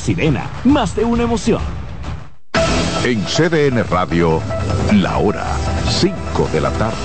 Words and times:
Sirena, 0.00 0.48
más 0.64 0.96
de 0.96 1.04
una 1.04 1.24
emoción. 1.24 1.60
En 3.04 3.22
CDN 3.24 3.84
Radio, 3.84 4.40
la 4.92 5.18
hora 5.18 5.46
5 5.88 6.48
de 6.52 6.60
la 6.60 6.70
tarde. 6.72 6.96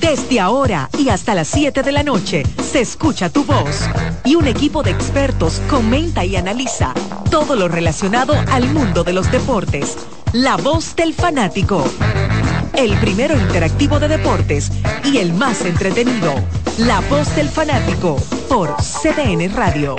Desde 0.00 0.40
ahora 0.40 0.90
y 0.98 1.08
hasta 1.08 1.34
las 1.34 1.48
7 1.48 1.82
de 1.82 1.92
la 1.92 2.02
noche 2.02 2.42
se 2.70 2.80
escucha 2.80 3.30
tu 3.30 3.44
voz 3.44 3.88
y 4.24 4.34
un 4.34 4.46
equipo 4.46 4.82
de 4.82 4.90
expertos 4.90 5.60
comenta 5.70 6.24
y 6.24 6.36
analiza 6.36 6.92
todo 7.30 7.56
lo 7.56 7.68
relacionado 7.68 8.34
al 8.50 8.68
mundo 8.70 9.04
de 9.04 9.12
los 9.12 9.30
deportes. 9.30 9.96
La 10.32 10.56
voz 10.56 10.94
del 10.96 11.14
fanático. 11.14 11.84
El 12.80 12.96
primero 12.96 13.36
interactivo 13.36 14.00
de 14.00 14.08
deportes 14.08 14.72
y 15.04 15.18
el 15.18 15.34
más 15.34 15.66
entretenido. 15.66 16.32
La 16.78 17.00
voz 17.10 17.36
del 17.36 17.50
fanático 17.50 18.16
por 18.48 18.74
CDN 18.76 19.54
Radio. 19.54 19.96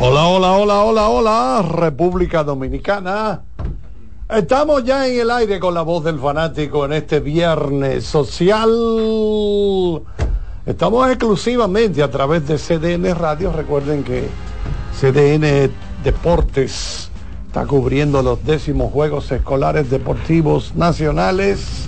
Hola, 0.00 0.26
hola, 0.28 0.52
hola, 0.52 0.80
hola, 0.80 1.08
hola, 1.08 1.62
República 1.62 2.42
Dominicana. 2.42 3.42
Estamos 4.30 4.82
ya 4.84 5.06
en 5.06 5.20
el 5.20 5.30
aire 5.30 5.60
con 5.60 5.74
la 5.74 5.82
voz 5.82 6.02
del 6.02 6.18
fanático 6.18 6.86
en 6.86 6.94
este 6.94 7.20
viernes 7.20 8.04
social. 8.04 8.70
Estamos 10.64 11.10
exclusivamente 11.10 12.02
a 12.02 12.10
través 12.10 12.48
de 12.48 12.56
CDN 12.56 13.14
Radio. 13.14 13.52
Recuerden 13.52 14.02
que 14.02 14.26
CDN 14.98 15.70
Deportes 16.02 17.10
está 17.46 17.66
cubriendo 17.66 18.22
los 18.22 18.42
décimos 18.46 18.90
Juegos 18.90 19.30
Escolares 19.30 19.90
Deportivos 19.90 20.74
Nacionales. 20.74 21.86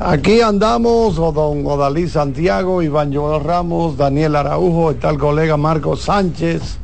Aquí 0.00 0.42
andamos, 0.42 1.16
don 1.16 1.66
Odalí 1.66 2.06
Santiago, 2.06 2.82
Iván 2.82 3.14
Joel 3.14 3.42
Ramos, 3.42 3.96
Daniel 3.96 4.36
Araujo, 4.36 4.90
está 4.90 5.08
el 5.08 5.18
colega 5.18 5.56
Marco 5.56 5.96
Sánchez, 5.96 6.76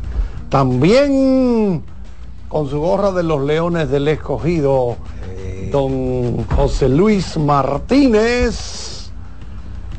también 0.48 1.82
con 2.50 2.68
su 2.68 2.80
gorra 2.80 3.12
de 3.12 3.22
los 3.22 3.40
Leones 3.42 3.90
del 3.90 4.08
Escogido, 4.08 4.96
don 5.70 6.44
José 6.48 6.88
Luis 6.88 7.36
Martínez. 7.38 9.10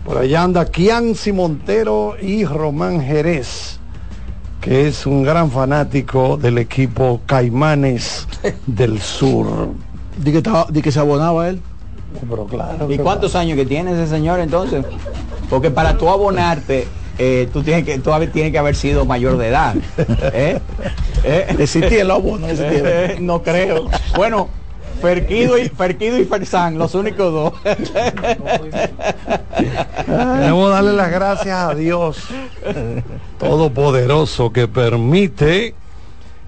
Por 0.05 0.17
allá 0.17 0.43
anda 0.43 0.65
Kianci 0.65 1.31
Montero 1.31 2.15
y 2.21 2.43
Román 2.43 3.01
Jerez, 3.01 3.79
que 4.59 4.87
es 4.87 5.05
un 5.05 5.23
gran 5.23 5.49
fanático 5.49 6.35
del 6.37 6.57
equipo 6.57 7.21
Caimanes 7.25 8.27
del 8.67 8.99
Sur. 8.99 9.69
Di 10.17 10.31
que, 10.33 10.39
estaba- 10.39 10.67
di 10.69 10.81
que 10.81 10.91
se 10.91 10.99
abonaba 10.99 11.47
él. 11.47 11.61
Pero 12.29 12.45
claro. 12.47 12.91
¿Y 12.91 12.97
cuántos 12.97 13.33
años 13.35 13.55
que 13.55 13.65
tiene 13.65 13.93
ese 13.93 14.07
señor 14.07 14.41
entonces? 14.41 14.83
Porque 15.49 15.71
para 15.71 15.97
tú 15.97 16.09
abonarte, 16.09 16.85
eh, 17.17 17.49
tú 17.51 17.61
tienes 17.63 17.83
que, 17.85 17.99
tú 17.99 18.09
hab- 18.11 18.31
tienes 18.31 18.51
que 18.51 18.57
haber 18.57 18.75
sido 18.75 19.05
mayor 19.05 19.37
de 19.37 19.47
edad. 19.49 19.75
¿Eh? 20.33 20.59
¿Eh? 21.23 21.55
Existía 21.59 22.01
el 22.01 22.07
tiempo. 22.07 22.39
Eh, 22.47 23.17
no 23.19 23.41
creo. 23.43 23.87
Bueno, 24.15 24.49
Ferquido 25.01 25.57
y, 25.57 25.67
Ferquido 25.69 26.17
y 26.19 26.25
Fersán, 26.25 26.77
los 26.77 26.93
únicos 26.95 27.31
dos. 27.33 27.53
Debemos 30.07 30.71
darle 30.71 30.93
las 30.93 31.11
gracias 31.11 31.57
a 31.57 31.73
Dios 31.75 32.17
Todopoderoso 33.39 34.51
que 34.51 34.67
permite 34.67 35.73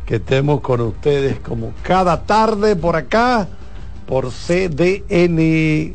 que 0.05 0.15
estemos 0.15 0.61
con 0.61 0.81
ustedes 0.81 1.39
como 1.39 1.71
cada 1.81 2.21
tarde 2.23 2.75
por 2.75 2.95
acá, 2.95 3.47
por 4.05 4.29
CDN 4.31 5.93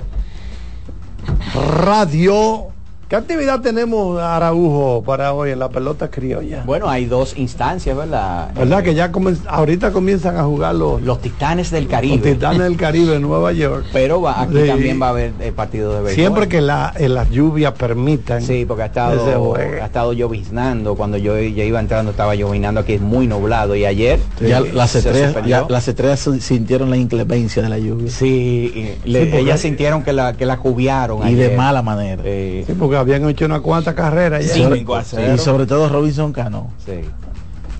Radio. 1.54 2.68
¿Qué 3.08 3.16
actividad 3.16 3.62
tenemos, 3.62 4.20
Araujo, 4.20 5.02
para 5.02 5.32
hoy 5.32 5.50
en 5.52 5.58
la 5.60 5.70
pelota 5.70 6.10
criolla? 6.10 6.62
Bueno, 6.66 6.90
hay 6.90 7.06
dos 7.06 7.38
instancias, 7.38 7.96
¿verdad? 7.96 8.50
¿Verdad 8.54 8.82
que 8.82 8.94
ya 8.94 9.10
comen- 9.10 9.38
ahorita 9.48 9.92
comienzan 9.92 10.36
a 10.36 10.42
jugar 10.44 10.74
los, 10.74 11.00
Los 11.00 11.18
Titanes 11.22 11.70
del 11.70 11.84
los 11.84 11.90
Caribe. 11.90 12.32
Titanes 12.34 12.58
del 12.64 12.76
Caribe 12.76 13.14
en 13.16 13.22
Nueva 13.28 13.52
York? 13.52 13.86
Pero 13.94 14.20
va- 14.20 14.42
aquí 14.42 14.58
Sí. 14.60 14.66
también 14.68 15.00
va 15.00 15.06
a 15.06 15.10
haber 15.10 15.32
eh, 15.40 15.52
partidos 15.56 15.94
de 15.94 16.02
béisbol. 16.02 16.14
Siempre 16.22 16.48
que 16.48 16.60
la, 16.60 16.92
en 16.98 17.14
las 17.14 17.30
lluvias 17.30 17.72
permitan. 17.72 18.42
Sí, 18.42 18.66
porque 18.68 18.82
ha 18.82 18.86
estado, 18.86 19.54
ha 19.56 19.86
estado 19.86 20.12
lloviznando. 20.12 20.94
Cuando 20.94 21.16
yo 21.16 21.38
ya 21.40 21.64
iba 21.64 21.80
entrando 21.80 22.10
estaba 22.10 22.34
lloviznando 22.34 22.80
aquí, 22.82 22.92
es 22.92 23.00
muy 23.00 23.26
nublado. 23.26 23.74
Y 23.74 23.86
ayer 23.86 24.20
Ya 24.38 24.58
eh, 24.58 24.70
las 24.74 24.94
estrellas, 24.94 25.34
ya 25.46 25.64
las 25.66 25.88
estrellas 25.88 26.28
sintieron 26.40 26.90
la 26.90 26.98
inclemencia 26.98 27.62
de 27.62 27.70
la 27.70 27.78
lluvia. 27.78 28.10
Sí, 28.10 28.98
y 29.04 29.08
le- 29.08 29.20
Sí, 29.20 29.26
porque- 29.30 29.38
ellas 29.40 29.60
sintieron 29.60 30.02
que 30.02 30.12
la, 30.12 30.34
que 30.34 30.44
la 30.44 30.58
cubiaron. 30.58 31.26
Y 31.26 31.34
de 31.36 31.56
mala 31.56 31.80
manera. 31.80 32.20
Eh, 32.26 32.64
Sí, 32.66 32.74
habían 32.98 33.28
hecho 33.28 33.44
una 33.46 33.60
cuanta 33.60 33.94
carrera 33.94 34.40
ya. 34.40 34.48
Cinco 34.54 34.76
y 35.34 35.38
sobre 35.38 35.66
todo 35.66 35.88
Robinson 35.88 36.32
Cano. 36.32 36.70
sí. 36.84 37.00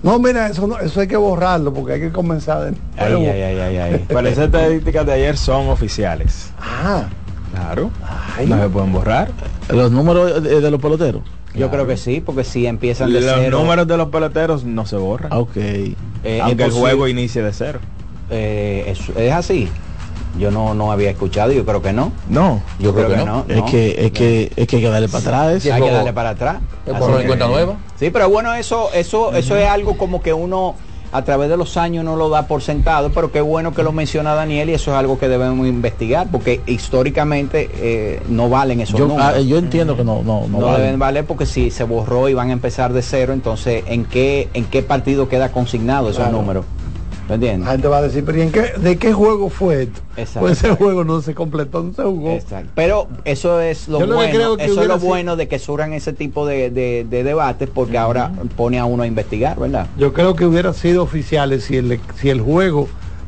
No, 0.01 0.17
mira, 0.17 0.47
eso, 0.47 0.65
no- 0.65 0.79
eso 0.79 1.01
hay 1.01 1.07
que 1.07 1.17
borrarlo 1.17 1.73
porque 1.73 1.91
hay 1.93 1.99
que 1.99 2.09
comenzar 2.09 2.61
de 2.71 2.77
Ay, 2.97 3.11
nuevo. 3.11 3.31
ay, 3.33 3.41
ay, 3.41 3.57
ay, 3.59 3.77
ay. 3.77 4.05
Pero 4.07 4.21
esas 4.29 4.45
estadísticas 4.45 5.05
de 5.05 5.11
ayer 5.11 5.35
son 5.35 5.67
oficiales. 5.67 6.51
Ah, 6.57 7.03
Claro. 7.51 7.91
ay. 8.37 8.47
No 8.47 8.61
se 8.61 8.69
pueden 8.69 8.93
borrar. 8.93 9.29
Los 9.67 9.91
números 9.91 10.41
de, 10.41 10.61
de 10.61 10.71
los 10.71 10.79
peloteros. 10.79 11.21
Yo 11.53 11.69
creo 11.69 11.85
que 11.85 11.97
sí, 11.97 12.21
porque 12.25 12.45
si 12.45 12.65
empiezan 12.65 13.11
de 13.11 13.19
Los 13.19 13.33
cero. 13.35 13.59
números 13.59 13.87
de 13.87 13.97
los 13.97 14.07
peloteros 14.07 14.63
no 14.63 14.85
se 14.85 14.95
borran. 14.95 15.33
Ok. 15.33 15.57
eh, 15.57 15.95
aunque 16.41 16.63
el 16.63 16.71
juego 16.71 17.05
inicie 17.09 17.41
de 17.41 17.51
cero. 17.51 17.79
eh, 18.29 18.85
es, 18.87 19.09
es 19.17 19.33
así. 19.33 19.67
Yo 20.37 20.51
no, 20.51 20.73
no 20.73 20.91
había 20.91 21.09
escuchado, 21.09 21.51
yo 21.51 21.65
creo 21.65 21.81
que 21.81 21.91
no. 21.91 22.11
No. 22.29 22.61
Yo, 22.79 22.93
creo, 22.93 23.09
que, 23.09 23.17
no. 23.17 23.45
Es 23.47 23.63
que 23.63 24.05
es 24.05 24.11
que 24.11 24.51
es 24.55 24.67
que 24.67 24.75
hay 24.77 24.81
que 24.81 24.89
darle 24.89 25.07
para 25.09 25.19
atrás. 25.23 25.65
hay 25.65 25.81
que 25.81 25.91
darle 25.91 26.13
para 26.13 26.29
atrás. 26.29 26.57
Así 26.85 27.27
que- 27.27 27.35
nueva? 27.35 27.77
Sí, 27.97 28.09
pero 28.09 28.29
bueno, 28.29 28.53
eso, 28.53 28.89
eso, 28.93 29.33
eso 29.33 29.55
es 29.55 29.67
algo 29.67 29.97
como 29.97 30.21
que 30.21 30.33
uno 30.33 30.75
a 31.11 31.23
través 31.23 31.49
de 31.49 31.57
los 31.57 31.75
años 31.77 32.05
no 32.05 32.15
lo 32.15 32.29
da 32.29 32.47
por 32.47 32.61
sentado, 32.61 33.09
pero 33.11 33.31
qué 33.31 33.41
bueno 33.41 33.73
que 33.73 33.81
lo 33.81 33.91
menciona 33.91 34.35
Daniel 34.35 34.69
y 34.69 34.73
eso 34.73 34.91
es 34.91 34.97
algo 34.97 35.17
que 35.17 35.27
debemos 35.27 35.67
investigar, 35.67 36.27
porque 36.31 36.61
históricamente 36.67 37.69
eh, 37.73 38.21
no 38.29 38.49
valen 38.49 38.81
esos 38.81 38.99
Yo, 38.99 39.07
números. 39.07 39.33
ah, 39.35 39.39
yo 39.39 39.57
entiendo 39.57 39.97
que 39.97 40.03
no, 40.03 40.21
no, 40.21 40.47
no, 40.47 40.77
deben 40.77 40.99
valer 40.99 41.25
porque 41.25 41.45
si 41.47 41.71
se 41.71 41.83
borró 41.83 42.29
y 42.29 42.35
van 42.35 42.49
a 42.49 42.53
empezar 42.53 42.93
de 42.93 43.01
cero, 43.01 43.33
entonces 43.33 43.83
¿en 43.87 44.05
qué, 44.05 44.49
en 44.53 44.65
qué 44.65 44.83
partido 44.83 45.27
queda 45.29 45.51
consignado 45.51 46.09
esos 46.09 46.21
Claro. 46.21 46.37
números? 46.37 46.65
¿Me 47.29 47.35
entiendes? 47.35 47.65
La 47.65 47.71
gente 47.73 47.87
va 47.87 47.97
a 47.99 48.01
decir, 48.01 48.23
pero 48.25 48.37
¿y 48.39 48.41
en 48.41 48.51
qué, 48.51 48.73
¿de 48.77 48.97
qué 48.97 49.13
juego 49.13 49.49
fue 49.49 49.83
esto? 49.83 50.01
Exacto. 50.17 50.39
Pues 50.41 50.57
ese 50.63 50.75
juego 50.75 51.03
no 51.03 51.21
se 51.21 51.35
completó, 51.35 51.83
no 51.83 51.93
se 51.93 52.01
jugó. 52.03 52.31
Exacto. 52.31 52.71
Pero 52.75 53.07
eso 53.23 53.61
es 53.61 53.87
lo 53.87 53.99
Yo 53.99 54.05
lo 54.07 54.11
que 54.13 54.15
bueno, 54.17 54.33
creo 54.33 54.57
que 54.57 54.65
eso 54.65 54.81
es 54.81 54.87
lo 54.87 54.95
sido- 54.97 55.07
bueno 55.07 55.35
de 55.35 55.47
que 55.47 55.59
surjan 55.59 55.93
ese 55.93 56.11
tipo 56.13 56.45
de, 56.47 56.71
de- 56.71 57.05
de 57.09 57.23
debates 57.23 57.69
porque 57.71 57.97
ahora 57.99 58.31
pone 58.57 58.79
a 58.79 58.85
uno 58.85 59.03
a 59.03 59.07
investigar, 59.07 59.59
¿verdad? 59.59 59.85
Yo 59.97 60.11
creo 60.11 60.35
que 60.35 60.45
hubiera 60.45 60.73
sido 60.73 61.03
oficiales 61.03 61.63
si 61.65 61.77
el, 61.77 61.99
si 62.19 62.29
el 62.29 62.41
juego 62.41 62.87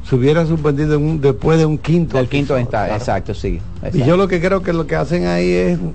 se 0.09 0.16
hubiera 0.16 0.47
suspendido 0.47 0.95
en 0.95 1.03
un- 1.03 1.22
después 1.22 1.59
de 1.59 1.66
un 1.67 1.78
quinto. 1.78 2.17
Del 2.17 2.28
quinto 2.28 2.57
está, 2.57 2.85
claro. 2.85 2.95
exacto, 2.95 3.35
sí. 3.35 3.61
Y 3.94 4.00
yo 4.03 4.17
lo 4.17 4.28
que 4.28 4.41
creo 4.41 4.63
que 4.63 4.73
lo 4.73 4.88
que 4.88 4.95
hacen 4.95 5.28
ahí 5.28 5.51
es... 5.51 5.79
no 5.79 5.91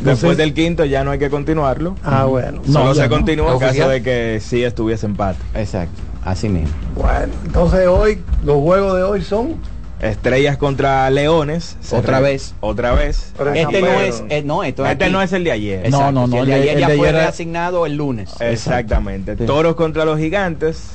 Después 0.00 0.38
del 0.38 0.54
quinto 0.54 0.86
ya 0.86 1.04
no 1.04 1.10
hay 1.10 1.18
que 1.18 1.28
continuarlo. 1.28 1.96
Ah, 2.02 2.24
bueno. 2.24 2.62
No, 2.66 2.72
Solo 2.72 2.94
ya 2.94 3.02
se 3.02 3.08
no. 3.10 3.14
continúa 3.14 3.52
en 3.52 3.58
caso 3.58 3.88
de 3.90 4.02
que 4.02 4.40
sí 4.42 4.62
estuviese 4.64 5.04
empate. 5.04 5.38
Exacto, 5.54 6.00
así 6.26 6.50
mismo. 6.50 6.74
Bueno, 6.94 7.32
entonces 7.46 7.86
hoy, 7.86 8.20
los 8.44 8.56
juegos 8.60 8.96
de 8.96 9.02
hoy 9.02 9.22
son... 9.22 9.54
Estrellas 9.98 10.58
contra 10.58 11.08
Leones. 11.08 11.78
Otra 11.90 12.18
re- 12.18 12.24
vez. 12.32 12.54
Otra 12.60 12.92
vez. 12.92 13.32
Pero 13.38 13.54
Este 13.54 13.80
no 13.80 14.00
es, 14.02 14.22
eh, 14.28 14.42
no, 14.44 14.62
esto 14.62 14.84
es 14.84 14.92
Este 14.92 15.04
aquí. 15.04 15.12
no 15.14 15.22
es 15.22 15.32
el 15.32 15.42
de 15.44 15.52
ayer. 15.52 15.78
No, 15.80 15.86
Exacto, 15.86 16.12
no, 16.12 16.26
no, 16.26 16.36
el 16.42 16.46
de 16.46 16.54
ayer 16.54 16.74
el 16.74 16.80
ya 16.80 16.88
de 16.88 16.96
fue 16.98 17.06
ayer 17.08 17.14
era- 17.16 17.24
reasignado 17.24 17.86
el 17.86 17.96
lunes. 17.96 18.34
Exactamente. 18.40 19.36
Toros 19.36 19.74
contra 19.74 20.04
los 20.04 20.18
gigantes. 20.18 20.90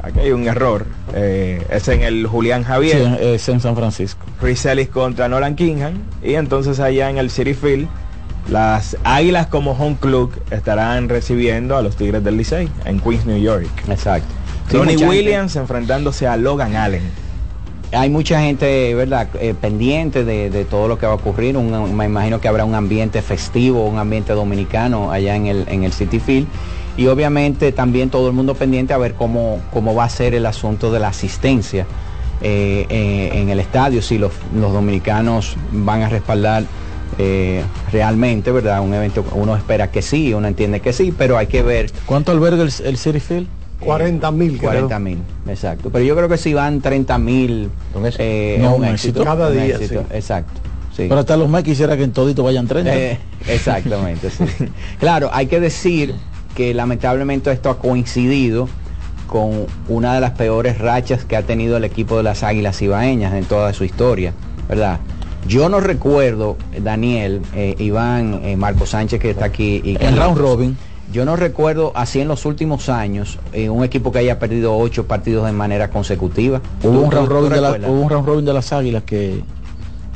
Aquí 0.00 0.20
hay 0.20 0.30
un 0.30 0.46
error. 0.46 0.86
Eh, 1.14 1.60
es 1.68 1.88
en 1.88 2.02
el 2.02 2.28
Julián 2.28 2.60
Sí, 2.62 2.66
Javier. 2.68 3.18
es 3.20 3.48
en 3.48 3.58
San 3.58 3.74
Francisco. 3.74 4.24
Chris 4.40 4.64
Ellis 4.66 4.88
contra 4.88 5.28
Nolan 5.28 5.56
Kingham. 5.56 5.94
Y 6.22 6.34
entonces 6.34 6.78
allá 6.78 7.10
en 7.10 7.18
el 7.18 7.30
City 7.30 7.54
Field, 7.54 7.88
las 8.48 8.96
Águilas 9.04 9.46
como 9.48 9.72
home 9.72 9.96
club 10.00 10.32
estarán 10.50 11.08
recibiendo 11.08 11.76
a 11.76 11.82
los 11.82 11.96
Tigres 11.96 12.22
del 12.22 12.36
Licey 12.36 12.68
en 12.84 13.00
Queens, 13.00 13.26
New 13.26 13.38
York. 13.38 13.66
Exacto. 13.88 14.28
Tony 14.70 14.96
Williams 14.96 15.56
enfrentándose 15.56 16.26
a 16.26 16.36
Logan 16.36 16.74
Allen. 16.76 17.02
hay 17.92 18.10
mucha 18.10 18.40
gente, 18.40 18.94
¿verdad?, 18.94 19.28
Eh, 19.40 19.54
pendiente 19.60 20.24
de, 20.24 20.50
de 20.50 20.64
todo 20.64 20.88
lo 20.88 20.98
que 20.98 21.06
va 21.06 21.12
a 21.12 21.16
ocurrir. 21.16 21.56
Un- 21.56 21.96
me 21.96 22.04
imagino 22.04 22.40
que 22.40 22.48
habrá 22.48 22.64
un 22.64 22.74
ambiente 22.74 23.22
festivo, 23.22 23.86
un 23.86 23.98
ambiente 23.98 24.32
dominicano 24.32 25.12
allá 25.12 25.36
en 25.36 25.46
el, 25.46 25.64
en 25.68 25.84
el 25.84 25.92
City 25.92 26.18
Field. 26.18 26.46
Y 26.96 27.06
obviamente 27.06 27.72
también 27.72 28.10
todo 28.10 28.26
el 28.28 28.32
mundo 28.34 28.54
pendiente 28.54 28.92
a 28.92 28.98
ver 28.98 29.14
cómo, 29.14 29.60
cómo 29.72 29.94
va 29.94 30.04
a 30.04 30.08
ser 30.08 30.34
el 30.34 30.46
asunto 30.46 30.90
de 30.90 30.98
la 30.98 31.08
asistencia 31.08 31.86
eh, 32.42 32.86
eh, 32.88 33.30
en 33.34 33.48
el 33.50 33.60
estadio, 33.60 34.02
si 34.02 34.18
los, 34.18 34.32
los 34.54 34.72
dominicanos 34.72 35.56
van 35.72 36.02
a 36.02 36.08
respaldar 36.08 36.64
eh, 37.18 37.62
realmente, 37.92 38.50
¿verdad? 38.52 38.80
Un 38.80 38.94
evento, 38.94 39.24
uno 39.34 39.56
espera 39.56 39.90
que 39.90 40.02
sí, 40.02 40.34
uno 40.34 40.48
entiende 40.48 40.80
que 40.80 40.92
sí, 40.92 41.14
pero 41.16 41.36
hay 41.38 41.46
que 41.46 41.62
ver 41.62 41.90
¿Cuánto 42.06 42.32
alberga 42.32 42.62
el, 42.62 42.72
el 42.84 42.96
City 42.98 43.20
Field? 43.20 43.46
40 43.80 44.30
mil, 44.30 44.58
40 44.58 44.98
mil, 44.98 45.18
exacto. 45.46 45.90
Pero 45.90 46.04
yo 46.04 46.16
creo 46.16 46.28
que 46.28 46.38
si 46.38 46.54
van 46.54 46.80
30 46.80 47.18
mil, 47.18 47.68
Un 47.94 48.06
éxito. 48.06 48.22
eh, 48.24 48.58
No, 48.60 48.76
un 48.76 48.84
éxito. 48.86 49.22
Cada 49.22 49.48
un 49.48 49.52
día, 49.54 49.66
éxito, 49.76 50.00
sí. 50.00 50.16
Exacto. 50.16 50.60
Sí. 50.96 51.04
Pero 51.08 51.20
hasta 51.20 51.36
los 51.36 51.50
MEX 51.50 51.62
quisiera 51.64 51.94
que 51.94 52.04
en 52.04 52.12
todito 52.12 52.42
vayan 52.42 52.66
30. 52.66 52.94
Eh, 52.96 53.18
exactamente, 53.48 54.30
sí. 54.30 54.44
Claro, 54.98 55.28
hay 55.30 55.46
que 55.46 55.60
decir 55.60 56.14
que 56.54 56.72
lamentablemente 56.72 57.52
esto 57.52 57.68
ha 57.68 57.78
coincidido 57.78 58.66
con 59.26 59.66
una 59.88 60.14
de 60.14 60.20
las 60.22 60.30
peores 60.30 60.78
rachas 60.78 61.26
que 61.26 61.36
ha 61.36 61.42
tenido 61.42 61.76
el 61.76 61.84
equipo 61.84 62.16
de 62.16 62.22
las 62.22 62.42
Águilas 62.42 62.80
Ibaeñas 62.80 63.34
en 63.34 63.44
toda 63.44 63.74
su 63.74 63.84
historia, 63.84 64.32
¿verdad? 64.70 65.00
Yo 65.46 65.68
no 65.68 65.80
recuerdo, 65.80 66.56
Daniel, 66.82 67.42
eh, 67.54 67.74
Iván, 67.78 68.40
eh, 68.44 68.56
Marco 68.56 68.86
Sánchez 68.86 69.20
que 69.20 69.30
está 69.30 69.44
aquí 69.46 69.80
y 69.84 69.96
en 70.02 70.16
round 70.16 70.38
robin. 70.38 70.76
yo 71.12 71.24
no 71.24 71.36
recuerdo 71.36 71.92
así 71.94 72.20
en 72.20 72.26
los 72.28 72.44
últimos 72.46 72.88
años 72.88 73.38
eh, 73.52 73.70
un 73.70 73.84
equipo 73.84 74.10
que 74.10 74.18
haya 74.18 74.38
perdido 74.40 74.76
ocho 74.76 75.06
partidos 75.06 75.46
de 75.46 75.52
manera 75.52 75.88
consecutiva. 75.90 76.60
Hubo 76.82 76.90
¿Tú- 76.92 77.00
un, 77.04 77.10
round 77.12 77.28
robin 77.28 77.50
de 77.52 77.60
la- 77.60 77.68
recuerdas? 77.72 77.90
hubo 77.90 78.00
un 78.00 78.10
round 78.10 78.26
robin 78.26 78.44
de 78.44 78.52
las 78.54 78.72
águilas 78.72 79.04
que 79.04 79.42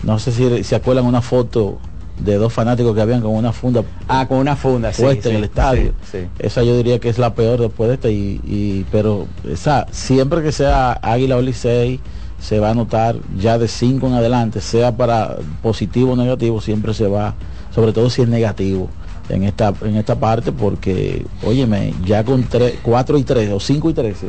no 0.02 0.18
sé 0.18 0.32
si 0.32 0.64
se 0.64 0.74
acuerdan 0.74 1.04
una 1.04 1.20
foto 1.22 1.78
de 2.18 2.34
dos 2.36 2.52
fanáticos 2.52 2.94
que 2.94 3.00
habían 3.00 3.20
con 3.22 3.30
una 3.34 3.52
funda 3.52 3.82
Ah, 4.08 4.26
con 4.26 4.38
una 4.38 4.56
funda, 4.56 4.92
sí, 4.92 5.04
en 5.04 5.36
el 5.36 5.44
estadio. 5.44 5.92
sí. 6.10 6.18
Esa 6.38 6.62
yo 6.64 6.76
diría 6.76 6.98
que 6.98 7.08
es 7.08 7.18
la 7.18 7.34
peor 7.34 7.60
después 7.60 7.88
de 7.88 7.94
esta 7.94 8.10
y, 8.10 8.40
y- 8.44 8.84
pero 8.90 9.26
esa 9.48 9.86
siempre 9.92 10.42
que 10.42 10.50
sea 10.52 10.92
Águila 11.02 11.36
o 11.36 11.40
Licey 11.40 12.00
se 12.40 12.58
va 12.58 12.70
a 12.70 12.74
notar 12.74 13.16
ya 13.38 13.58
de 13.58 13.68
5 13.68 14.06
en 14.08 14.14
adelante, 14.14 14.60
sea 14.60 14.96
para 14.96 15.36
positivo 15.62 16.12
o 16.12 16.16
negativo, 16.16 16.60
siempre 16.60 16.94
se 16.94 17.06
va, 17.06 17.34
sobre 17.74 17.92
todo 17.92 18.10
si 18.10 18.22
es 18.22 18.28
negativo 18.28 18.88
en 19.28 19.44
esta 19.44 19.72
en 19.82 19.96
esta 19.96 20.16
parte 20.16 20.50
porque 20.50 21.24
óyeme, 21.46 21.94
ya 22.04 22.24
con 22.24 22.44
4 22.82 23.18
y 23.18 23.22
3 23.22 23.50
o 23.52 23.60
5 23.60 23.90
y 23.90 23.94
13 23.94 24.28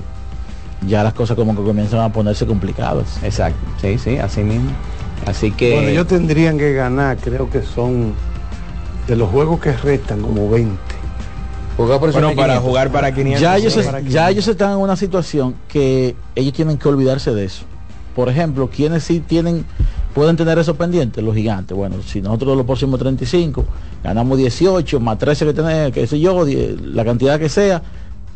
ya 0.87 1.03
las 1.03 1.13
cosas 1.13 1.35
como 1.35 1.55
que 1.55 1.61
comienzan 1.63 1.99
a 2.01 2.11
ponerse 2.11 2.45
complicadas. 2.45 3.17
Exacto, 3.23 3.59
sí, 3.81 3.97
sí, 3.99 4.17
así 4.17 4.41
mismo. 4.43 4.71
Así 5.27 5.51
que 5.51 5.73
Bueno, 5.75 5.87
ellos 5.89 6.07
tendrían 6.07 6.57
que 6.57 6.73
ganar, 6.73 7.17
creo 7.17 7.49
que 7.51 7.61
son 7.61 8.13
de 9.07 9.15
los 9.15 9.29
juegos 9.29 9.59
que 9.59 9.73
restan 9.73 10.21
como 10.21 10.49
20. 10.49 10.75
Jugar 11.77 11.99
por 11.99 12.09
esos 12.09 12.21
Bueno, 12.21 12.35
para 12.35 12.53
500. 12.55 12.67
jugar 12.69 12.91
para 12.91 13.13
500. 13.13 13.41
ya 13.41 13.57
ellos, 13.57 13.73
sí. 13.73 13.79
es- 13.79 14.05
ya 14.11 14.29
ellos 14.29 14.47
están 14.47 14.71
en 14.71 14.77
una 14.77 14.95
situación 14.95 15.55
que 15.67 16.15
ellos 16.35 16.53
tienen 16.53 16.77
que 16.77 16.87
olvidarse 16.89 17.31
de 17.33 17.45
eso. 17.45 17.63
Por 18.15 18.29
ejemplo, 18.29 18.69
quienes 18.69 19.03
sí 19.03 19.19
tienen, 19.19 19.65
pueden 20.13 20.35
tener 20.35 20.57
eso 20.59 20.75
pendiente, 20.75 21.21
los 21.21 21.33
gigantes. 21.35 21.75
Bueno, 21.75 21.95
si 22.05 22.21
nosotros 22.21 22.57
los 22.57 22.65
próximos 22.65 22.99
35 22.99 23.65
ganamos 24.03 24.37
18, 24.37 24.99
más 24.99 25.17
13 25.17 25.45
que 25.45 25.53
tenemos, 25.53 25.91
qué 25.93 26.05
sé 26.07 26.19
yo, 26.19 26.45
la 26.45 27.05
cantidad 27.05 27.39
que 27.39 27.49
sea, 27.49 27.81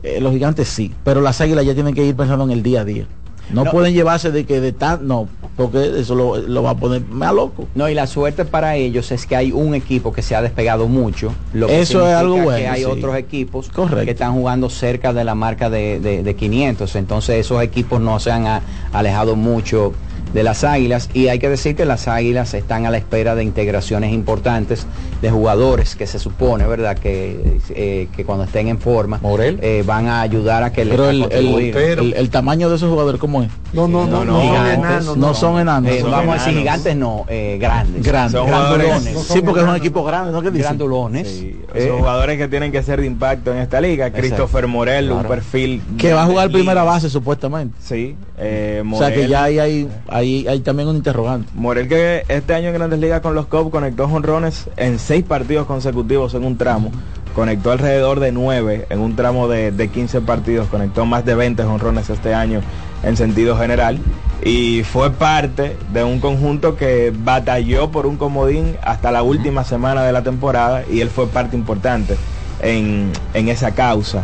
eh, 0.03 0.19
los 0.21 0.31
gigantes 0.31 0.67
sí. 0.69 0.93
Pero 1.03 1.21
las 1.21 1.41
águilas 1.41 1.65
ya 1.65 1.73
tienen 1.73 1.93
que 1.93 2.05
ir 2.05 2.15
pensando 2.15 2.45
en 2.45 2.51
el 2.51 2.63
día 2.63 2.81
a 2.81 2.85
día. 2.85 3.05
No, 3.51 3.65
No. 3.65 3.71
pueden 3.71 3.93
llevarse 3.93 4.31
de 4.31 4.45
que 4.45 4.59
de 4.61 4.71
tan, 4.71 5.07
no, 5.07 5.27
porque 5.55 5.99
eso 5.99 6.15
lo, 6.15 6.37
lo 6.37 6.63
va 6.63 6.71
a 6.71 6.75
poner 6.75 7.01
más 7.09 7.33
loco. 7.33 7.67
No, 7.75 7.87
y 7.87 7.93
la 7.93 8.07
suerte 8.07 8.43
para 8.45 8.75
ellos 8.75 9.11
es 9.11 9.25
que 9.25 9.35
hay 9.35 9.51
un 9.51 9.73
equipo 9.73 10.11
que 10.11 10.21
se 10.21 10.35
ha 10.35 10.41
despegado 10.41 10.87
mucho. 10.87 11.33
Lo 11.53 11.67
que 11.67 11.79
Eso 11.79 12.05
es 12.07 12.13
algo 12.13 12.35
que 12.35 12.41
bueno, 12.43 12.71
hay 12.71 12.79
sí. 12.81 12.85
otros 12.85 13.15
equipos 13.15 13.69
Correcto. 13.69 14.03
que 14.05 14.11
están 14.11 14.33
jugando 14.33 14.69
cerca 14.69 15.13
de 15.13 15.23
la 15.23 15.33
marca 15.35 15.69
de, 15.69 15.99
de- 15.99 16.23
de 16.23 16.35
500. 16.35 16.95
Entonces 16.95 17.37
esos 17.37 17.63
equipos 17.63 18.01
no 18.01 18.19
se 18.19 18.31
han 18.31 18.47
a- 18.47 18.61
alejado 18.91 19.35
mucho 19.35 19.93
de 20.35 20.43
las 20.43 20.63
águilas. 20.63 21.09
Y 21.13 21.29
hay 21.29 21.39
que 21.39 21.49
decir 21.49 21.75
que 21.75 21.85
las 21.85 22.07
águilas 22.07 22.53
están 22.53 22.85
a 22.85 22.91
la 22.91 22.97
espera 22.97 23.33
de 23.33 23.43
integraciones 23.43 24.13
importantes 24.13 24.85
de 25.21 25.31
jugadores 25.31 25.95
que 25.95 26.05
se 26.05 26.19
supone, 26.19 26.67
¿verdad? 26.67 26.97
Que, 26.97 27.57
eh, 27.69 28.07
que 28.15 28.25
cuando 28.25 28.43
estén 28.43 28.67
en 28.67 28.77
forma 28.77 29.17
Morel. 29.23 29.57
eh, 29.61 29.81
van 29.85 30.07
a 30.07 30.21
ayudar 30.21 30.61
a 30.63 30.71
que 30.71 30.85
les 30.85 30.91
Pero 30.93 31.09
el, 31.09 31.15
el, 31.15 31.21
contribuir. 31.29 31.77
el- 31.77 32.13
el 32.13 32.29
tamaño 32.29 32.69
de 32.69 32.75
esos 32.75 32.89
jugadores, 32.91 33.19
¿cómo 33.19 33.41
es? 33.41 33.49
No, 33.73 33.87
no, 33.87 34.05
no, 34.05 34.23
No, 34.23 34.25
no, 34.25 34.25
no, 34.25 34.33
son 34.33 34.41
gigantes, 34.43 34.77
enanos, 34.77 35.17
no 35.17 35.33
son 35.33 35.59
enanos. 35.59 35.91
Eh, 35.91 36.01
son 36.01 36.11
vamos 36.11 36.35
a 36.35 36.37
decir 36.39 36.59
gigantes, 36.59 36.95
no, 36.95 37.25
eh, 37.29 37.57
grandes. 37.59 38.03
Grandes. 38.03 38.45
Grandulones. 38.45 39.19
Sí, 39.27 39.41
porque 39.41 39.61
es 39.61 39.67
un 39.67 39.75
equipo 39.75 40.03
grande, 40.03 40.31
¿no? 40.31 40.41
¿Qué 40.41 40.49
dicen? 40.51 40.63
Grandulones. 40.63 41.27
Sí, 41.29 41.61
Eh, 41.73 41.87
Son 41.89 41.97
jugadores 41.99 42.37
que 42.37 42.47
tienen 42.47 42.71
que 42.71 42.81
ser 42.83 43.01
de 43.01 43.07
impacto 43.07 43.51
en 43.51 43.57
esta 43.57 43.81
liga. 43.81 44.09
Christopher 44.11 44.67
Morel, 44.67 45.11
un 45.11 45.23
perfil. 45.23 45.81
Que 45.97 46.13
va 46.13 46.23
a 46.23 46.25
jugar 46.25 46.49
primera 46.49 46.83
base 46.83 47.09
supuestamente. 47.09 47.75
Sí. 47.81 48.15
eh, 48.37 48.81
O 48.89 48.97
sea 48.97 49.13
que 49.13 49.27
ya 49.27 49.43
hay, 49.43 49.59
hay, 49.59 49.89
hay, 50.07 50.24
hay 50.47 50.59
también 50.61 50.89
un 50.89 50.95
interrogante. 50.95 51.49
Morel 51.55 51.87
que 51.87 52.23
este 52.27 52.53
año 52.53 52.69
en 52.69 52.73
Grandes 52.73 52.99
Ligas 52.99 53.21
con 53.21 53.35
los 53.35 53.45
Cubs 53.47 53.71
conectó 53.71 54.07
jonrones 54.07 54.69
en 54.77 54.99
seis 54.99 55.23
partidos 55.23 55.67
consecutivos 55.67 56.33
en 56.33 56.43
un 56.43 56.57
tramo. 56.57 56.91
Conectó 57.35 57.71
alrededor 57.71 58.19
de 58.19 58.31
nueve 58.31 58.85
en 58.89 58.99
un 58.99 59.15
tramo 59.15 59.47
de, 59.47 59.71
de 59.71 59.87
15 59.89 60.21
partidos. 60.21 60.67
Conectó 60.67 61.05
más 61.05 61.25
de 61.25 61.35
20 61.35 61.63
jonrones 61.63 62.09
este 62.09 62.33
año 62.33 62.61
en 63.03 63.17
sentido 63.17 63.57
general. 63.57 63.99
Y 64.43 64.83
fue 64.83 65.11
parte 65.11 65.75
de 65.93 66.03
un 66.03 66.19
conjunto 66.19 66.75
que 66.75 67.13
batalló 67.15 67.91
por 67.91 68.05
un 68.05 68.17
comodín 68.17 68.77
hasta 68.83 69.11
la 69.11 69.23
última 69.23 69.63
semana 69.63 70.03
de 70.03 70.11
la 70.11 70.23
temporada 70.23 70.83
y 70.89 71.01
él 71.01 71.09
fue 71.09 71.27
parte 71.27 71.55
importante 71.55 72.15
en, 72.61 73.11
en 73.33 73.49
esa 73.49 73.71
causa. 73.71 74.23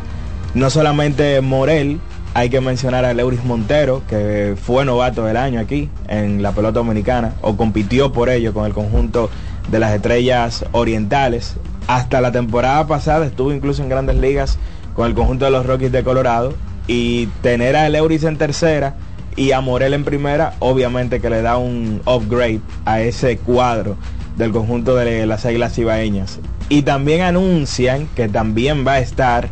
No 0.53 0.69
solamente 0.69 1.39
Morel, 1.41 1.99
hay 2.33 2.49
que 2.49 2.61
mencionar 2.61 3.03
a 3.05 3.13
Leuris 3.13 3.43
Montero, 3.43 4.03
que 4.07 4.55
fue 4.61 4.85
novato 4.85 5.25
del 5.25 5.37
año 5.37 5.59
aquí 5.59 5.89
en 6.07 6.41
la 6.41 6.53
pelota 6.53 6.79
dominicana, 6.79 7.33
o 7.41 7.57
compitió 7.57 8.11
por 8.11 8.29
ello 8.29 8.53
con 8.53 8.65
el 8.65 8.73
conjunto 8.73 9.29
de 9.69 9.79
las 9.79 9.93
estrellas 9.93 10.65
orientales. 10.71 11.55
Hasta 11.87 12.21
la 12.21 12.31
temporada 12.31 12.87
pasada 12.87 13.25
estuvo 13.25 13.51
incluso 13.51 13.83
en 13.83 13.89
grandes 13.89 14.15
ligas 14.15 14.57
con 14.95 15.07
el 15.07 15.13
conjunto 15.13 15.45
de 15.45 15.51
los 15.51 15.65
Rockies 15.65 15.91
de 15.91 16.03
Colorado. 16.03 16.53
Y 16.87 17.27
tener 17.41 17.75
a 17.75 17.87
Leuris 17.89 18.23
en 18.23 18.37
tercera 18.37 18.95
y 19.35 19.51
a 19.51 19.61
Morel 19.61 19.93
en 19.93 20.03
primera, 20.03 20.55
obviamente 20.59 21.21
que 21.21 21.29
le 21.29 21.41
da 21.41 21.57
un 21.57 22.01
upgrade 22.05 22.59
a 22.85 23.01
ese 23.01 23.37
cuadro 23.37 23.95
del 24.35 24.51
conjunto 24.51 24.95
de 24.95 25.25
las 25.25 25.45
Águilas 25.45 25.77
Ibaeñas. 25.77 26.39
Y 26.69 26.81
también 26.81 27.21
anuncian 27.21 28.07
que 28.15 28.29
también 28.29 28.85
va 28.85 28.93
a 28.93 28.99
estar 28.99 29.49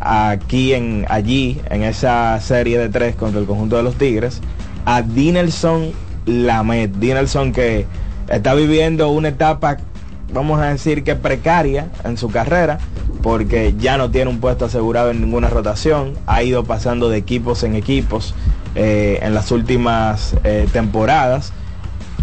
aquí 0.00 0.74
en 0.74 1.06
allí 1.08 1.60
en 1.70 1.82
esa 1.82 2.40
serie 2.40 2.78
de 2.78 2.88
tres 2.88 3.16
contra 3.16 3.40
el 3.40 3.46
conjunto 3.46 3.76
de 3.76 3.82
los 3.82 3.96
Tigres 3.96 4.40
a 4.84 5.02
Dinelson 5.02 5.92
Lamet. 6.26 6.92
Dinelson 6.94 7.52
que 7.52 7.86
está 8.28 8.54
viviendo 8.54 9.10
una 9.10 9.28
etapa, 9.28 9.78
vamos 10.32 10.60
a 10.60 10.66
decir 10.66 11.04
que 11.04 11.14
precaria 11.14 11.88
en 12.04 12.16
su 12.16 12.28
carrera, 12.30 12.78
porque 13.22 13.74
ya 13.78 13.96
no 13.96 14.10
tiene 14.10 14.30
un 14.30 14.40
puesto 14.40 14.66
asegurado 14.66 15.10
en 15.10 15.20
ninguna 15.20 15.48
rotación, 15.48 16.14
ha 16.26 16.42
ido 16.42 16.64
pasando 16.64 17.08
de 17.08 17.18
equipos 17.18 17.62
en 17.62 17.74
equipos 17.74 18.34
eh, 18.74 19.18
en 19.22 19.34
las 19.34 19.50
últimas 19.50 20.36
eh, 20.44 20.68
temporadas. 20.72 21.52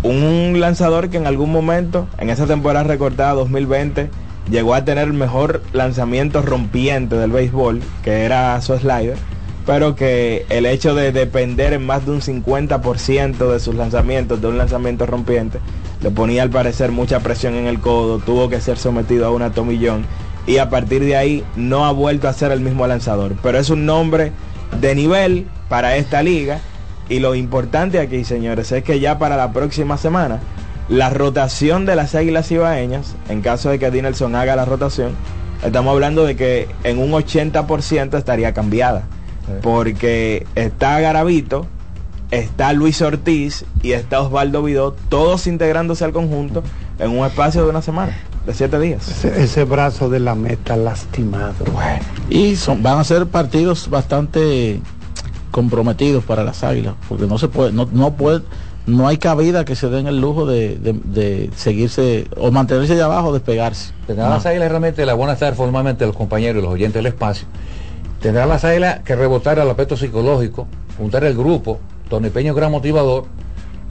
Un 0.03 0.59
lanzador 0.59 1.09
que 1.09 1.17
en 1.17 1.27
algún 1.27 1.51
momento, 1.51 2.07
en 2.17 2.29
esa 2.29 2.45
temporada 2.45 2.83
recortada 2.83 3.33
2020, 3.33 4.09
llegó 4.49 4.73
a 4.73 4.85
tener 4.85 5.07
el 5.07 5.13
mejor 5.13 5.61
lanzamiento 5.73 6.41
rompiente 6.41 7.15
del 7.15 7.31
béisbol, 7.31 7.81
que 8.03 8.23
era 8.23 8.59
su 8.61 8.77
slider, 8.77 9.17
pero 9.65 9.95
que 9.95 10.45
el 10.49 10.65
hecho 10.65 10.93
de 10.95 11.11
depender 11.11 11.73
en 11.73 11.85
más 11.85 12.05
de 12.05 12.11
un 12.11 12.21
50% 12.21 13.51
de 13.51 13.59
sus 13.59 13.75
lanzamientos 13.75 14.41
de 14.41 14.47
un 14.47 14.57
lanzamiento 14.57 15.05
rompiente, 15.05 15.59
le 16.01 16.11
ponía 16.11 16.43
al 16.43 16.49
parecer 16.49 16.91
mucha 16.91 17.21
presión 17.21 17.55
en 17.55 17.67
el 17.67 17.79
codo, 17.79 18.19
tuvo 18.19 18.49
que 18.49 18.59
ser 18.59 18.77
sometido 18.77 19.25
a 19.25 19.31
una 19.31 19.51
tomillón 19.51 20.05
y 20.45 20.57
a 20.57 20.69
partir 20.69 21.03
de 21.05 21.15
ahí 21.15 21.43
no 21.55 21.85
ha 21.85 21.91
vuelto 21.91 22.27
a 22.27 22.33
ser 22.33 22.51
el 22.51 22.59
mismo 22.59 22.85
lanzador. 22.85 23.35
Pero 23.41 23.57
es 23.57 23.69
un 23.69 23.85
nombre 23.85 24.33
de 24.81 24.95
nivel 24.95 25.47
para 25.69 25.95
esta 25.95 26.21
liga 26.21 26.59
y 27.07 27.19
lo 27.19 27.35
importante 27.35 27.99
aquí, 27.99 28.23
señores, 28.25 28.71
es 28.71 28.83
que 28.83 28.99
ya 28.99 29.17
para 29.17 29.37
la 29.37 29.53
próxima 29.53 29.97
semana 29.97 30.39
la 30.89 31.09
rotación 31.09 31.85
de 31.85 31.95
las 31.95 32.15
águilas 32.15 32.51
ibaeñas, 32.51 33.15
en 33.29 33.41
caso 33.41 33.69
de 33.69 33.79
que 33.79 33.91
Dinelson 33.91 34.35
haga 34.35 34.55
la 34.55 34.65
rotación, 34.65 35.11
estamos 35.63 35.93
hablando 35.93 36.25
de 36.25 36.35
que 36.35 36.67
en 36.83 36.99
un 36.99 37.11
80% 37.11 38.17
estaría 38.17 38.53
cambiada. 38.53 39.03
Porque 39.61 40.47
está 40.55 41.01
Garavito, 41.01 41.67
está 42.31 42.71
Luis 42.71 43.01
Ortiz 43.01 43.65
y 43.81 43.91
está 43.91 44.21
Osvaldo 44.21 44.63
Vidó, 44.63 44.95
todos 45.09 45.47
integrándose 45.47 46.05
al 46.05 46.13
conjunto 46.13 46.63
en 46.97 47.11
un 47.11 47.25
espacio 47.25 47.63
de 47.63 47.69
una 47.69 47.81
semana, 47.81 48.17
de 48.45 48.53
siete 48.53 48.79
días. 48.79 49.07
Ese, 49.07 49.43
ese 49.43 49.63
brazo 49.65 50.09
de 50.09 50.21
la 50.21 50.33
meta 50.33 50.77
lastimado. 50.77 51.65
Y 52.29 52.55
son, 52.55 52.81
van 52.83 52.99
a 52.99 53.03
ser 53.03 53.27
partidos 53.27 53.89
bastante 53.89 54.79
comprometidos 55.51 56.23
para 56.23 56.43
las 56.43 56.63
águilas, 56.63 56.95
porque 57.07 57.27
no 57.27 57.37
se 57.37 57.47
puede, 57.47 57.71
no, 57.71 57.87
no 57.91 58.13
puede, 58.13 58.41
no 58.85 59.07
hay 59.07 59.17
cabida 59.17 59.63
que 59.65 59.75
se 59.75 59.89
den 59.89 60.07
el 60.07 60.19
lujo 60.19 60.45
de, 60.45 60.77
de- 60.77 60.93
de 60.93 61.49
seguirse 61.55 62.27
o 62.37 62.51
mantenerse 62.51 62.93
allá 62.93 63.05
abajo, 63.05 63.31
despegarse. 63.33 63.93
Tendrán 64.07 64.29
las 64.29 64.45
águilas 64.45 64.69
realmente, 64.69 65.05
la 65.05 65.13
buena 65.13 65.35
tarde 65.35 65.55
formalmente 65.55 66.03
a 66.03 66.07
los 66.07 66.15
compañeros 66.15 66.61
y 66.61 66.65
los 66.65 66.73
oyentes 66.73 66.95
del 67.01 67.05
espacio. 67.07 67.47
Tendrán 68.19 68.49
las 68.49 68.63
águilas 68.65 68.99
que 69.03 69.15
rebotar 69.15 69.59
al 69.59 69.69
aspecto 69.69 69.95
psicológico, 69.97 70.67
juntar 70.97 71.23
el 71.23 71.35
grupo. 71.35 71.79
Tony 72.09 72.29
Peña 72.29 72.49
es 72.51 72.55
gran 72.55 72.71
motivador, 72.71 73.25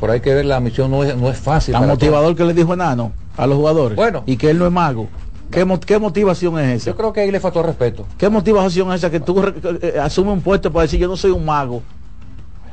pero 0.00 0.12
hay 0.12 0.20
que 0.20 0.34
ver 0.34 0.44
la 0.44 0.60
misión 0.60 0.90
no 0.90 1.04
es, 1.04 1.16
no 1.16 1.30
es 1.30 1.38
fácil. 1.38 1.72
Para 1.74 1.86
motivador 1.86 2.34
que 2.36 2.44
le 2.44 2.54
dijo 2.54 2.74
Enano. 2.74 3.12
a 3.36 3.46
los 3.46 3.56
jugadores. 3.56 3.96
Bueno. 3.96 4.22
Y 4.26 4.36
que 4.36 4.50
él 4.50 4.58
no 4.58 4.66
es 4.66 4.72
mago. 4.72 5.08
¿Qué, 5.50 5.66
qué 5.86 5.98
motivación 5.98 6.58
es 6.60 6.76
esa? 6.82 6.90
Yo 6.92 6.96
creo 6.96 7.12
que 7.12 7.20
ahí 7.20 7.30
le 7.30 7.40
faltó 7.40 7.62
respeto. 7.62 8.06
¿Qué 8.16 8.28
motivación 8.30 8.88
es 8.92 8.96
esa 9.00 9.10
que 9.10 9.20
tú 9.20 9.42
eh, 9.82 9.98
asumes 10.02 10.32
un 10.34 10.40
puesto 10.40 10.72
para 10.72 10.82
decir 10.82 10.98
yo 11.00 11.08
no 11.08 11.16
soy 11.16 11.30
un 11.30 11.44
mago? 11.44 11.82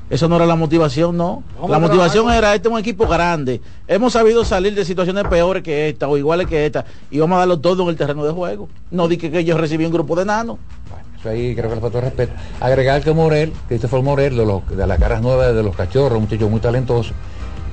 Eso 0.10 0.28
no 0.28 0.38
era 0.38 0.46
la 0.48 0.56
motivación, 0.56 1.16
no. 1.16 1.44
Vamos 1.56 1.70
la 1.70 1.80
motivación 1.80 2.32
era 2.32 2.56
este 2.56 2.68
es 2.68 2.74
un 2.74 2.80
equipo 2.80 3.08
grande. 3.08 3.62
Hemos 3.88 4.14
sabido 4.14 4.44
salir 4.44 4.74
de 4.74 4.84
situaciones 4.84 5.24
peores 5.26 5.62
que 5.62 5.90
esta 5.90 6.08
o 6.08 6.18
iguales 6.18 6.48
que 6.48 6.66
esta 6.66 6.84
y 7.12 7.20
vamos 7.20 7.36
a 7.36 7.40
darlo 7.40 7.60
todo 7.60 7.84
en 7.84 7.90
el 7.90 7.96
terreno 7.96 8.26
de 8.26 8.32
juego. 8.32 8.70
No 8.90 9.08
di 9.08 9.18
que, 9.18 9.30
que 9.30 9.46
yo 9.46 9.58
recibí 9.58 9.86
un 9.86 9.92
grupo 9.92 10.16
de 10.16 10.24
enanos. 10.24 10.58
Bueno, 10.90 11.06
eso 11.20 11.30
ahí 11.30 11.56
creo 11.56 11.70
que 11.70 11.76
le 11.76 11.82
faltó 11.82 12.02
respeto. 12.02 12.34
Agregar 12.60 13.04
que 13.04 13.14
Morel, 13.14 13.54
Christopher 13.68 14.02
Morel, 14.02 14.36
de, 14.36 14.46
los, 14.46 14.68
de 14.68 14.88
las 14.88 14.98
caras 14.98 15.22
nuevas 15.22 15.54
de 15.54 15.62
los 15.62 15.76
cachorros, 15.76 16.18
un 16.18 16.24
muchacho 16.24 16.50
muy 16.50 16.60
talentoso, 16.60 17.14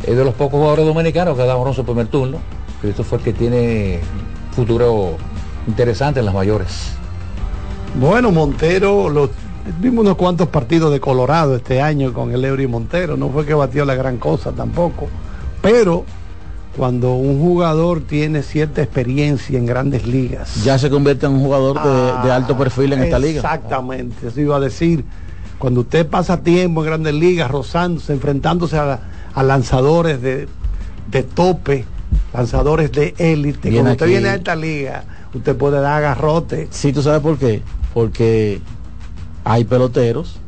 es 0.05 0.14
de 0.14 0.25
los 0.25 0.35
pocos 0.35 0.59
jugadores 0.59 0.85
dominicanos 0.85 1.37
que 1.37 1.43
ha 1.43 1.47
dado 1.47 1.73
su 1.73 1.85
primer 1.85 2.09
turno. 2.09 2.38
Christopher 2.83 3.21
que 3.21 3.33
tiene 3.33 4.00
futuro 4.52 5.16
interesante 5.66 6.21
en 6.21 6.26
las 6.26 6.35
mayores. 6.35 6.93
Bueno, 7.99 8.31
Montero, 8.31 9.09
los, 9.09 9.31
vimos 9.80 10.04
unos 10.04 10.16
cuantos 10.16 10.49
partidos 10.49 10.92
de 10.92 11.00
Colorado 11.00 11.56
este 11.56 11.80
año 11.80 12.12
con 12.12 12.32
el 12.32 12.44
Eury 12.44 12.66
Montero. 12.66 13.16
No 13.16 13.28
fue 13.30 13.44
que 13.46 13.54
batió 13.54 13.85
la 13.85 13.94
gran 13.94 14.18
cosa 14.18 14.52
tampoco. 14.52 15.08
Pero 15.62 16.04
cuando 16.76 17.14
un 17.14 17.40
jugador 17.40 18.02
tiene 18.02 18.42
cierta 18.42 18.82
experiencia 18.82 19.58
en 19.58 19.66
grandes 19.66 20.06
ligas. 20.06 20.62
Ya 20.62 20.78
se 20.78 20.90
convierte 20.90 21.26
en 21.26 21.32
un 21.32 21.40
jugador 21.40 21.82
de, 21.82 22.28
de 22.28 22.32
alto 22.32 22.56
perfil 22.56 22.92
en 22.92 23.02
esta 23.04 23.18
liga. 23.18 23.40
Exactamente, 23.40 24.28
eso 24.28 24.40
iba 24.40 24.56
a 24.56 24.61
decir. 24.61 25.04
Cuando 25.58 25.80
usted 25.80 26.06
pasa 26.06 26.42
tiempo 26.42 26.82
en 26.82 26.87
grandes 26.87 27.14
ligas, 27.14 27.50
rozándose, 27.50 28.12
enfrentándose 28.12 28.76
a, 28.76 29.00
a 29.35 29.42
lanzadores 29.42 30.20
de, 30.20 30.49
de 31.11 31.23
tope, 31.23 31.87
lanzadores 32.35 32.92
de 32.92 33.14
élite, 33.16 33.73
cuando 33.73 33.92
usted 33.92 34.04
aquí. 34.04 34.12
viene 34.12 34.28
a 34.28 34.35
esta 34.35 34.54
liga, 34.54 35.04
usted 35.32 35.56
puede 35.56 35.80
dar 35.80 35.94
agarrote. 35.94 36.68
Sí, 36.70 36.92
tú 36.92 37.00
sabes 37.00 37.23
por 37.23 37.38
qué. 37.38 37.62
Porque 37.94 38.61
hay 39.49 39.62
peloteros 39.62 40.41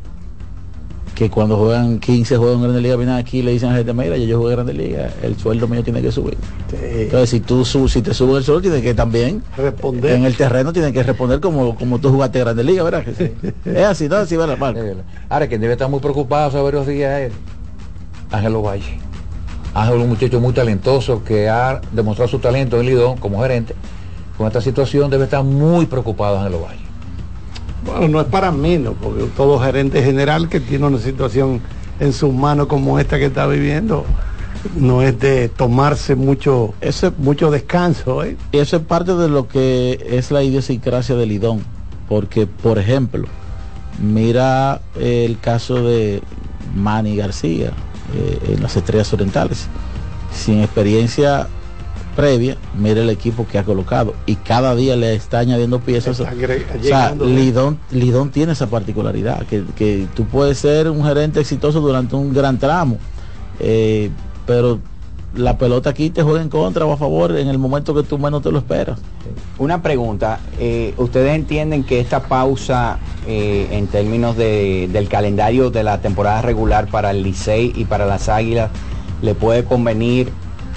que 1.15 1.29
cuando 1.29 1.55
juegan 1.57 1.99
15 1.99 2.35
juegos 2.35 2.55
en 2.57 2.63
Grandes 2.63 2.83
Ligas 2.83 2.97
vienen 2.97 3.15
aquí 3.15 3.39
y 3.39 3.41
le 3.41 3.51
dicen 3.51 3.69
a 3.69 3.71
la 3.71 3.77
gente, 3.77 3.93
mira, 3.93 4.17
yo 4.17 4.37
jugué 4.37 4.51
en 4.51 4.55
Grandes 4.57 4.75
Ligas, 4.75 5.13
el 5.23 5.37
sueldo 5.37 5.69
mío 5.69 5.83
tiene 5.85 6.01
que 6.01 6.11
subir. 6.11 6.37
Entonces, 6.73 7.29
si 7.29 7.39
tú 7.39 7.63
si 7.63 8.01
te 8.01 8.13
suben 8.13 8.35
el 8.35 8.43
sueldo, 8.43 8.61
tienes 8.61 8.81
que 8.81 8.93
también 8.93 9.41
responder 9.55 10.15
en 10.15 10.25
el 10.25 10.35
terreno 10.35 10.73
tienes 10.73 10.91
que 10.91 11.01
responder 11.01 11.39
como, 11.39 11.75
como 11.75 11.99
tú 11.99 12.09
jugaste 12.09 12.39
en 12.39 12.45
Grandes 12.45 12.65
Ligas, 12.65 12.83
¿verdad? 12.83 13.05
Que 13.05 13.13
sí. 13.13 13.33
es 13.65 13.85
así, 13.85 14.09
¿no? 14.09 14.17
Así 14.17 14.35
va 14.35 14.45
la 14.45 14.57
marca. 14.57 14.81
Ahora, 15.29 15.47
quien 15.47 15.61
debe 15.61 15.73
estar 15.73 15.89
muy 15.89 16.01
preocupado 16.01 16.49
hace 16.49 16.61
varios 16.61 16.85
días 16.85 17.21
es 17.21 17.33
Ángelo 18.31 18.61
Valle. 18.61 18.99
Ángel 19.73 19.95
es 19.95 20.03
un 20.03 20.09
muchacho 20.09 20.41
muy 20.41 20.51
talentoso 20.51 21.23
que 21.23 21.47
ha 21.47 21.79
demostrado 21.93 22.27
su 22.27 22.39
talento 22.39 22.77
en 22.81 22.85
Lidón 22.85 23.17
como 23.17 23.41
gerente. 23.41 23.75
Con 24.37 24.47
esta 24.47 24.59
situación 24.59 25.09
debe 25.09 25.23
estar 25.23 25.43
muy 25.43 25.85
preocupado 25.85 26.37
Ángelo 26.37 26.61
Valle. 26.61 26.88
Bueno, 27.85 28.07
no 28.07 28.21
es 28.21 28.27
para 28.27 28.51
menos, 28.51 28.95
porque 29.01 29.23
todo 29.35 29.59
gerente 29.59 30.03
general 30.03 30.49
que 30.49 30.59
tiene 30.59 30.87
una 30.87 30.99
situación 30.99 31.61
en 31.99 32.13
sus 32.13 32.33
manos 32.33 32.67
como 32.67 32.99
esta 32.99 33.17
que 33.17 33.25
está 33.25 33.45
viviendo, 33.47 34.05
no 34.75 35.01
es 35.01 35.19
de 35.19 35.49
tomarse 35.49 36.15
mucho, 36.15 36.73
Ese, 36.81 37.11
mucho 37.17 37.51
descanso. 37.51 38.23
¿eh? 38.23 38.37
y 38.51 38.57
eso 38.57 38.77
es 38.77 38.83
parte 38.83 39.15
de 39.15 39.29
lo 39.29 39.47
que 39.47 40.05
es 40.09 40.31
la 40.31 40.43
idiosincrasia 40.43 41.15
del 41.15 41.29
Lidón. 41.29 41.61
Porque, 42.07 42.47
por 42.47 42.79
ejemplo, 42.79 43.27
mira 44.01 44.81
eh, 44.97 45.25
el 45.25 45.39
caso 45.39 45.83
de 45.83 46.21
Manny 46.75 47.15
García 47.15 47.71
eh, 48.15 48.55
en 48.55 48.63
las 48.63 48.75
Estrellas 48.75 49.13
Orientales. 49.13 49.67
Sin 50.33 50.61
experiencia 50.61 51.47
previa, 52.19 52.57
mira 52.77 53.01
el 53.01 53.09
equipo 53.09 53.45
que 53.49 53.57
ha 53.57 53.63
colocado 53.63 54.13
y 54.25 54.35
cada 54.35 54.75
día 54.75 54.95
le 54.95 55.13
está 55.15 55.39
añadiendo 55.39 55.79
piezas. 55.79 56.19
Está 56.19 56.33
O 56.79 56.83
sea. 56.83 57.15
Lidón, 57.15 57.79
Lidón 57.91 58.29
tiene 58.31 58.51
esa 58.53 58.67
particularidad, 58.67 59.45
que, 59.45 59.63
que 59.75 60.07
tú 60.15 60.25
puedes 60.25 60.57
ser 60.57 60.89
un 60.89 61.03
gerente 61.05 61.39
exitoso 61.39 61.79
durante 61.79 62.15
un 62.15 62.33
gran 62.33 62.57
tramo, 62.59 62.97
eh, 63.59 64.09
pero 64.45 64.79
la 65.35 65.57
pelota 65.59 65.91
aquí 65.91 66.09
te 66.09 66.23
juega 66.23 66.41
en 66.41 66.49
contra 66.49 66.85
o 66.85 66.91
a 66.91 66.97
favor 66.97 67.37
en 67.37 67.47
el 67.47 67.59
momento 67.59 67.93
que 67.93 68.01
tú 68.03 68.17
menos 68.17 68.41
te 68.41 68.51
lo 68.51 68.57
esperas. 68.57 68.99
Una 69.59 69.81
pregunta, 69.81 70.39
eh, 70.59 70.93
¿ustedes 70.97 71.35
entienden 71.35 71.83
que 71.83 71.99
esta 71.99 72.21
pausa 72.23 72.97
eh, 73.27 73.67
en 73.71 73.85
términos 73.87 74.35
de- 74.37 74.89
del 74.91 75.07
calendario 75.07 75.69
de 75.69 75.83
la 75.83 76.01
temporada 76.01 76.41
regular 76.41 76.87
para 76.87 77.11
el 77.11 77.21
Licey 77.21 77.71
y 77.75 77.85
para 77.85 78.05
las 78.07 78.27
Águilas 78.27 78.71
le 79.21 79.35
puede 79.35 79.63
convenir 79.65 80.31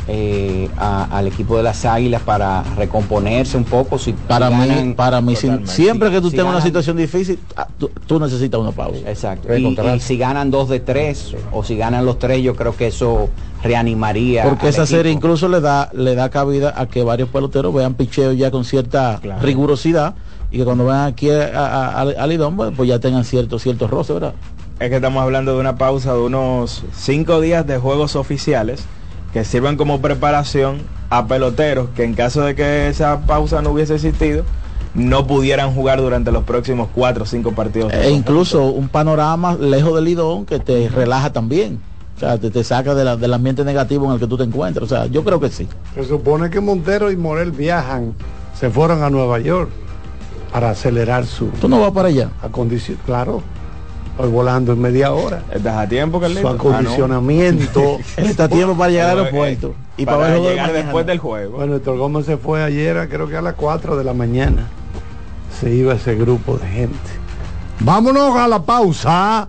eh, 0.08 0.68
a- 0.76 1.04
al 1.16 1.26
equipo 1.28 1.56
de 1.56 1.62
las 1.62 1.84
Águilas 1.84 2.22
para 2.22 2.62
recomponerse 2.76 3.56
un 3.56 3.64
poco? 3.64 3.98
Si 3.98 4.12
Para 4.12 4.48
si 4.48 4.54
mí, 4.54 4.94
para 4.94 5.20
mí, 5.20 5.36
si- 5.36 5.50
siempre 5.64 6.10
que 6.10 6.20
tú 6.20 6.30
Si 6.30 6.36
tengas 6.36 6.52
una 6.52 6.60
situación 6.62 6.96
difícil, 6.96 7.38
ah, 7.56 7.68
tú, 7.78 7.90
tú 8.06 8.18
necesitas 8.18 8.60
una 8.60 8.72
pausa. 8.72 8.98
Exacto. 9.08 9.54
Y, 9.56 9.76
si 10.00 10.16
ganan 10.16 10.50
dos 10.50 10.68
de 10.68 10.80
tres 10.80 11.34
o 11.52 11.62
si 11.62 11.76
ganan 11.76 12.04
los 12.04 12.18
tres, 12.18 12.42
yo 12.42 12.54
creo 12.56 12.76
que 12.76 12.88
eso 12.88 13.28
reanimaría. 13.62 14.44
Porque 14.44 14.66
al 14.66 14.70
esa 14.72 14.86
serie 14.86 15.12
incluso 15.12 15.48
le 15.48 15.60
da, 15.60 15.90
le 15.92 16.14
da 16.14 16.28
cabida 16.30 16.74
a 16.76 16.86
que 16.86 17.02
varios 17.02 17.28
peloteros 17.28 17.72
vean 17.72 17.94
picheo 17.94 18.32
ya 18.32 18.50
con 18.50 18.64
cierta 18.64 19.18
Claro. 19.22 19.40
rigurosidad 19.42 20.14
y 20.50 20.58
que 20.58 20.64
cuando 20.64 20.84
vean 20.84 21.06
aquí 21.06 21.30
a, 21.30 21.46
a- 21.54 22.02
a- 22.02 22.22
a 22.22 22.26
Lidón, 22.26 22.56
pues, 22.56 22.72
pues 22.76 22.88
ya 22.88 22.98
tengan 22.98 23.24
cierto, 23.24 23.58
cierto 23.58 23.86
roce, 23.86 24.12
¿verdad? 24.14 24.34
Es 24.80 24.90
que 24.90 24.96
estamos 24.96 25.22
hablando 25.22 25.54
de 25.54 25.60
una 25.60 25.76
pausa 25.76 26.12
de 26.12 26.18
unos 26.20 26.82
cinco 26.92 27.40
días 27.40 27.64
de 27.66 27.78
juegos 27.78 28.16
oficiales 28.16 28.82
que 29.32 29.44
sirvan 29.44 29.76
como 29.76 30.00
preparación 30.00 30.78
a 31.10 31.26
peloteros 31.26 31.88
que 31.96 32.04
en 32.04 32.14
caso 32.14 32.42
de 32.42 32.54
que 32.54 32.88
esa 32.88 33.20
pausa 33.20 33.62
no 33.62 33.70
hubiese 33.70 33.94
existido, 33.94 34.44
no 34.94 35.26
pudieran 35.26 35.72
jugar 35.74 36.00
durante 36.00 36.30
los 36.32 36.44
próximos 36.44 36.88
cuatro 36.94 37.24
o 37.24 37.26
cinco 37.26 37.52
partidos. 37.52 37.92
E 37.94 38.10
incluso 38.10 38.64
un 38.66 38.88
panorama 38.88 39.54
lejos 39.54 39.94
del 39.94 40.04
Lidón 40.04 40.44
que 40.44 40.58
te 40.58 40.88
relaja 40.88 41.32
también. 41.32 41.80
O 42.16 42.20
sea, 42.20 42.36
te, 42.38 42.50
te 42.50 42.62
saca 42.62 42.94
de 42.94 43.02
la- 43.04 43.16
del 43.16 43.32
ambiente 43.32 43.64
negativo 43.64 44.04
en 44.06 44.12
el 44.12 44.20
que 44.20 44.26
tú 44.26 44.36
te 44.36 44.44
encuentras. 44.44 44.84
O 44.84 44.88
sea, 44.94 45.06
yo 45.06 45.24
creo 45.24 45.40
que 45.40 45.48
sí. 45.48 45.66
Se 45.94 46.04
supone 46.04 46.50
que 46.50 46.60
Montero 46.60 47.10
y 47.10 47.16
Morel 47.16 47.52
viajan, 47.52 48.14
se 48.58 48.68
fueron 48.70 49.02
a 49.02 49.08
Nueva 49.10 49.38
York 49.40 49.70
para 50.52 50.70
acelerar 50.70 51.24
su 51.26 51.46
Tú 51.60 51.68
no 51.68 51.80
vas 51.80 51.90
para 51.92 52.08
allá. 52.08 52.28
acondición. 52.42 52.98
Claro, 53.06 53.42
estoy 54.12 54.30
volando 54.30 54.72
en 54.72 54.80
media 54.80 55.12
hora. 55.12 55.42
¿Estás 55.52 55.76
a 55.76 55.88
tiempo, 55.88 56.20
Carlito? 56.20 56.42
Su 56.42 56.48
Ah, 56.48 56.52
no. 56.52 56.56
acondicionamiento. 56.56 57.98
Está 58.16 58.44
a 58.44 58.48
tiempo 58.48 58.76
para 58.76 58.90
llegar 58.90 59.10
al 59.10 59.24
Pero, 59.24 59.24
aeropuerto. 59.42 59.68
eh, 59.68 59.92
y 60.02 60.04
para, 60.06 60.18
para, 60.18 60.36
el 60.36 60.42
de 60.42 60.48
llegar 60.50 60.66
mañana. 60.68 60.84
después 60.84 61.06
del 61.06 61.18
juego. 61.18 61.56
Bueno, 61.58 61.76
Héctor 61.76 61.98
Gómez 61.98 62.26
se 62.26 62.36
fue 62.36 62.62
ayer, 62.62 62.98
a- 62.98 63.08
creo 63.08 63.28
que 63.28 63.36
a 63.36 63.42
las 63.42 63.54
4 63.54 63.96
de 63.96 64.04
la 64.04 64.14
mañana. 64.14 64.68
Se 65.60 65.70
iba 65.70 65.94
ese 65.94 66.14
grupo 66.14 66.56
de 66.58 66.66
gente. 66.68 67.10
Vámonos 67.80 68.36
a 68.36 68.48
la 68.48 68.62
pausa. 68.62 69.48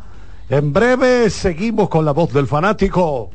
En 0.50 0.74
breve 0.74 1.29
seguimos 1.29 1.89
con 1.89 2.05
la 2.05 2.12
voz 2.12 2.32
del 2.34 2.46
fanático. 2.48 3.29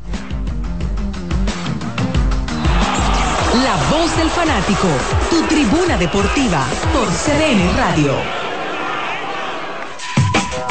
La 3.65 3.77
voz 3.91 4.17
del 4.17 4.29
fanático, 4.29 4.87
tu 5.31 5.43
tribuna 5.49 5.97
deportiva 5.97 6.65
por 6.93 7.07
CDN 7.09 7.77
Radio. 7.77 8.13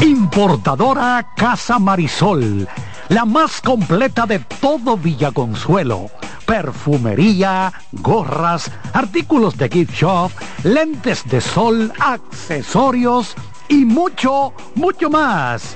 Importadora 0.02 1.34
Casa 1.36 1.80
Marisol, 1.80 2.68
la 3.10 3.26
más 3.26 3.62
completa 3.62 4.28
de 4.28 4.40
todo 4.40 4.96
Villaconsuelo. 4.96 6.12
Perfumería, 6.46 7.74
gorras, 7.92 8.72
artículos 8.94 9.58
de 9.58 9.70
gift 9.70 9.94
shop, 9.94 10.32
lentes 10.64 11.28
de 11.28 11.42
sol, 11.42 11.92
accesorios 12.00 13.36
y 13.68 13.86
mucho, 13.86 14.54
mucho 14.76 15.10
más. 15.10 15.76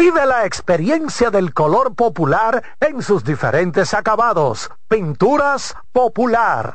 Vive 0.00 0.24
la 0.24 0.46
experiencia 0.46 1.30
del 1.30 1.52
color 1.52 1.94
popular 1.94 2.64
en 2.80 3.02
sus 3.02 3.22
diferentes 3.22 3.92
acabados. 3.92 4.70
Pinturas 4.88 5.76
Popular. 5.92 6.74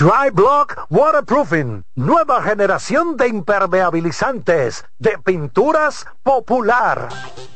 Dry 0.00 0.30
Block 0.32 0.86
Waterproofing, 0.88 1.84
nueva 1.96 2.42
generación 2.42 3.18
de 3.18 3.28
impermeabilizantes 3.28 4.82
de 4.98 5.18
pinturas 5.18 6.06
popular. 6.22 7.10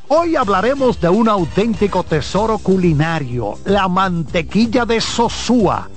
Hoy 0.09 0.37
hablaremos 0.37 1.00
de 1.00 1.09
un 1.09 1.30
auténtico 1.30 2.02
tesoro 2.02 2.59
culinario, 2.59 3.54
la 3.64 3.88
mantequilla 3.88 4.85
de 4.85 5.00
Sosúa. 5.00 5.88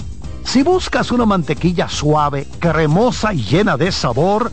Si 0.46 0.64
buscas 0.64 1.12
una 1.12 1.26
mantequilla 1.26 1.90
suave, 1.90 2.48
cremosa 2.60 3.34
y 3.34 3.44
llena 3.44 3.76
de 3.76 3.92
sabor, 3.92 4.50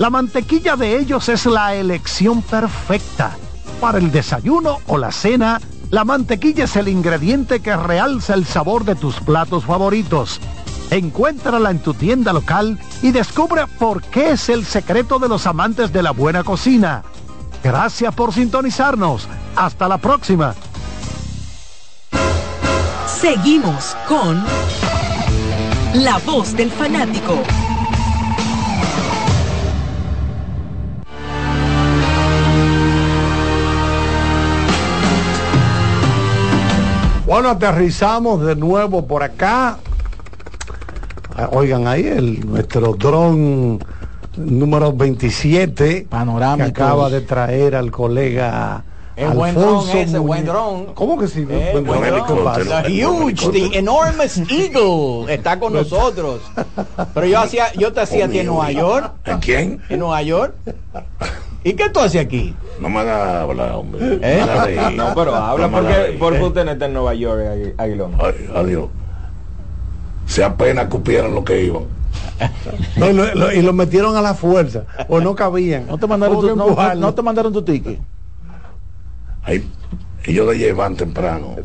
la 0.00 0.10
mantequilla 0.10 0.74
de 0.74 0.98
ellos 0.98 1.28
es 1.28 1.46
la 1.46 1.76
elección 1.76 2.42
perfecta. 2.42 3.36
Para 3.80 3.98
el 3.98 4.10
desayuno 4.10 4.78
o 4.88 4.98
la 4.98 5.12
cena, 5.12 5.60
la 5.90 6.04
mantequilla 6.04 6.64
es 6.64 6.74
el 6.74 6.88
ingrediente 6.88 7.60
que 7.60 7.76
realza 7.76 8.34
el 8.34 8.46
sabor 8.46 8.84
de 8.84 8.96
tus 8.96 9.20
platos 9.20 9.64
favoritos. 9.64 10.40
Encuéntrala 10.90 11.70
en 11.70 11.80
tu 11.80 11.94
tienda 11.94 12.32
local 12.32 12.78
y 13.02 13.10
descubre 13.10 13.62
por 13.78 14.02
qué 14.02 14.30
es 14.32 14.48
el 14.48 14.64
secreto 14.64 15.18
de 15.18 15.28
los 15.28 15.46
amantes 15.46 15.92
de 15.92 16.02
la 16.02 16.12
buena 16.12 16.44
cocina. 16.44 17.02
Gracias 17.62 18.14
por 18.14 18.32
sintonizarnos. 18.32 19.28
Hasta 19.56 19.88
la 19.88 19.98
próxima. 19.98 20.54
Seguimos 23.20 23.96
con 24.06 24.44
La 25.94 26.18
Voz 26.18 26.56
del 26.56 26.70
Fanático. 26.70 27.42
Bueno, 37.26 37.48
aterrizamos 37.50 38.46
de 38.46 38.54
nuevo 38.54 39.04
por 39.08 39.24
acá. 39.24 39.78
Ah, 41.36 41.48
Oigan 41.52 41.86
ahí 41.86 42.06
el, 42.06 42.46
nuestro 42.46 42.94
dron 42.94 43.78
número 44.36 44.92
27 44.92 46.06
Panorámico. 46.08 46.64
que 46.72 46.82
acaba 46.82 47.10
de 47.10 47.20
traer 47.22 47.74
al 47.76 47.90
colega 47.90 48.82
El 49.16 49.30
buen 49.30 49.54
dron 49.54 49.88
ese, 49.90 50.06
Muñoz. 50.18 50.26
buen 50.26 50.44
dron. 50.46 50.84
¿Cómo 50.94 51.18
que 51.18 51.26
sí? 51.28 51.46
Eh, 51.48 51.70
Buen 51.72 51.84
buen. 51.84 52.02
The 52.02 53.06
huge, 53.06 53.50
the 53.50 53.78
enormous 53.78 54.38
eagle 54.50 55.32
está 55.32 55.58
con 55.58 55.72
nosotros. 55.74 56.40
Pero 57.14 57.26
yo 57.26 57.38
hacía, 57.40 57.72
yo 57.74 57.92
te 57.92 58.00
hacía 58.00 58.26
a 58.26 58.28
ti 58.28 58.38
en 58.40 58.46
Nueva 58.46 58.72
York. 58.72 59.12
¿En 59.24 59.38
quién? 59.38 59.80
En 59.88 59.98
Nueva 60.00 60.22
York. 60.22 60.54
¿Y 61.64 61.72
qué 61.72 61.88
tú 61.90 62.00
haces 62.00 62.20
aquí? 62.20 62.54
No 62.80 62.88
me 62.88 63.00
hagas 63.00 63.42
hablar, 63.42 63.72
hombre. 63.72 64.18
¿Eh? 64.22 64.42
No, 64.96 65.12
pero 65.14 65.34
habla 65.34 65.66
No 65.68 65.78
porque, 65.78 66.16
porque 66.18 66.42
usted 66.42 66.64
no 66.64 66.70
está 66.72 66.86
en 66.86 66.92
Nueva 66.92 67.14
York, 67.14 67.40
Agui- 67.40 67.74
Aguilón. 67.78 68.12
Ay, 68.20 68.34
adiós. 68.54 68.88
Se 70.26 70.44
apenas 70.44 70.86
cupieron 70.86 71.34
lo 71.34 71.44
que 71.44 71.64
iban. 71.64 71.84
No, 72.96 73.10
y, 73.10 73.12
lo, 73.12 73.34
lo- 73.34 73.52
y 73.52 73.62
lo 73.62 73.72
metieron 73.72 74.16
a 74.16 74.22
la 74.22 74.34
fuerza, 74.34 74.84
o 75.08 75.20
no 75.20 75.34
cabían. 75.34 75.86
No 75.86 75.98
te 75.98 76.06
mandaron, 76.06 76.40
tu, 76.40 76.56
no, 76.56 76.94
no 76.94 77.14
te 77.14 77.22
mandaron 77.22 77.52
tu 77.52 77.62
ticket. 77.62 77.98
Ahí, 79.42 79.66
ellos 80.24 80.48
de 80.48 80.58
llevan 80.58 80.96
temprano. 80.96 81.56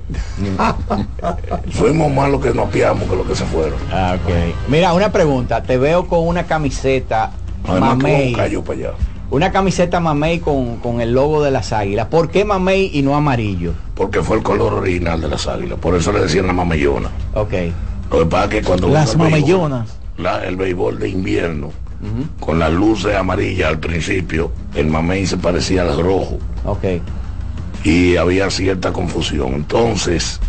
Fuimos 1.72 2.12
más 2.14 2.30
los 2.30 2.42
que 2.42 2.54
nos 2.54 2.68
apiamos 2.68 3.10
que 3.10 3.16
los 3.16 3.26
que 3.28 3.36
se 3.36 3.46
fueron. 3.46 3.80
Ah, 3.92 4.18
ok. 4.22 4.32
Mira, 4.70 4.94
una 4.94 5.12
pregunta. 5.12 5.64
Te 5.64 5.78
veo 5.78 6.08
con 6.08 6.28
una 6.28 6.44
camiseta 6.46 7.32
Además, 7.68 7.98
mamey. 7.98 8.32
como 8.34 8.44
cayó 8.44 8.64
para 8.64 8.80
allá. 8.80 8.92
Una 9.30 9.52
camiseta 9.52 10.00
mamey 10.00 10.40
con, 10.40 10.78
con 10.78 11.00
el 11.02 11.14
logo 11.14 11.42
de 11.44 11.52
las 11.52 11.72
águilas. 11.72 12.08
¿Por 12.08 12.30
qué 12.30 12.44
mamey 12.44 12.92
y 12.94 13.02
no 13.02 13.16
amarillo? 13.16 13.74
Porque 13.96 14.22
fue 14.22 14.38
el 14.38 14.44
color 14.44 14.74
original 14.74 15.22
de 15.22 15.30
las 15.30 15.48
águilas. 15.48 15.80
Por 15.80 15.96
eso 15.96 16.12
le 16.12 16.20
decían 16.22 16.48
la 16.48 16.54
mamellona. 16.54 17.10
Ok. 17.34 17.54
Lo 18.12 18.20
que 18.20 18.26
pasa 18.26 18.44
es 18.46 18.50
que 18.50 18.62
cuando 18.64 18.90
Las 18.90 19.14
vino 19.16 19.26
el 19.28 19.32
béisbol- 19.34 19.40
mamellonas. 19.42 19.98
la- 20.18 20.44
el 20.46 20.56
béisbol 20.56 21.00
de 21.00 21.10
invierno, 21.10 21.72
con 22.40 22.58
las 22.60 22.72
luces 22.74 23.16
amarillas 23.16 23.70
al 23.70 23.80
principio, 23.80 24.52
el 24.76 24.88
mamey 24.88 25.26
se 25.28 25.38
parecía 25.38 25.84
al 25.84 26.02
rojo. 26.02 26.40
Ok. 26.66 26.84
Y 27.84 28.16
había 28.18 28.50
cierta 28.50 28.92
confusión. 28.92 29.54
Entonces, 29.54 30.40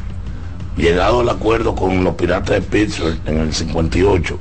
llegado 0.76 1.20
al 1.20 1.28
acuerdo 1.28 1.74
con 1.74 2.02
los 2.04 2.14
piratas 2.14 2.56
de 2.56 2.62
Pittsburgh 2.62 3.18
en 3.26 3.38
el 3.38 3.52
58, 3.54 4.38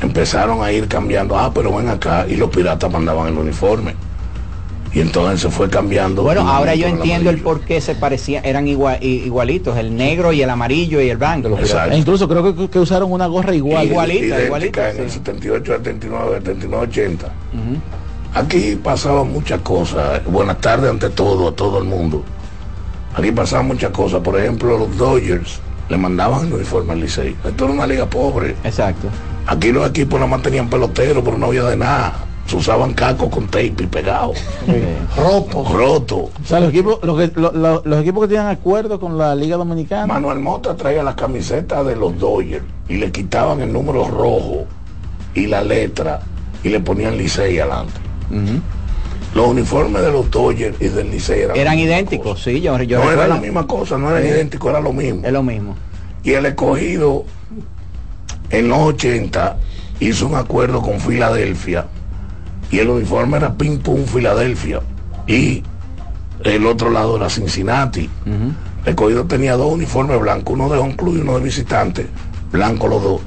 empezaron 0.00 0.62
a 0.62 0.72
ir 0.72 0.88
cambiando, 0.88 1.36
ah, 1.38 1.50
pero 1.52 1.74
ven 1.76 1.88
acá, 1.88 2.26
y 2.28 2.36
los 2.36 2.50
piratas 2.50 2.90
mandaban 2.90 3.28
el 3.28 3.38
uniforme. 3.38 3.94
Y 4.92 5.00
entonces 5.00 5.40
se 5.42 5.50
fue 5.50 5.70
cambiando. 5.70 6.22
Bueno, 6.24 6.40
ahora 6.48 6.74
yo 6.74 6.88
entiendo 6.88 7.30
el 7.30 7.40
por 7.40 7.60
qué 7.60 7.80
se 7.80 7.94
parecían, 7.94 8.44
eran 8.44 8.66
igual, 8.66 8.98
i- 9.00 9.22
igualitos, 9.24 9.76
el 9.78 9.96
negro 9.96 10.32
y 10.32 10.42
el 10.42 10.50
amarillo 10.50 11.00
y 11.00 11.08
el 11.08 11.16
blanco. 11.16 11.48
los 11.48 11.60
Exacto. 11.60 11.76
piratas. 11.84 11.94
E 11.96 11.98
incluso 12.00 12.28
creo 12.28 12.56
que, 12.56 12.68
que 12.68 12.78
usaron 12.80 13.12
una 13.12 13.26
gorra 13.26 13.54
igual. 13.54 13.86
Igualita, 13.86 14.24
idéntica 14.24 14.44
igualita, 14.46 14.90
en 14.90 14.96
sí. 14.96 15.02
el 15.02 15.10
78, 15.10 15.72
79, 15.76 16.38
79, 16.38 16.86
80. 16.88 17.32
Aquí 18.34 18.76
pasaban 18.82 19.32
muchas 19.32 19.60
cosas. 19.60 20.24
Buenas 20.24 20.60
tardes 20.60 20.90
ante 20.90 21.08
todo, 21.10 21.48
a 21.48 21.52
todo 21.52 21.78
el 21.78 21.84
mundo. 21.84 22.22
Aquí 23.14 23.32
pasaban 23.32 23.66
muchas 23.68 23.90
cosas. 23.90 24.20
Por 24.20 24.38
ejemplo, 24.38 24.78
los 24.78 24.96
Dodgers 24.96 25.60
le 25.88 25.96
mandaban 25.96 26.46
el 26.46 26.52
uniforme 26.54 26.92
al 26.92 27.00
Licey. 27.00 27.36
Esto 27.44 27.64
era 27.64 27.74
una 27.74 27.86
liga 27.86 28.06
pobre. 28.06 28.54
Exacto. 28.64 29.08
Aquí 29.46 29.72
los 29.72 29.88
equipos 29.88 30.20
nada 30.20 30.30
más 30.30 30.42
tenían 30.42 30.68
peloteros, 30.68 31.22
pero 31.24 31.38
no 31.38 31.46
había 31.46 31.64
de 31.64 31.76
nada. 31.76 32.24
Se 32.50 32.56
usaban 32.56 32.94
cacos 32.94 33.28
con 33.30 33.46
tape 33.46 33.66
y 33.78 33.86
pegados. 33.86 34.36
Rotos. 35.16 35.70
Rotos. 35.70 36.18
O 36.18 36.44
sea, 36.44 36.58
los 36.58 36.70
equipos, 36.70 36.98
los, 37.04 37.16
que- 37.16 37.40
lo- 37.40 37.52
lo- 37.52 37.80
los 37.84 38.00
equipos 38.00 38.22
que 38.22 38.28
tienen 38.28 38.48
acuerdo 38.48 38.98
con 38.98 39.16
la 39.16 39.36
Liga 39.36 39.56
Dominicana. 39.56 40.08
Manuel 40.08 40.40
Mota 40.40 40.74
traía 40.76 41.04
la 41.04 41.14
camiseta 41.14 41.84
de 41.84 41.94
los 41.94 42.18
Dodgers 42.18 42.64
y 42.88 42.96
le 42.96 43.12
quitaban 43.12 43.60
el 43.60 43.72
número 43.72 44.08
rojo 44.08 44.64
y 45.32 45.46
la 45.46 45.62
letra 45.62 46.22
y 46.64 46.70
le 46.70 46.80
ponían 46.80 47.16
Licey 47.16 47.56
adelante. 47.60 47.92
Los 49.32 49.46
uniformes 49.46 50.02
de 50.02 50.10
los 50.10 50.28
Dodgers 50.28 50.76
y 50.80 50.88
del 50.88 51.08
Licey 51.08 51.42
eran, 51.42 51.56
Eran 51.56 51.78
idénticos, 51.78 52.32
cosa. 52.32 52.44
sí, 52.50 52.60
yo, 52.60 52.76
yo 52.82 52.98
no 52.98 53.04
era 53.04 53.10
recuerdo. 53.12 53.34
la 53.34 53.40
misma 53.40 53.66
cosa, 53.68 53.96
no 53.96 54.10
eran 54.10 54.22
Sí. 54.24 54.28
idénticos, 54.28 54.70
era 54.70 54.80
lo 54.80 54.92
mismo. 54.92 55.24
Es 55.24 55.32
lo 55.32 55.44
mismo. 55.44 55.76
Y 56.24 56.32
el 56.32 56.46
escogido 56.46 57.24
en 58.50 58.68
los 58.68 58.78
80 58.80 59.56
hizo 60.00 60.26
un 60.26 60.34
acuerdo 60.34 60.82
con 60.82 60.98
Filadelfia 60.98 61.86
y 62.70 62.78
el 62.78 62.88
uniforme 62.88 63.36
era 63.36 63.54
Ping 63.54 63.78
Pong 63.78 64.06
Filadelfia 64.06 64.80
y 65.26 65.62
el 66.44 66.66
otro 66.66 66.90
lado 66.90 67.16
era 67.16 67.28
Cincinnati. 67.28 68.08
El 68.26 68.88
escogido 68.88 69.24
tenía 69.24 69.56
dos 69.56 69.72
uniformes 69.72 70.20
blancos, 70.20 70.54
uno 70.54 70.68
de 70.68 70.78
home 70.78 70.96
club 70.96 71.16
y 71.16 71.20
uno 71.20 71.38
de 71.38 71.44
visitante, 71.44 72.06
blanco 72.50 72.88
los 72.88 73.02
dos. 73.02 73.20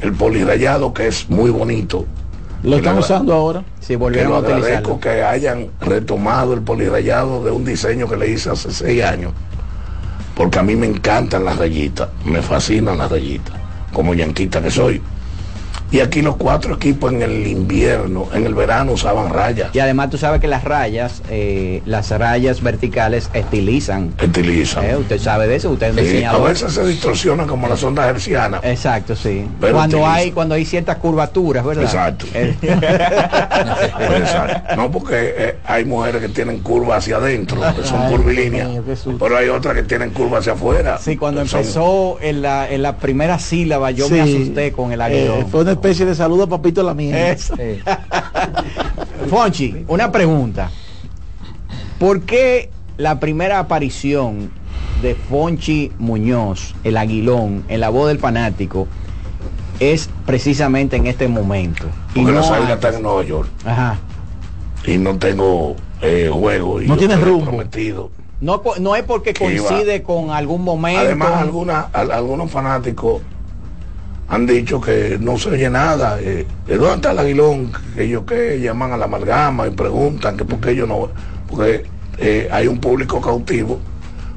El 0.00 0.12
polirrayado 0.12 0.92
que 0.92 1.08
es 1.08 1.28
muy 1.30 1.50
bonito. 1.50 2.06
Lo 2.62 2.76
están 2.76 2.98
usando 2.98 3.34
ahora. 3.34 3.62
Sí, 3.80 3.88
que 3.88 3.96
volvieron 3.96 4.32
a 4.32 4.38
utilizarlo. 4.38 4.98
que 4.98 5.22
hayan 5.22 5.68
retomado 5.80 6.54
el 6.54 6.62
polirrayado 6.62 7.44
de 7.44 7.50
un 7.50 7.64
diseño 7.64 8.08
que 8.08 8.16
le 8.16 8.30
hice 8.30 8.50
hace 8.50 8.70
seis 8.70 9.02
años. 9.02 9.32
Porque 10.34 10.58
a 10.58 10.62
mí 10.62 10.74
me 10.74 10.86
encantan 10.86 11.44
las 11.44 11.58
rayitas, 11.58 12.08
me 12.24 12.42
fascinan 12.42 12.98
las 12.98 13.10
rayitas, 13.10 13.54
como 13.92 14.14
yanquita 14.14 14.62
que 14.62 14.70
soy. 14.70 15.00
Y 15.94 16.00
aquí 16.00 16.22
los 16.22 16.34
cuatro 16.34 16.74
equipos 16.74 17.12
en 17.12 17.22
el 17.22 17.46
invierno, 17.46 18.26
en 18.34 18.44
el 18.46 18.52
verano 18.54 18.90
usaban 18.94 19.32
rayas. 19.32 19.70
Y 19.74 19.78
además 19.78 20.10
tú 20.10 20.18
sabes 20.18 20.40
que 20.40 20.48
las 20.48 20.64
rayas, 20.64 21.22
eh, 21.30 21.82
las 21.86 22.10
rayas 22.10 22.60
verticales 22.62 23.30
estilizan. 23.32 24.12
Utilizan. 24.20 24.84
Eh, 24.86 24.96
usted 24.96 25.20
sabe 25.20 25.46
de 25.46 25.54
eso, 25.54 25.70
usted 25.70 25.90
es 25.90 25.94
Sí, 25.94 26.00
a 26.00 26.02
diseñador. 26.02 26.48
veces 26.48 26.72
se 26.72 26.84
distorsionan 26.84 27.46
como 27.46 27.68
las 27.68 27.80
ondas 27.84 28.08
hercianas. 28.08 28.60
Exacto, 28.64 29.14
sí. 29.14 29.46
Pero 29.60 29.74
cuando 29.74 30.04
hay 30.04 30.32
cuando 30.32 30.56
hay 30.56 30.64
ciertas 30.64 30.96
curvaturas, 30.96 31.64
¿verdad? 31.64 31.84
Exacto. 31.84 32.26
Eh, 32.34 32.56
Exacto. 34.18 34.76
No 34.76 34.90
porque 34.90 35.34
eh, 35.36 35.54
hay 35.64 35.84
mujeres 35.84 36.20
que 36.22 36.28
tienen 36.28 36.58
curvas 36.60 36.98
hacia 37.04 37.18
adentro, 37.18 37.60
que 37.76 37.84
son 37.86 38.02
Ay, 38.02 38.12
curvilíneas, 38.16 38.68
mío, 38.68 38.82
pero 39.18 39.36
hay 39.36 39.48
otras 39.48 39.74
que 39.76 39.82
tienen 39.84 40.10
curvas 40.10 40.40
hacia 40.40 40.54
afuera. 40.54 40.98
sí, 40.98 41.16
cuando 41.16 41.46
Son- 41.46 41.60
empezó 41.60 42.18
en 42.20 42.42
la, 42.42 42.68
en 42.68 42.82
la 42.82 42.96
primera 42.96 43.38
sílaba 43.38 43.90
yo 43.92 44.08
me 44.08 44.20
asusté 44.22 44.72
con 44.72 44.90
el 44.92 45.00
Eh, 45.04 45.44
fue 45.50 45.60
una 45.60 45.72
especie 45.84 46.06
de 46.06 46.14
saludo 46.14 46.44
a 46.44 46.48
papito 46.48 46.82
la 46.82 46.94
mía. 46.94 47.30
Eso. 47.32 47.54
Fonchi, 49.28 49.84
una 49.88 50.10
pregunta. 50.10 50.70
¿Por 51.98 52.22
qué 52.22 52.70
la 52.96 53.20
primera 53.20 53.58
aparición 53.58 54.50
de 55.02 55.14
Fonchi 55.14 55.92
Muñoz, 55.98 56.74
el 56.84 56.96
aguilón, 56.96 57.64
en 57.68 57.80
la 57.80 57.90
voz 57.90 58.08
del 58.08 58.18
fanático, 58.18 58.86
es 59.78 60.08
precisamente 60.26 60.96
en 60.96 61.06
este 61.06 61.28
momento? 61.28 61.84
Y 62.14 62.20
Porque 62.20 62.32
no 62.32 62.40
las 62.40 62.50
águilas 62.50 62.72
están 62.76 62.94
en 62.94 63.02
Nueva 63.02 63.24
York 63.24 63.48
Ajá. 63.66 63.98
y 64.86 64.96
no 64.98 65.16
tengo 65.18 65.76
eh, 66.00 66.30
juego. 66.32 66.80
Y 66.80 66.86
No 66.86 66.96
tienes 66.96 67.20
rumbo. 67.20 67.40
comprometido. 67.44 68.10
No, 68.40 68.62
no 68.80 68.96
es 68.96 69.04
porque 69.04 69.32
coincide 69.32 70.02
con 70.02 70.30
algún 70.30 70.62
momento. 70.62 71.00
Además, 71.00 71.32
alguna- 71.34 71.88
al- 71.92 72.10
algunos 72.10 72.50
fanáticos 72.50 73.22
han 74.28 74.46
dicho 74.46 74.80
que 74.80 75.18
no 75.20 75.38
se 75.38 75.50
oye 75.50 75.68
nada. 75.70 76.18
Eh, 76.20 76.46
¿de 76.66 76.76
¿Dónde 76.76 76.94
está 76.96 77.10
el 77.12 77.18
aguilón? 77.18 77.72
Que 77.94 78.04
ellos 78.04 78.22
que 78.26 78.60
llaman 78.60 78.92
a 78.92 78.96
la 78.96 79.04
amalgama 79.04 79.66
y 79.66 79.70
preguntan 79.70 80.36
que 80.36 80.44
por 80.44 80.60
qué 80.60 80.74
yo 80.74 80.86
no. 80.86 81.08
Porque 81.48 81.84
eh, 82.18 82.48
hay 82.50 82.66
un 82.66 82.78
público 82.78 83.20
cautivo, 83.20 83.78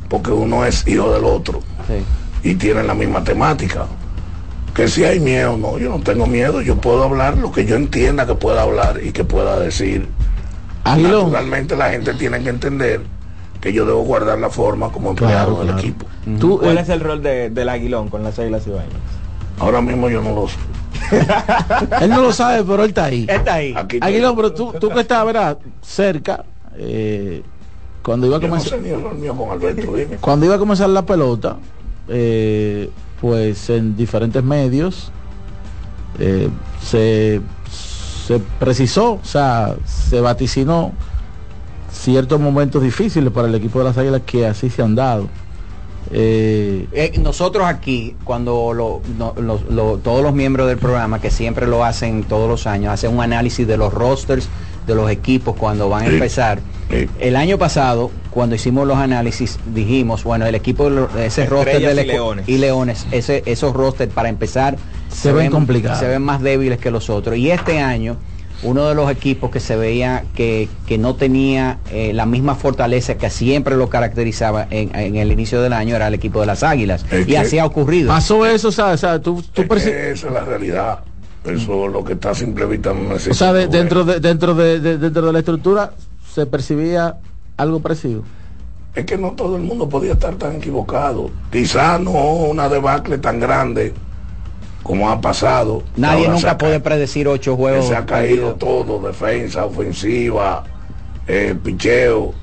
porque 0.10 0.32
uno 0.32 0.66
es 0.66 0.86
hijo 0.88 1.14
del 1.14 1.24
otro 1.26 1.62
Sí. 1.88 2.50
y 2.50 2.56
tienen 2.56 2.88
la 2.88 2.94
misma 2.94 3.24
temática. 3.24 3.86
Que 4.76 4.88
si 4.88 5.04
hay 5.06 5.20
miedo, 5.20 5.58
no, 5.58 5.80
yo 5.80 5.90
no 5.90 6.00
tengo 6.04 6.28
miedo, 6.28 6.62
yo 6.62 6.76
puedo 6.76 7.04
hablar 7.04 7.38
lo 7.38 7.52
que 7.52 7.66
yo 7.66 7.76
entienda 7.76 8.28
que 8.28 8.36
pueda 8.36 8.62
hablar 8.64 9.00
y 9.04 9.12
que 9.12 9.24
pueda 9.24 9.60
decir. 9.60 10.08
Aguilón. 10.84 11.32
Naturalmente 11.32 11.76
la 11.76 11.90
gente 11.90 12.14
tiene 12.14 12.42
que 12.44 12.50
entender 12.50 13.02
que 13.60 13.74
yo 13.74 13.86
debo 13.86 14.04
guardar 14.04 14.38
la 14.38 14.50
forma 14.50 14.92
como 14.92 15.10
empleado 15.12 15.56
Claro, 15.56 15.58
del 15.58 15.68
claro. 15.68 15.80
equipo. 15.80 16.06
Tú, 16.40 16.60
¿Cuál 16.60 16.78
eh, 16.78 16.82
es 16.82 16.90
el 16.90 17.00
rol 17.00 17.24
de- 17.24 17.50
del 17.50 17.70
aguilón 17.70 18.10
con 18.10 18.24
las 18.24 18.38
águilas 18.38 18.68
ibaeñas? 18.68 18.94
Ahora 19.60 19.82
mismo 19.82 20.10
yo 20.10 20.22
no 20.22 20.34
lo 20.34 20.48
sé. 20.48 20.58
él 22.02 22.10
no 22.10 22.22
lo 22.22 22.34
sabe, 22.34 22.64
pero 22.64 22.84
él 22.84 22.90
está 22.90 23.06
ahí. 23.06 23.26
Está 23.28 23.54
ahí. 23.56 23.74
Aquí 23.76 23.98
Aguilón, 24.02 24.36
pero 24.36 24.54
tú, 24.54 24.74
tú 24.80 24.90
que 24.90 25.02
estás, 25.02 25.26
¿verdad? 25.26 25.58
Cerca, 25.82 26.44
eh, 26.78 27.44
cuando 28.04 28.28
iba 28.28 28.38
a 28.38 28.40
no 28.40 28.48
comenzar, 28.48 28.80
sé 28.80 28.82
ni 28.82 28.90
el 28.90 29.02
rol 29.02 29.18
mío 29.18 29.36
con 29.36 29.50
Alberto, 29.50 29.94
dime. 29.96 30.18
cuando 30.18 30.46
iba 30.46 30.56
a 30.56 30.60
comenzar 30.60 30.90
la 30.90 31.06
pelota, 31.06 31.58
eh, 32.08 32.90
pues 33.20 33.70
en 33.70 33.96
diferentes 33.98 34.44
medios 34.44 35.12
eh, 36.20 36.50
se, 36.82 37.42
se 37.70 38.40
precisó, 38.60 39.14
o 39.14 39.26
sea, 39.26 39.76
se 39.86 40.22
vaticinó 40.22 40.94
ciertos 41.92 42.40
momentos 42.40 42.82
difíciles 42.82 43.32
para 43.34 43.48
el 43.48 43.56
equipo 43.56 43.80
de 43.80 43.86
las 43.86 43.98
Águilas 43.98 44.22
que 44.26 44.46
así 44.46 44.70
se 44.70 44.82
han 44.82 44.96
dado. 44.96 45.28
Eh, 46.12 46.88
Eh, 46.94 47.14
nosotros 47.20 47.66
aquí, 47.66 48.16
cuando 48.24 48.74
lo- 48.74 49.02
no- 49.18 49.34
los- 49.40 49.64
lo- 49.70 49.98
todos 49.98 50.24
los 50.24 50.34
miembros 50.34 50.68
del 50.68 50.78
programa, 50.78 51.20
que 51.20 51.30
siempre 51.32 51.68
lo 51.68 51.84
hacen 51.84 52.24
todos 52.24 52.50
los 52.50 52.66
años, 52.68 52.94
hacen 52.94 53.14
un 53.14 53.22
análisis 53.22 53.68
de 53.68 53.78
los 53.78 53.94
rosters 53.94 54.48
de 54.86 54.96
los 54.96 55.10
equipos 55.12 55.56
cuando 55.58 55.90
van 55.90 56.04
a 56.04 56.08
empezar. 56.08 56.60
El 57.20 57.36
año 57.36 57.58
pasado, 57.58 58.10
cuando 58.32 58.56
hicimos 58.56 58.88
los 58.88 58.98
análisis, 58.98 59.60
dijimos, 59.74 60.24
bueno, 60.24 60.46
el 60.46 60.56
equipo, 60.56 60.90
de 60.90 61.26
ese 61.26 61.46
roster 61.46 61.82
del 61.82 62.00
y 62.06 62.08
Leones. 62.08 62.48
y 62.48 62.58
Leones, 62.58 63.06
ese, 63.12 63.44
esos 63.46 63.74
rosters 63.74 64.14
para 64.14 64.30
empezar 64.30 64.78
Se 65.10 65.34
ven 65.34 65.52
complicados. 65.52 66.00
Se 66.00 66.08
ven 66.08 66.22
más 66.22 66.42
débiles 66.42 66.78
que 66.80 66.90
los 66.92 67.10
otros. 67.10 67.36
Y 67.36 67.52
este 67.52 67.80
año, 67.80 68.16
uno 68.64 68.88
de 68.88 68.96
los 68.96 69.10
equipos 69.12 69.52
que 69.52 69.60
se 69.60 69.76
veía 69.76 70.24
que, 70.36 70.68
que 70.88 70.98
no 70.98 71.16
tenía 71.16 71.78
eh, 71.92 72.12
la 72.14 72.26
misma 72.26 72.56
fortaleza 72.56 73.16
que 73.16 73.30
siempre 73.30 73.76
lo 73.76 73.90
caracterizaba 73.90 74.68
en, 74.72 74.96
en 74.96 75.16
el 75.16 75.32
inicio 75.32 75.62
del 75.62 75.74
año 75.74 75.96
era 75.96 76.08
el 76.08 76.14
equipo 76.16 76.40
de 76.40 76.48
las 76.48 76.64
Águilas. 76.64 77.06
Es 77.12 77.28
y 77.28 77.36
así 77.36 77.60
ha 77.60 77.66
ocurrido. 77.66 78.08
pasó 78.10 78.46
eso, 78.46 78.70
o 78.70 78.72
sea, 78.72 78.88
o 78.88 78.98
sea, 78.98 79.20
tú, 79.22 79.44
tú 79.54 79.62
Es 79.74 79.86
esa 79.86 80.28
es 80.28 80.34
la 80.34 80.44
realidad. 80.44 81.00
Eso 81.46 81.86
es 81.86 81.94
lo 81.94 82.04
que 82.04 82.14
está 82.14 82.34
simple 82.36 82.66
vista 82.66 82.94
no 82.94 83.16
o 83.16 83.20
sea, 83.20 83.54
de- 83.54 83.68
dentro 83.68 84.04
de, 84.04 84.20
dentro 84.20 84.54
de, 84.54 84.80
de- 84.80 84.98
dentro 84.98 85.28
de 85.28 85.34
la 85.34 85.40
estructura 85.40 85.94
se 86.34 86.46
percibía 86.46 87.16
algo 87.56 87.80
parecido. 87.80 88.24
Es 88.96 89.06
que 89.06 89.18
no 89.18 89.32
todo 89.34 89.56
el 89.56 89.62
mundo 89.62 89.88
podía 89.88 90.14
estar 90.14 90.34
tan 90.36 90.56
equivocado. 90.56 91.30
Quizá 91.52 92.00
no 92.00 92.12
una 92.34 92.68
debacle 92.68 93.20
tan 93.20 93.40
grande 93.40 93.94
como 94.88 95.10
ha 95.10 95.20
pasado. 95.20 95.84
Nadie 95.98 96.30
nunca 96.30 96.58
puede 96.58 96.80
predecir 96.80 97.28
ocho 97.28 97.58
juegos. 97.58 97.88
se 97.88 97.96
ha 97.96 98.06
caído 98.06 98.56
todo, 98.56 99.00
defensa, 99.06 99.66
ofensiva, 99.66 100.64
eh, 101.28 101.54
picheo. 101.62 102.34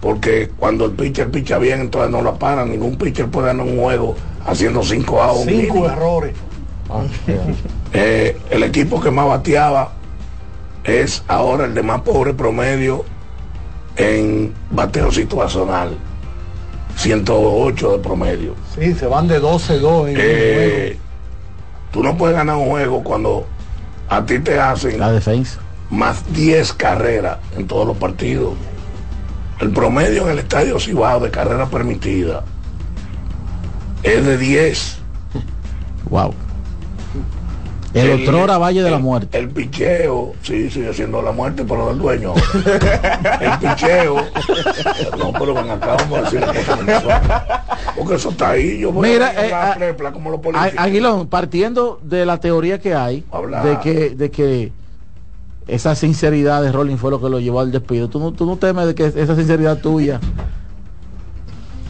Porque 0.00 0.50
cuando 0.58 0.86
el 0.86 0.92
pitcher 0.92 1.30
picha 1.30 1.58
bien, 1.58 1.80
entonces 1.82 2.10
no 2.10 2.22
la 2.22 2.34
paran. 2.34 2.70
Ningún 2.70 2.96
pitcher 2.96 3.28
puede 3.28 3.48
ganar 3.48 3.66
un 3.66 3.78
juego 3.78 4.16
haciendo 4.46 4.82
cinco 4.82 5.22
outs. 5.22 5.44
Cinco 5.46 5.74
mínimo. 5.74 5.86
errores. 5.86 6.34
Eh, 7.92 8.36
el 8.50 8.62
equipo 8.64 9.00
que 9.00 9.10
más 9.12 9.26
bateaba 9.26 9.92
es 10.84 11.22
ahora 11.28 11.66
el 11.66 11.74
de 11.74 11.82
más 11.82 12.00
pobre 12.00 12.34
promedio 12.34 13.04
en 13.96 14.52
bateo 14.70 15.12
situacional. 15.12 15.96
108 16.96 17.92
de 17.92 17.98
promedio. 17.98 18.54
Sí, 18.76 18.92
se 18.94 19.06
van 19.06 19.28
de 19.28 19.40
12-2 19.40 20.08
en 20.08 20.16
Eh, 20.18 20.98
tú 21.92 22.02
no 22.02 22.16
puedes 22.16 22.36
ganar 22.36 22.56
un 22.56 22.68
juego 22.68 23.02
cuando 23.02 23.46
a 24.08 24.24
ti 24.24 24.38
te 24.38 24.58
hacen 24.60 24.98
La 24.98 25.12
defensa. 25.12 25.60
más 25.90 26.22
10 26.32 26.72
carreras 26.74 27.38
en 27.56 27.66
todos 27.66 27.86
los 27.86 27.96
partidos. 27.96 28.54
El 29.60 29.70
promedio 29.72 30.24
en 30.24 30.30
el 30.30 30.38
estadio 30.38 30.78
Cibao 30.80 31.20
de 31.20 31.30
carrera 31.30 31.66
permitida 31.66 32.44
es 34.02 34.24
de 34.24 34.38
10. 34.38 34.98
Wow. 36.08 36.34
El, 37.92 38.22
otrora 38.22 38.56
Valle 38.56 38.82
de 38.82 38.90
la 38.90 38.98
Muerte. 38.98 39.36
El 39.36 39.48
picheo, 39.48 40.34
sí, 40.42 40.70
sigue 40.70 40.94
siendo 40.94 41.20
la 41.22 41.32
muerte, 41.32 41.64
pero 41.68 41.88
del 41.88 41.98
dueño. 41.98 42.34
el 43.40 43.58
picheo. 43.58 44.16
No, 45.18 45.32
pero 45.32 45.54
ven 45.54 45.70
acá, 45.70 45.96
vamos 45.96 46.18
a 46.18 46.22
decir. 46.22 46.40
Porque 47.96 48.14
eso 48.14 48.30
está 48.30 48.50
ahí. 48.50 48.78
Yo 48.78 48.92
voy 48.92 49.10
Mira, 49.10 49.28
a 49.28 49.32
eh, 49.32 49.44
hablar 49.46 49.72
ah, 49.72 49.74
prepla 49.76 50.12
como 50.12 50.30
los 50.30 50.40
A-. 50.54 50.82
Aguilón, 50.82 51.26
partiendo 51.26 51.98
de 52.02 52.24
la 52.26 52.38
teoría 52.38 52.78
que 52.78 52.94
hay, 52.94 53.24
Habla. 53.32 53.64
de 53.64 53.80
que, 53.80 54.10
de 54.10 54.30
que 54.30 54.72
esa 55.66 55.96
sinceridad 55.96 56.62
de 56.62 56.70
Rolling 56.70 56.96
fue 56.96 57.10
lo 57.10 57.20
que 57.20 57.28
lo 57.28 57.40
llevó 57.40 57.58
al 57.60 57.72
despido, 57.72 58.08
¿tú 58.08 58.20
no, 58.20 58.32
tú 58.32 58.46
no 58.46 58.56
temes 58.56 58.86
de 58.86 58.94
que 58.94 59.06
esa 59.06 59.34
sinceridad 59.34 59.78
tuya? 59.78 60.20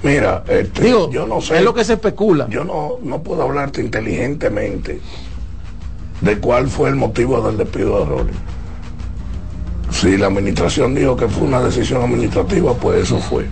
Mira, 0.02 0.44
este, 0.48 0.82
Digo, 0.82 1.10
yo 1.10 1.26
no 1.26 1.42
sé. 1.42 1.58
es 1.58 1.62
lo 1.62 1.74
que 1.74 1.84
se 1.84 1.92
especula. 1.92 2.46
Yo 2.48 2.64
no, 2.64 2.92
no 3.02 3.22
puedo 3.22 3.42
hablarte 3.42 3.82
inteligentemente 3.82 4.98
de 6.20 6.38
cuál 6.38 6.68
fue 6.68 6.90
el 6.90 6.96
motivo 6.96 7.40
del 7.40 7.56
despido 7.56 8.00
de 8.00 8.04
Rolling. 8.04 8.40
Si 9.90 10.16
la 10.16 10.26
administración 10.26 10.94
dijo 10.94 11.16
que 11.16 11.28
fue 11.28 11.46
una 11.46 11.60
decisión 11.60 12.02
administrativa, 12.02 12.74
pues 12.74 13.04
eso 13.04 13.18
fue. 13.18 13.46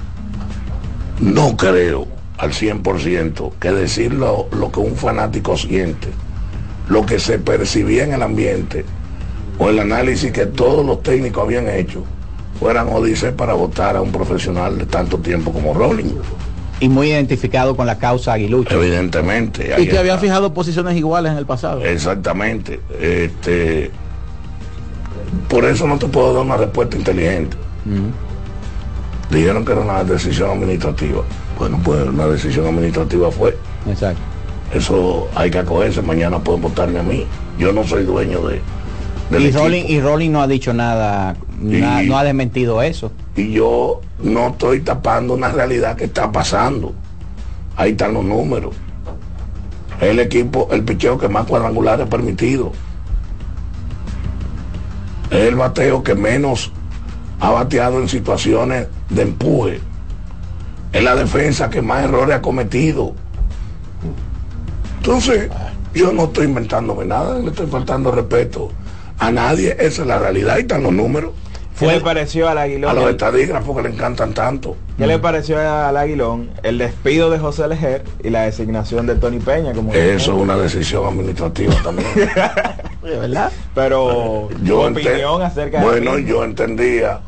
No 1.20 1.57
creo 1.57 2.07
al 2.38 2.52
100% 2.52 3.52
que 3.61 3.72
decir 3.72 4.14
lo, 4.14 4.48
que 4.72 4.81
un 4.81 4.96
fanático 4.96 5.57
siente, 5.57 6.09
lo 6.88 7.04
que 7.04 7.18
se 7.18 7.38
percibía 7.38 8.04
en 8.04 8.12
el 8.12 8.22
ambiente 8.22 8.85
o 9.59 9.68
el 9.68 9.81
análisis 9.81 10.31
que 10.31 10.46
todos 10.46 10.87
los 10.87 11.02
técnicos 11.02 11.42
habían 11.42 11.68
hecho, 11.68 12.04
fueran 12.61 12.88
odises 12.88 13.33
para 13.33 13.54
votar 13.54 13.96
a 13.96 14.00
un 14.00 14.12
profesional 14.12 14.78
de 14.78 14.87
tanto 14.87 15.18
tiempo 15.18 15.52
como 15.52 15.74
Rolling. 15.74 16.14
Y 16.81 16.88
muy 16.88 17.09
identificado 17.09 17.77
con 17.77 17.87
la 17.87 17.99
causa 17.99 18.35
aguilucha. 18.35 18.75
Evidentemente. 18.75 19.73
Y 19.79 19.83
que 19.83 19.83
está. 19.83 20.01
habían 20.01 20.21
fijado 20.21 20.55
posiciones 20.55 20.97
iguales 20.97 21.33
en 21.33 21.38
el 21.38 21.47
pasado. 21.47 21.85
Exactamente. 21.85 22.81
Este, 23.01 23.91
por 25.49 25.64
eso 25.64 25.87
no 25.87 25.99
te 25.99 26.07
puedo 26.07 26.35
dar 26.35 26.45
una 26.45 26.57
respuesta 26.57 26.97
inteligente. 26.97 27.57
Dijeron 29.31 29.64
que 29.64 29.73
era 29.73 29.81
una 29.81 30.05
decisión 30.05 30.51
administrativa. 30.51 31.23
Bueno, 31.59 31.81
pues 31.83 32.07
una 32.07 32.27
decisión 32.27 32.67
administrativa 32.67 33.31
fue. 33.31 33.57
Exacto. 33.88 34.21
Eso 34.73 35.29
hay 35.35 35.51
que 35.51 35.59
acogerse. 35.59 36.03
Mañana 36.03 36.38
pueden 36.38 36.62
votarme 36.62 36.99
a 37.01 37.03
mí. 37.03 37.27
Yo 37.59 37.73
no 37.73 37.85
soy 37.85 38.05
dueño 38.05 38.41
de. 38.47 38.61
Y. 39.31 39.51
Rolling, 39.51 39.85
y 39.87 40.01
Rolling 40.01 40.31
no 40.31 40.41
ha 40.41 40.47
dicho 40.47 40.73
nada, 40.73 41.37
na- 41.61 42.03
no 42.03 42.18
ha 42.18 42.25
desmentido 42.25 42.83
eso. 42.83 43.11
y 43.37 43.53
yo 43.53 44.01
no 44.23 44.49
estoy 44.49 44.81
tapando 44.81 45.35
una 45.35 45.49
realidad 45.49 45.97
que 45.97 46.05
está 46.05 46.31
pasando. 46.33 46.92
Ahí 47.77 47.92
están 47.92 48.14
los 48.14 48.25
números. 48.25 48.75
El 50.01 50.18
equipo, 50.21 50.68
el 50.73 50.83
picheo 50.85 51.18
que 51.18 51.29
más 51.29 51.47
cuadrangulares 51.47 52.07
ha 52.07 52.11
permitido. 52.11 52.73
Es 55.31 55.40
el 55.49 55.57
bateo 55.57 56.03
que 56.03 56.14
menos 56.14 56.73
ha 57.40 57.51
bateado 57.51 58.01
en 58.01 58.09
situaciones 58.09 58.87
de 59.11 59.23
empuje. 59.23 59.81
Es 60.92 61.03
la 61.05 61.14
defensa 61.14 61.68
que 61.71 61.83
más 61.83 62.05
errores 62.05 62.37
ha 62.37 62.42
cometido. 62.42 63.12
Entonces, 64.99 65.51
yo 65.94 66.12
no 66.12 66.25
estoy 66.25 66.47
inventándome 66.47 67.05
nada, 67.05 67.38
le 67.38 67.49
estoy 67.51 67.66
faltando 67.66 68.11
respeto 68.11 68.71
a 69.18 69.31
nadie. 69.31 69.77
Esa 69.79 70.03
es 70.03 70.09
la 70.09 70.18
realidad. 70.18 70.55
Ahí 70.57 70.62
están 70.62 70.83
los 70.83 70.92
números. 70.92 71.33
¿Qué 71.79 71.87
le 71.87 72.01
pareció 72.01 72.49
al 72.49 72.59
Aguilón? 72.59 72.91
A 72.91 72.95
los 72.95 73.11
estadígrafos 73.11 73.77
que 73.77 73.83
le 73.83 73.95
encantan 73.95 74.35
tanto. 74.35 74.77
¿Qué 74.97 75.07
le 75.07 75.19
pareció 75.19 75.59
al 75.59 75.97
Aguilón 75.97 76.51
el 76.62 76.79
despido 76.79 77.31
de 77.31 77.38
José 77.38 77.69
Lejer 77.69 78.03
y 78.25 78.31
la 78.31 78.43
designación 78.43 79.07
de 79.07 79.14
Tony 79.14 79.38
Peña 79.38 79.73
como 79.73 79.93
Eso 79.93 80.33
es 80.35 80.38
una 80.43 80.57
decisión 80.57 81.07
administrativa 81.07 81.75
también. 81.83 82.09
¿verdad? 83.03 83.53
Pero 83.75 84.49
tu 84.51 84.64
Yo 84.64 84.88
ente- 84.88 85.07
opinión 85.09 85.43
acerca 85.43 85.81
bueno, 85.83 86.17
de 86.17 86.25
yo 86.25 86.45
entendía, 86.45 87.21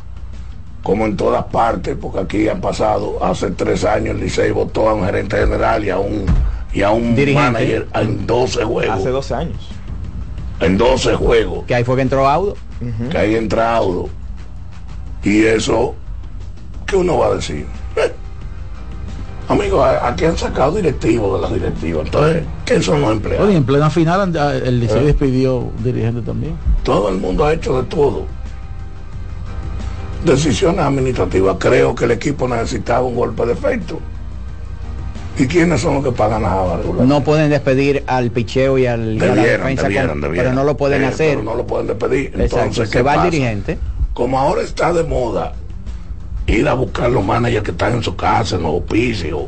como 0.83 1.07
en 1.07 1.17
todas 1.17 1.45
partes, 1.45 1.97
porque 2.01 2.19
aquí 2.21 2.49
han 2.49 2.61
pasado, 2.61 3.25
hace 3.25 3.51
tres 3.53 3.85
años 3.85 4.15
el 4.17 4.21
Licey 4.21 4.51
votó 4.51 4.89
a 4.89 4.95
un 4.95 5.05
gerente 5.05 5.37
general 5.39 5.85
y 5.85 5.91
a 5.91 5.99
un, 5.99 6.27
y 6.73 6.83
a 6.83 6.91
un 6.91 7.15
Dirigente. 7.15 7.53
manager 7.53 7.87
en 7.95 8.27
12 8.27 8.65
juegos. 8.65 8.97
hace 8.99 9.09
12 9.11 9.35
años. 9.35 9.69
En 10.61 10.77
12 10.77 11.15
juegos. 11.15 11.65
Que 11.67 11.75
ahí 11.77 11.85
fue 11.85 11.97
que 11.97 12.03
entró 12.03 12.29
Audo. 12.29 12.57
Que 13.11 13.17
ahí 13.17 13.35
entra 13.37 13.77
Audo. 13.77 14.09
Y 15.23 15.45
eso, 15.45 15.95
¿qué 16.87 16.97
uno 16.97 17.19
va 17.19 17.27
a 17.29 17.35
decir? 17.35 17.67
Eh, 17.97 18.13
Amigos, 19.49 19.85
aquí 20.03 20.25
han 20.27 20.39
sacado 20.39 20.77
directivos 20.77 21.35
de 21.35 21.43
las 21.43 21.53
directivas. 21.53 22.05
Entonces, 22.07 22.45
¿qué 22.65 22.81
son 22.81 23.01
los 23.01 23.11
empleados? 23.11 23.49
Oye, 23.49 23.57
en 23.57 23.65
plena 23.65 23.91
final 23.91 24.21
and- 24.21 24.37
ah, 24.37 24.55
el 24.55 24.79
Licey 24.79 25.01
Eh. 25.01 25.05
despidió 25.07 25.57
un 25.57 25.83
dirigente 25.83 26.23
también. 26.23 26.55
Todo 26.85 27.09
el 27.09 27.17
mundo 27.19 27.45
ha 27.45 27.53
hecho 27.53 27.83
de 27.83 27.89
todo. 27.89 28.27
Decisiones 30.25 30.81
administrativas. 30.85 31.57
Creo 31.59 31.95
que 31.95 32.05
el 32.05 32.13
equipo 32.13 32.47
necesitaba 32.47 33.03
un 33.07 33.17
golpe 33.17 33.45
de 33.47 33.53
efecto. 33.55 33.99
¿Y 35.39 35.47
quiénes 35.47 35.81
son 35.81 35.95
los 35.95 36.05
que 36.05 36.13
pagan 36.13 36.43
las 36.43 36.77
regulares? 36.79 37.09
No 37.09 37.25
pueden 37.25 37.49
despedir 37.51 38.05
al 38.07 38.31
picheo 38.31 38.77
y, 38.79 38.87
al, 38.87 39.17
y 39.17 39.21
a 39.21 39.27
la 39.27 39.35
Debieran, 39.35 39.61
defensa, 39.75 39.83
con- 39.83 40.21
debieran. 40.21 40.45
pero 40.47 40.53
no 40.53 40.65
lo 40.65 40.77
pueden 40.77 41.03
Eh, 41.03 41.07
hacer. 41.07 41.31
pero 41.39 41.43
no 41.43 41.55
lo 41.57 41.67
pueden 41.67 41.87
despedir. 41.87 42.27
Exacto, 42.27 42.57
Entonces, 42.59 42.89
se 42.91 42.99
¿qué 42.99 43.03
va 43.03 43.13
el 43.15 43.19
pasa? 43.21 43.31
dirigente. 43.31 43.79
Como 44.21 44.39
ahora 44.39 44.61
está 44.61 44.93
de 44.93 45.03
moda 45.03 45.55
ir 46.47 46.69
a 46.69 46.75
buscar 46.75 47.11
los 47.11 47.25
managers 47.25 47.65
que 47.65 47.71
están 47.71 47.95
en 47.95 48.03
su 48.03 48.15
casa, 48.17 48.57
en 48.57 48.65
los 48.65 48.75
oficios. 48.75 49.45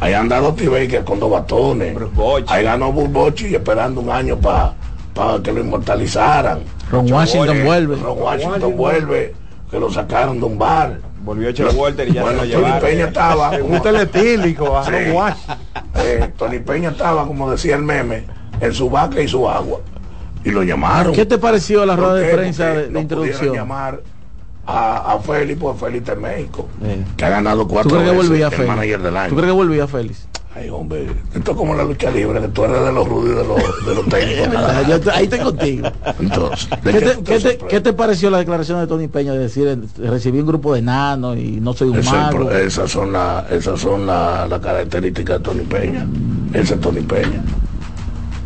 Ahí 0.00 0.12
anda 0.12 0.38
Doty 0.38 0.66
Baker 0.66 1.02
con 1.02 1.18
dos 1.18 1.30
batones. 1.30 1.96
Ahí 2.46 2.62
ganó 2.62 2.92
Burbochi 2.92 3.54
esperando 3.54 4.02
un 4.02 4.10
año 4.10 4.36
para 4.38 4.74
que 5.42 5.50
lo 5.50 5.60
inmortalizaran. 5.60 6.60
Ron 6.90 7.10
Washington 7.10 7.48
Oye, 7.48 7.64
vuelve. 7.64 7.96
Ron 7.96 8.20
Washington 8.20 8.76
vuelve, 8.76 9.34
que 9.70 9.80
lo 9.80 9.90
sacaron 9.90 10.38
de 10.40 10.44
un 10.44 10.58
bar. 10.58 10.98
Volvió 11.24 11.48
Echel 11.48 11.74
Walter 11.74 12.06
y 12.06 12.12
ya 12.12 12.22
bueno, 12.22 12.40
se 12.40 12.48
lo 12.48 12.52
Tony 12.52 12.64
llevaron. 12.64 12.88
Peña 12.90 13.04
estaba. 13.06 13.50
Me 13.52 13.60
gusta 13.62 13.88
el 13.88 13.96
etílico, 13.96 14.76
a 14.76 14.84
Sí. 14.84 14.90
Ron 14.90 15.12
Wash. 15.12 15.38
Eh, 15.94 16.32
Tony 16.36 16.58
Peña 16.58 16.90
estaba, 16.90 17.26
como 17.26 17.50
decía 17.50 17.76
el 17.76 17.82
meme, 17.82 18.26
en 18.60 18.74
su 18.74 18.90
vaca 18.90 19.22
y 19.22 19.26
su 19.28 19.48
agua. 19.48 19.80
Y 20.44 20.50
lo 20.50 20.62
llamaron. 20.62 21.12
¿Qué 21.12 21.24
te 21.26 21.38
pareció 21.38 21.86
la 21.86 21.94
¿Por 21.94 22.04
rueda 22.04 22.14
de 22.20 22.34
prensa 22.34 22.66
de, 22.66 22.82
de 22.84 22.90
no 22.90 23.00
introducción? 23.00 23.54
llamar 23.54 24.00
a, 24.66 25.12
a 25.14 25.18
Félix, 25.20 25.60
porque 25.60 25.80
Félix 25.86 26.08
en 26.08 26.20
México, 26.20 26.68
que 27.16 27.24
ha 27.24 27.28
ganado 27.28 27.62
¿Tú 27.62 27.68
cuatro 27.68 27.90
crees 27.90 28.04
que 28.04 28.10
veces 28.16 28.28
volvía 28.28 28.46
el 28.46 28.52
Félix? 28.52 28.68
manager 28.68 29.02
del 29.02 29.16
año. 29.16 29.28
¿Tú 29.30 29.34
crees 29.36 29.48
que 29.48 29.52
volvía 29.56 29.86
Félix? 29.88 30.28
Ay, 30.54 30.68
hombre, 30.68 31.06
esto 31.34 31.52
es 31.52 31.56
como 31.56 31.74
la 31.74 31.82
lucha 31.82 32.10
libre, 32.10 32.38
que 32.38 32.48
tú 32.48 32.64
eres 32.64 32.84
de 32.84 32.92
los 32.92 33.08
rudos 33.08 33.36
de 33.38 33.44
los, 33.44 33.86
de 33.86 33.94
los 33.94 34.06
técnicos. 34.10 34.52
yo 35.04 35.12
ahí 35.14 35.24
estoy 35.24 35.38
contigo. 35.38 35.88
Entonces, 36.20 36.68
¿de 36.70 36.76
¿Qué 36.92 36.98
qué 36.98 37.00
te, 37.06 37.14
tú 37.14 37.24
qué 37.24 37.32
te- 37.32 37.40
sorprendes? 37.40 37.68
qué 37.70 37.80
te 37.80 37.92
pareció 37.94 38.30
la 38.30 38.38
declaración 38.38 38.78
de 38.80 38.86
Tony 38.86 39.08
Peña 39.08 39.32
de 39.32 39.38
decir 39.38 39.66
eh, 39.66 39.78
recibí 40.10 40.40
un 40.40 40.46
grupo 40.46 40.74
de 40.74 40.80
enanos 40.80 41.38
y 41.38 41.58
no 41.60 41.72
soy 41.72 41.96
es 41.98 42.06
pro- 42.30 42.50
esas 42.50 42.90
son 42.90 43.12
las 43.12 43.50
esas 43.50 43.80
son 43.80 44.06
la- 44.06 44.46
las 44.46 44.60
características 44.60 45.38
de 45.38 45.42
Tony 45.44 45.62
Peña. 45.64 46.06
Ese 46.52 46.74
es 46.74 46.80
Tony 46.82 47.00
Peña. 47.00 47.42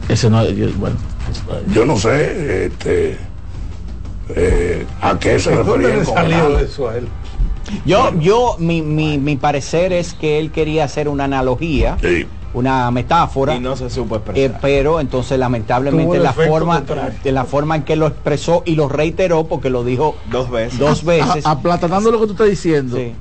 Ese 0.09 0.31
no, 0.31 0.49
yo- 0.49 0.69
bueno. 0.79 0.95
Yo 1.72 1.85
no 1.85 1.96
sé 1.96 2.66
este, 2.66 3.18
eh, 4.35 4.87
a 5.01 5.18
qué 5.18 5.38
se 5.38 5.55
¿Dónde 5.55 5.72
referían 5.88 5.99
le 6.01 6.05
con 6.05 6.14
salió 6.14 6.37
enano. 6.37 6.59
eso 6.59 6.88
a 6.88 6.96
él? 6.96 7.09
Yo, 7.85 8.12
yo, 8.20 8.57
mi, 8.59 8.81
mi, 8.83 9.18
mi 9.18 9.37
parecer 9.37 9.92
es 9.92 10.14
que 10.14 10.38
él 10.38 10.53
quería 10.53 10.85
hacer 10.85 11.09
una 11.09 11.25
analogía, 11.25 11.96
una 12.55 12.90
metáfora. 12.92 13.57
Y 13.57 13.61
no 13.61 13.75
se 13.77 13.90
supo 13.90 14.16
expresar. 14.16 14.51
Eh, 14.53 14.55
pero 14.62 15.01
entonces 15.01 15.37
lamentablemente 15.38 16.18
la 16.18 16.33
forma 16.33 16.77
contrario. 16.79 17.18
de 17.25 17.33
la 17.33 17.44
forma 17.44 17.75
en 17.77 17.83
que 17.83 17.96
lo 17.96 18.07
expresó 18.07 18.62
y 18.66 18.77
lo 18.77 18.88
reiteró 18.88 19.46
porque 19.49 19.68
lo 19.68 19.83
dijo 19.85 20.16
dos 20.31 20.49
veces 20.51 20.79
dos 20.79 21.05
veces 21.05 21.44
A- 21.44 21.51
aplatanando 21.53 22.11
lo 22.12 22.20
que 22.20 22.27
tú 22.27 22.33
estás 22.33 22.49
diciendo. 22.49 22.96
Sí. 22.96 23.12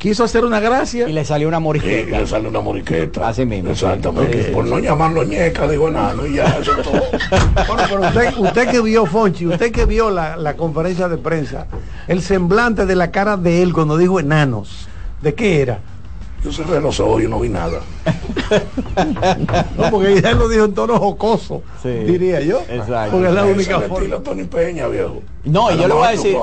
Quiso 0.00 0.24
hacer 0.24 0.46
una 0.46 0.60
gracia. 0.60 1.06
y 1.06 1.12
le 1.12 1.26
salió 1.26 1.46
una 1.46 1.58
Sí, 1.58 1.62
moriqueta 1.62 2.18
le 2.20 2.26
sale 2.26 2.48
una 2.48 2.60
moriqueta. 2.62 3.28
Así 3.28 3.44
mismo, 3.44 3.66
sí. 3.74 3.84
Exactamente. 3.84 4.44
Sí, 4.46 4.50
Por 4.50 4.64
no 4.66 4.78
llamarlo 4.78 5.22
ñeca, 5.24 5.68
digo 5.68 5.88
enano 5.90 6.26
y 6.26 6.36
ya, 6.36 6.46
eso 6.60 6.72
es 6.78 6.82
todo. 6.82 7.02
Bueno, 7.68 7.82
pero 7.86 8.00
usted, 8.08 8.38
usted 8.38 8.68
que 8.70 8.80
vio, 8.80 9.04
Fonchi, 9.04 9.46
usted 9.46 9.70
que 9.70 9.84
vio 9.84 10.08
la, 10.10 10.38
la 10.38 10.54
conferencia 10.56 11.06
de 11.06 11.18
prensa, 11.18 11.66
el 12.08 12.22
semblante 12.22 12.86
de 12.86 12.96
la 12.96 13.10
cara 13.10 13.36
de 13.36 13.62
él 13.62 13.74
cuando 13.74 13.98
dijo 13.98 14.18
enanos, 14.18 14.88
¿de 15.20 15.34
qué 15.34 15.60
era? 15.60 15.80
Yo 16.42 16.50
cerré 16.50 16.80
los 16.80 16.98
ojos 16.98 17.22
y 17.22 17.28
no 17.28 17.38
vi 17.38 17.50
nada. 17.50 17.80
No, 19.76 19.90
porque 19.90 20.14
ella 20.14 20.32
lo 20.32 20.48
dijo 20.48 20.64
en 20.64 20.72
tono 20.72 20.98
jocoso, 20.98 21.62
diría 21.84 22.40
yo. 22.40 22.60
Exacto. 22.70 23.12
Porque 23.12 23.28
es 23.28 23.34
la 23.34 23.44
única 23.44 23.80
forma. 23.80 24.16
Tony 24.20 24.44
Peña, 24.44 24.86
viejo. 24.86 25.20
No, 25.44 25.70
y 25.70 25.74
A 25.74 25.76
yo 25.76 25.82
lo 25.82 25.88
le 25.88 25.94
voy 25.94 26.06
a 26.06 26.10
decir- 26.12 26.36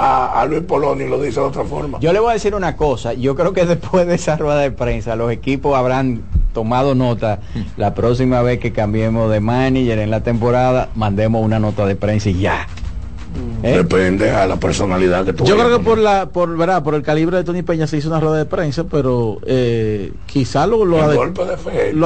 A, 0.00 0.40
a 0.40 0.46
Luis 0.46 0.62
Poloni 0.62 1.04
y 1.04 1.08
lo 1.08 1.20
dice 1.20 1.40
de 1.40 1.46
otra 1.46 1.64
forma. 1.64 1.98
Yo 2.00 2.12
le 2.12 2.20
voy 2.20 2.30
a 2.30 2.34
decir 2.34 2.54
una 2.54 2.76
cosa, 2.76 3.14
yo 3.14 3.34
creo 3.34 3.52
que 3.52 3.66
después 3.66 4.06
de 4.06 4.14
esa 4.14 4.36
rueda 4.36 4.60
de 4.60 4.70
prensa 4.70 5.16
los 5.16 5.30
equipos 5.32 5.76
habrán 5.76 6.22
tomado 6.54 6.94
nota 6.94 7.40
la 7.76 7.94
próxima 7.94 8.40
vez 8.42 8.60
que 8.60 8.72
cambiemos 8.72 9.30
de 9.30 9.40
manager 9.40 9.98
en 9.98 10.10
la 10.10 10.22
temporada, 10.22 10.88
mandemos 10.94 11.44
una 11.44 11.58
nota 11.58 11.84
de 11.86 11.96
prensa 11.96 12.30
y 12.30 12.38
ya. 12.40 12.66
¿Eh? 13.62 13.72
Depende 13.76 14.30
a 14.30 14.46
la 14.46 14.56
personalidad 14.56 15.24
que 15.24 15.32
tú 15.32 15.44
Yo 15.44 15.54
creo 15.56 15.76
que 15.78 15.84
por 15.84 15.98
la 15.98 16.26
por 16.30 16.56
¿verdad? 16.56 16.82
por 16.82 16.94
el 16.94 17.02
calibre 17.02 17.36
de 17.36 17.44
Tony 17.44 17.62
Peña 17.62 17.86
se 17.86 17.96
hizo 17.98 18.08
una 18.08 18.20
rueda 18.20 18.36
de 18.38 18.46
prensa, 18.46 18.84
pero 18.84 19.38
eh, 19.46 20.12
quizá 20.26 20.66
lo, 20.66 20.84
lo, 20.84 20.98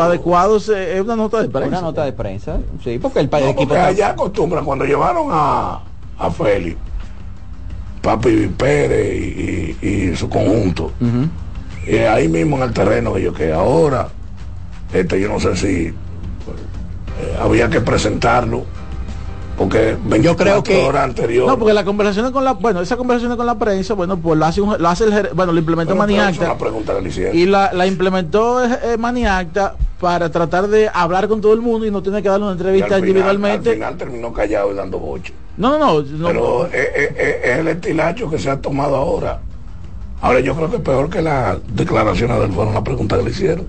adecuado 0.03 0.57
es, 0.57 0.69
es 0.69 1.01
una 1.01 1.15
nota 1.17 1.41
de 1.43 1.49
prensa. 1.49 1.69
Una 1.69 1.81
nota 1.81 2.05
de 2.05 2.13
prensa, 2.13 2.59
sí, 2.83 2.99
porque 2.99 3.21
el, 3.21 3.29
pa- 3.29 3.39
el 3.39 3.45
No, 3.45 3.51
equipo 3.51 3.69
porque 3.69 3.81
allá 3.83 4.09
acostumbran 4.11 4.65
cuando 4.65 4.85
llevaron 4.85 5.29
a, 5.31 5.81
a 6.19 6.31
Félix, 6.31 6.77
Papi 8.03 8.49
Pérez 8.57 9.15
y, 9.15 9.77
y- 9.81 9.89
y 10.11 10.17
su 10.17 10.29
conjunto. 10.29 10.93
Y 11.87 11.97
ahí 11.99 12.29
mismo 12.29 12.57
en 12.57 12.63
el 12.65 12.73
terreno 12.73 13.17
ellos 13.17 13.35
que 13.37 13.53
ahora, 13.53 14.09
este 14.93 15.21
yo 15.21 15.29
no 15.29 15.41
sé 15.41 15.57
si 15.57 15.87
eh, 15.87 15.95
había 17.41 17.69
que 17.71 17.81
presentarlo, 17.81 18.65
porque 19.57 19.97
24 20.05 20.19
Yo 20.23 20.37
creo 20.37 20.63
que 20.63 20.85
horas 20.85 21.05
anterior. 21.05 21.47
no, 21.47 21.59
porque 21.59 21.73
la 21.75 21.85
conversación 21.85 22.33
con 22.33 22.45
la 22.45 22.53
bueno, 22.55 22.81
esa 22.81 22.97
conversación 22.97 23.37
con 23.37 23.47
la 23.47 23.57
prensa, 23.59 23.95
bueno, 23.95 24.17
pues 24.17 24.39
lo 24.39 24.45
hace 24.47 24.61
un- 24.61 24.81
lo 24.81 24.89
hace 24.89 25.05
el 25.05 25.29
bueno, 25.35 25.53
lo 25.53 25.59
implementó 25.59 25.93
esa 25.95 25.99
Maniacta 25.99 26.57
que 26.57 27.31
y 27.35 27.47
la, 27.47 27.73
la 27.73 27.87
implementó 27.87 28.65
eh, 28.65 28.97
Maniacta 28.99 29.75
para 30.01 30.31
tratar 30.31 30.69
de 30.69 30.91
hablar 30.93 31.29
con 31.29 31.41
todo 31.41 31.53
el 31.53 31.61
mundo 31.61 31.87
y 31.87 31.91
no 31.91 32.03
tener 32.03 32.23
que 32.23 32.29
darle 32.29 32.47
una 32.47 32.53
Y 32.53 32.55
al 32.55 32.61
entrevista 32.61 32.87
final- 32.97 33.01
individualmente. 33.09 33.69
al 33.71 33.75
final 33.77 33.97
terminó 33.97 34.33
callado 34.33 34.73
y 34.73 34.75
dando 34.77 34.99
boche. 34.99 35.33
No, 35.57 35.79
no, 35.79 36.01
no, 36.03 36.03
no. 36.03 36.27
Pero 36.27 36.67
es, 36.67 36.75
es- 36.75 37.11
es- 37.17 37.37
es 37.45 37.59
el 37.59 37.69
estilacho 37.69 38.31
que 38.31 38.39
se 38.39 38.51
ha 38.51 38.61
tomado 38.61 38.97
ahora. 38.97 39.41
Ahora 40.21 40.41
yo 40.41 40.55
creo 40.55 40.71
que 40.71 40.79
peor 40.79 41.11
que 41.11 41.21
las 41.21 41.59
declaraciones 41.75 42.39
de 42.39 42.45
él 42.47 42.53
fueron 42.53 42.75
las 42.75 42.83
preguntas 42.83 43.19
que 43.19 43.25
le 43.25 43.31
hicieron. 43.31 43.67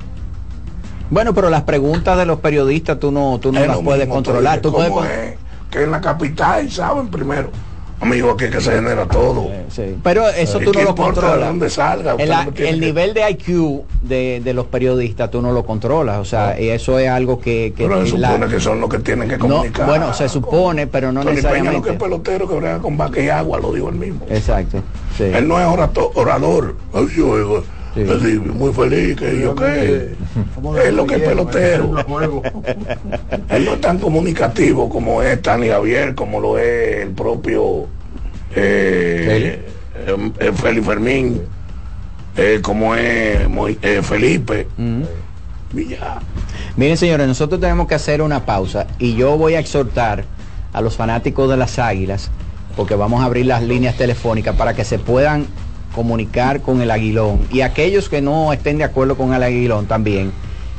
Bueno, 1.09 1.33
pero 1.33 1.49
las 1.49 1.63
preguntas 1.63 2.17
de 2.17 2.25
los 2.25 2.39
periodistas 2.39 2.99
tú 2.99 3.11
no, 3.11 3.39
tú 3.39 3.51
no 3.51 3.59
Es 3.59 3.67
las 3.67 3.77
puedes 3.79 4.07
controlar. 4.07 4.61
tú 4.61 4.71
puedes 4.71 4.89
¿cómo 4.89 5.01
con- 5.01 5.09
es? 5.09 5.35
Que 5.69 5.83
en 5.83 5.91
la 5.91 5.99
capital 6.01 6.69
saben 6.71 7.07
primero. 7.09 7.49
Amigo, 8.03 8.31
aquí 8.31 8.49
que 8.49 8.61
se 8.61 8.71
genera 8.71 9.05
todo. 9.07 9.47
Pero 10.03 10.27
eso 10.29 10.61
¿Y 10.61 10.65
tú 10.65 10.73
no 10.73 10.81
lo 10.83 10.95
controlas. 10.95 11.47
dónde 11.47 11.69
salga? 11.69 12.13
Usted 12.15 12.29
El, 12.29 12.45
lo 12.45 12.53
que 12.53 12.73
nivel 12.73 13.13
de 13.13 13.29
IQ 13.31 13.81
de, 14.01 14.41
de 14.43 14.53
los 14.53 14.65
periodistas 14.65 15.31
tú 15.31 15.41
no 15.41 15.51
lo 15.51 15.65
controlas. 15.65 16.19
O 16.19 16.25
sea, 16.25 16.59
y 16.59 16.69
eso 16.69 16.99
es 16.99 17.09
algo 17.09 17.39
que... 17.39 17.73
que 17.75 17.85
Pero 17.87 18.05
se 18.05 18.17
la- 18.17 18.31
supone 18.33 18.51
que 18.51 18.59
son 18.59 18.81
los 18.81 18.89
que 18.89 18.99
tienen 18.99 19.29
que 19.29 19.37
No, 19.37 19.47
comunicar. 19.47 19.85
bueno, 19.87 20.13
se 20.13 20.27
supone, 20.29 20.87
pero 20.87 21.11
no 21.11 21.21
Tony 21.23 21.35
Peña 21.37 21.41
lo 21.41 21.49
que 21.49 21.55
necesariamente. 21.57 21.89
es 21.91 21.97
pelotero 21.97 22.47
que 22.47 22.55
brega 22.55 22.79
con 22.79 22.97
vaca 22.97 23.19
y 23.21 23.29
agua, 23.29 23.59
lo 23.59 23.71
digo 23.73 23.89
él 23.89 23.95
mismo. 23.95 24.25
Exacto. 24.29 24.81
sí. 25.17 25.23
Él 25.23 25.47
no 25.47 25.59
es 25.59 25.65
orador. 26.15 26.75
Ay, 26.93 27.07
yo, 27.15 27.37
yo, 27.37 27.63
así, 27.95 28.39
muy 28.39 28.73
feliz 28.73 29.15
que 29.15 29.39
yo 29.39 29.55
qué. 29.55 30.15
Es 30.85 30.93
lo 30.93 31.05
que 31.05 31.15
es 31.15 31.21
pelotero. 31.21 31.95
Él 33.49 33.65
no 33.65 33.73
es 33.73 33.81
tan 33.81 33.99
comunicativo 33.99 34.89
como 34.89 35.21
es 35.21 35.41
Tani 35.41 35.67
Javier, 35.67 36.15
como 36.15 36.39
lo 36.39 36.57
es 36.57 37.03
el 37.03 37.11
propio 37.11 37.87
eh, 38.55 39.63
eh, 39.95 40.31
eh, 40.39 40.51
Félix 40.53 40.85
Fermín, 40.85 41.41
eh, 42.35 42.59
como 42.61 42.95
es 42.95 43.47
eh, 43.81 44.01
Felipe. 44.01 44.67
Y 45.75 45.87
ya. 45.87 46.19
Miren, 46.75 46.97
señores, 46.97 47.27
nosotros 47.27 47.59
tenemos 47.61 47.87
que 47.87 47.95
hacer 47.95 48.21
una 48.21 48.45
pausa 48.45 48.87
y 48.99 49.15
yo 49.15 49.37
voy 49.37 49.55
a 49.55 49.59
exhortar 49.59 50.25
a 50.71 50.81
los 50.81 50.95
fanáticos 50.95 51.49
de 51.49 51.57
las 51.57 51.77
Águilas, 51.77 52.31
porque 52.75 52.95
vamos 52.95 53.21
a 53.21 53.25
abrir 53.25 53.45
las 53.45 53.61
líneas 53.63 53.95
telefónicas 53.95 54.55
para 54.55 54.73
que 54.73 54.83
se 54.83 54.97
puedan 54.97 55.45
comunicar 55.93 56.61
con 56.61 56.81
el 56.81 56.91
Aguilón. 56.91 57.39
Y 57.51 57.61
aquellos 57.61 58.09
que 58.09 58.21
no 58.21 58.51
estén 58.53 58.77
de 58.77 58.83
acuerdo 58.83 59.15
con 59.15 59.33
el 59.33 59.41
Aguilón 59.43 59.85
también, 59.85 60.31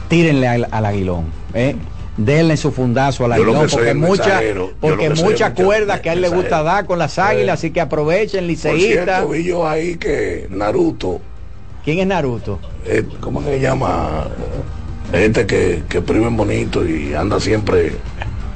tírenle 0.09 0.49
al, 0.49 0.69
al 0.71 0.85
Aguilón. 0.87 1.27
¿eh? 1.55 1.77
Denle 2.17 2.57
su 2.57 2.71
fundazo 2.71 3.25
al 3.25 3.33
Aguilón, 3.33 3.67
porque 3.71 3.91
es 3.91 3.97
mucha, 3.97 4.25
mensajero. 4.25 4.69
Yo 4.69 4.75
porque 4.81 5.09
lo 5.09 5.15
que 5.15 5.17
soy 5.21 5.25
mucha 5.33 5.47
es 5.47 5.51
mucha- 5.53 5.65
cuerda 5.65 6.03
que 6.03 6.11
a 6.11 6.13
él 6.13 6.21
le 6.21 6.29
gusta 6.29 6.63
dar 6.63 6.87
con 6.87 6.99
las 6.99 7.19
Águilas, 7.19 7.59
así 7.59 7.71
que 7.71 7.81
aprovechen, 7.81 8.41
Por 8.41 8.49
liceístas. 8.49 9.05
cierto, 9.07 9.29
vi 9.31 9.45
yo 9.45 9.67
ahí 9.69 9.97
que 9.97 10.47
Naruto, 10.51 11.21
¿Quién 11.85 11.99
es 11.99 12.07
Naruto? 12.07 12.59
eh, 12.87 13.05
¿cómo 13.21 13.43
se 13.43 13.59
llama? 13.61 14.29
Este 15.13 15.45
que, 15.47 15.83
que 15.89 16.01
priven 16.01 16.37
bonito 16.37 16.87
y 16.89 17.15
anda 17.15 17.39
siempre, 17.41 17.93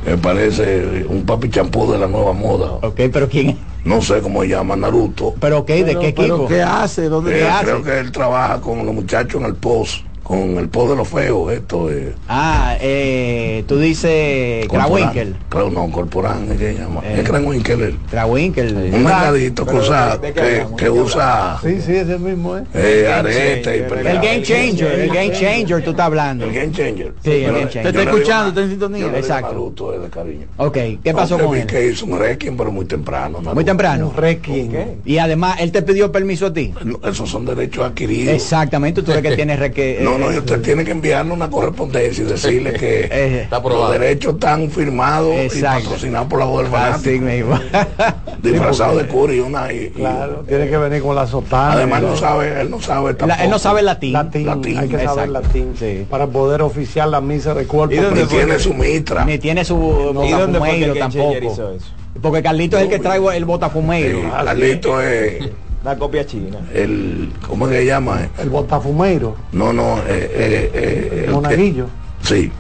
me 0.07 0.17
parece 0.17 1.05
un 1.09 1.25
papi 1.27 1.51
champú 1.51 1.91
de 1.93 1.99
la 1.99 2.07
nueva 2.07 2.33
moda. 2.33 2.73
Ok, 2.87 3.01
pero 3.13 3.29
¿quién 3.29 3.51
es? 3.51 3.57
No 3.89 4.03
sé 4.03 4.21
cómo 4.21 4.43
se 4.43 4.49
llama, 4.49 4.77
Naruto. 4.77 5.35
¿Pero 5.41 5.65
qué? 5.65 5.83
¿De 5.83 5.99
qué 5.99 6.09
equipo? 6.09 6.47
¿qué 6.47 6.63
hace? 6.63 7.09
¿Dónde 7.09 7.41
Eh, 7.41 7.49
hace? 7.49 7.65
creo 7.65 7.83
que 7.83 7.99
él 7.99 8.13
trabaja 8.13 8.61
con 8.61 8.85
los 8.85 8.95
muchachos 8.95 9.41
en 9.41 9.47
el 9.47 9.55
post, 9.55 10.05
con 10.29 10.59
el 10.59 10.69
post 10.69 10.91
de 10.91 10.97
los 10.97 11.09
feos, 11.09 11.51
esto 11.53 11.91
es... 11.91 12.09
Ah, 12.29 12.77
eh, 12.83 13.65
tú 13.67 13.79
dices. 13.79 14.69
Krawinkel. 14.69 15.35
Creo 15.49 15.71
no, 15.71 15.91
Corporán, 15.91 16.53
¿es 16.53 16.59
que 16.59 16.75
llama? 16.75 17.01
Eh. 17.03 17.17
es 17.21 17.29
Krawinkel 17.29 17.81
él. 17.81 17.99
Krawinkel. 18.11 18.77
Un 18.93 19.05
mercadito 19.05 19.65
que 19.65 19.75
usa, 19.77 20.21
que, 20.21 20.67
que 20.77 20.91
usa 20.91 21.59
Sí, 21.63 21.81
sí, 21.81 21.97
ese 21.97 22.19
mismo 22.19 22.59
es. 22.59 22.65
eh, 22.75 23.09
arete 23.11 23.77
y 23.77 23.81
El 23.81 23.85
pelea. 23.87 24.15
game 24.21 24.43
changer, 24.43 25.01
el 25.01 25.09
game 25.09 25.33
changer 25.33 25.83
tú 25.83 25.91
estás 25.91 26.07
hablando. 26.07 26.45
El 26.45 26.53
game 26.53 26.73
changer. 26.73 27.15
Sí, 27.25 27.31
el 27.31 27.45
game 27.53 27.61
changer. 27.71 27.83
Te 27.85 27.89
está 27.89 28.03
escuchando, 28.03 28.49
está 28.51 28.61
en 28.61 28.71
sintonía. 28.71 29.07
Exacto. 29.17 29.49
Naruto, 29.53 29.95
eh, 29.95 29.99
de 29.99 30.09
cariño. 30.11 30.47
Ok, 30.59 30.77
¿qué 31.03 31.15
pasó 31.15 31.39
No, 31.39 31.47
con 31.47 31.57
él? 31.57 31.67
que 31.67 31.87
hizo 31.89 32.05
un 32.05 32.19
requiem, 32.19 32.55
pero 32.55 32.71
muy 32.71 32.85
temprano. 32.85 33.39
Naruto. 33.39 33.55
Muy 33.55 33.65
temprano. 33.65 34.13
Requiem. 34.15 34.71
Y 35.07 35.17
además, 35.17 35.57
él 35.61 35.73
te 35.73 35.81
pidió 35.81 36.13
permiso 36.13 36.47
a 36.47 36.53
ti. 36.53 36.75
No, 36.85 37.01
Esos 37.09 37.31
son 37.31 37.47
derechos 37.47 37.87
adquiridos. 37.87 38.35
Exactamente, 38.35 39.03
tú 39.03 39.11
eres 39.13 39.23
que 39.23 39.35
tienes 39.37 39.59
reque... 39.59 40.01
No, 40.03 40.18
no, 40.19 40.33
y 40.33 40.37
eh, 40.37 40.39
usted 40.39 40.61
tiene 40.63 40.85
que 40.85 40.91
enviarle 40.93 41.33
una 41.33 41.49
correspondencia 41.51 42.25
y 42.25 42.27
decirle 42.27 42.73
que 42.75 43.01
Eh, 43.11 43.41
Está 43.45 43.61
los 43.61 43.91
derechos 43.93 44.35
están 44.35 44.71
firmados 44.71 45.35
y 45.55 45.63
patrocinados 45.63 46.29
por 46.29 46.39
la 46.41 46.45
voz 46.47 46.63
del 46.63 46.71
fanático. 46.73 47.25
mismo. 47.25 47.59
Disfrazado 48.43 48.97
de 48.99 49.07
cura 49.07 49.35
y 49.35 49.41
una. 49.41 49.73
Y, 49.73 49.77
y- 49.87 49.89
Claro, 49.91 50.45
tiene 50.47 50.69
que 50.69 50.77
venir 50.77 51.03
con 51.03 51.15
la 51.17 51.27
sotana. 51.27 51.73
además, 51.73 52.03
y 52.03 52.07
no 52.07 52.17
sabe, 52.17 52.61
él 52.61 52.71
no 52.71 52.81
sabe 52.81 53.13
La- 53.13 53.19
tampoco. 53.19 53.43
él 53.43 53.51
no 53.51 53.59
sabe 53.59 53.83
latín. 53.83 54.13
Latín, 54.13 54.47
Latín, 54.47 54.79
hay 54.79 54.89
que 54.89 55.05
saber 55.05 55.29
latín 55.31 55.75
Sí. 55.79 56.07
para 56.09 56.27
poder 56.27 56.63
oficiar 56.63 57.09
la 57.09 57.21
misa 57.21 57.55
de 57.55 57.67
cuerpo. 57.67 57.95
¿Y 57.95 57.99
dónde 57.99 58.23
Ni 58.23 58.29
tiene 58.29 58.59
su 58.59 58.75
mitra. 58.75 59.25
Ni 59.25 59.39
tiene 59.39 59.65
su 59.65 59.75
¿Y 59.77 60.31
dónde 60.33 60.59
botafumeiro 60.59 60.93
el 60.93 60.99
game 60.99 61.13
changer 61.15 61.41
tampoco. 61.43 61.79
Porque 62.23 62.43
Carlito 62.43 62.77
es 62.77 62.85
el 62.85 62.89
que 62.89 62.99
trae 62.99 63.21
el 63.37 63.45
botafumeiro. 63.45 64.19
Sí, 64.21 64.27
Carlito 64.45 65.01
es 65.01 65.49
La 65.85 65.97
copia 65.97 66.27
china. 66.27 66.59
el. 66.75 67.33
¿Cómo 67.47 67.67
es 67.67 67.73
que 67.73 67.79
se 67.79 67.87
llama? 67.87 68.29
El 68.39 68.51
botafumeiro, 68.51 69.37
No, 69.53 69.73
no, 69.73 69.99
eh, 69.99 70.03
eh, 70.09 70.71
eh, 70.75 71.25
el- 71.27 71.33
monaguillo. 71.33 71.87
Sí. 72.23 72.51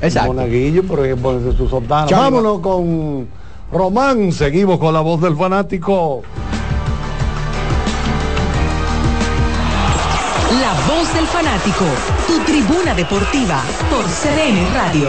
Exacto. 0.00 0.32
Monaguillo, 0.34 0.82
pero 0.88 1.02
hay 1.04 1.10
que 1.10 1.16
ponerse 1.16 1.56
su 1.56 1.68
sotana. 1.68 2.06
Vámonos 2.10 2.58
con 2.60 3.28
Román. 3.72 4.32
Seguimos 4.32 4.78
con 4.78 4.92
la 4.92 5.00
voz 5.00 5.20
del 5.20 5.36
fanático. 5.36 6.22
La 10.60 10.72
voz 10.94 11.12
del 11.14 11.26
fanático, 11.26 11.84
tu 12.26 12.38
tribuna 12.44 12.94
deportiva 12.94 13.62
por 13.90 14.04
CDN 14.04 14.66
Radio. 14.74 15.08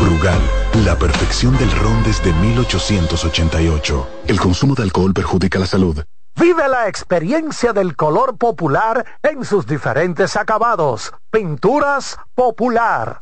Brugal, 0.00 0.40
la 0.84 0.96
perfección 0.96 1.56
del 1.56 1.70
ron 1.70 2.02
desde 2.02 2.32
1888. 2.32 4.08
El 4.26 4.40
consumo 4.40 4.74
de 4.74 4.82
alcohol 4.82 5.12
perjudica 5.14 5.58
la 5.58 5.66
salud. 5.66 6.02
Vive 6.40 6.68
la 6.68 6.88
experiencia 6.88 7.72
del 7.72 7.94
color 7.94 8.36
popular 8.36 9.04
en 9.22 9.44
sus 9.44 9.66
diferentes 9.66 10.36
acabados. 10.36 11.12
Pinturas 11.30 12.18
popular. 12.34 13.18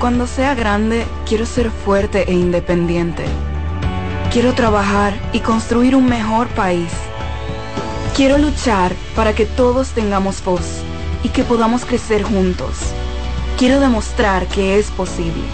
Cuando 0.00 0.26
sea 0.26 0.54
grande, 0.54 1.06
quiero 1.26 1.46
ser 1.46 1.70
fuerte 1.70 2.28
e 2.28 2.32
independiente. 2.32 3.24
Quiero 4.32 4.54
trabajar 4.54 5.14
y 5.32 5.40
construir 5.40 5.94
un 5.94 6.06
mejor 6.06 6.48
país. 6.48 6.90
Quiero 8.16 8.38
luchar 8.38 8.92
para 9.14 9.34
que 9.34 9.46
todos 9.46 9.90
tengamos 9.90 10.42
voz, 10.44 10.82
y 11.22 11.28
que 11.28 11.44
podamos 11.44 11.84
crecer 11.84 12.24
juntos. 12.24 12.78
Quiero 13.56 13.78
demostrar 13.78 14.46
que 14.48 14.78
es 14.78 14.90
posible. 14.90 15.44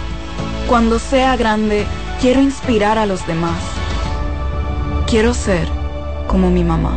Cuando 0.69 0.99
sea 0.99 1.35
grande, 1.35 1.87
quiero 2.21 2.39
inspirar 2.41 2.99
a 2.99 3.07
los 3.07 3.25
demás. 3.25 3.59
Quiero 5.07 5.33
ser 5.33 5.67
como 6.27 6.51
mi 6.51 6.63
mamá. 6.63 6.95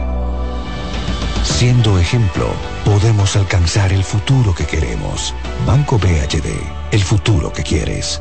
Siendo 1.43 1.99
ejemplo, 1.99 2.49
podemos 2.85 3.35
alcanzar 3.35 3.91
el 3.95 4.05
futuro 4.05 4.55
que 4.55 4.67
queremos. 4.67 5.35
Banco 5.67 5.97
BHD, 5.97 6.53
el 6.91 7.03
futuro 7.03 7.51
que 7.51 7.63
quieres. 7.63 8.21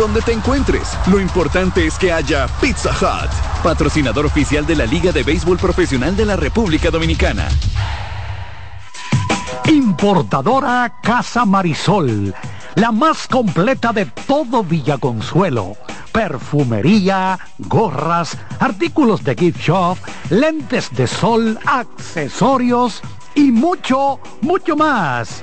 Donde 0.00 0.22
te 0.22 0.32
encuentres, 0.32 0.96
lo 1.08 1.20
importante 1.20 1.86
es 1.86 1.98
que 1.98 2.10
haya 2.10 2.46
Pizza 2.58 2.88
Hut, 2.88 3.30
patrocinador 3.62 4.24
oficial 4.24 4.64
de 4.64 4.74
la 4.74 4.86
Liga 4.86 5.12
de 5.12 5.22
Béisbol 5.22 5.58
Profesional 5.58 6.16
de 6.16 6.24
la 6.24 6.36
República 6.36 6.90
Dominicana. 6.90 7.46
Importadora 9.66 10.90
Casa 11.02 11.44
Marisol, 11.44 12.34
la 12.76 12.92
más 12.92 13.28
completa 13.28 13.92
de 13.92 14.06
todo 14.06 14.64
Villaconsuelo. 14.64 15.76
Perfumería, 16.12 17.38
gorras, 17.58 18.38
artículos 18.58 19.22
de 19.22 19.34
gift 19.34 19.60
shop, 19.60 19.98
lentes 20.30 20.88
de 20.96 21.06
sol, 21.06 21.58
accesorios 21.66 23.02
y 23.34 23.52
mucho, 23.52 24.18
mucho 24.40 24.76
más. 24.76 25.42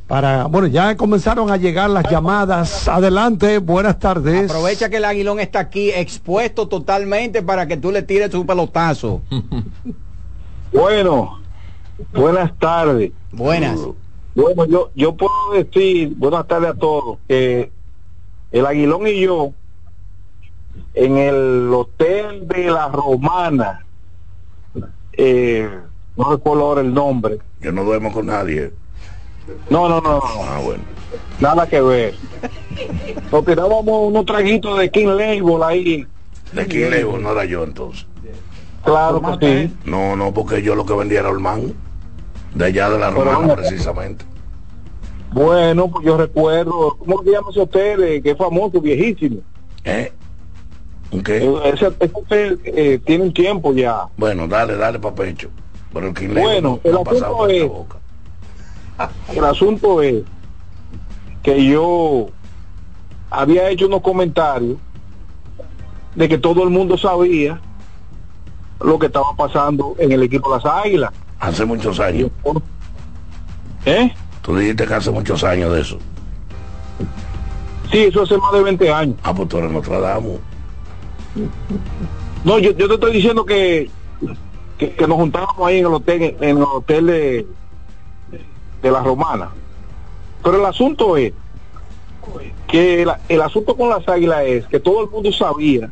para, 0.06 0.46
bueno, 0.46 0.66
ya 0.66 0.96
comenzaron 0.96 1.50
a 1.50 1.58
llegar 1.58 1.90
las 1.90 2.10
llamadas. 2.10 2.88
Adelante, 2.88 3.58
buenas 3.58 3.98
tardes. 3.98 4.50
Aprovecha 4.50 4.88
que 4.88 4.96
el 4.96 5.04
aguilón 5.04 5.40
está 5.40 5.58
aquí 5.58 5.90
expuesto 5.90 6.68
totalmente 6.68 7.42
para 7.42 7.66
que 7.66 7.76
tú 7.76 7.92
le 7.92 8.00
tires 8.00 8.30
tu 8.30 8.46
pelotazo. 8.46 9.20
Bueno, 10.72 11.38
buenas 12.14 12.58
tardes. 12.58 13.12
Buenas. 13.30 13.78
Bueno, 14.34 14.64
yo, 14.64 14.90
yo 14.94 15.14
puedo 15.14 15.52
decir, 15.52 16.14
buenas 16.16 16.46
tardes 16.46 16.70
a 16.70 16.74
todos, 16.74 17.18
que 17.28 17.70
el 18.52 18.66
Aguilón 18.66 19.06
y 19.06 19.20
yo 19.20 19.52
en 20.96 21.18
el 21.18 21.70
hotel 21.72 22.48
de 22.48 22.70
la 22.70 22.88
Romana. 22.88 23.84
Eh, 25.12 25.68
no 26.16 26.30
recuerdo 26.30 26.62
ahora 26.62 26.80
el 26.80 26.92
nombre. 26.92 27.38
Yo 27.60 27.70
no 27.70 27.84
duermo 27.84 28.10
con 28.12 28.26
nadie. 28.26 28.72
No, 29.70 29.88
no, 29.88 30.00
no. 30.00 30.20
Ah, 30.24 30.60
bueno. 30.64 30.82
Nada 31.38 31.68
que 31.68 31.80
ver. 31.82 32.14
Nos 33.30 33.44
tirábamos 33.44 34.08
unos 34.08 34.24
traguitos 34.24 34.78
de 34.78 34.90
King 34.90 35.08
Label 35.08 35.62
ahí. 35.62 36.06
De 36.52 36.66
quién 36.66 36.90
Label 36.90 37.22
no 37.22 37.32
era 37.32 37.44
yo 37.44 37.62
entonces. 37.62 38.06
Claro 38.82 39.20
que 39.38 39.68
sí. 39.68 39.76
No, 39.84 40.16
no, 40.16 40.32
porque 40.32 40.62
yo 40.62 40.74
lo 40.74 40.86
que 40.86 40.94
vendía 40.94 41.20
era 41.20 41.28
Olman. 41.28 41.74
De 42.54 42.64
allá 42.64 42.88
de 42.88 42.98
la 42.98 43.10
Romana, 43.10 43.54
precisamente. 43.54 44.24
Bueno, 45.30 45.88
pues 45.88 46.06
yo 46.06 46.16
recuerdo, 46.16 46.96
¿cómo 46.98 47.22
se 47.22 47.32
llama 47.32 47.48
ese 47.50 47.60
hotel? 47.60 48.02
eh, 48.04 48.22
que 48.22 48.30
es 48.30 48.38
famoso, 48.38 48.80
viejísimo. 48.80 49.40
¿Eh? 49.84 50.10
¿Un 51.10 51.22
qué? 51.22 51.38
Eh, 51.44 51.54
Ese, 51.72 51.92
ese 52.00 52.58
eh, 52.64 53.00
tiene 53.04 53.24
un 53.24 53.32
tiempo 53.32 53.72
ya. 53.72 54.06
Bueno, 54.16 54.46
dale, 54.48 54.76
dale 54.76 54.98
pa' 54.98 55.14
pecho. 55.14 55.48
Pero 55.92 56.08
el 56.08 56.28
Bueno, 56.28 56.80
no 56.84 56.90
el 56.90 56.96
ha 56.96 57.04
pasado 57.04 57.24
asunto 57.24 57.36
por 57.36 57.50
esta 57.50 57.64
es, 57.64 57.70
boca. 57.72 57.98
el 59.34 59.44
asunto 59.44 60.02
es 60.02 60.22
que 61.42 61.64
yo 61.64 62.28
había 63.30 63.68
hecho 63.70 63.86
unos 63.86 64.00
comentarios 64.02 64.76
de 66.14 66.28
que 66.28 66.38
todo 66.38 66.62
el 66.64 66.70
mundo 66.70 66.96
sabía 66.98 67.60
lo 68.80 68.98
que 68.98 69.06
estaba 69.06 69.34
pasando 69.36 69.94
en 69.98 70.12
el 70.12 70.22
equipo 70.22 70.50
de 70.50 70.62
las 70.62 70.74
Águilas. 70.84 71.12
Hace 71.38 71.64
muchos 71.64 72.00
años. 72.00 72.30
¿Eh? 73.84 74.12
Tú 74.42 74.56
dijiste 74.56 74.86
que 74.86 74.94
hace 74.94 75.10
muchos 75.10 75.44
años 75.44 75.72
de 75.72 75.80
eso. 75.80 75.98
Sí, 77.90 77.98
eso 78.04 78.22
hace 78.22 78.36
más 78.38 78.52
de 78.52 78.62
20 78.62 78.92
años. 78.92 79.16
Ah, 79.22 79.32
pues 79.34 79.48
tú 79.48 79.58
eres 79.58 79.70
Nostradamus. 79.70 80.40
No, 82.44 82.58
yo, 82.58 82.70
yo 82.72 82.88
te 82.88 82.94
estoy 82.94 83.12
diciendo 83.12 83.44
que, 83.44 83.90
que, 84.78 84.92
que 84.92 85.06
nos 85.06 85.16
juntábamos 85.16 85.66
ahí 85.66 85.78
en 85.78 85.86
el 85.86 85.92
hotel, 85.94 86.36
en 86.40 86.58
el 86.58 86.62
hotel 86.62 87.06
de, 87.06 87.46
de 88.82 88.90
la 88.90 89.02
Romana. 89.02 89.50
Pero 90.42 90.58
el 90.58 90.64
asunto 90.66 91.16
es 91.16 91.32
que 92.66 93.06
el 93.28 93.42
asunto 93.42 93.76
con 93.76 93.88
las 93.88 94.06
águilas 94.08 94.42
es 94.46 94.66
que 94.66 94.80
todo 94.80 95.04
el 95.04 95.10
mundo 95.10 95.32
sabía 95.32 95.90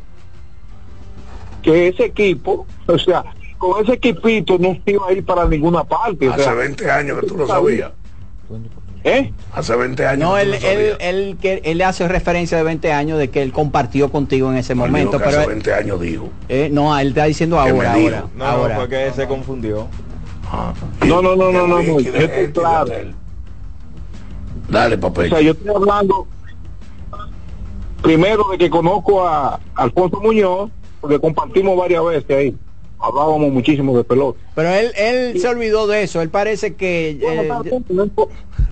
que 1.61 1.87
ese 1.87 2.05
equipo, 2.05 2.65
o 2.87 2.97
sea, 2.97 3.23
con 3.57 3.83
ese 3.83 3.93
equipito 3.93 4.57
no 4.57 4.77
iba 4.85 5.07
a 5.07 5.13
ir 5.13 5.25
para 5.25 5.45
ninguna 5.45 5.83
parte. 5.83 6.29
o 6.29 6.33
Hace 6.33 6.43
sea, 6.43 6.53
20 6.53 6.91
años 6.91 7.19
que 7.21 7.27
tú 7.27 7.37
lo 7.37 7.47
sabías. 7.47 7.91
¿Eh? 9.07 9.31
Hace 9.53 9.75
20 9.75 10.03
años. 10.07 10.19
No, 10.27 10.35
él, 10.35 10.53
sabías. 10.55 10.71
él, 10.73 10.97
él, 10.99 11.37
que- 11.39 11.61
él 11.63 11.77
le 11.77 11.83
hace 11.83 12.07
referencia 12.07 12.57
de 12.57 12.63
20 12.63 12.91
años 12.91 13.19
de 13.19 13.29
que 13.29 13.43
él 13.43 13.51
compartió 13.51 14.09
contigo 14.11 14.51
en 14.51 14.57
ese 14.57 14.73
Él 14.73 14.79
momento, 14.79 15.19
pero 15.19 15.29
hace 15.29 15.41
él- 15.43 15.47
20 15.49 15.73
años 15.75 16.01
dijo. 16.01 16.29
eh, 16.49 16.69
no, 16.71 16.97
él 16.97 17.09
está 17.09 17.25
diciendo 17.25 17.59
ahora, 17.59 17.93
ahora, 17.93 18.25
No, 18.35 18.45
ahora. 18.45 18.73
no, 18.73 18.79
porque 18.81 19.11
se 19.15 19.27
confundió. 19.27 19.87
No, 21.05 21.21
no, 21.21 21.35
no, 21.35 21.51
no, 21.51 21.67
no, 21.67 21.67
no, 21.67 21.75
Wiki, 21.93 22.05
yo 22.11 22.15
estoy 22.15 22.45
de 22.47 22.51
claro. 22.51 22.91
Dale, 24.69 24.95
O 24.95 24.99
papel. 24.99 25.29
sea, 25.29 25.41
yo 25.41 25.51
estoy 25.51 25.69
hablando 25.75 26.27
primero 28.01 28.45
de 28.51 28.57
que 28.57 28.69
conozco 28.71 29.27
a 29.27 29.59
Alfonso 29.75 30.19
Muñoz, 30.19 30.71
porque 30.99 31.19
compartimos 31.19 31.77
varias 31.77 32.03
veces 32.05 32.29
ahí. 32.37 32.57
Hablábamos 33.05 33.51
muchísimo 33.51 33.95
de 33.97 34.03
pelota. 34.03 34.39
Pero 34.55 34.69
él, 34.69 34.91
él 34.97 35.39
se 35.39 35.47
olvidó 35.47 35.85
de 35.87 36.03
eso, 36.03 36.21
él 36.21 36.29
parece 36.29 36.75
que... 36.75 37.11
eh, 37.21 37.51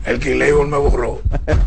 El 0.05 0.19
King 0.19 0.36
Label 0.38 0.67
me 0.67 0.77
borró. 0.77 1.19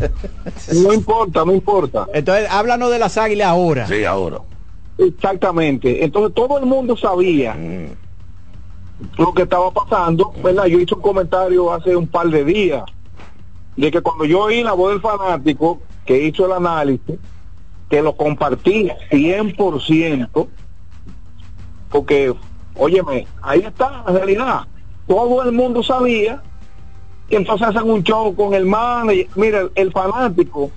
No 0.73 0.93
importa, 0.93 1.45
no 1.45 1.53
importa. 1.53 2.07
entonces, 2.13 2.47
háblanos 2.49 2.91
de 2.91 2.99
las 2.99 3.17
águilas 3.17 3.47
ahora. 3.47 3.87
Sí, 3.87 4.03
ahora. 4.05 4.39
Exactamente. 4.97 6.03
Entonces 6.03 6.33
todo 6.35 6.57
el 6.59 6.65
mundo 6.65 6.97
sabía 6.97 7.53
Mm. 7.53 7.87
lo 9.21 9.33
que 9.33 9.43
estaba 9.43 9.71
pasando, 9.71 10.33
¿verdad? 10.43 10.65
Yo 10.65 10.79
hice 10.79 10.95
un 10.95 11.01
comentario 11.01 11.71
hace 11.71 11.95
un 11.95 12.07
par 12.07 12.27
de 12.29 12.43
días 12.43 12.83
de 13.75 13.91
que 13.91 14.01
cuando 14.01 14.25
yo 14.25 14.41
oí 14.41 14.63
la 14.63 14.73
voz 14.73 14.91
del 14.91 15.01
fanático 15.01 15.79
que 16.05 16.23
hizo 16.23 16.47
el 16.47 16.53
análisis, 16.53 17.15
que 17.89 18.01
lo 18.01 18.17
compartí 18.17 18.89
100%, 19.11 20.47
porque, 21.91 22.33
óyeme, 22.77 23.27
ahí 23.41 23.59
está 23.59 24.03
la 24.05 24.11
realidad. 24.11 24.61
Todo 25.07 25.43
el 25.43 25.51
mundo 25.51 25.83
sabía 25.83 26.41
que 27.29 27.37
entonces 27.37 27.67
hacen 27.67 27.89
un 27.89 28.03
show 28.03 28.33
con 28.35 28.53
el 28.53 28.65
manager. 28.65 29.27
Mira, 29.35 29.61
el 29.75 29.91
fanático 29.91 30.71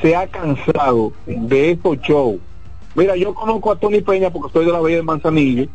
se 0.00 0.16
ha 0.16 0.26
cansado 0.26 1.12
de 1.26 1.72
estos 1.72 1.98
shows. 2.00 2.40
Mira, 2.94 3.16
yo 3.16 3.34
conozco 3.34 3.72
a 3.72 3.76
Tony 3.76 4.00
Peña 4.00 4.30
porque 4.30 4.48
estoy 4.48 4.66
de 4.66 4.72
la 4.72 4.80
Bahía 4.80 4.96
de 4.96 5.02
Manzanillo, 5.02 5.66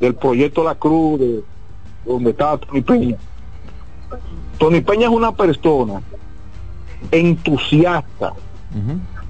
del 0.00 0.14
proyecto 0.14 0.62
La 0.62 0.74
Cruz, 0.74 1.20
de 1.20 1.42
donde 2.04 2.30
estaba 2.30 2.58
Tony 2.58 2.80
Peña. 2.82 3.16
Tony 4.58 4.80
Peña 4.80 5.06
es 5.06 5.12
una 5.12 5.32
persona 5.32 6.02
entusiasta. 7.10 8.32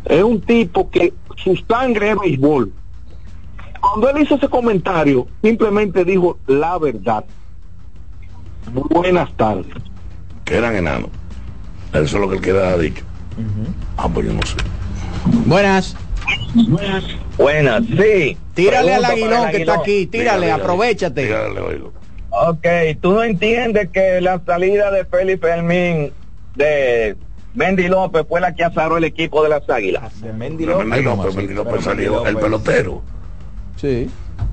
Es 0.05 0.23
un 0.23 0.41
tipo 0.41 0.91
que 0.91 1.15
su 1.37 1.57
sangre 1.57 2.11
es 2.11 2.19
béisbol. 2.19 2.73
Cuando 3.83 4.09
él 4.09 4.23
hizo 4.23 4.37
ese 4.37 4.49
comentario, 4.49 5.27
simplemente 5.43 6.05
dijo 6.05 6.39
la 6.47 6.79
verdad. 6.79 7.25
Buenas 8.73 9.37
tardes. 9.37 9.67
Que 10.45 10.57
eran 10.57 10.77
enanos. 10.77 11.11
Eso 11.93 12.03
es 12.05 12.13
lo 12.15 12.29
que 12.29 12.37
él 12.37 12.41
queda 12.41 12.79
dicho. 12.79 13.05
Ah, 13.97 14.09
pues 14.09 14.27
yo 14.27 14.33
no 14.33 14.43
sé. 14.43 14.57
Buenas. 15.47 15.97
Buenas, 17.37 17.83
sí. 17.87 18.37
Tírale 18.55 18.95
al 18.95 19.05
aguilón 19.05 19.51
que 19.51 19.57
está 19.59 19.75
aquí, 19.75 20.07
tírale, 20.07 20.47
Dígale, 20.47 20.63
aprovechate. 20.63 21.25
Dígale, 21.25 21.61
oigo. 21.61 21.93
Ok, 22.31 22.67
tú 23.01 23.13
no 23.13 23.25
entiendes 23.25 23.89
que 23.91 24.21
la 24.21 24.41
salida 24.47 24.91
de 24.91 25.05
Félix 25.05 25.41
Fermín 25.41 26.13
de 26.55 27.17
Mendy 27.55 27.89
López 27.89 28.25
fue 28.29 28.41
la 28.41 28.55
que 28.55 28.65
azaró 28.65 28.97
el 28.97 29.05
equipo 29.05 29.43
de 29.43 29.49
las 29.49 29.69
Águilas. 29.69 30.21
De 30.21 30.33
Mendy 30.33 30.67
López. 30.67 30.87
Mendy 30.87 31.05
López, 31.05 31.35
Mendy 31.35 31.55
López 31.55 31.85
salió, 31.85 32.25
el 32.27 32.37
pelotero. 32.37 33.03
Sí. 33.77 34.09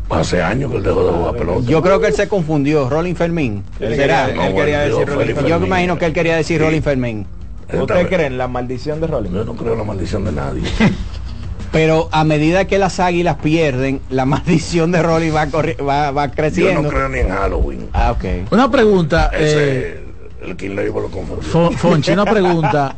Hace 0.09 0.41
años 0.41 0.71
que 0.71 0.77
él 0.77 0.83
dejó 0.83 1.05
de 1.05 1.11
jugar 1.11 1.35
pelota. 1.35 1.61
Yo 1.69 1.81
creo 1.81 1.99
que 1.99 2.07
él 2.07 2.13
se 2.13 2.27
confundió, 2.27 2.89
Rolling 2.89 3.13
Fermín. 3.15 3.63
Él 3.79 3.89
No, 4.35 4.43
él 4.43 4.55
quería 4.55 4.79
decir 4.81 4.99
yo, 4.99 5.05
Rolling 5.05 5.33
Fermín. 5.35 5.45
Yo 5.49 5.59
me 5.59 5.67
imagino 5.67 5.97
que 5.97 6.05
él 6.05 6.13
quería 6.13 6.35
decir 6.35 6.57
Sí. 6.59 6.63
Rolling 6.65 6.81
Fermín. 6.81 7.25
¿Usted 7.71 8.07
cree 8.07 8.25
en 8.25 8.37
la 8.39 8.47
maldición 8.47 8.99
de 8.99 9.07
Rolling? 9.07 9.29
Yo 9.31 9.45
no 9.45 9.55
creo 9.55 9.73
en 9.73 9.77
la 9.79 9.83
maldición 9.85 10.25
de 10.25 10.31
nadie. 10.31 10.63
Pero 11.71 12.09
a 12.11 12.23
medida 12.23 12.65
que 12.65 12.79
las 12.79 12.99
águilas 12.99 13.35
pierden, 13.43 14.01
la 14.09 14.25
maldición 14.25 14.91
de 14.91 15.03
Rolling 15.03 15.31
va, 15.31 15.45
va, 15.85 16.09
va 16.11 16.25
Yo 16.25 16.31
creciendo. 16.33 16.81
no 16.81 16.89
creo 16.89 17.07
ni 17.09 17.19
en 17.19 17.29
Halloween. 17.29 17.89
Ah, 17.93 18.11
ok. 18.11 18.51
Una 18.51 18.71
pregunta, 18.71 19.29
eh, 19.33 20.01
Ese, 20.41 20.49
el 20.49 20.57
King 20.57 20.71
lo 20.71 20.91
confundió. 21.11 21.47
Fon- 21.47 21.73
Fonchi, 21.77 22.11
una 22.11 22.25
pregunta. 22.31 22.95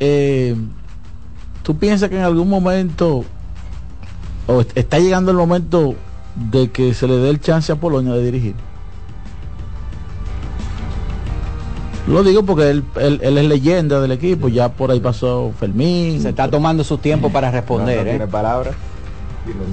Eh, 0.00 0.56
¿Tú 1.62 1.76
piensas 1.76 2.08
que 2.08 2.16
en 2.16 2.22
algún 2.22 2.48
momento, 2.48 3.26
o 4.46 4.62
está 4.74 4.98
llegando 4.98 5.30
el 5.30 5.36
momento 5.36 5.94
de 6.50 6.70
que 6.70 6.94
se 6.94 7.06
le 7.06 7.16
dé 7.16 7.30
el 7.30 7.40
chance 7.40 7.70
a 7.72 7.76
Polonia 7.76 8.12
de 8.14 8.24
dirigir? 8.24 8.54
Lo 12.08 12.24
digo 12.24 12.42
porque 12.42 12.68
él, 12.70 12.84
él- 13.00 13.20
él 13.22 13.38
es 13.38 13.44
leyenda 13.44 14.00
del 14.00 14.10
equipo, 14.12 14.48
ya 14.48 14.70
por 14.70 14.90
ahí 14.90 14.98
pasó 15.00 15.52
Fermín. 15.58 16.20
Se 16.20 16.30
está 16.30 16.50
tomando 16.50 16.82
su 16.82 16.98
tiempo 16.98 17.30
para 17.30 17.50
responder. 17.50 17.98
No, 17.98 18.02
no 18.02 18.08
¿eh? 18.08 18.12
tiene 18.12 18.26
palabras. 18.26 18.74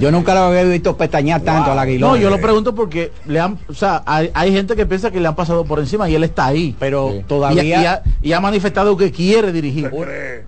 Yo 0.00 0.10
nunca 0.10 0.34
lo 0.34 0.40
había 0.40 0.64
visto 0.64 0.96
pestañear 0.96 1.42
tanto 1.42 1.70
al 1.72 1.78
aguilón. 1.78 2.10
No, 2.10 2.16
yo 2.16 2.28
lo 2.30 2.40
pregunto 2.40 2.74
porque 2.74 3.12
le 3.26 3.38
han, 3.38 3.56
o 3.68 3.74
sea, 3.74 4.02
hay, 4.04 4.30
hay 4.34 4.52
gente 4.52 4.74
que 4.74 4.84
piensa 4.84 5.10
que 5.12 5.20
le 5.20 5.28
han 5.28 5.36
pasado 5.36 5.64
por 5.64 5.78
encima 5.78 6.08
y 6.10 6.14
él 6.16 6.24
está 6.24 6.46
ahí. 6.46 6.74
Pero 6.78 7.22
todavía... 7.28 7.62
y 7.64 7.72
ha, 7.72 8.02
y 8.20 8.32
ha 8.32 8.40
manifestado 8.40 8.96
que 8.96 9.12
quiere 9.12 9.52
dirigir. 9.52 9.86
¿Usted 9.86 10.02
cree 10.04 10.44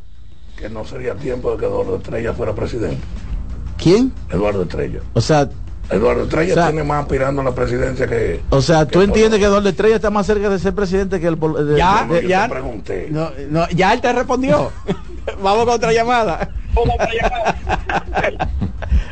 que 0.56 0.68
no 0.68 0.84
sería 0.84 1.14
tiempo 1.14 1.52
de 1.52 1.58
que 1.58 1.66
Eduardo 1.66 1.96
Estrella 1.96 2.32
fuera 2.32 2.52
presidente? 2.52 2.98
¿Quién? 3.82 4.12
Eduardo 4.30 4.62
Estrella. 4.62 5.00
O 5.14 5.20
sea, 5.20 5.48
Eduardo 5.90 6.22
Estrella 6.24 6.52
O 6.52 6.54
sea- 6.54 6.66
tiene 6.68 6.84
más 6.84 7.02
aspirando 7.02 7.40
a 7.42 7.44
la 7.44 7.54
presidencia 7.54 8.06
que... 8.06 8.40
o 8.50 8.62
sea, 8.62 8.86
tú 8.86 9.00
que 9.00 9.04
entiendes 9.06 9.40
que. 9.40 9.46
Eduardo 9.46 9.68
Estrella 9.68 9.96
está 9.96 10.10
más 10.10 10.24
cerca 10.26 10.48
de 10.48 10.58
ser 10.58 10.74
presidente 10.74 11.20
que 11.20 11.26
el 11.26 11.38
de- 11.38 11.76
Ya, 11.78 12.04
No, 12.08 12.14
yo 12.20 12.28
ya. 12.28 12.44
te 12.44 12.50
pregunté. 12.50 13.08
No, 13.10 13.30
no, 13.50 13.68
ya 13.70 13.92
él 13.92 14.00
te 14.00 14.12
respondió. 14.12 14.70
Vamos 15.42 15.64
con 15.64 15.74
otra 15.74 15.92
llamada. 15.92 16.48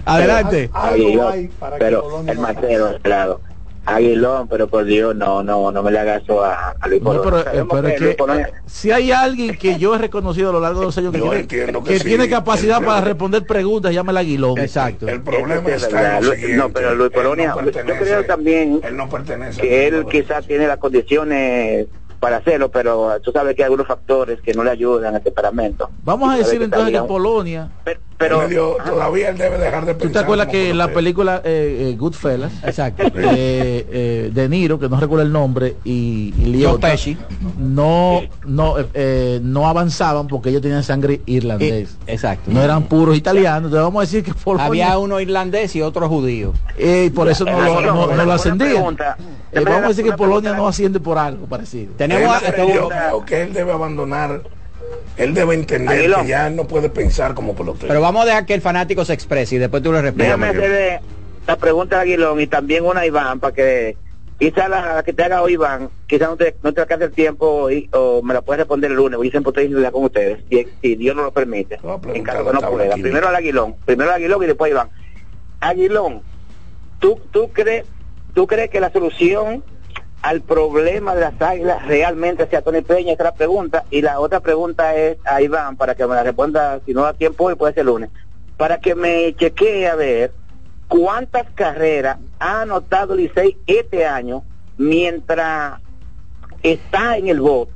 Adelante. 0.04 0.70
Aguilón, 0.72 1.50
pero 1.78 2.22
el 2.26 2.38
Mateo, 2.38 2.98
claro. 3.02 3.40
Aguilón, 3.86 4.46
pero 4.48 4.68
por 4.68 4.84
Dios, 4.84 5.16
no, 5.16 5.42
no, 5.42 5.72
no 5.72 5.82
me 5.82 5.90
le 5.90 5.98
hagas 5.98 6.22
eso 6.22 6.44
a, 6.44 6.74
a 6.78 6.88
Luis 6.88 7.02
No, 7.02 7.20
pero, 7.22 7.40
eh, 7.40 7.44
pero 7.70 7.82
que 7.82 8.40
eh, 8.40 8.46
si 8.66 8.90
hay 8.92 9.10
alguien 9.10 9.56
que 9.56 9.78
yo 9.78 9.94
he 9.94 9.98
reconocido 9.98 10.50
a 10.50 10.52
lo 10.52 10.60
largo 10.60 10.80
de 10.80 10.86
los 10.86 10.98
años 10.98 11.12
que, 11.12 11.18
Yo 11.18 11.30
tiene, 11.30 11.46
que 11.46 11.82
que 11.84 11.98
sí. 11.98 12.04
tiene 12.04 12.28
capacidad 12.28 12.78
El- 12.78 12.84
para 12.84 13.00
responder 13.00 13.44
preguntas, 13.46 13.92
llama 13.92 14.12
el 14.12 14.18
aguilón. 14.18 14.58
Exacto. 14.58 15.08
El 15.08 15.22
problema 15.22 15.68
es 15.70 15.82
está 15.82 16.18
en 16.18 16.24
lo 16.26 16.34
no, 16.56 16.72
pero 16.72 16.94
Luis 16.94 17.10
Polonia, 17.10 17.54
no 17.56 17.70
yo 17.70 17.82
creo 17.98 18.24
también 18.26 18.80
Él 18.84 18.96
no 18.96 19.08
pertenece 19.08 19.60
que 19.60 19.86
él 19.88 20.06
quizás 20.10 20.46
tiene 20.46 20.66
las 20.66 20.78
condiciones 20.78 21.86
para 22.20 22.36
hacerlo, 22.36 22.70
pero 22.70 23.18
tú 23.22 23.32
sabes 23.32 23.56
que 23.56 23.62
hay 23.62 23.66
algunos 23.66 23.86
factores 23.86 24.40
que 24.42 24.52
no 24.52 24.62
le 24.62 24.70
ayudan 24.70 25.14
al 25.14 25.22
temperamento. 25.22 25.88
Vamos 26.04 26.32
a 26.32 26.36
decir 26.36 26.62
entonces 26.62 26.92
que 26.92 27.06
Polonia, 27.06 27.70
Pero, 27.82 28.00
pero 28.20 28.38
Medio- 28.40 28.76
todavía 28.84 29.30
él 29.30 29.38
debe 29.38 29.56
dejar 29.56 29.86
de 29.86 29.94
pensar. 29.94 30.08
¿Tú 30.08 30.12
te 30.12 30.18
acuerdas 30.18 30.48
que 30.48 30.74
la 30.74 30.88
película 30.88 31.40
eh, 31.42 31.88
eh, 31.92 31.96
Goodfellas, 31.98 32.52
exacto, 32.62 33.02
eh, 33.06 33.86
eh, 33.90 34.30
De 34.32 34.46
Niro, 34.46 34.78
que 34.78 34.90
no 34.90 35.00
recuerdo 35.00 35.24
el 35.24 35.32
nombre, 35.32 35.76
y, 35.84 36.34
y 36.38 36.44
Liotta, 36.44 36.94
no, 37.58 38.20
no, 38.44 38.74
eh, 38.94 39.40
no 39.42 39.66
avanzaban 39.66 40.28
porque 40.28 40.50
ellos 40.50 40.60
tenían 40.60 40.82
sangre 40.84 41.22
irlandés. 41.24 41.96
Eh, 42.06 42.12
exacto. 42.12 42.50
No 42.50 42.62
eran 42.62 42.82
puros 42.84 43.16
italianos. 43.16 43.68
Entonces 43.70 43.82
vamos 43.82 44.00
a 44.02 44.04
decir 44.04 44.22
que 44.22 44.34
Polonia- 44.34 44.66
Había 44.66 44.98
uno 44.98 45.18
irlandés 45.18 45.74
y 45.76 45.80
otro 45.82 46.06
judío. 46.08 46.52
eh, 46.76 47.04
y 47.06 47.10
por 47.10 47.28
eso 47.30 47.46
no, 47.46 47.58
lo, 47.58 47.80
no- 47.80 48.06
no 48.14 48.24
lo 48.24 48.32
ascendían. 48.32 48.96
Eh, 49.52 49.60
vamos 49.64 49.84
a 49.84 49.88
decir 49.88 50.04
que 50.04 50.12
Polonia 50.12 50.52
no 50.52 50.68
asciende 50.68 51.00
por 51.00 51.16
algo 51.16 51.46
parecido. 51.46 51.94
Tenemos 51.96 52.40
yo 52.42 52.88
creo 52.88 53.24
que 53.24 53.42
él 53.42 53.52
debe 53.54 53.72
abandonar, 53.72 54.42
él 55.16 55.34
debe 55.34 55.54
entender 55.54 55.98
Aguilón. 55.98 56.22
que 56.22 56.28
ya 56.28 56.50
no 56.50 56.66
puede 56.66 56.88
pensar 56.90 57.34
como 57.34 57.54
pelotero. 57.54 57.88
Pero 57.88 58.00
vamos 58.00 58.22
a 58.22 58.26
dejar 58.26 58.46
que 58.46 58.54
el 58.54 58.60
fanático 58.62 59.04
se 59.04 59.12
exprese 59.12 59.56
y 59.56 59.58
después 59.58 59.82
tú 59.82 59.92
le 59.92 60.02
respondes. 60.02 60.26
déjame 60.26 60.46
hacerle 60.48 61.00
la 61.46 61.56
pregunta 61.56 61.98
a 61.98 62.00
Aguilón 62.02 62.40
y 62.40 62.46
también 62.46 62.84
una 62.84 63.00
a 63.00 63.06
Iván 63.06 63.40
para 63.40 63.54
que 63.54 63.96
quizá 64.38 64.68
la, 64.68 64.94
la 64.96 65.02
que 65.02 65.12
te 65.12 65.22
haga 65.22 65.42
hoy 65.42 65.52
Iván, 65.54 65.90
quizá 66.06 66.26
no 66.26 66.36
te, 66.36 66.56
no 66.62 66.72
te 66.72 66.80
alcance 66.80 67.04
el 67.04 67.12
tiempo 67.12 67.70
y- 67.70 67.90
o 67.92 68.22
me 68.22 68.32
la 68.32 68.40
puedes 68.40 68.60
responder 68.60 68.90
el 68.90 68.96
lunes, 68.96 69.18
siempre 69.30 69.50
estoy 69.50 69.64
disponible 69.64 69.92
con 69.92 70.04
ustedes, 70.04 70.38
si, 70.48 70.66
si 70.80 70.96
Dios 70.96 71.14
no 71.14 71.22
lo 71.24 71.30
permite, 71.32 71.78
en 72.14 72.22
caso 72.22 72.46
que 72.46 72.52
no 72.54 72.60
pueda. 72.60 72.92
aquí. 72.92 73.02
Primero 73.02 73.28
al 73.28 73.36
Aguilón, 73.36 73.74
primero 73.84 74.10
al 74.10 74.16
Aguilón 74.16 74.42
y 74.42 74.46
después 74.46 74.70
a 74.70 74.74
Iván. 74.74 74.88
Aguilón, 75.60 76.22
¿tú, 77.00 77.20
tú, 77.30 77.50
crees, 77.52 77.84
¿tú 78.34 78.46
crees 78.46 78.70
que 78.70 78.80
la 78.80 78.90
solución 78.90 79.62
al 80.22 80.42
problema 80.42 81.14
de 81.14 81.22
las 81.22 81.40
águilas 81.40 81.86
realmente 81.86 82.46
sea 82.46 82.62
Tony 82.62 82.82
Peña? 82.82 83.12
Esa 83.12 83.22
es 83.22 83.30
la 83.30 83.34
pregunta. 83.34 83.84
Y 83.90 84.02
la 84.02 84.20
otra 84.20 84.40
pregunta 84.40 84.94
es 84.94 85.18
a 85.24 85.40
Iván, 85.40 85.76
para 85.76 85.94
que 85.94 86.06
me 86.06 86.14
la 86.14 86.22
responda, 86.22 86.80
si 86.84 86.92
no 86.92 87.02
da 87.02 87.12
tiempo 87.12 87.44
hoy, 87.44 87.54
puede 87.54 87.74
ser 87.74 87.86
lunes, 87.86 88.10
para 88.56 88.78
que 88.78 88.94
me 88.94 89.34
chequee 89.34 89.88
a 89.88 89.94
ver 89.94 90.32
cuántas 90.88 91.46
carreras 91.54 92.18
ha 92.38 92.62
anotado 92.62 93.14
Licey 93.14 93.56
este 93.66 94.06
año 94.06 94.42
mientras 94.76 95.80
está 96.62 97.16
en 97.16 97.28
el 97.28 97.40
bot 97.40 97.70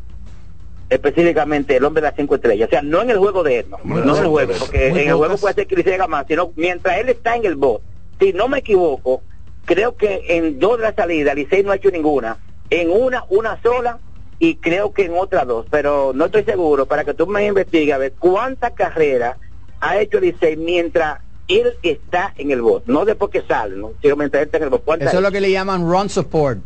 específicamente 0.90 1.76
el 1.76 1.84
hombre 1.84 2.02
de 2.02 2.08
las 2.08 2.16
cinco 2.16 2.34
estrellas, 2.34 2.68
o 2.68 2.70
sea, 2.70 2.82
no 2.82 3.02
en 3.02 3.10
el 3.10 3.18
juego 3.18 3.42
de 3.42 3.60
él, 3.60 3.66
no, 3.84 3.98
en 3.98 4.08
el 4.08 4.26
juego, 4.26 4.52
porque 4.58 4.88
en 4.88 4.96
el 4.96 5.14
juego 5.14 5.36
puede 5.38 5.54
ser 5.54 5.66
que 5.66 5.76
Licey 5.76 5.94
haga 5.94 6.06
más, 6.06 6.26
sino 6.26 6.52
mientras 6.56 6.98
él 6.98 7.08
está 7.08 7.36
en 7.36 7.46
el 7.46 7.56
bot, 7.56 7.82
si 8.20 8.32
no 8.32 8.48
me 8.48 8.58
equivoco, 8.58 9.22
creo 9.64 9.96
que 9.96 10.22
en 10.28 10.58
dos 10.58 10.78
de 10.78 10.84
las 10.84 10.94
salidas 10.94 11.34
Licey 11.34 11.62
no 11.62 11.72
ha 11.72 11.76
hecho 11.76 11.90
ninguna, 11.90 12.38
en 12.70 12.90
una, 12.90 13.24
una 13.28 13.60
sola, 13.62 13.98
y 14.38 14.56
creo 14.56 14.92
que 14.92 15.04
en 15.04 15.14
otra 15.16 15.44
dos, 15.44 15.66
pero 15.70 16.12
no 16.14 16.26
estoy 16.26 16.44
seguro, 16.44 16.86
para 16.86 17.04
que 17.04 17.14
tú 17.14 17.26
me 17.26 17.46
investigues 17.46 17.94
a 17.94 17.98
ver 17.98 18.12
cuántas 18.18 18.72
carreras 18.72 19.36
ha 19.80 19.98
hecho 19.98 20.20
Licey 20.20 20.56
mientras 20.56 21.20
él 21.48 21.74
está 21.82 22.32
en 22.36 22.50
el 22.50 22.62
bot, 22.62 22.86
no 22.86 23.04
después 23.04 23.30
que 23.30 23.42
sale, 23.42 23.76
¿no? 23.76 23.92
sino 24.00 24.16
mientras 24.16 24.42
él 24.42 24.46
está 24.46 24.58
en 24.58 24.64
el 24.64 24.70
bot. 24.70 24.84
¿Cuántas 24.84 25.08
Eso 25.08 25.18
es 25.18 25.22
lo 25.22 25.30
que 25.30 25.40
le 25.40 25.50
llaman 25.50 25.82
run 25.88 26.08
support, 26.08 26.58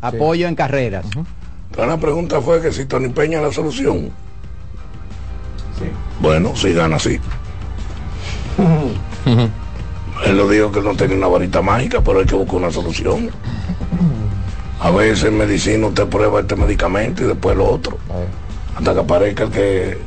apoyo 0.00 0.46
en 0.46 0.54
carreras. 0.54 1.06
Pero 1.74 1.86
la 1.86 1.98
pregunta 1.98 2.40
fue 2.40 2.62
que 2.62 2.72
si 2.72 2.86
Tony 2.86 3.08
Peña 3.08 3.38
es 3.38 3.44
la 3.44 3.52
solución. 3.52 4.10
Bueno, 6.20 6.54
si 6.54 6.72
gana 6.72 6.96
así. 6.96 7.18
Él 10.24 10.36
lo 10.36 10.48
dijo 10.48 10.72
que 10.72 10.80
no 10.80 10.96
tenía 10.96 11.16
una 11.16 11.28
varita 11.28 11.60
mágica, 11.62 12.00
pero 12.02 12.20
hay 12.20 12.26
que 12.26 12.34
buscar 12.34 12.56
una 12.56 12.70
solución. 12.70 13.30
A 14.80 14.90
veces 14.90 15.24
en 15.24 15.38
medicina 15.38 15.86
usted 15.86 16.06
prueba 16.06 16.40
este 16.40 16.56
medicamento 16.56 17.24
y 17.24 17.26
después 17.26 17.56
lo 17.56 17.66
otro. 17.70 17.98
Hasta 18.76 18.94
que 18.94 19.00
aparezca 19.00 19.44
el 19.44 19.50
que... 19.50 19.98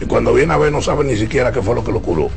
Y 0.00 0.04
cuando 0.06 0.32
viene 0.32 0.52
a 0.52 0.56
ver 0.56 0.72
no 0.72 0.80
sabe 0.80 1.04
ni 1.04 1.16
siquiera 1.16 1.52
qué 1.52 1.60
fue 1.62 1.74
lo 1.74 1.84
que 1.84 1.92
lo 1.92 2.00
curó. 2.00 2.30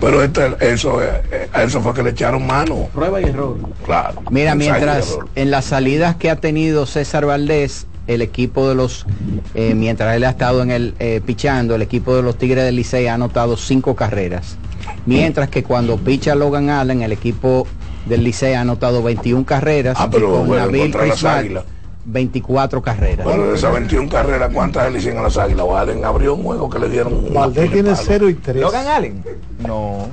Pero 0.00 0.22
este, 0.22 0.56
eso, 0.60 1.02
eh, 1.02 1.48
a 1.52 1.62
eso 1.62 1.80
fue 1.80 1.92
que 1.94 2.02
le 2.02 2.10
echaron 2.10 2.46
mano. 2.46 2.88
Prueba 2.94 3.20
y 3.20 3.24
error. 3.24 3.56
Claro. 3.84 4.22
Mira, 4.30 4.54
mientras 4.54 5.10
error. 5.10 5.28
en 5.34 5.50
las 5.50 5.66
salidas 5.66 6.16
que 6.16 6.30
ha 6.30 6.36
tenido 6.36 6.86
César 6.86 7.26
Valdés, 7.26 7.86
el 8.06 8.22
equipo 8.22 8.68
de 8.68 8.74
los, 8.74 9.06
eh, 9.54 9.74
mientras 9.74 10.16
él 10.16 10.24
ha 10.24 10.30
estado 10.30 10.62
en 10.62 10.70
el 10.70 10.94
eh, 10.98 11.20
pichando, 11.24 11.74
el 11.74 11.82
equipo 11.82 12.14
de 12.14 12.22
los 12.22 12.36
Tigres 12.36 12.64
del 12.64 12.76
Licey 12.76 13.06
ha 13.06 13.14
anotado 13.14 13.56
cinco 13.56 13.94
carreras. 13.94 14.56
Mientras 15.04 15.48
que 15.48 15.62
cuando 15.62 15.96
picha 15.98 16.34
Logan 16.34 16.70
Allen, 16.70 17.02
el 17.02 17.12
equipo 17.12 17.66
del 18.06 18.24
Licey 18.24 18.54
ha 18.54 18.60
anotado 18.60 19.02
21 19.02 19.44
carreras. 19.44 19.96
Ah, 19.98 20.08
pero 20.10 20.28
y 20.28 20.38
con 20.38 20.46
bueno, 20.48 20.66
Nabil 20.66 20.80
contra 20.82 21.06
las 21.06 21.10
Crismat, 21.10 21.38
Águilas. 21.38 21.64
24 22.06 22.82
carreras. 22.82 23.24
Bueno, 23.24 23.46
de 23.48 23.56
esas 23.56 23.72
21 23.72 24.08
carreras, 24.08 24.50
¿cuántas 24.52 24.92
le 24.92 24.98
hicieron 24.98 25.20
a 25.20 25.22
las 25.24 25.36
águilas? 25.36 25.66
Valen 25.66 26.04
abrió 26.04 26.34
un 26.34 26.44
juego 26.44 26.70
que 26.70 26.78
le 26.78 26.88
dieron. 26.88 27.34
Valdés 27.34 27.70
tiene 27.72 27.90
de 27.90 27.94
palo. 27.96 28.06
0 28.06 28.28
y 28.30 28.34
3. 28.34 28.62
¿Logan 28.62 28.86
Allen? 28.86 29.24
No, 29.66 30.08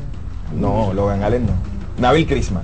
no, 0.59 0.91
Logan 0.93 1.23
Allen 1.23 1.45
no. 1.45 1.53
Nabil 1.99 2.25
Crisma. 2.25 2.63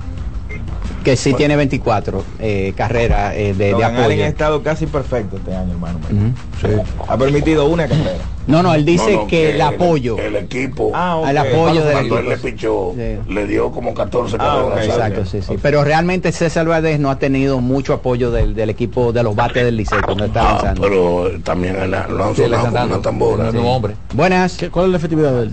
Que 1.04 1.16
sí 1.16 1.34
tiene 1.34 1.56
24 1.56 2.24
eh, 2.40 2.74
carreras 2.76 3.34
eh, 3.36 3.54
de, 3.54 3.74
de 3.74 3.84
apoyo. 3.84 4.24
ha 4.24 4.28
estado 4.28 4.64
casi 4.64 4.86
perfecto 4.86 5.38
este 5.38 5.56
año, 5.56 5.72
hermano. 5.72 6.00
Ujú. 6.12 6.84
Ha 7.08 7.18
permitido 7.18 7.66
una 7.66 7.88
carrera. 7.88 8.24
No, 8.50 8.64
no, 8.64 8.74
él 8.74 8.84
dice 8.84 9.14
No, 9.14 9.22
no, 9.22 9.28
que 9.28 9.52
el 9.52 9.62
apoyo. 9.62 10.18
El 10.18 10.36
equipo. 10.36 10.92
Ah, 10.94 11.18
ok. 11.18 11.26
Al 11.28 11.38
apoyo 11.38 11.84
del 11.86 11.94
Cuando 11.94 12.18
él 12.20 12.30
le 12.30 12.38
pichó, 12.38 12.94
Sí. 12.96 13.32
le 13.34 13.46
dio 13.48 13.72
como 13.72 13.94
14 13.94 14.38
Ah, 14.40 14.72
Exacto, 14.84 15.24
sí, 15.26 15.42
sí. 15.42 15.56
Pero 15.62 15.84
realmente 15.84 16.32
César 16.32 16.66
Valdés 16.68 17.00
no 17.00 17.12
ha 17.12 17.20
tenido 17.20 17.60
mucho 17.62 17.94
apoyo 17.94 18.32
del, 18.32 18.56
del 18.56 18.70
equipo 18.72 19.14
de 19.14 19.22
los 19.22 19.36
bates 19.36 19.64
del 19.64 19.78
Liceo 19.78 20.02
cuando 20.04 20.26
está 20.26 20.42
Ah, 20.42 20.52
lanzando. 20.54 20.82
pero 20.82 21.30
también 21.44 21.76
lo 21.92 21.98
han 22.26 22.36
sonado 22.36 22.64
como 22.66 22.72
dando. 22.74 22.94
una 22.96 23.02
tambora. 23.04 23.50
El 23.50 23.58
hombre. 23.58 23.96
Buenas, 24.14 24.58
¿Qué- 24.58 24.70
¿Cuál 24.72 24.86
es 24.88 24.92
la 24.92 24.98
efectividad 24.98 25.32
de 25.32 25.44
él? 25.44 25.52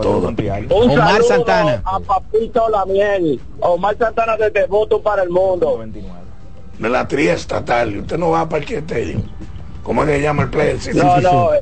Todo. 0.00 0.28
Un 0.28 0.90
Omar 0.90 1.08
saludo 1.12 1.28
Santana. 1.28 1.82
a 1.84 2.00
Papito 2.00 2.68
Lamiel. 2.70 3.40
Omar 3.60 3.96
Santana 3.98 4.36
desde 4.38 4.66
Voto 4.66 5.00
para 5.02 5.22
el 5.22 5.28
Mundo. 5.30 5.78
De 6.78 6.88
la 6.88 7.06
tría 7.06 7.34
estatal. 7.34 7.92
y 7.94 7.98
Usted 7.98 8.16
no 8.18 8.30
va 8.30 8.40
a 8.40 8.48
Parque 8.48 8.78
Stadium. 8.78 9.22
¿Cómo 9.82 10.02
es 10.02 10.08
que 10.08 10.16
se 10.16 10.22
llama 10.22 10.44
el 10.44 10.48
play? 10.50 10.76
Sí, 10.80 10.90
No, 10.94 11.02
sí, 11.16 11.20
sí. 11.20 11.22
no, 11.22 11.52
eh, 11.54 11.60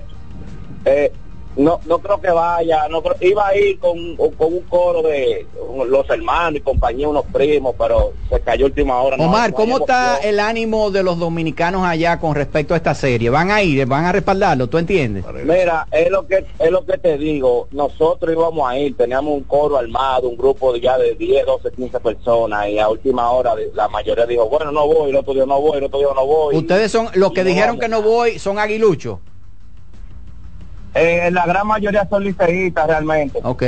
eh, 0.85 1.13
no, 1.55 1.81
no 1.85 1.99
creo 1.99 2.19
que 2.19 2.31
vaya. 2.31 2.89
No 2.89 3.03
creo- 3.03 3.17
iba 3.21 3.47
a 3.49 3.55
ir 3.57 3.79
con, 3.79 4.17
con 4.17 4.55
un 4.55 4.61
coro 4.63 5.03
de 5.03 5.47
los 5.87 6.09
hermanos 6.09 6.55
y 6.57 6.61
compañía, 6.61 7.07
unos 7.09 7.27
primos, 7.27 7.75
pero 7.79 8.15
se 8.31 8.41
cayó 8.41 8.65
última 8.67 9.03
hora. 9.03 9.17
Omar, 9.17 9.51
no 9.51 9.57
¿cómo 9.57 9.79
está 9.79 10.13
emoción. 10.15 10.29
el 10.31 10.41
ánimo 10.41 10.91
de 10.91 11.03
los 11.03 11.19
dominicanos 11.19 11.85
allá 11.85 12.19
con 12.19 12.35
respecto 12.35 12.73
a 12.73 12.79
esta 12.79 12.95
serie? 12.95 13.29
¿Van 13.29 13.51
a 13.51 13.63
ir? 13.63 13.85
¿Van 13.85 14.07
a 14.07 14.13
respaldarlo? 14.13 14.67
¿Tú 14.69 14.79
entiendes? 14.79 15.27
Mira, 15.45 15.87
es 15.91 16.11
lo 16.11 16.27
que 16.27 16.47
es 16.59 16.71
lo 16.71 16.87
que 16.87 16.97
te 16.97 17.19
digo. 17.19 17.69
Nosotros 17.71 18.33
íbamos 18.33 18.67
a 18.67 18.79
ir, 18.79 18.97
teníamos 18.97 19.35
un 19.35 19.45
coro 19.45 19.77
armado, 19.77 20.31
un 20.31 20.39
grupo 20.39 20.73
de 20.73 20.81
ya 20.81 20.97
de 20.97 21.15
10, 21.17 21.45
12, 21.45 21.71
15 21.73 22.01
personas 22.01 22.69
y 22.71 22.79
a 22.79 22.89
última 22.89 23.31
hora 23.31 23.55
la 23.75 23.89
mayoría 23.89 24.25
dijo, 24.25 24.49
bueno, 24.49 24.73
no 24.73 24.87
voy, 24.87 25.11
el 25.11 25.17
otro 25.17 25.35
día 25.35 25.45
no 25.45 25.61
voy, 25.61 25.77
el 25.77 25.85
otro 25.85 25.99
día 25.99 26.09
no 26.15 26.25
voy. 26.27 26.57
Ustedes 26.57 26.91
son 26.91 27.09
los 27.13 27.33
que 27.33 27.43
no 27.43 27.49
dijeron 27.51 27.79
que 27.79 27.89
no 27.89 28.01
voy, 28.01 28.39
son 28.39 28.59
aguiluchos. 28.59 29.19
Eh, 30.95 31.31
la 31.33 31.47
gran 31.47 31.67
mayoría 31.67 32.07
son 32.09 32.25
liceístas 32.25 32.87
realmente. 32.87 33.41
Ok. 33.43 33.63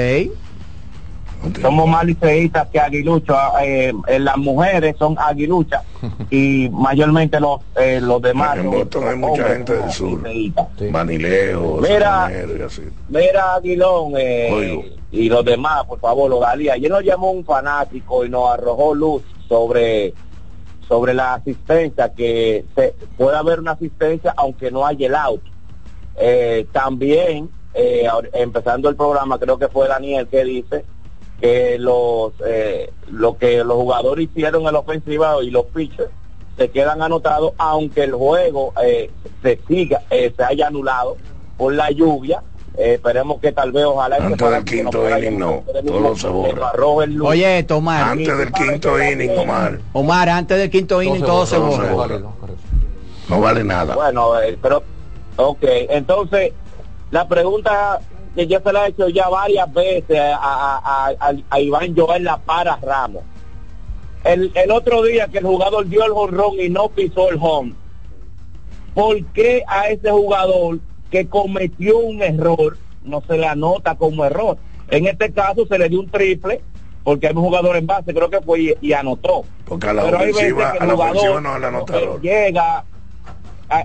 Somos 1.60 1.86
más 1.86 2.04
liceístas 2.04 2.68
que 2.68 2.80
aguiluchos. 2.80 3.36
eh, 3.62 3.92
eh, 4.06 4.18
las 4.18 4.36
mujeres 4.38 4.96
son 4.98 5.14
aguiluchas 5.18 5.82
y 6.30 6.68
mayormente 6.70 7.38
los 7.38 7.60
eh, 7.76 8.00
los 8.00 8.22
demás. 8.22 8.56
En 8.56 8.70
Boston 8.70 9.08
hay 9.08 9.16
mucha 9.16 9.32
hombres, 9.42 9.52
gente 9.52 9.72
del 9.74 9.90
sur. 9.90 10.22
liceístas. 10.22 10.66
Manileo, 10.90 11.78
Mira. 11.82 12.00
Sabanero 12.00 12.56
y 12.56 12.62
así. 12.62 12.82
Mira, 13.08 13.54
Aguilón 13.56 14.14
eh, 14.16 14.96
y 15.10 15.28
los 15.28 15.44
demás, 15.44 15.84
por 15.84 16.00
favor, 16.00 16.30
los 16.30 16.40
Dalí. 16.40 16.70
Ayer 16.70 16.90
nos 16.90 17.04
llamó 17.04 17.30
un 17.30 17.44
fanático 17.44 18.24
y 18.24 18.30
nos 18.30 18.50
arrojó 18.50 18.94
luz 18.94 19.22
sobre 19.46 20.14
sobre 20.88 21.14
la 21.14 21.34
asistencia, 21.34 22.12
que 22.12 22.64
se, 22.74 22.94
puede 23.16 23.36
haber 23.36 23.58
una 23.60 23.72
asistencia 23.72 24.34
aunque 24.36 24.70
no 24.70 24.86
haya 24.86 25.06
el 25.06 25.14
out. 25.14 25.42
Eh, 26.16 26.66
también, 26.72 27.50
eh, 27.74 28.06
empezando 28.34 28.88
el 28.88 28.96
programa, 28.96 29.38
creo 29.38 29.58
que 29.58 29.68
fue 29.68 29.88
Daniel 29.88 30.28
que 30.28 30.44
dice 30.44 30.84
que 31.40 31.76
los 31.78 32.32
eh, 32.46 32.90
lo 33.10 33.36
que 33.36 33.64
los 33.64 33.76
jugadores 33.76 34.28
hicieron 34.30 34.66
en 34.66 34.72
la 34.72 34.78
ofensiva 34.78 35.42
y 35.42 35.50
los 35.50 35.66
pitchers 35.66 36.10
se 36.56 36.70
quedan 36.70 37.02
anotados 37.02 37.52
aunque 37.58 38.04
el 38.04 38.12
juego 38.12 38.72
eh, 38.80 39.10
se 39.42 39.58
siga 39.66 40.02
eh, 40.10 40.32
se 40.36 40.44
haya 40.44 40.68
anulado 40.68 41.16
por 41.58 41.74
la 41.74 41.90
lluvia 41.90 42.40
Eh, 42.76 42.94
esperemos 42.94 43.40
que 43.40 43.52
tal 43.52 43.70
vez 43.72 43.84
ojalá 43.84 44.16
este 44.16 44.26
Antes 44.32 44.50
del 44.50 44.64
quinto 44.64 45.00
pueda 45.00 45.18
inning, 45.20 45.38
no. 45.38 45.62
Todo 45.86 46.16
se 46.16 46.28
borra. 46.28 46.72
Oye, 47.22 47.62
Tomar. 47.62 48.02
Antes 48.10 48.36
del 48.38 48.52
quinto 48.52 49.02
inning, 49.02 49.30
Omar. 49.38 49.78
Omar, 49.92 50.28
antes 50.28 50.58
del 50.58 50.70
quinto 50.70 51.00
inning 51.00 51.22
todo 51.22 51.46
se 51.46 51.56
borra, 51.58 52.08
se. 52.08 52.20
No 53.28 53.40
vale 53.40 53.62
nada. 53.62 53.94
Bueno, 53.94 54.40
eh, 54.40 54.58
pero, 54.60 54.82
ok, 55.36 55.62
entonces, 55.90 56.52
la 57.10 57.26
pregunta 57.28 58.00
que 58.34 58.46
yo 58.46 58.58
se 58.60 58.72
la 58.72 58.86
he 58.86 58.90
hecho 58.90 59.08
ya 59.08 59.28
varias 59.28 59.72
veces 59.72 60.18
a, 60.18 60.36
a, 60.36 61.08
a- 61.20 61.34
a- 61.50 61.60
Iván 61.60 61.94
Joel 61.96 62.24
La 62.24 62.36
Para 62.38 62.76
Ramos. 62.82 63.22
El, 64.24 64.50
el 64.54 64.70
otro 64.70 65.02
día 65.02 65.28
que 65.28 65.38
el 65.38 65.44
jugador 65.44 65.86
dio 65.88 66.04
el 66.04 66.12
jonrón 66.12 66.54
y 66.58 66.68
no 66.70 66.88
pisó 66.88 67.30
el 67.30 67.38
home, 67.40 67.74
¿por 68.94 69.22
qué 69.26 69.62
a 69.68 69.88
ese 69.88 70.10
jugador 70.10 70.78
que 71.10 71.28
cometió 71.28 71.98
un 71.98 72.22
error 72.22 72.76
no 73.04 73.22
se 73.26 73.36
le 73.36 73.46
anota 73.46 73.94
como 73.96 74.24
error? 74.24 74.56
En 74.88 75.06
este 75.06 75.32
caso 75.32 75.66
se 75.66 75.78
le 75.78 75.88
dio 75.88 76.00
un 76.00 76.08
triple 76.10 76.62
porque 77.02 77.26
hay 77.28 77.34
un 77.36 77.42
jugador 77.42 77.76
en 77.76 77.86
base, 77.86 78.14
creo 78.14 78.30
que 78.30 78.40
fue 78.40 78.60
y, 78.60 78.74
y 78.80 78.92
anotó. 78.94 79.44
Porque 79.66 79.88
a 79.88 79.92
la 79.92 80.04
Pero 80.04 80.16
ofensiva, 80.16 80.70
a 80.70 80.86
la 80.86 80.92
jugador 80.94 81.16
ofensiva 81.16 81.40
no 81.42 81.56
el 81.56 81.64
anotador. 81.64 82.20
llega, 82.22 82.84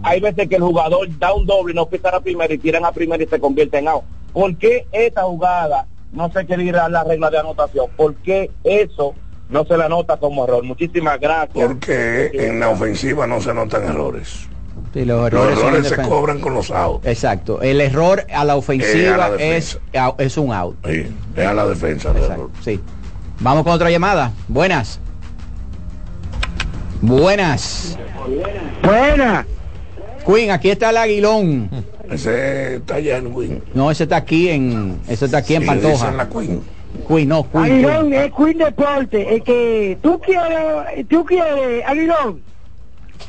hay, 0.03 0.19
veces 0.19 0.47
que 0.47 0.55
el 0.55 0.61
jugador 0.61 1.07
da 1.17 1.33
un 1.33 1.45
doble 1.45 1.73
y 1.73 1.75
no 1.75 1.87
pisa 1.87 2.09
a 2.09 2.19
primera 2.19 2.53
y 2.53 2.57
tiran 2.57 2.85
a 2.85 2.91
primera 2.91 3.23
y 3.23 3.27
se 3.27 3.39
convierte 3.39 3.79
en 3.79 3.87
out. 3.87 4.03
¿Por 4.33 4.55
qué 4.57 4.85
esta 4.91 5.23
jugada 5.23 5.87
no 6.11 6.31
se 6.31 6.45
quiere 6.45 6.63
ir 6.63 6.75
a 6.75 6.89
la 6.89 7.03
regla 7.03 7.29
de 7.29 7.39
anotación? 7.39 7.87
¿Por 7.95 8.15
qué 8.15 8.51
eso 8.63 9.15
no 9.49 9.65
se 9.65 9.77
le 9.77 9.83
anota 9.83 10.17
como 10.17 10.43
error? 10.43 10.63
Muchísimas 10.63 11.19
gracias. 11.19 11.67
Porque 11.67 12.31
en 12.33 12.59
la 12.59 12.69
ofensiva 12.69 13.25
no 13.25 13.41
se 13.41 13.51
anotan 13.51 13.83
errores. 13.83 14.47
Sí, 14.93 15.05
los 15.05 15.27
errores, 15.27 15.87
se 15.87 15.97
cobran 15.97 16.39
con 16.39 16.53
los 16.53 16.71
outs. 16.71 17.05
Exacto. 17.05 17.61
El 17.61 17.81
error 17.81 18.25
a 18.33 18.45
la 18.45 18.55
ofensiva 18.55 19.09
Eh, 19.09 19.13
a 19.13 19.17
la 19.17 19.35
es, 19.35 19.79
es 20.17 20.37
un 20.37 20.53
out. 20.53 20.77
Sí, 20.85 21.05
es 21.35 21.45
a 21.45 21.53
la 21.53 21.67
defensa. 21.67 22.11
el 22.11 22.23
error. 22.23 22.49
Sí. 22.61 22.79
Vamos 23.39 23.63
con 23.63 23.73
otra 23.73 23.89
llamada. 23.89 24.31
Buenas. 24.47 24.99
Buenas. 27.01 27.97
Buenas. 28.83 29.45
Queen, 30.31 30.51
aquí 30.51 30.69
está 30.69 30.89
el 30.91 30.97
aguilón. 30.97 31.69
Ese 32.11 32.75
está 32.75 32.95
allá 32.95 33.17
en 33.17 33.33
Win. 33.35 33.63
No, 33.73 33.91
ese 33.91 34.03
está 34.03 34.17
aquí 34.17 34.49
en, 34.49 34.99
ese 35.07 35.25
está 35.25 35.37
aquí 35.37 35.55
en 35.55 35.61
Sí, 35.61 35.67
Pantoja. 35.67 35.93
dicen 35.93 36.17
la 36.17 36.27
Queen. 36.29 36.61
Queen, 37.07 37.27
no, 37.29 37.47
Queen. 37.51 37.63
Aguilón 37.65 38.09
Queen. 38.09 38.13
es 38.23 38.31
Queen 38.35 38.57
Deporte. 38.57 39.35
Es 39.35 39.43
que 39.43 39.97
tú 40.01 40.19
quieres, 40.19 41.07
tú 41.07 41.23
quieres, 41.25 41.83
Aguilón. 41.85 42.41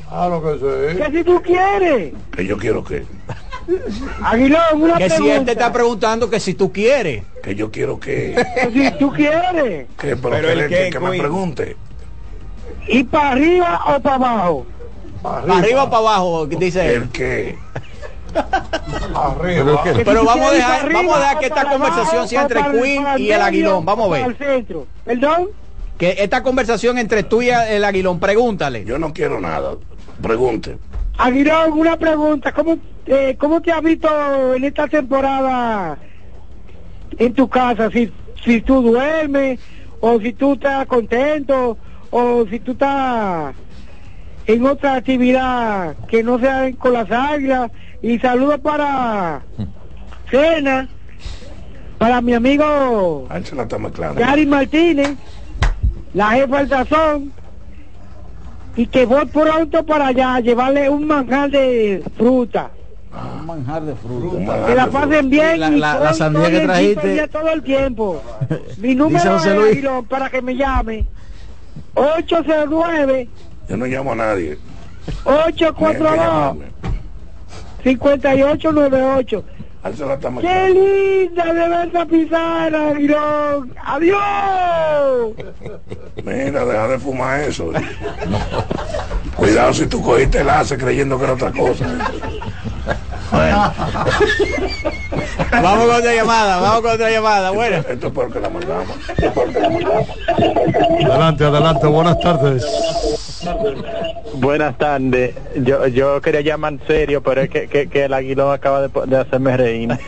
Claro 0.09 0.43
que 0.43 0.59
sí. 0.95 0.97
Que 1.03 1.19
si 1.19 1.25
tú 1.25 1.43
quieres. 1.43 2.13
Que 2.35 2.47
yo 2.47 2.57
quiero 2.57 2.83
que. 2.83 3.05
Aguilón, 4.23 4.83
una 4.83 4.97
Que 4.97 5.11
si 5.11 5.17
pregunta. 5.17 5.37
él 5.37 5.45
te 5.45 5.53
está 5.53 5.73
preguntando 5.73 6.31
que 6.31 6.41
si 6.41 6.55
tú 6.55 6.73
quieres. 6.73 7.23
Que 7.43 7.55
yo 7.55 7.71
quiero 7.71 8.01
que. 8.01 8.35
Que 8.55 8.71
si 8.73 8.91
tú 8.99 9.13
quieres. 9.13 9.87
que 9.99 10.17
pero, 10.17 10.31
Pero 10.31 10.49
que, 10.49 10.53
el 10.55 10.69
qué, 10.69 10.91
que 10.91 11.01
me 11.01 11.11
Queen. 11.11 11.21
pregunte. 11.21 11.77
¿Y 12.89 13.05
para 13.05 13.33
arriba 13.33 13.81
o 13.95 14.01
para 14.01 14.17
abajo? 14.17 14.67
¿Para 15.23 15.59
arriba 15.59 15.85
o 15.85 15.91
para 15.91 15.99
abajo? 16.03 16.47
Dice 16.47 16.95
él. 16.95 17.09
El. 17.19 17.57
Arriba. 19.15 19.83
Si 19.97 20.05
Pero 20.05 20.25
vamos 20.25 20.51
a 20.51 20.55
dejar- 20.55 20.71
para 20.71 20.83
arriba 20.83 21.01
vamos 21.01 21.17
a 21.17 21.19
dejar 21.21 21.39
que 21.41 21.47
esta 21.47 21.57
para 21.57 21.71
conversación 21.71 22.13
abajo, 22.15 22.29
sea 22.29 22.43
entre 22.43 22.61
para 22.61 22.73
el- 22.75 22.81
Queen 22.83 23.03
para 23.03 23.19
y 23.19 23.33
el 23.33 23.43
Aguilón. 23.43 23.85
Vamos 23.85 24.07
a 24.07 24.11
ver. 24.13 24.21
para 24.23 24.33
el 24.33 24.39
centro. 24.39 24.87
¿Perdón? 25.05 25.49
Que 25.99 26.15
esta 26.19 26.43
conversación 26.43 26.97
entre 26.99 27.23
tú 27.25 27.43
y 27.43 27.51
el 27.51 27.85
aguilón, 27.85 28.19
pregúntale. 28.21 28.85
Yo 28.87 28.99
no 28.99 29.13
quiero 29.13 29.39
nada. 29.39 29.73
Pregunte. 30.23 30.79
Aguilón, 31.19 31.73
una 31.73 31.99
pregunta. 31.99 32.53
¿Cómo, 32.53 32.79
eh, 33.05 33.37
¿Cómo 33.39 33.61
te 33.61 33.71
has 33.71 33.83
visto 33.83 34.55
en 34.55 34.65
esta 34.65 34.89
temporada 34.89 35.99
en 37.19 37.35
tu 37.35 37.47
casa? 37.51 37.91
Si, 37.91 38.11
si 38.43 38.63
tú 38.63 38.81
duermes, 38.81 39.61
o 40.01 40.19
si 40.21 40.33
tú 40.33 40.55
estás 40.55 40.87
contento, 40.87 41.77
o 42.11 42.47
si 42.49 42.61
tú 42.61 42.73
estás 42.73 43.55
en 44.53 44.67
otra 44.67 44.95
actividad 44.95 45.95
que 46.09 46.23
no 46.23 46.39
sea 46.39 46.71
con 46.79 46.93
las 46.93 47.11
águilas. 47.11 47.71
Y 48.03 48.19
saludos 48.19 48.59
para 48.61 49.43
Cena, 50.31 50.89
para 51.99 52.21
mi 52.21 52.35
amigo. 52.35 53.27
Gary 54.17 54.47
Martínez, 54.47 55.15
la 56.15 56.31
jefa 56.31 56.59
del 56.59 56.69
sazón, 56.69 57.33
y 58.77 58.87
que 58.87 59.05
voy 59.05 59.27
pronto 59.27 59.85
para 59.85 60.09
allá 60.09 60.37
a 60.37 60.41
llevarle 60.41 60.89
un 60.89 61.07
manjar 61.07 61.51
de 61.51 62.03
fruta. 62.17 62.71
Un 63.13 63.47
manjar 63.47 63.83
de 63.83 63.95
fruta. 63.97 64.39
Manjar 64.39 64.67
Que 64.67 64.75
la 64.77 64.87
pasen 64.87 65.29
bien 65.31 65.61
La- 65.61 65.69
y 65.71 65.79
la- 65.79 65.99
la 66.01 66.15
sandía 66.15 66.51
que 66.51 66.61
trajiste. 66.61 67.29
todo 67.29 67.51
el 67.51 67.63
tiempo. 67.63 68.23
Mi 68.79 68.95
número 68.95 69.37
es 69.67 69.85
para 70.09 70.31
que 70.31 70.41
me 70.41 70.57
llame 70.57 71.07
809 71.95 73.29
Yo 73.71 73.77
no 73.77 73.87
llamo 73.87 74.13
a 74.13 74.17
nadie. 74.17 74.59
842 75.25 76.57
5898 77.85 79.45
Ángela 79.83 80.15
está 80.15 80.31
¡Qué 80.41 80.69
linda 80.71 81.45
de 81.45 81.69
verla 81.69 82.05
pisar, 82.05 82.75
Aguilón! 82.75 83.75
¡Adiós! 83.83 85.33
Mira, 86.17 86.65
deja 86.67 86.89
de 86.89 86.99
fumar 86.99 87.41
eso. 87.41 87.71
Cuidado 89.37 89.73
si 89.73 89.87
tú 89.87 90.03
cogiste 90.03 90.41
el 90.41 90.51
hace 90.51 90.77
creyendo 90.77 91.17
que 91.17 91.25
era 91.25 91.33
otra 91.35 91.53
cosa. 91.53 91.87
Vamos 95.63 95.87
con 95.87 95.97
otra 95.97 96.15
llamada, 96.15 96.61
vamos 96.61 96.81
con 96.83 96.91
otra 96.93 97.11
llamada. 97.11 97.51
Bueno. 97.51 97.77
Esto 97.89 98.07
es 98.09 98.13
porque 98.13 98.41
la 98.41 98.51
mandamos. 98.51 98.97
Adelante, 101.05 101.45
adelante, 101.45 101.87
buenas 101.87 102.19
tardes. 102.21 102.67
Buenas 104.35 104.77
tardes. 104.79 105.35
Yo, 105.57 105.87
yo 105.89 106.21
quería 106.21 106.41
llamar 106.41 106.75
en 106.75 106.81
serio, 106.87 107.23
pero 107.23 107.41
es 107.43 107.51
que, 107.51 107.69
que, 107.69 107.89
que 107.89 108.05
el 108.05 108.13
aguilón 108.15 108.53
acaba 108.53 108.83
de, 108.83 108.91
de 109.07 109.17
hacerme 109.19 109.57
reír. 109.57 109.91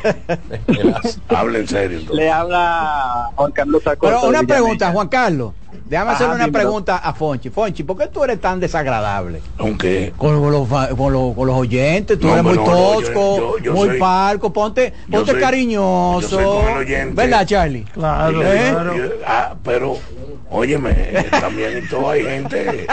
Habla 1.29 1.59
en 1.59 1.69
serio. 1.69 1.99
entonces. 1.99 2.17
Le 2.25 2.31
habla 2.31 3.31
Juan 3.35 3.53
Carlos 3.53 3.87
Acosta. 3.87 4.17
Pero 4.21 4.29
una 4.29 4.43
pregunta. 4.43 4.93
Juan 4.93 5.09
Carlos. 5.09 5.53
Déjame 5.87 6.11
Ajá, 6.11 6.17
hacerle 6.17 6.35
una 6.37 6.45
dímelo. 6.47 6.59
pregunta 6.65 6.97
a 6.99 7.13
Fonchi. 7.13 7.51
Fonchi, 7.51 7.83
¿por 7.83 7.97
qué 7.99 8.07
tú 8.07 8.23
eres 8.25 8.41
tan 8.41 8.61
desagradable? 8.61 9.43
Aunque 9.59 10.13
Con, 10.17 10.41
con 10.41 10.53
los, 10.53 10.69
con, 10.69 11.13
los, 11.13 11.35
con 11.35 11.47
los 11.47 11.57
oyentes, 11.57 12.19
tú 12.19 12.27
No, 12.29 12.33
eres 12.35 12.45
muy 12.45 12.55
pero 12.55 12.65
yo- 13.15 13.37
yo- 13.59 13.59
yo 13.59 13.73
muy 13.75 13.89
soy- 13.89 13.99
parco, 13.99 14.53
ponte, 14.53 14.93
ponte 15.11 15.33
soy- 15.33 15.41
cariñoso. 15.41 16.63
¿Verdad, 17.13 17.47
Charlie? 17.47 17.85
Claro, 17.93 18.43
yo- 18.97 19.05
ah, 19.27 19.55
pero, 19.65 19.97
óyeme, 20.51 20.93
también 21.31 21.79
y 21.85 21.89
todo 21.89 22.11
hay 22.11 22.23
gente. 22.25 22.87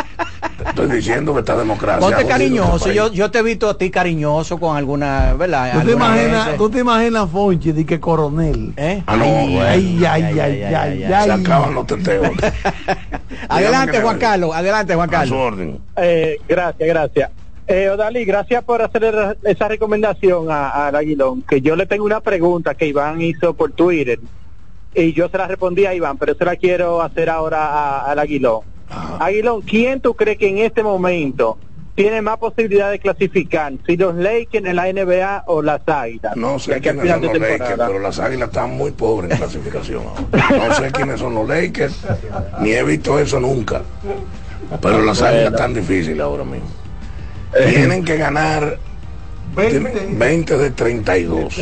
te 0.57 0.69
Estoy 0.69 0.87
diciendo 0.91 1.33
que 1.33 1.39
esta 1.39 1.55
democracia. 1.55 1.99
Ponte 2.01 2.15
jodido 2.17 2.29
cariñoso. 2.29 2.75
este 2.87 2.93
Yo, 2.93 3.11
yo 3.13 3.31
te 3.31 3.39
he 3.39 3.43
visto 3.43 3.69
a 3.69 3.77
ti 3.77 3.89
cariñoso 3.89 4.59
con 4.59 4.75
alguna, 4.75 5.33
¿verdad? 5.33 5.71
¿Tú 5.79 5.85
te, 5.87 5.91
imaginas, 5.93 6.57
tú 6.57 6.69
te 6.69 6.79
imaginas 6.79 7.29
Fonchi 7.29 7.71
de 7.71 7.85
que 7.85 7.99
coronel? 7.99 8.73
¿Eh? 8.75 9.01
Ah, 9.07 9.15
no, 9.15 9.23
Ay, 9.23 9.53
bueno. 9.55 9.69
ay, 9.69 10.05
ay, 10.05 10.23
ay, 10.39 10.63
ay, 10.63 11.03
ay, 11.03 11.23
Se 11.25 11.31
acaban 11.31 11.73
los 11.75 11.87
teteos. 11.87 12.29
Adelante, 13.49 14.01
Juan 14.01 14.17
Carlos. 14.19 14.51
Adelante, 14.55 14.95
Juan 14.95 15.09
A 15.09 15.11
su 15.13 15.17
Carlos. 15.17 15.39
orden. 15.39 15.79
Eh, 15.97 16.37
gracias, 16.47 16.87
gracias. 16.89 17.31
Eh, 17.71 17.87
Odalí, 17.87 18.25
gracias 18.25 18.63
por 18.63 18.81
hacer 18.81 19.37
esa 19.43 19.67
recomendación 19.67 20.47
al 20.49 20.95
Aguilón. 20.95 21.43
Que 21.43 21.61
yo 21.61 21.75
le 21.75 21.85
tengo 21.85 22.03
una 22.03 22.19
pregunta 22.19 22.73
que 22.73 22.87
Iván 22.87 23.21
hizo 23.21 23.53
por 23.53 23.73
Twitter. 23.73 24.19
Y 24.95 25.13
yo 25.13 25.29
se 25.29 25.37
la 25.37 25.45
respondí 25.45 25.85
a 25.85 25.93
Iván, 25.93 26.17
pero 26.17 26.33
se 26.33 26.43
la 26.45 26.55
quiero 26.55 26.99
hacer 27.03 27.29
ahora 27.29 28.05
al 28.05 28.17
Aguilón. 28.17 28.61
Aguilón, 29.19 29.61
¿quién 29.61 30.01
tú 30.01 30.15
crees 30.15 30.39
que 30.39 30.49
en 30.49 30.57
este 30.57 30.81
momento 30.81 31.59
tiene 31.93 32.23
más 32.23 32.39
posibilidad 32.39 32.89
de 32.89 32.97
clasificar? 32.97 33.71
Si 33.85 33.95
los 33.97 34.15
Lakers 34.15 34.65
en 34.65 34.75
la 34.75 34.91
NBA 34.91 35.43
o 35.45 35.61
las 35.61 35.87
Águilas. 35.87 36.35
No 36.35 36.57
sé 36.57 36.81
quiénes 36.81 37.07
son 37.07 37.21
los 37.21 37.39
Lakers, 37.39 37.73
pero 37.77 37.99
las 37.99 38.17
águilas 38.17 38.49
están 38.49 38.71
muy 38.71 38.89
pobres 38.89 39.29
en 39.29 39.37
clasificación. 39.37 40.03
ahora. 40.07 40.67
No 40.69 40.73
sé 40.73 40.91
quiénes 40.91 41.19
son 41.19 41.35
los 41.35 41.47
Lakers, 41.47 42.01
ni 42.61 42.71
he 42.71 42.81
visto 42.81 43.19
eso 43.19 43.39
nunca. 43.39 43.83
Pero 44.81 45.03
las 45.03 45.21
águilas 45.21 45.51
están 45.53 45.75
difíciles 45.75 46.19
ahora 46.19 46.43
mismo. 46.43 46.78
Tienen 47.53 48.03
que 48.05 48.17
ganar 48.17 48.77
20. 49.55 50.07
20 50.17 50.57
de 50.57 50.71
32. 50.71 51.55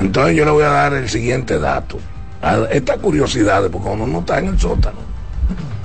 Entonces 0.00 0.36
yo 0.36 0.44
le 0.44 0.50
voy 0.50 0.64
a 0.64 0.68
dar 0.68 0.94
el 0.94 1.08
siguiente 1.08 1.58
dato. 1.58 1.98
A- 2.40 2.66
Esta 2.70 2.96
curiosidad, 2.98 3.62
porque 3.70 3.86
cuando 3.86 4.04
uno 4.04 4.20
está 4.20 4.38
en 4.38 4.46
el 4.48 4.58
sótano, 4.58 4.98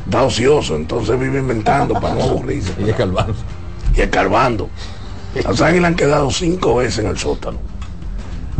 está 0.06 0.24
ocioso, 0.24 0.76
entonces 0.76 1.20
vive 1.20 1.40
inventando 1.40 1.94
para 1.96 2.16
no 2.16 2.24
aburrirse. 2.24 2.74
Y 2.86 2.90
escarbando. 2.90 3.36
Y 3.96 4.02
escarbando. 4.02 4.70
Las 5.44 5.62
águilas 5.62 5.90
han 5.90 5.96
quedado 5.96 6.32
cinco 6.32 6.76
veces 6.78 7.00
en 7.00 7.08
el 7.12 7.18
sótano. 7.18 7.60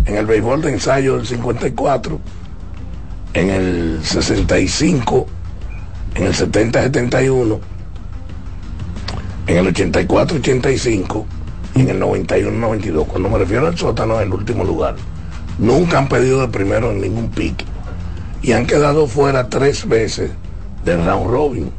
En 0.06 0.16
el 0.16 0.26
béisbol 0.26 0.62
de 0.62 0.74
ensayo 0.74 1.18
del 1.18 1.26
54, 1.26 2.20
en 3.34 3.50
el 3.50 4.00
65, 4.04 5.26
en 6.16 6.24
el 6.28 6.34
70-71, 6.34 7.60
en 9.48 9.58
el 9.58 9.74
84-85 9.74 11.26
y 11.76 11.82
en 11.82 11.90
el 11.90 12.02
91-92. 12.02 13.06
Cuando 13.08 13.30
me 13.30 13.38
refiero 13.38 13.68
al 13.68 13.78
sótano, 13.78 14.20
es 14.20 14.26
el 14.26 14.34
último 14.34 14.64
lugar. 14.64 14.96
Nunca 15.58 15.98
han 15.98 16.10
pedido 16.10 16.42
de 16.42 16.50
primero 16.50 16.92
en 16.92 17.02
ningún 17.02 17.30
pique. 17.30 17.66
Y 18.42 18.52
han 18.52 18.66
quedado 18.66 19.08
fuera 19.08 19.50
tres 19.50 19.88
veces 19.88 20.32
del 20.86 21.04
round 21.06 21.32
robin. 21.32 21.72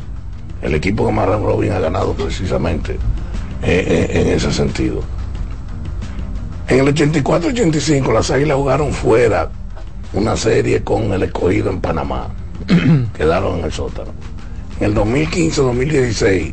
El 0.62 0.74
equipo 0.74 1.06
que 1.06 1.12
más 1.12 1.26
round 1.26 1.44
robin 1.44 1.72
ha 1.72 1.78
ganado 1.78 2.14
precisamente 2.14 2.94
eh, 3.62 4.08
eh, 4.12 4.20
en 4.20 4.28
ese 4.28 4.52
sentido. 4.52 5.02
En 6.68 6.80
el 6.80 6.94
84-85 6.94 8.12
las 8.12 8.30
Águilas 8.30 8.56
jugaron 8.56 8.92
fuera 8.92 9.50
una 10.12 10.36
serie 10.36 10.82
con 10.82 11.12
el 11.12 11.22
escogido 11.22 11.70
en 11.70 11.80
Panamá. 11.80 12.28
Quedaron 13.16 13.60
en 13.60 13.64
el 13.66 13.72
sótano. 13.72 14.10
En 14.80 14.86
el 14.86 14.94
2015-2016 14.94 16.52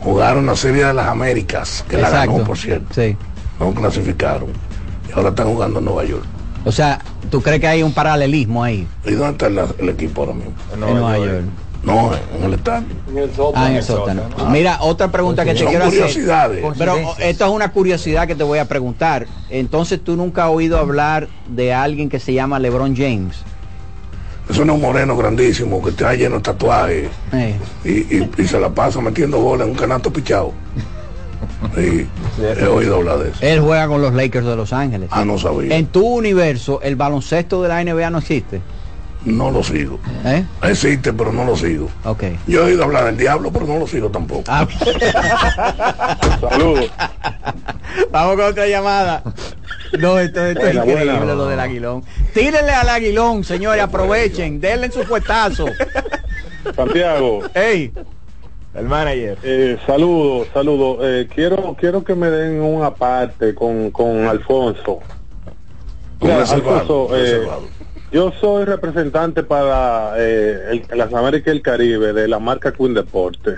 jugaron 0.00 0.46
la 0.46 0.56
serie 0.56 0.84
de 0.84 0.94
las 0.94 1.06
Américas, 1.08 1.84
que 1.88 1.96
la 1.98 2.10
ganó, 2.10 2.38
por 2.44 2.58
cierto. 2.58 2.94
Sí. 2.94 3.16
No 3.58 3.72
clasificaron. 3.72 4.48
Y 5.08 5.12
ahora 5.12 5.30
están 5.30 5.48
jugando 5.48 5.78
en 5.78 5.84
Nueva 5.84 6.04
York. 6.04 6.24
O 6.64 6.72
sea, 6.72 7.00
¿tú 7.30 7.40
crees 7.40 7.60
que 7.60 7.68
hay 7.68 7.82
un 7.82 7.92
paralelismo 7.92 8.62
ahí? 8.62 8.86
¿Y 9.04 9.12
dónde 9.12 9.32
está 9.32 9.46
el, 9.46 9.58
el 9.78 9.88
equipo 9.88 10.22
ahora 10.22 10.34
mismo? 10.34 10.52
En 10.74 10.80
Nueva 10.80 11.18
York. 11.18 11.42
No, 11.82 12.10
en 12.36 12.44
el 12.44 12.54
estadio. 12.54 12.86
Ah, 13.54 13.70
en 13.70 13.76
el 13.76 13.82
sótano. 13.82 14.22
Mira, 14.50 14.78
otra 14.82 15.10
pregunta 15.10 15.44
que 15.46 15.52
te 15.54 15.60
Son 15.60 15.68
quiero 15.68 15.86
curiosidades. 15.86 16.62
hacer. 16.62 16.74
Pero 16.78 16.94
esto 17.18 17.46
es 17.46 17.50
una 17.50 17.72
curiosidad 17.72 18.26
que 18.26 18.34
te 18.34 18.44
voy 18.44 18.58
a 18.58 18.66
preguntar. 18.66 19.26
Entonces, 19.48 20.04
¿tú 20.04 20.14
nunca 20.14 20.44
has 20.44 20.50
oído 20.50 20.78
hablar 20.78 21.28
de 21.48 21.72
alguien 21.72 22.10
que 22.10 22.20
se 22.20 22.34
llama 22.34 22.58
LeBron 22.58 22.94
James? 22.94 23.38
Eso 24.50 24.64
no 24.64 24.72
es 24.72 24.76
un 24.76 24.82
moreno 24.82 25.16
grandísimo 25.16 25.82
que 25.82 25.90
está 25.90 26.14
lleno 26.14 26.36
de 26.36 26.42
tatuajes 26.42 27.08
y, 27.84 27.88
y- 27.90 28.30
y 28.38 28.44
se 28.48 28.58
la 28.58 28.68
pasa 28.70 29.00
metiendo 29.00 29.38
bola 29.40 29.64
en 29.64 29.70
un 29.70 29.76
canasto 29.76 30.12
pichado. 30.12 30.52
Sí, 31.74 32.06
he 32.42 32.66
oído 32.66 32.96
hablar 32.96 33.18
de 33.18 33.30
eso. 33.30 33.38
Él 33.42 33.60
juega 33.60 33.86
con 33.88 34.02
los 34.02 34.12
Lakers 34.12 34.44
de 34.46 34.56
Los 34.56 34.72
Ángeles. 34.72 35.08
Ah, 35.12 35.24
no 35.24 35.38
sabía. 35.38 35.76
En 35.76 35.86
tu 35.86 36.04
universo, 36.06 36.80
el 36.82 36.96
baloncesto 36.96 37.62
de 37.62 37.68
la 37.68 37.82
NBA 37.84 38.10
no 38.10 38.18
existe. 38.18 38.60
No 39.24 39.50
lo 39.50 39.62
sigo. 39.62 39.98
¿Eh? 40.24 40.44
Existe, 40.62 41.12
pero 41.12 41.30
no 41.32 41.44
lo 41.44 41.54
sigo. 41.56 41.88
Ok. 42.04 42.24
Yo 42.46 42.62
he 42.62 42.70
oído 42.72 42.84
hablar 42.84 43.04
del 43.04 43.18
diablo, 43.18 43.50
pero 43.52 43.66
no 43.66 43.78
lo 43.78 43.86
sigo 43.86 44.08
tampoco. 44.10 44.44
Ah, 44.48 44.66
Saludos. 46.40 46.90
Vamos 48.10 48.36
con 48.36 48.44
otra 48.46 48.66
llamada. 48.66 49.22
No, 49.98 50.18
esto, 50.18 50.44
esto 50.44 50.60
Buena, 50.60 50.80
es 50.82 50.86
increíble 50.88 51.16
buena. 51.18 51.34
lo 51.34 51.46
del 51.48 51.60
aguilón. 51.60 52.04
Tírenle 52.32 52.70
al 52.72 52.88
aguilón, 52.88 53.42
señores, 53.44 53.82
aprovechen, 53.82 54.60
denle 54.60 54.86
en 54.86 54.92
su 54.92 55.02
puestazo. 55.04 55.66
Santiago. 56.76 57.40
Ey. 57.54 57.92
El 58.74 58.84
manager. 58.84 59.36
Eh, 59.42 59.78
saludo, 59.86 60.46
saludo. 60.54 60.98
Eh, 61.02 61.26
quiero, 61.34 61.76
quiero 61.78 62.04
que 62.04 62.14
me 62.14 62.30
den 62.30 62.60
un 62.60 62.84
aparte 62.84 63.52
con, 63.54 63.90
con 63.90 64.26
Alfonso. 64.26 65.00
Mira, 66.20 66.42
Alfonso, 66.44 67.08
eh, 67.14 67.48
yo 68.12 68.32
soy 68.40 68.64
representante 68.66 69.42
para 69.42 70.12
eh, 70.18 70.84
el- 70.88 70.98
las 70.98 71.12
Américas 71.12 71.48
y 71.52 71.56
el 71.56 71.62
Caribe 71.62 72.12
de 72.12 72.28
la 72.28 72.38
marca 72.38 72.72
Queen 72.72 72.94
Deporte. 72.94 73.56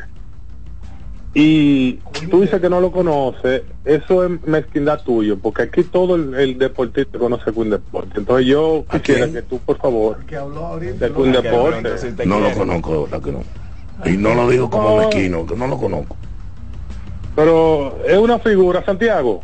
Y 1.35 1.95
tú 2.31 2.43
dices 2.43 2.61
que 2.61 2.69
no 2.69 2.81
lo 2.81 2.93
conoces, 2.93 3.63
eso 3.87 4.25
es 4.25 4.47
mezquindad 4.47 5.03
tuyo, 5.03 5.39
porque 5.39 5.63
aquí 5.63 5.83
todo 5.83 6.15
el, 6.17 6.35
el 6.35 6.59
deportista 6.59 7.19
conoce 7.19 7.53
Queen 7.53 7.71
Deporte. 7.71 8.19
Entonces 8.19 8.47
yo 8.47 8.85
quisiera 8.91 9.31
que 9.33 9.41
tú, 9.41 9.59
por 9.59 9.79
favor, 9.79 10.19
de 10.19 11.11
Queen 11.11 11.33
Deporte. 11.33 12.27
No 12.27 12.39
lo 12.39 12.53
conozco, 12.53 12.93
de 12.93 12.99
verdad 13.05 13.23
que 13.23 13.33
no. 13.33 13.45
Y 14.05 14.17
no 14.19 14.35
lo 14.35 14.49
digo 14.51 14.69
como 14.69 14.99
mezquino, 14.99 15.47
que 15.47 15.57
no 15.57 15.67
lo 15.69 15.79
conozco. 15.79 16.17
Pero 17.35 17.99
es 18.07 18.19
una 18.19 18.39
figura, 18.39 18.85
Santiago. 18.85 19.43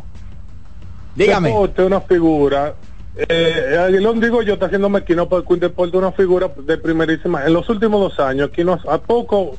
Dígame. 1.15 1.49
Deporte 1.49 1.81
es 1.81 1.87
una 1.87 2.01
figura. 2.01 2.75
Eh, 3.15 3.77
Aguilón, 3.83 4.19
digo 4.19 4.43
yo, 4.43 4.53
está 4.53 4.67
haciendo 4.67 4.89
mezquino 4.89 5.27
por 5.27 5.43
Queen 5.43 5.59
Deporte, 5.59 5.97
una 5.97 6.11
figura 6.11 6.51
de 6.55 6.77
primerísima. 6.77 7.47
En 7.47 7.53
los 7.53 7.67
últimos 7.67 7.99
dos 7.99 8.19
años, 8.19 8.49
aquí 8.51 8.63
nos, 8.63 8.85
a 8.85 8.99
poco, 8.99 9.57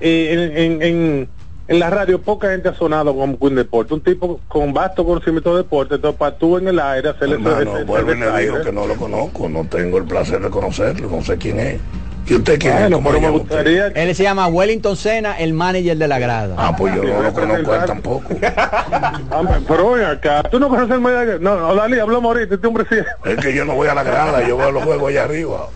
eh, 0.00 0.52
en, 0.56 0.80
en, 0.80 0.82
en, 0.82 1.28
en 1.68 1.78
la 1.80 1.90
radio, 1.90 2.20
poca 2.20 2.50
gente 2.50 2.68
ha 2.68 2.74
sonado 2.74 3.14
como 3.14 3.38
Queen 3.38 3.56
Deporte. 3.56 3.94
Un 3.94 4.00
tipo 4.00 4.40
con 4.48 4.72
vasto 4.72 5.04
conocimiento 5.04 5.50
de 5.52 5.62
deporte, 5.62 5.96
entonces 5.96 6.18
para 6.18 6.36
tú 6.36 6.58
en 6.58 6.68
el 6.68 6.78
aire 6.78 7.08
hacerle 7.10 7.36
vuelvo 7.38 8.12
y 8.12 8.14
ese 8.14 8.20
le 8.20 8.40
digo 8.40 8.54
aire. 8.54 8.64
que 8.64 8.72
no 8.72 8.86
lo 8.86 8.94
conozco, 8.94 9.48
no 9.48 9.64
tengo 9.64 9.98
el 9.98 10.04
placer 10.04 10.40
de 10.40 10.50
conocerlo, 10.50 11.08
no 11.10 11.22
sé 11.22 11.36
quién 11.36 11.58
es. 11.58 11.80
¿Y 12.28 12.34
usted 12.34 12.58
quién 12.58 12.72
Bueno, 12.72 12.86
es? 12.86 12.92
¿Cómo 12.94 13.10
pero 13.10 13.20
me 13.20 13.30
gustaría 13.30 13.86
Él 13.86 14.14
se 14.14 14.24
llama 14.24 14.48
Wellington 14.48 14.96
Sena, 14.96 15.38
el 15.38 15.52
manager 15.52 15.96
de 15.96 16.08
la 16.08 16.18
grada. 16.18 16.56
Ah, 16.58 16.74
pues 16.76 16.94
yo 16.96 17.04
no 17.04 17.22
lo 17.22 17.32
conozco 17.32 17.74
él 17.74 17.84
tampoco. 17.86 18.24
Pero 19.68 19.90
ven 19.92 20.04
acá, 20.04 20.42
tú 20.50 20.58
no 20.58 20.68
conoces 20.68 20.90
el 20.94 21.00
medio. 21.00 21.38
No, 21.38 21.56
no, 21.56 21.74
Dalí, 21.76 22.00
hablamos 22.00 22.24
ahorita, 22.34 22.56
este 22.56 22.66
hombre 22.66 22.84
sí. 22.88 22.96
Es 23.24 23.36
que 23.36 23.54
yo 23.54 23.64
no 23.64 23.74
voy 23.74 23.86
a 23.86 23.94
la 23.94 24.02
grada, 24.02 24.46
yo 24.46 24.56
veo 24.56 24.72
los 24.72 24.82
juegos 24.82 25.10
allá 25.10 25.22
arriba. 25.24 25.68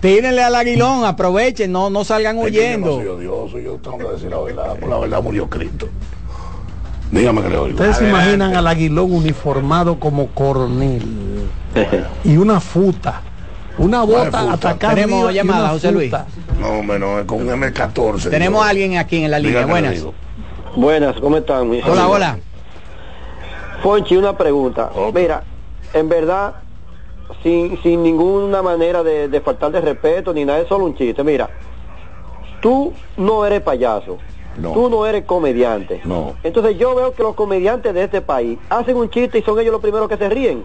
Tírenle 0.00 0.42
al 0.42 0.54
aguilón, 0.54 1.04
aprovechen, 1.04 1.72
no, 1.72 1.90
no 1.90 2.04
salgan 2.04 2.38
Es 2.38 2.44
que 2.46 2.52
yo 2.52 2.60
no 2.60 2.66
huyendo. 2.66 2.96
soy 2.96 3.06
odioso, 3.06 3.58
yo 3.58 3.72
tengo 3.76 3.98
que 3.98 4.04
decir 4.04 4.30
la 4.30 4.38
verdad, 4.40 4.76
por 4.78 4.88
la 4.88 4.98
verdad 4.98 5.22
murió 5.22 5.48
Cristo. 5.48 5.88
Dígame 7.10 7.42
que 7.42 7.48
le 7.48 7.56
oigo. 7.56 7.74
Ustedes 7.76 7.96
se 7.96 8.08
imaginan 8.08 8.54
al 8.54 8.66
aguilón 8.66 9.12
uniformado 9.12 9.98
como 9.98 10.26
coronel 10.28 11.48
y 12.24 12.36
una 12.36 12.60
futa, 12.60 13.22
una 13.78 14.02
bota 14.02 14.24
futa? 14.40 14.52
atacando. 14.52 14.94
Tenemos 14.94 15.32
llamada, 15.32 15.68
José 15.70 15.92
Luis. 15.92 16.12
No, 16.60 16.68
hombre, 16.68 16.98
no, 16.98 17.18
es 17.20 17.24
con 17.26 17.42
un 17.42 17.48
M14. 17.48 18.30
Tenemos 18.30 18.60
yo- 18.60 18.64
a 18.64 18.68
alguien 18.70 18.96
aquí 18.98 19.22
en 19.24 19.30
la 19.30 19.38
línea. 19.38 19.64
Dígame, 19.64 19.72
Buenas. 19.80 20.04
Buenas, 20.74 21.16
¿cómo 21.20 21.36
están? 21.38 21.68
mis 21.70 21.82
Hola, 21.84 21.92
amigos? 22.02 22.16
hola. 22.16 22.38
Fonchi, 23.82 24.16
una 24.16 24.36
pregunta. 24.36 24.90
Mira, 25.14 25.42
en 25.94 26.08
verdad, 26.08 26.54
sin, 27.42 27.80
sin 27.82 28.02
ninguna 28.02 28.62
manera 28.62 29.02
de, 29.02 29.28
de 29.28 29.40
faltar 29.40 29.70
de 29.72 29.80
respeto 29.80 30.32
ni 30.32 30.44
nada, 30.44 30.60
es 30.60 30.68
solo 30.68 30.84
un 30.84 30.94
chiste. 30.94 31.22
Mira, 31.24 31.50
tú 32.60 32.92
no 33.16 33.44
eres 33.46 33.60
payaso, 33.62 34.18
No. 34.56 34.72
tú 34.72 34.88
no 34.88 35.06
eres 35.06 35.24
comediante. 35.24 36.00
No. 36.04 36.34
Entonces 36.42 36.78
yo 36.78 36.94
veo 36.94 37.12
que 37.12 37.22
los 37.22 37.34
comediantes 37.34 37.92
de 37.94 38.04
este 38.04 38.20
país 38.20 38.58
hacen 38.68 38.96
un 38.96 39.10
chiste 39.10 39.38
y 39.38 39.42
son 39.42 39.58
ellos 39.58 39.72
los 39.72 39.80
primeros 39.82 40.08
que 40.08 40.16
se 40.16 40.28
ríen. 40.28 40.64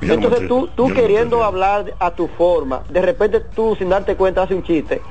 Yo 0.00 0.14
Entonces 0.14 0.46
tú, 0.46 0.68
tú 0.76 0.88
no 0.88 0.94
queriendo 0.94 1.42
hablar 1.42 1.92
a 1.98 2.12
tu 2.12 2.28
forma, 2.28 2.82
de 2.88 3.02
repente 3.02 3.40
tú 3.40 3.74
sin 3.76 3.88
darte 3.88 4.14
cuenta 4.14 4.42
haces 4.42 4.56
un 4.56 4.62
chiste 4.62 5.02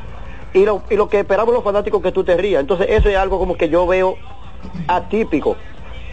y 0.54 0.64
lo, 0.64 0.82
y 0.90 0.96
lo 0.96 1.10
que 1.10 1.20
esperamos 1.20 1.54
los 1.54 1.62
fanáticos 1.64 2.02
que 2.02 2.14
tú 2.14 2.24
te 2.24 2.38
rías. 2.38 2.62
Entonces 2.62 2.88
eso 2.90 3.10
es 3.10 3.18
algo 3.18 3.38
como 3.38 3.58
que 3.58 3.68
yo 3.68 3.86
veo 3.86 4.16
atípico. 4.88 5.58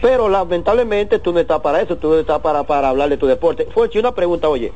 Pero 0.05 0.29
lamentablemente 0.29 1.17
tú 1.17 1.33
no 1.33 1.39
estás 1.39 1.61
para 1.61 1.81
eso, 1.81 1.97
tú 1.97 2.09
no 2.09 2.19
estás 2.19 2.39
para, 2.39 2.61
para 2.61 2.89
hablar 2.89 3.09
de 3.09 3.17
tu 3.17 3.25
deporte. 3.25 3.67
Fuerchi, 3.73 3.97
una 3.97 4.11
pregunta, 4.13 4.47
oye. 4.47 4.71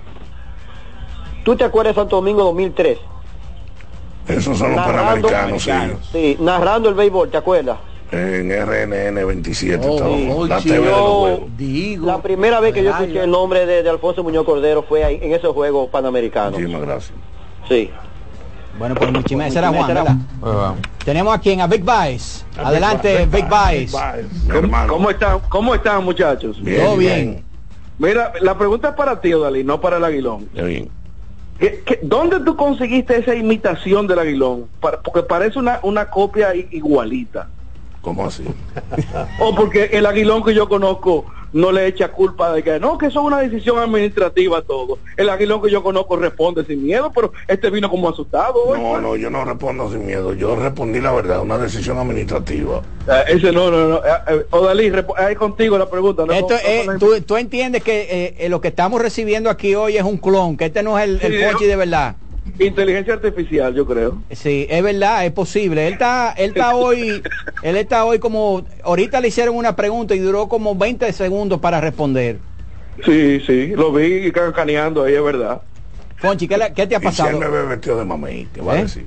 ¿Tú 1.44 1.56
te 1.56 1.64
acuerdas 1.64 1.94
de 1.96 2.02
Santo 2.02 2.16
Domingo 2.16 2.44
2003? 2.46 2.98
Esos 4.28 4.58
son 4.58 4.72
los 4.76 4.78
Narrando- 4.80 5.28
panamericanos, 5.30 5.64
sí. 5.64 5.72
Sí, 6.12 6.38
narrando 6.40 6.90
el 6.90 6.96
béisbol, 6.96 7.30
¿te 7.30 7.38
acuerdas? 7.38 7.78
En 8.12 8.50
RNN 8.50 9.24
27 9.24 9.88
Oh, 9.88 10.48
la 10.48 10.60
sí, 10.62 10.70
TV 10.70 10.80
de 10.80 10.86
los 10.90 10.98
yo- 11.00 11.20
juegos. 11.20 12.08
La 12.08 12.22
primera 12.24 12.60
vez 12.60 12.74
que 12.74 12.84
yo 12.84 12.90
escuché 12.90 13.24
el 13.24 13.30
nombre 13.30 13.68
de, 13.68 13.84
de 13.84 13.90
Alfonso 13.92 14.24
Muñoz 14.24 14.46
Cordero 14.48 14.82
fue 14.82 15.04
ahí, 15.04 15.20
en 15.22 15.32
esos 15.32 15.54
Juegos 15.54 15.90
Panamericanos. 15.90 16.54
Muchísimas 16.54 16.82
gracias. 16.82 17.14
Sí. 17.68 17.92
Bueno, 18.80 18.96
pues 18.96 19.12
muchísimas 19.12 19.48
Ese 19.48 19.60
era 19.60 19.68
Juan, 19.70 19.82
Ese 19.84 19.92
era 19.92 20.04
¿verdad? 20.04 20.76
Tenemos 21.04 21.36
aquí 21.36 21.52
en 21.52 21.62
a 21.62 21.68
Big 21.68 21.84
Vice. 21.84 22.46
Adelante, 22.58 23.26
Big 23.26 23.46
Vice. 23.46 23.98
¿Cómo 24.88 25.10
están, 25.10 25.40
¿Cómo 25.50 25.76
están 25.76 26.04
muchachos? 26.06 26.58
Todo 26.64 26.96
bien. 26.98 27.44
Mira, 27.98 28.32
la 28.40 28.58
pregunta 28.58 28.90
es 28.90 28.96
para 28.96 29.20
ti, 29.20 29.34
Odalí, 29.34 29.64
no 29.66 29.82
para 29.82 29.98
el 29.98 30.06
Aguilón. 30.06 30.48
¿Qué- 30.56 31.84
qué- 31.86 32.00
dónde 32.02 32.40
tú 32.40 32.56
conseguiste 32.56 33.18
esa 33.18 33.36
imitación 33.36 34.08
del 34.08 34.20
Aguilón? 34.20 34.68
Pa- 34.80 35.02
porque 35.04 35.24
parece 35.24 35.60
una, 35.60 35.82
una 35.84 36.06
copia 36.10 36.56
igualita. 36.56 37.50
¿Cómo 38.02 38.26
así? 38.26 38.46
O 39.42 39.54
porque 39.54 39.90
el 39.92 40.06
Aguilón 40.06 40.42
que 40.42 40.54
yo 40.56 40.70
conozco 40.70 41.26
no 41.54 41.72
le 41.72 41.88
echa 41.88 42.10
culpa 42.12 42.54
de 42.54 42.62
que 42.64 42.80
no, 42.80 42.98
que 42.98 43.08
eso 43.08 43.20
es 43.22 43.26
una 43.26 43.40
decisión 43.40 43.80
administrativa 43.80 44.62
todo. 44.62 45.00
El 45.18 45.30
Aguilón 45.30 45.62
que 45.62 45.72
yo 45.72 45.82
conozco 45.84 46.16
responde 46.16 46.64
sin 46.66 46.84
miedo, 46.84 47.12
pero 47.14 47.32
este 47.48 47.70
vino 47.70 47.90
como 47.90 48.10
asustado. 48.10 48.54
hoy, 48.66 48.80
No, 48.80 48.90
pues. 48.92 49.02
no, 49.02 49.16
yo 49.16 49.30
no 49.30 49.44
respondo 49.46 49.90
sin 49.92 50.06
miedo. 50.06 50.34
Yo 50.34 50.56
respondí 50.56 51.02
la 51.02 51.12
verdad, 51.12 51.42
una 51.42 51.58
decisión 51.58 51.98
administrativa. 51.98 52.82
Eh, 53.08 53.24
ese 53.36 53.52
no, 53.52 53.72
no, 53.72 53.88
no. 53.88 53.96
Eh, 53.98 54.02
eh, 54.28 54.46
Odalí, 54.52 54.92
ahí 55.18 55.36
contigo 55.36 55.78
la 55.78 55.90
pregunta. 55.90 56.26
no 56.26 56.34
Esto 56.34 56.56
no 56.86 56.94
la- 56.94 57.00
tú, 57.00 57.20
tú 57.22 57.38
entiendes 57.38 57.84
que 57.84 58.02
eh, 58.02 58.36
eh, 58.40 58.50
lo 58.50 58.62
que 58.62 58.68
estamos 58.70 59.02
recibiendo 59.02 59.50
aquí 59.50 59.74
hoy 59.76 59.98
es 59.98 60.04
un 60.04 60.18
clon, 60.18 60.56
que 60.58 60.66
este 60.66 60.84
no 60.84 60.98
es 61.00 61.06
el, 61.06 61.20
el 61.22 61.44
Fonchi 61.50 61.66
de 61.66 61.76
verdad. 61.76 62.16
Inteligencia 62.58 63.14
artificial, 63.14 63.74
yo 63.76 63.86
creo. 63.86 64.24
Sí, 64.32 64.66
es 64.70 64.82
verdad, 64.84 65.26
es 65.26 65.32
posible. 65.32 65.86
Él 65.88 65.94
está, 65.94 66.34
él 66.38 66.52
está 66.52 66.76
hoy, 66.76 67.24
él 67.62 67.76
está 67.78 68.06
hoy 68.06 68.20
como, 68.20 68.66
ahorita 68.84 69.20
le 69.22 69.28
hicieron 69.28 69.56
una 69.56 69.76
pregunta 69.76 70.16
y 70.16 70.20
duró 70.20 70.48
como 70.48 70.76
20 70.76 71.12
segundos 71.14 71.60
para 71.60 71.80
responder. 71.82 72.38
Sí, 73.06 73.40
sí, 73.46 73.68
lo 73.76 73.94
vi 73.94 74.32
cacaneando 74.32 75.04
ahí, 75.04 75.14
es 75.16 75.24
verdad. 75.24 75.62
Fonchi, 76.18 76.48
¿qué, 76.48 76.58
le- 76.58 76.74
qué 76.74 76.86
te 76.86 76.96
ha 76.96 77.00
Y 77.00 77.02
si 77.02 77.06
pasado? 77.06 77.30
él 77.30 77.38
me 77.38 77.48
ve 77.48 77.64
vestido 77.64 77.98
de 77.98 78.06
mamey, 78.06 78.48
¿qué 78.54 78.62
va 78.62 78.74
a 78.74 78.80
¿Eh? 78.80 78.84
decir? 78.84 79.06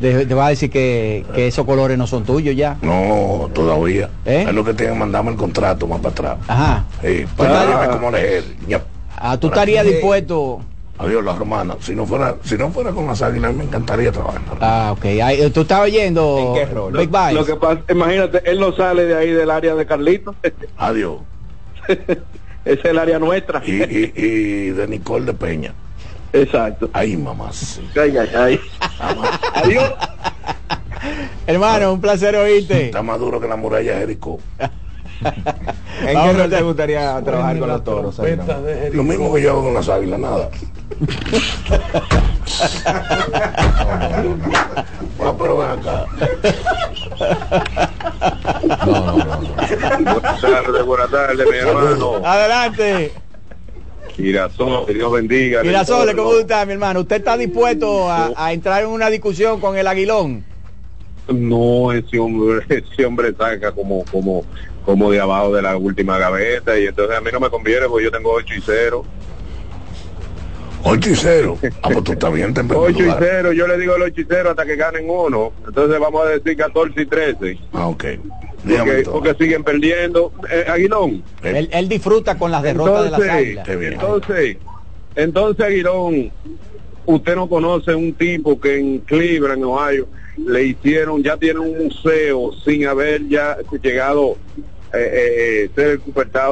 Te, 0.00 0.24
te 0.24 0.34
va 0.34 0.46
a 0.46 0.48
decir 0.50 0.70
que, 0.70 1.24
que 1.34 1.46
esos 1.46 1.66
colores 1.66 1.98
no 1.98 2.06
son 2.06 2.24
tuyos 2.24 2.56
ya. 2.56 2.76
No, 2.80 3.50
todavía. 3.54 4.08
¿Eh? 4.24 4.44
Es 4.48 4.54
lo 4.54 4.64
que 4.64 4.72
tienen 4.72 4.94
que 4.94 5.00
mandarme 5.00 5.30
el 5.30 5.36
contrato 5.36 5.86
más 5.86 5.98
para 6.00 6.10
atrás. 6.10 6.38
Ajá. 6.48 6.84
Sí, 7.02 7.26
Pues 7.36 7.48
para 7.50 7.90
como 7.90 8.10
leer. 8.10 8.44
Ya. 8.66 8.82
Ah, 9.16 9.36
tú 9.38 9.48
estarías 9.48 9.84
dispuesto. 9.84 10.62
Adiós, 11.00 11.24
las 11.24 11.36
hermanas. 11.36 11.78
Si 11.80 11.94
no 11.94 12.04
fuera, 12.04 12.36
si 12.44 12.58
no 12.58 12.70
fuera 12.70 12.92
con 12.92 13.06
las 13.06 13.22
águilas, 13.22 13.54
me 13.54 13.64
encantaría 13.64 14.12
trabajar. 14.12 14.42
Ah, 14.60 14.92
ok. 14.92 15.04
Ay, 15.24 15.50
tú 15.50 15.62
estabas 15.62 15.86
oyendo 15.86 16.54
Big 16.92 17.08
Vice. 17.08 17.32
Lo 17.32 17.46
que 17.46 17.56
pasa, 17.56 17.80
imagínate, 17.88 18.42
él 18.44 18.60
no 18.60 18.70
sale 18.76 19.06
de 19.06 19.16
ahí 19.16 19.30
del 19.30 19.50
área 19.50 19.74
de 19.74 19.86
Carlito. 19.86 20.34
Adiós. 20.76 21.20
Es 22.66 22.84
el 22.84 22.98
área 22.98 23.18
nuestra. 23.18 23.62
Y, 23.64 23.82
y, 23.82 24.12
y 24.14 24.70
de 24.70 24.86
Nicole 24.86 25.24
de 25.24 25.32
Peña. 25.32 25.72
Exacto. 26.34 26.90
Ay, 26.92 27.16
mamá. 27.16 27.50
sí. 27.50 27.80
Ay, 27.98 28.16
ay, 28.18 28.30
ay. 28.36 28.60
Adiós. 29.54 29.94
Hermano, 31.46 31.94
un 31.94 32.00
placer 32.02 32.36
oírte. 32.36 32.86
Está 32.86 33.02
más 33.02 33.18
duro 33.18 33.40
que 33.40 33.48
la 33.48 33.56
muralla 33.56 33.94
de 33.94 34.00
Jericó. 34.00 34.38
¿En 36.00 36.22
qué 36.22 36.32
rol 36.32 36.50
te 36.50 36.62
gustaría 36.62 37.22
trabajar 37.22 37.58
con 37.58 37.68
los 37.68 37.84
toros? 37.84 38.20
Lo 38.92 39.02
mismo 39.02 39.34
que 39.34 39.42
yo 39.42 39.50
hago 39.50 39.64
con 39.64 39.74
las 39.74 39.88
águilas, 39.88 40.18
nada. 40.18 40.50
Va, 45.20 45.36
pero 45.36 45.58
ven 45.58 45.68
acá. 45.70 46.06
Buenas 50.02 50.40
tardes, 50.40 50.84
buenas 50.84 51.10
tardes, 51.10 51.46
mi 51.50 51.56
hermano. 51.56 52.16
Adelante. 52.24 53.12
Girasol, 54.16 54.86
que 54.86 54.94
Dios 54.94 55.12
bendiga. 55.12 55.62
Mirasole, 55.62 56.14
¿cómo 56.14 56.34
está, 56.34 56.64
mi 56.66 56.72
hermano? 56.72 57.00
¿Usted 57.00 57.16
está 57.16 57.36
dispuesto 57.36 58.10
a, 58.10 58.32
a 58.36 58.52
entrar 58.52 58.82
en 58.82 58.88
una 58.88 59.10
discusión 59.10 59.60
con 59.60 59.76
el 59.76 59.86
aguilón? 59.86 60.44
No, 61.32 61.92
ese 61.92 62.18
hombre, 62.18 62.64
ese 62.68 63.06
hombre 63.06 63.32
saca 63.36 63.72
como, 63.72 64.04
como, 64.10 64.44
como 64.84 65.10
de 65.10 65.20
abajo 65.20 65.54
de 65.54 65.62
la 65.62 65.76
última 65.76 66.18
gaveta 66.18 66.78
y 66.78 66.86
entonces 66.86 67.16
a 67.16 67.20
mí 67.20 67.30
no 67.32 67.40
me 67.40 67.50
conviene 67.50 67.86
porque 67.88 68.04
yo 68.04 68.10
tengo 68.10 68.32
8 68.32 68.54
y 68.54 68.60
0. 68.64 69.04
8 70.82 71.10
y 71.10 71.14
0. 71.14 71.58
Ah, 71.82 71.90
pues 71.92 72.04
tú 72.04 72.12
estás 72.12 72.32
bien 72.32 72.48
en 72.48 72.54
primer 72.54 72.76
8 72.76 72.98
y 72.98 73.02
lugar. 73.02 73.18
0, 73.20 73.52
yo 73.52 73.66
le 73.66 73.78
digo 73.78 73.96
el 73.96 74.02
8 74.02 74.20
y 74.20 74.26
0 74.28 74.50
hasta 74.50 74.64
que 74.64 74.76
ganen 74.76 75.04
uno. 75.08 75.52
Entonces 75.66 76.00
vamos 76.00 76.26
a 76.26 76.30
decir 76.30 76.56
14 76.56 77.02
y 77.02 77.06
13. 77.06 77.58
Ah, 77.72 77.88
ok. 77.88 78.04
Porque, 78.62 78.74
entonces. 78.74 79.08
porque 79.08 79.34
siguen 79.34 79.64
perdiendo. 79.64 80.32
Eh, 80.50 80.64
Aguilón. 80.68 81.22
Él, 81.42 81.68
él 81.72 81.88
disfruta 81.88 82.38
con 82.38 82.50
las 82.50 82.62
derrotas 82.62 83.04
de 83.04 83.10
las 83.10 83.20
águilas. 83.20 83.68
Entonces, 83.68 84.56
entonces 85.14 85.66
Aguilón, 85.66 86.32
usted 87.06 87.36
no 87.36 87.48
conoce 87.48 87.94
un 87.94 88.12
tipo 88.14 88.60
que 88.60 88.78
en 88.78 88.98
Cleveland, 89.00 89.64
Ohio, 89.64 90.08
le 90.36 90.64
hicieron, 90.64 91.22
ya 91.22 91.36
tiene 91.36 91.60
un 91.60 91.84
museo 91.84 92.50
sin 92.64 92.86
haber 92.86 93.26
ya 93.28 93.56
llegado 93.82 94.36
eh, 94.92 95.66
eh, 95.66 95.70
ser 95.74 95.86
el 95.90 96.00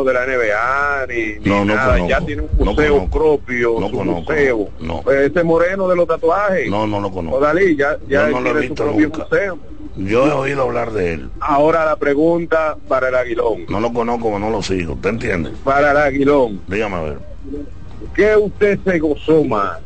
de 0.05 0.13
la 0.13 0.25
NBA 0.27 1.07
ni, 1.09 1.25
ni 1.41 1.45
No, 1.51 1.65
no 1.65 1.75
nada, 1.75 1.93
conozco. 1.95 2.09
ya 2.09 2.21
tiene 2.21 2.43
un 2.43 2.49
No 2.59 2.65
museo 2.67 2.95
conozco. 2.95 3.19
propio, 3.19 3.77
No 3.81 3.89
su 3.89 3.97
conozco. 3.97 4.21
museo. 4.33 4.69
No. 4.81 5.01
Pues 5.03 5.31
ese 5.31 5.43
moreno 5.43 5.89
de 5.89 5.97
los 5.97 6.07
tatuajes. 6.07 6.71
No, 6.71 6.87
no 6.87 7.01
lo 7.01 7.11
conozco. 7.11 7.39
Odalí, 7.39 7.77
ya, 7.77 7.99
ya 8.09 8.29
no 8.29 8.43
tiene 8.43 8.69
su 8.69 8.75
propio 8.75 9.09
nunca. 9.09 9.25
museo. 9.25 9.59
Yo 9.97 10.27
he 10.29 10.31
oído 10.33 10.63
hablar 10.63 10.93
de 10.93 11.15
él. 11.15 11.31
Ahora 11.41 11.85
la 11.85 11.97
pregunta 11.97 12.77
para 12.87 13.09
el 13.09 13.17
Aguilón. 13.17 13.65
No 13.69 13.81
lo 13.81 13.93
conozco, 13.93 14.39
no 14.39 14.51
lo 14.51 14.63
sigo. 14.63 14.93
¿Usted 14.93 15.11
entiende? 15.11 15.51
Para 15.65 15.91
el 15.91 15.97
Aguilón. 15.97 16.61
Dígame 16.69 16.95
a 16.95 17.01
ver. 17.03 17.19
¿Qué 18.15 18.37
usted 18.37 18.79
se 18.85 18.99
gozó 19.01 19.43
más? 19.43 19.79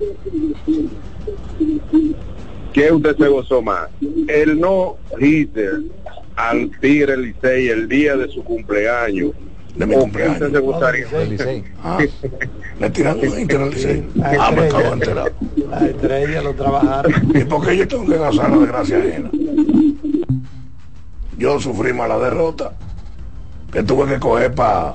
¿Qué 2.73 2.91
usted 2.91 3.17
se 3.17 3.29
gozó 3.29 3.63
más? 3.63 3.89
El 4.29 4.59
no 4.59 4.97
hitter 5.19 5.81
al 6.37 6.71
Tigre 6.81 7.17
Licey 7.17 7.69
el 7.69 7.89
día 7.89 8.17
de 8.17 8.29
su 8.29 8.43
cumpleaños. 8.43 9.33
De 9.77 9.87
mi 9.87 9.95
¿O 9.95 9.99
qué 9.99 10.03
cumpleaños. 10.03 10.35
usted 10.37 10.53
se 10.53 10.59
gustaría? 10.59 11.07
Ah, 11.83 11.99
le 12.81 12.91
tiran 12.91 13.19
un 13.19 13.41
Inter 13.41 13.61
al 13.61 13.71
Licey. 13.71 14.05
Ah, 14.23 14.51
me 14.55 14.63
acabo 14.67 14.83
de 14.83 14.89
enterar. 14.93 15.33
La 15.71 15.87
estrella 15.87 16.43
lo 16.43 16.55
trabajaron. 16.55 17.13
¿Y 17.35 17.45
por 17.45 17.67
qué 17.67 17.77
yo 17.77 17.89
tengo 17.89 18.07
que 18.07 18.17
gozar 18.17 18.51
la 18.51 18.59
desgracia 18.59 18.99
ajena? 18.99 19.31
Yo 21.39 21.61
sufrí 21.61 21.93
mala 21.93 22.19
derrota. 22.19 22.73
Que 23.73 23.83
tuve 23.83 24.07
que 24.07 24.21
coger 24.21 24.55
para 24.55 24.95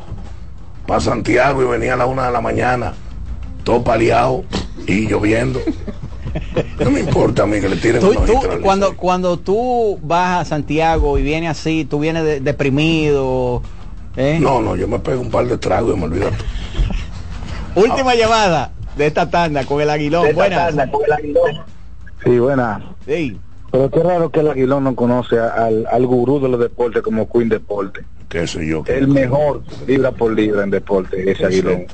pa 0.86 1.00
Santiago 1.00 1.64
y 1.64 1.66
venía 1.66 1.96
a 1.96 1.98
la 1.98 2.06
una 2.06 2.28
de 2.28 2.32
la 2.32 2.40
mañana, 2.42 2.94
todo 3.64 3.84
paliado 3.84 4.46
y 4.86 5.08
lloviendo. 5.08 5.60
No 6.80 6.92
me 6.92 7.00
importa 7.00 7.44
a 7.44 7.46
mí 7.48 7.60
que 7.60 7.70
le 7.70 7.76
tiren 7.78 8.02
Tú- 8.02 8.14
tú- 8.26 8.40
cuando, 8.62 8.96
cuando 8.96 9.38
tú 9.38 10.00
vas 10.04 10.42
a 10.42 10.46
Santiago 10.46 11.18
y 11.18 11.24
vienes 11.24 11.52
así, 11.52 11.86
tú 11.86 12.00
vienes 12.00 12.24
de- 12.24 12.40
deprimido. 12.40 13.62
¿eh? 14.16 14.38
No, 14.42 14.62
no, 14.62 14.76
yo 14.76 14.88
me 14.88 15.00
pego 15.00 15.22
un 15.22 15.30
par 15.32 15.48
de 15.48 15.58
tragos 15.58 15.96
y 15.96 16.00
me 16.00 16.06
olvido. 16.06 16.30
Última 17.76 18.16
llamada 18.16 18.72
de 18.96 19.08
esta 19.08 19.30
tanda 19.30 19.64
con 19.66 19.82
el 19.82 19.90
aguilón. 19.90 20.34
Buenas. 20.34 20.74
Sí, 22.24 22.40
buena. 22.40 22.82
Sí. 23.06 23.38
Pero 23.72 23.92
qué 23.92 24.00
raro 24.02 24.32
que 24.32 24.40
el 24.40 24.50
Aguilón 24.50 24.86
no 24.86 24.96
conoce 24.96 25.38
a- 25.38 25.50
al, 25.50 25.86
al 25.92 26.06
gurú 26.08 26.40
de 26.40 26.48
los 26.50 26.60
deportes 26.60 27.04
como 27.04 27.30
Queen 27.30 27.50
Deporte. 27.50 28.02
¿Qué 28.30 28.48
sé 28.48 28.66
yo? 28.66 28.84
El 28.88 29.08
mejor 29.10 29.62
libra 29.86 30.12
por 30.12 30.34
libra 30.34 30.64
en 30.64 30.70
deporte, 30.72 31.30
ese 31.30 31.46
Aguilón. 31.46 31.86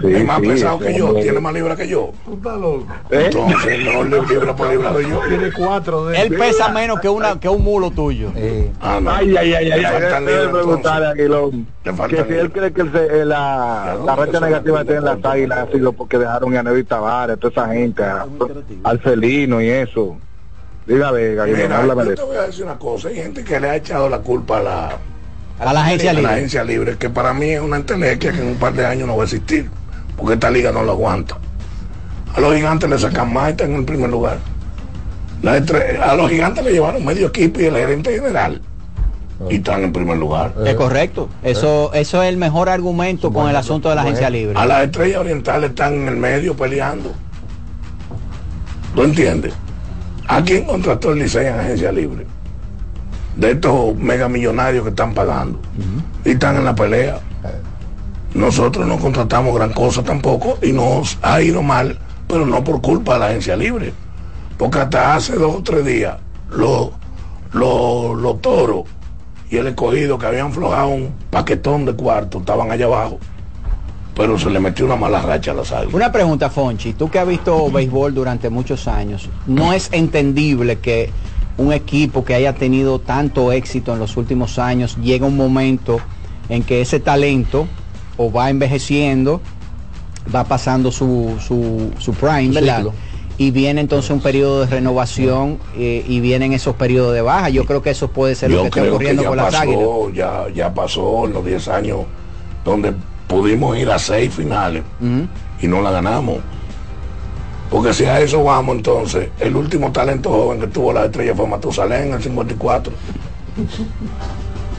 Sí, 0.00 0.12
es 0.12 0.24
más 0.24 0.40
sí, 0.40 0.46
pesado 0.48 0.78
que 0.78 0.94
yo, 0.98 1.14
tiene 1.14 1.40
más 1.40 1.54
libra 1.54 1.76
que 1.76 1.88
yo. 1.88 2.10
Tú 2.24 2.34
estás 2.34 2.58
loco. 2.58 2.86
¿Eh? 3.10 3.24
Entonces, 3.26 3.84
no 3.84 4.04
le 4.04 4.22
libra 4.26 4.56
por 4.56 4.68
libra 4.70 4.92
de 4.92 5.08
yo. 5.08 5.20
Tiene 5.28 5.52
cuatro 5.52 6.06
de 6.06 6.20
Él 6.20 6.34
pesa 6.36 6.68
menos 6.68 7.00
que 7.00 7.08
una 7.08 7.38
que 7.38 7.48
un 7.48 7.62
mulo 7.62 7.90
tuyo. 7.90 8.30
Ah, 8.80 8.98
no. 9.00 9.10
Ay, 9.10 9.36
ay, 9.36 9.54
ay, 9.54 9.70
ay, 9.72 9.80
Le 9.80 9.86
ay, 9.86 9.92
faltan 10.00 10.24
debe 10.26 10.38
libras, 10.46 10.52
preguntarle 10.64 11.06
a 11.06 11.10
Aguilón 11.10 11.66
Le 11.84 12.08
que 12.08 12.24
si 12.24 12.32
él 12.34 12.52
cree 12.52 12.72
que 12.72 12.80
el 12.82 12.90
eh, 12.94 13.24
la, 13.24 13.96
la 14.04 14.16
racha 14.16 14.40
negativa 14.40 14.78
que 14.80 14.84
tienen 14.84 15.04
las 15.04 15.24
águilas 15.24 15.58
ha 15.68 15.72
sido 15.72 15.92
porque 15.92 16.18
dejaron 16.18 16.56
a 16.56 16.62
Nevi 16.62 16.84
Tavares, 16.84 17.38
toda 17.38 17.50
esa 17.52 17.72
gente, 17.72 18.02
a- 18.02 18.26
al 18.84 18.98
felino 19.00 19.60
y 19.62 19.70
eso. 19.70 20.18
Dígame, 20.86 21.38
Aguilón, 21.40 21.72
háblame 21.72 22.02
de 22.04 22.08
yo 22.10 22.14
te 22.14 22.20
eso. 22.20 22.26
voy 22.26 22.36
a 22.36 22.42
decir 22.42 22.64
una 22.64 22.78
cosa. 22.78 23.08
Hay 23.08 23.14
gente 23.16 23.42
que 23.44 23.58
le 23.60 23.70
ha 23.70 23.76
echado 23.76 24.08
la 24.08 24.18
culpa 24.18 24.58
a 24.58 24.62
la, 24.62 24.98
A 25.58 25.72
la 25.72 25.84
agencia 25.84 26.10
a 26.10 26.14
la 26.14 26.20
libre. 26.20 26.34
agencia 26.34 26.64
libre, 26.64 26.96
que 26.98 27.10
para 27.10 27.32
mí 27.32 27.50
es 27.50 27.60
una 27.60 27.76
entelequia 27.76 28.32
que 28.32 28.40
en 28.40 28.48
un 28.48 28.56
par 28.56 28.72
de 28.74 28.84
años 28.84 29.06
no 29.06 29.16
va 29.16 29.22
a 29.22 29.26
existir, 29.26 29.70
porque 30.16 30.34
esta 30.34 30.50
liga 30.50 30.72
no 30.72 30.82
lo 30.82 30.92
aguanta. 30.92 31.38
A 32.34 32.40
los 32.40 32.54
gigantes 32.54 32.90
le 32.90 32.98
sacan 32.98 33.32
más 33.32 33.48
y 33.48 33.50
están 33.52 33.70
en 33.70 33.76
el 33.76 33.84
primer 33.84 34.10
lugar. 34.10 34.38
La 35.42 35.52
a 35.52 36.16
los 36.16 36.30
gigantes 36.30 36.64
le 36.64 36.72
llevaron 36.72 37.04
medio 37.04 37.28
equipo 37.28 37.60
y 37.60 37.64
el 37.66 37.76
gerente 37.76 38.14
general. 38.14 38.60
Y 39.50 39.56
están 39.56 39.84
en 39.84 39.92
primer 39.92 40.16
lugar. 40.16 40.54
Es 40.64 40.74
correcto. 40.74 41.28
Eso, 41.42 41.92
eso 41.92 42.22
es 42.22 42.28
el 42.28 42.36
mejor 42.36 42.68
argumento 42.68 43.32
con 43.32 43.48
el 43.48 43.56
asunto 43.56 43.90
de 43.90 43.94
la 43.94 44.02
agencia 44.02 44.30
libre. 44.30 44.58
A 44.58 44.64
las 44.64 44.84
estrellas 44.84 45.18
orientales 45.18 45.70
están 45.70 45.94
en 45.94 46.08
el 46.08 46.16
medio 46.16 46.56
peleando. 46.56 47.12
¿Tú 48.94 49.02
entiendes? 49.02 49.52
¿A 50.28 50.42
quién 50.42 50.64
contrató 50.64 51.12
el 51.12 51.18
Licey 51.18 51.46
en 51.46 51.60
agencia 51.60 51.92
libre? 51.92 52.26
De 53.36 53.52
estos 53.52 53.96
megamillonarios 53.96 54.84
que 54.84 54.90
están 54.90 55.14
pagando. 55.14 55.58
Y 56.24 56.30
están 56.30 56.56
en 56.56 56.64
la 56.64 56.74
pelea. 56.74 57.20
Nosotros 58.34 58.86
no 58.86 58.98
contratamos 58.98 59.54
gran 59.54 59.72
cosa 59.72 60.02
tampoco 60.02 60.58
y 60.60 60.72
nos 60.72 61.18
ha 61.22 61.40
ido 61.40 61.62
mal, 61.62 61.98
pero 62.26 62.44
no 62.44 62.64
por 62.64 62.80
culpa 62.80 63.14
de 63.14 63.20
la 63.20 63.26
agencia 63.26 63.56
libre. 63.56 63.92
Porque 64.58 64.78
hasta 64.80 65.14
hace 65.14 65.34
dos 65.34 65.56
o 65.56 65.62
tres 65.62 65.84
días 65.84 66.16
los, 66.50 66.90
los, 67.52 68.16
los 68.16 68.40
toros 68.40 68.84
y 69.50 69.56
el 69.56 69.68
escogido 69.68 70.18
que 70.18 70.26
habían 70.26 70.52
flojado 70.52 70.88
un 70.88 71.14
paquetón 71.30 71.84
de 71.84 71.94
cuartos 71.94 72.40
estaban 72.40 72.70
allá 72.70 72.86
abajo. 72.86 73.18
Pero 74.16 74.38
se 74.38 74.48
le 74.50 74.60
metió 74.60 74.86
una 74.86 74.96
mala 74.96 75.22
racha 75.22 75.50
a 75.50 75.54
las 75.54 75.72
águilas. 75.72 75.94
Una 75.94 76.12
pregunta, 76.12 76.50
Fonchi. 76.50 76.92
Tú 76.92 77.10
que 77.10 77.18
has 77.18 77.26
visto 77.26 77.70
béisbol 77.70 78.14
durante 78.14 78.48
muchos 78.48 78.86
años, 78.86 79.28
¿no 79.46 79.72
es 79.72 79.88
entendible 79.92 80.78
que 80.78 81.10
un 81.56 81.72
equipo 81.72 82.24
que 82.24 82.34
haya 82.34 82.54
tenido 82.54 82.98
tanto 82.98 83.52
éxito 83.52 83.92
en 83.92 83.98
los 83.98 84.16
últimos 84.16 84.58
años 84.58 84.96
llega 85.02 85.26
un 85.26 85.36
momento 85.36 86.00
en 86.48 86.62
que 86.62 86.80
ese 86.80 87.00
talento 87.00 87.66
o 88.16 88.30
va 88.30 88.50
envejeciendo, 88.50 89.40
va 90.34 90.44
pasando 90.44 90.90
su, 90.90 91.36
su, 91.40 91.90
su 91.98 92.12
prime. 92.14 92.52
Y 93.36 93.50
viene 93.50 93.80
entonces 93.80 94.12
un 94.12 94.20
periodo 94.20 94.60
de 94.60 94.66
renovación 94.66 95.58
eh, 95.76 96.04
y 96.06 96.20
vienen 96.20 96.52
esos 96.52 96.76
periodos 96.76 97.14
de 97.14 97.20
baja. 97.20 97.48
Yo 97.48 97.64
creo 97.64 97.82
que 97.82 97.90
eso 97.90 98.08
puede 98.08 98.36
ser 98.36 98.52
lo 98.52 98.62
que 98.62 98.68
está 98.68 98.82
que 98.82 98.90
ocurriendo 98.90 99.24
con 99.24 99.36
las 99.36 99.52
águilas. 99.52 99.80
pasó, 99.80 100.10
ya, 100.10 100.44
ya 100.54 100.72
pasó 100.72 101.26
en 101.26 101.32
los 101.32 101.44
10 101.44 101.68
años 101.68 102.00
donde 102.64 102.94
pudimos 103.26 103.76
ir 103.76 103.90
a 103.90 103.98
seis 103.98 104.32
finales 104.32 104.84
y 105.60 105.66
no 105.66 105.82
la 105.82 105.90
ganamos. 105.90 106.36
Porque 107.74 107.92
si 107.92 108.04
a 108.04 108.20
eso 108.20 108.44
vamos 108.44 108.76
entonces, 108.76 109.30
el 109.40 109.56
último 109.56 109.90
talento 109.90 110.30
joven 110.30 110.60
que 110.60 110.68
tuvo 110.68 110.92
la 110.92 111.06
estrella 111.06 111.34
fue 111.34 111.48
Matusalén 111.48 112.02
en 112.04 112.14
el 112.14 112.22
54. 112.22 112.92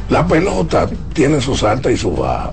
La 0.07 0.25
pelota 0.25 0.87
tiene 1.11 1.41
sus 1.41 1.61
altas 1.63 1.91
y 1.91 1.97
sus 1.97 2.17
bajas. 2.17 2.51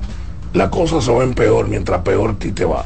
Las 0.52 0.68
cosas 0.70 1.04
se 1.04 1.16
ven 1.16 1.32
peor 1.34 1.68
mientras 1.68 2.00
peor 2.00 2.34
ti 2.40 2.50
te 2.50 2.64
va. 2.64 2.84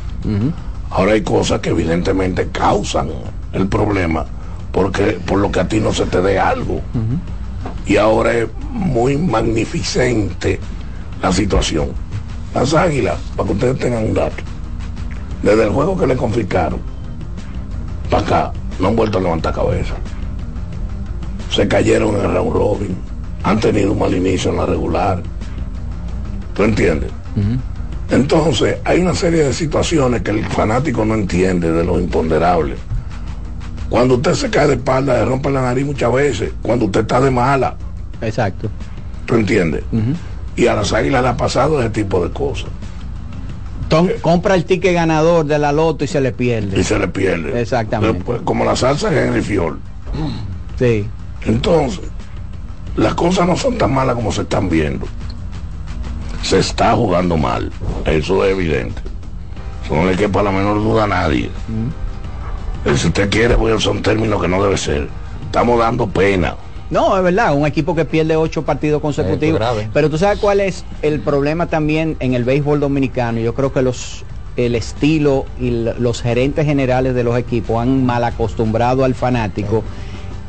Ahora 0.91 1.13
hay 1.13 1.23
cosas 1.23 1.61
que 1.61 1.71
evidentemente 1.71 2.47
causan 2.53 3.09
el 3.55 3.67
problema 3.69 4.27
porque 4.71 5.19
por 5.27 5.39
lo 5.39 5.51
que 5.51 5.61
a 5.61 5.67
ti 5.67 5.81
no 5.81 5.95
se 5.95 6.05
te 6.05 6.21
dé 6.21 6.39
algo. 6.39 6.83
Y 7.87 7.97
ahora 7.97 8.35
es 8.35 8.49
muy 8.71 9.17
magnificente 9.17 10.61
la 11.23 11.33
situación. 11.33 11.89
Las 12.55 12.75
águilas, 12.75 13.17
para 13.35 13.47
que 13.47 13.55
ustedes 13.55 13.79
tengan 13.79 14.05
un 14.05 14.13
dato, 14.13 14.43
desde 15.43 15.65
el 15.65 15.71
juego 15.71 15.97
que 15.97 16.07
le 16.07 16.17
confiscaron 16.19 16.96
para 18.07 18.23
acá, 18.23 18.53
no 18.79 18.89
han 18.89 18.97
vuelto 18.97 19.19
a 19.19 19.21
levantar 19.21 19.55
cabeza. 19.55 19.95
Se 21.51 21.67
cayeron 21.69 22.17
en 22.17 22.23
el 22.23 22.35
round 22.35 22.53
robin, 22.53 22.97
han 23.43 23.61
tenido 23.61 23.93
un 23.93 23.99
mal 23.99 24.15
inicio 24.15 24.51
en 24.51 24.57
la 24.57 24.67
regular. 24.67 25.23
¿Tú 26.55 26.65
entiendes? 26.65 27.11
Entonces, 28.11 28.79
hay 28.85 29.01
una 29.01 29.15
serie 29.15 29.45
de 29.45 29.53
situaciones 29.53 30.23
que 30.23 30.31
el 30.31 30.45
fanático 30.47 31.05
no 31.05 31.15
entiende 31.15 31.73
de 31.73 31.85
lo 31.85 31.99
imponderable. 31.99 32.77
Cuando 33.89 34.17
usted 34.17 34.35
se 34.35 34.51
cae 34.51 34.67
de 34.69 34.75
espalda, 34.75 35.15
le 35.15 35.25
rompe 35.25 35.51
la 35.51 35.63
nariz 35.63 35.87
muchas 35.87 36.13
veces. 36.13 36.53
Cuando 36.63 36.87
usted 36.87 37.01
está 37.01 37.21
de 37.21 37.31
mala. 37.31 37.77
Exacto. 38.21 38.69
¿Tú 39.27 39.35
entiendes? 39.35 39.85
Y 40.57 40.67
a 40.67 40.75
las 40.75 40.93
águilas 40.93 41.23
le 41.23 41.29
ha 41.29 41.37
pasado 41.37 41.81
ese 41.81 41.91
tipo 41.91 42.25
de 42.25 42.33
cosas. 42.33 42.71
Tom- 43.89 44.09
compra 44.21 44.55
el 44.55 44.65
ticket 44.65 44.95
ganador 44.95 45.45
de 45.47 45.59
la 45.59 45.73
loto 45.73 46.05
y 46.05 46.09
se 46.09 46.21
le 46.21 46.33
pierde. 46.33 46.79
Y 46.81 46.85
se 46.85 46.99
le 46.99 47.09
pierde. 47.09 47.61
Exactamente. 47.61 48.15
Después, 48.15 48.41
como 48.43 48.65
la 48.65 48.75
salsa 48.77 49.11
de 49.11 49.27
Henry 49.27 49.43
Fiol. 49.43 49.79
Sí. 50.79 51.07
Entonces, 51.45 52.01
las 52.97 53.15
cosas 53.15 53.47
no 53.47 53.57
son 53.57 53.79
tan 53.79 53.93
malas 53.95 54.15
como 54.17 54.33
se 54.33 54.43
están 54.43 54.69
viendo. 54.69 55.07
Se 56.43 56.59
está 56.59 56.95
jugando 56.95 57.37
mal. 57.37 57.71
Eso 58.05 58.45
es 58.45 58.53
evidente. 58.53 59.01
Eso 59.85 59.95
no 59.97 60.07
le 60.07 60.17
quepa 60.17 60.43
la 60.43 60.51
menor 60.51 60.77
duda 60.83 61.05
a 61.05 61.07
nadie. 61.09 61.51
Eh, 62.85 62.97
Si 62.97 63.07
usted 63.09 63.29
quiere, 63.31 63.55
voy 63.55 63.73
a 63.73 63.77
usar 63.77 63.93
un 63.93 64.03
término 64.03 64.41
que 64.41 64.49
no 64.49 64.63
debe 64.63 64.77
ser. 64.77 65.09
Estamos 65.45 65.79
dando 65.79 66.07
pena. 66.09 66.55
No, 66.91 67.17
es 67.17 67.23
verdad, 67.23 67.55
un 67.55 67.67
equipo 67.67 67.95
que 67.95 68.05
pierde 68.05 68.37
ocho 68.37 68.65
partidos 68.65 69.03
consecutivos. 69.03 69.61
Es. 69.79 69.89
Pero 69.93 70.09
tú 70.09 70.19
sabes 70.19 70.39
cuál 70.39 70.61
es 70.61 70.85
el 71.03 71.21
problema 71.21 71.67
también 71.67 72.17
en 72.21 72.35
el 72.35 72.45
béisbol 72.45 72.81
dominicano. 72.81 73.41
Yo 73.41 73.55
creo 73.55 73.73
que 73.73 73.83
los 73.83 74.25
el 74.57 74.75
estilo 74.75 75.45
y 75.61 75.71
los 75.71 76.23
gerentes 76.23 76.65
generales 76.65 77.15
de 77.15 77.23
los 77.23 77.37
equipos 77.39 77.83
han 77.83 78.07
mal 78.07 78.25
acostumbrado 78.25 79.05
al 79.05 79.15
fanático, 79.15 79.85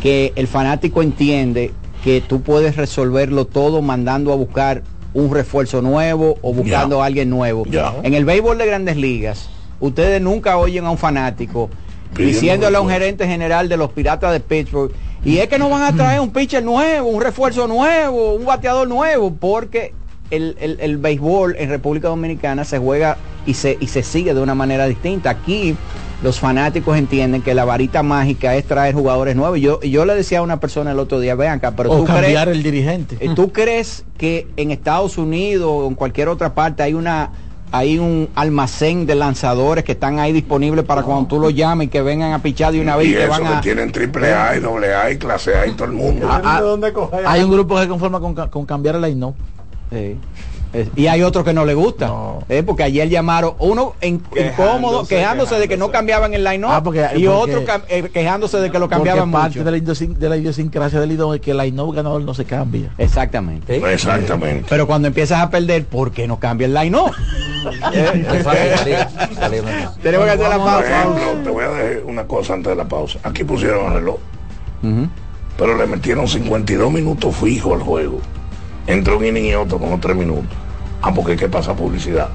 que 0.02 0.32
el 0.36 0.48
fanático 0.48 1.02
entiende 1.02 1.74
que 2.04 2.22
tú 2.22 2.42
puedes 2.42 2.78
resolverlo 2.78 3.46
todo 3.46 3.82
mandando 3.82 4.32
a 4.32 4.36
buscar 4.36 4.84
un 5.14 5.34
refuerzo 5.34 5.82
nuevo 5.82 6.38
o 6.42 6.54
buscando 6.54 7.02
a 7.02 7.08
alguien 7.08 7.30
nuevo. 7.30 7.66
En 8.04 8.14
el 8.14 8.24
béisbol 8.24 8.58
de 8.58 8.66
grandes 8.66 8.98
ligas, 8.98 9.50
ustedes 9.80 10.22
nunca 10.22 10.58
oyen 10.58 10.86
a 10.86 10.92
un 10.92 10.98
fanático 10.98 11.70
Pidiendo 12.14 12.40
diciéndole 12.40 12.78
a 12.78 12.82
un 12.82 12.90
gerente 12.90 13.28
general 13.28 13.68
de 13.68 13.78
los 13.78 13.92
Piratas 13.92 14.32
de 14.32 14.40
Pittsburgh, 14.40 14.92
y 15.24 15.38
es 15.40 15.48
que 15.48 15.58
no 15.60 15.70
van 15.70 15.82
a 15.84 15.94
traer 15.94 16.20
un 16.22 16.30
pitcher 16.32 16.64
nuevo, 16.64 17.10
un 17.10 17.22
refuerzo 17.22 17.68
nuevo, 17.68 18.34
un 18.34 18.46
bateador 18.46 18.88
nuevo, 18.88 19.34
porque 19.34 19.94
el, 20.32 20.56
el- 20.60 20.78
el 20.80 20.98
béisbol 20.98 21.56
en 21.58 21.70
República 21.70 22.08
Dominicana 22.10 22.64
se 22.66 22.78
juega 22.78 23.18
y 23.46 23.54
se, 23.54 23.78
y 23.80 23.88
se 23.88 24.04
sigue 24.04 24.34
de 24.34 24.42
una 24.42 24.56
manera 24.56 24.86
distinta. 24.88 25.30
Aquí 25.30 25.76
los 26.24 26.40
fanáticos 26.40 26.98
entienden 26.98 27.42
que 27.42 27.54
la 27.54 27.64
varita 27.64 28.04
mágica 28.04 28.56
es 28.56 28.66
traer 28.66 28.94
jugadores 28.96 29.36
nuevos. 29.36 29.60
Yo, 29.60 29.80
yo 29.82 30.06
le 30.06 30.16
decía 30.16 30.40
a 30.40 30.42
una 30.42 30.60
persona 30.60 30.92
el 30.92 31.00
otro 31.00 31.20
día, 31.20 31.36
vean 31.36 31.60
acá, 31.60 31.72
pero 31.72 31.92
o 31.92 31.98
tú 32.00 32.06
cambiar 32.06 32.46
crees, 32.46 32.58
el 32.58 32.64
dirigente. 32.64 33.18
eh, 33.20 33.30
¿Tú 33.36 33.52
crees 33.54 34.04
que 34.18 34.48
en 34.58 34.72
Estados 34.72 35.18
Unidos 35.18 35.70
o 35.72 35.88
en 35.88 35.96
cualquier 35.96 36.28
otra 36.28 36.54
parte 36.54 36.84
hay 36.84 36.94
una 36.94 37.30
hay 37.72 38.00
un 38.00 38.30
almacén 38.36 39.06
de 39.06 39.16
lanzadores 39.16 39.84
que 39.84 39.92
están 39.94 40.20
ahí 40.20 40.32
disponibles 40.34 40.86
para 40.86 41.04
cuando 41.04 41.28
tú 41.28 41.40
los 41.40 41.54
llames 41.54 41.88
y 41.88 41.90
que 41.90 42.02
vengan 42.02 42.32
a 42.34 42.40
pichar 42.40 42.72
de 42.72 42.82
una 42.82 42.96
vez 42.96 43.08
y, 43.08 43.14
que 43.14 43.20
eso 43.24 43.30
van 43.30 43.44
que 43.44 43.48
a 43.50 43.62
tienen 43.62 43.92
triple 43.92 44.34
A 44.34 44.56
y 44.56 44.60
doble 44.60 44.94
A 44.94 45.12
y 45.12 45.18
clase 45.18 45.56
A 45.56 45.68
y 45.68 45.72
todo 45.74 45.86
el 45.86 45.92
mundo. 45.94 46.28
Ah, 46.30 46.42
ah, 46.44 46.62
Hay 47.26 47.44
un 47.44 47.52
grupo 47.52 47.76
que 47.76 47.82
se 47.84 47.88
conforma 47.88 48.20
con, 48.20 48.34
ca- 48.34 48.50
con 48.50 48.66
cambiar 48.66 48.96
el 48.96 49.02
line 49.02 49.34
Sí. 49.92 50.18
Es- 50.74 50.90
y 50.96 51.08
hay 51.08 51.24
otro 51.24 51.44
que 51.44 51.54
no 51.54 51.66
le 51.66 51.74
gusta. 51.74 52.12
Eh, 52.50 52.62
porque 52.64 52.84
ayer 52.84 53.08
llamaron 53.10 53.54
uno 53.60 53.94
en- 54.02 54.22
incómodo 54.36 55.08
quejándose 55.08 55.56
de 55.60 55.68
que 55.68 55.78
no 55.78 55.92
cambiaban 55.92 56.34
el 56.34 56.44
line 56.44 56.66
Ah, 56.68 56.82
porque- 56.84 57.00
y 57.16 57.26
porque- 57.26 57.56
otro 57.56 57.64
eh, 57.88 58.10
quejándose 58.14 58.58
de 58.60 58.70
que 58.72 58.78
lo 58.80 58.90
cambiaban 58.90 59.32
parte 59.32 59.60
mucho. 59.60 59.64
de 59.64 59.72
la, 59.72 59.78
idiosincrasia 59.78 60.20
de 60.20 60.30
la 60.30 60.38
idiosincrasia 60.38 61.00
del 61.00 61.10
Lidón 61.10 61.36
es 61.36 61.42
que 61.42 61.52
el 61.52 61.58
line 61.58 61.82
ganador 61.94 62.22
no 62.22 62.34
se 62.34 62.46
cambia. 62.46 62.92
exactamente. 62.98 63.78
Exactamente. 63.94 64.66
pero 64.70 64.88
cuando 64.88 65.08
empiezas 65.08 65.40
a 65.42 65.50
perder 65.50 65.86
¿por 65.86 66.12
qué 66.12 66.28
no 66.28 66.40
cambia 66.40 66.66
el 66.66 66.74
line 66.74 66.98
tenemos 70.02 70.26
que 70.26 70.32
hacer 70.32 70.50
la 70.50 70.58
Por 70.58 70.66
pausa. 70.66 71.00
Ejemplo, 71.02 71.44
te 71.44 71.50
voy 71.50 71.64
a 71.64 71.70
decir 71.70 72.04
una 72.08 72.26
cosa 72.26 72.54
antes 72.54 72.70
de 72.70 72.76
la 72.76 72.88
pausa. 72.88 73.20
Aquí 73.24 73.44
pusieron 73.44 73.88
el 73.88 73.94
reloj, 73.94 74.18
pero 75.58 75.78
le 75.78 75.86
metieron 75.88 76.28
52 76.28 76.92
minutos 76.92 77.36
fijos 77.36 77.74
al 77.74 77.82
juego. 77.86 78.20
Entre 78.88 79.14
un 79.14 79.26
inning 79.26 79.46
y 79.46 79.54
otro 79.56 79.78
con 79.78 79.90
los 79.92 80.00
3 80.00 80.16
minutos. 80.16 80.56
Ah, 81.02 81.14
porque 81.14 81.34
hay 81.34 81.38
que 81.38 81.48
pasar 81.50 81.76
publicidad. 81.76 82.30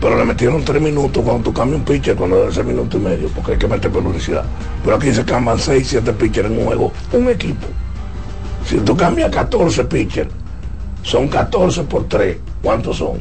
Pero 0.00 0.16
le 0.16 0.24
metieron 0.24 0.64
3 0.64 0.80
minutos 0.80 1.22
cuando 1.24 1.42
tú 1.42 1.52
cambias 1.52 1.80
un 1.80 1.84
pitcher 1.84 2.14
cuando 2.16 2.36
debe 2.36 2.52
ser 2.52 2.64
minuto 2.64 2.96
y 2.96 3.00
medio, 3.00 3.28
porque 3.34 3.52
hay 3.52 3.58
que 3.58 3.66
meter 3.66 3.90
publicidad. 3.90 4.44
Pero 4.84 4.96
aquí 4.96 5.12
se 5.12 5.24
cambian 5.24 5.58
6, 5.58 5.86
7 5.88 6.12
pitchers 6.12 6.48
en 6.50 6.58
un 6.58 6.64
juego, 6.66 6.92
un 7.12 7.28
equipo. 7.28 7.66
Si 8.64 8.76
tú 8.78 8.96
cambias 8.96 9.30
14 9.30 9.84
pitchers, 9.84 10.30
son 11.02 11.26
14 11.28 11.82
por 11.84 12.04
3. 12.06 12.36
¿Cuántos 12.62 12.96
son? 12.98 13.18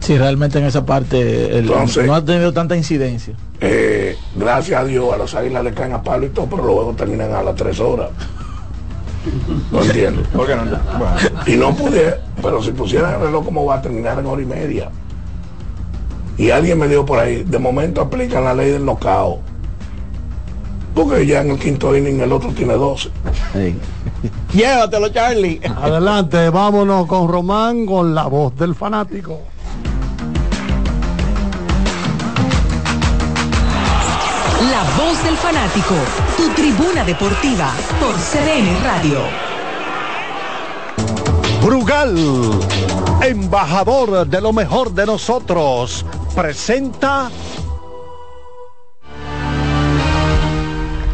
Sí, 0.00 0.16
realmente 0.16 0.58
en 0.58 0.64
esa 0.64 0.84
parte 0.84 1.20
el- 1.58 1.66
Entonces- 1.66 2.06
no 2.06 2.14
ha 2.14 2.24
tenido 2.24 2.52
tanta 2.52 2.76
incidencia. 2.76 3.34
Eh, 3.60 4.16
gracias 4.34 4.80
a 4.80 4.84
Dios 4.84 5.12
a 5.12 5.18
los 5.18 5.34
águilas 5.34 5.62
le 5.62 5.74
caen 5.74 5.92
a 5.92 6.02
palo 6.02 6.26
y 6.26 6.30
todo, 6.30 6.46
pero 6.46 6.64
los 6.64 6.74
juegos 6.74 6.96
terminan 6.96 7.32
a 7.34 7.42
las 7.42 7.54
3 7.54 7.78
horas. 7.80 8.08
No 9.70 9.82
entiendo. 9.82 10.22
¿Por 10.32 10.46
qué 10.46 10.56
no? 10.56 10.64
Bueno. 10.64 11.16
Y 11.46 11.56
no 11.56 11.74
pude, 11.74 12.16
pero 12.42 12.62
si 12.62 12.70
pusieran 12.72 13.14
el 13.14 13.20
reloj, 13.20 13.44
¿cómo 13.44 13.64
va 13.64 13.76
a 13.76 13.82
terminar 13.82 14.18
en 14.18 14.26
hora 14.26 14.42
y 14.42 14.46
media? 14.46 14.90
Y 16.38 16.50
alguien 16.50 16.78
me 16.78 16.88
dijo 16.88 17.04
por 17.04 17.18
ahí, 17.18 17.42
de 17.42 17.58
momento 17.58 18.00
aplican 18.00 18.44
la 18.44 18.54
ley 18.54 18.70
del 18.70 18.84
knockout. 18.84 19.40
Porque 20.94 21.26
ya 21.26 21.42
en 21.42 21.50
el 21.50 21.58
quinto 21.58 21.94
inning 21.94 22.20
el 22.20 22.32
otro 22.32 22.50
tiene 22.52 22.74
12. 22.74 23.10
llévatelo 24.52 25.08
Charlie 25.10 25.60
Adelante, 25.64 26.48
vámonos 26.50 27.06
con 27.06 27.28
Román 27.28 27.86
con 27.86 28.14
la 28.14 28.26
voz 28.26 28.56
del 28.56 28.74
fanático. 28.74 29.49
La 34.80 34.86
voz 34.96 35.22
del 35.24 35.36
fanático, 35.36 35.94
tu 36.38 36.48
tribuna 36.54 37.04
deportiva 37.04 37.70
por 38.00 38.14
CDN 38.14 38.82
Radio. 38.82 39.18
Brugal, 41.62 42.16
embajador 43.20 44.26
de 44.26 44.40
lo 44.40 44.54
mejor 44.54 44.94
de 44.94 45.04
nosotros, 45.04 46.06
presenta 46.34 47.30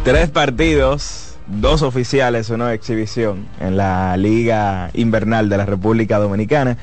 Tres 0.05 0.29
partidos, 0.29 1.35
dos 1.47 1.81
oficiales, 1.81 2.49
una 2.49 2.73
exhibición 2.73 3.49
en 3.59 3.75
la 3.75 4.15
Liga 4.15 4.91
Invernal 4.93 5.49
de 5.49 5.57
la 5.57 5.65
República 5.65 6.19
Dominicana. 6.19 6.77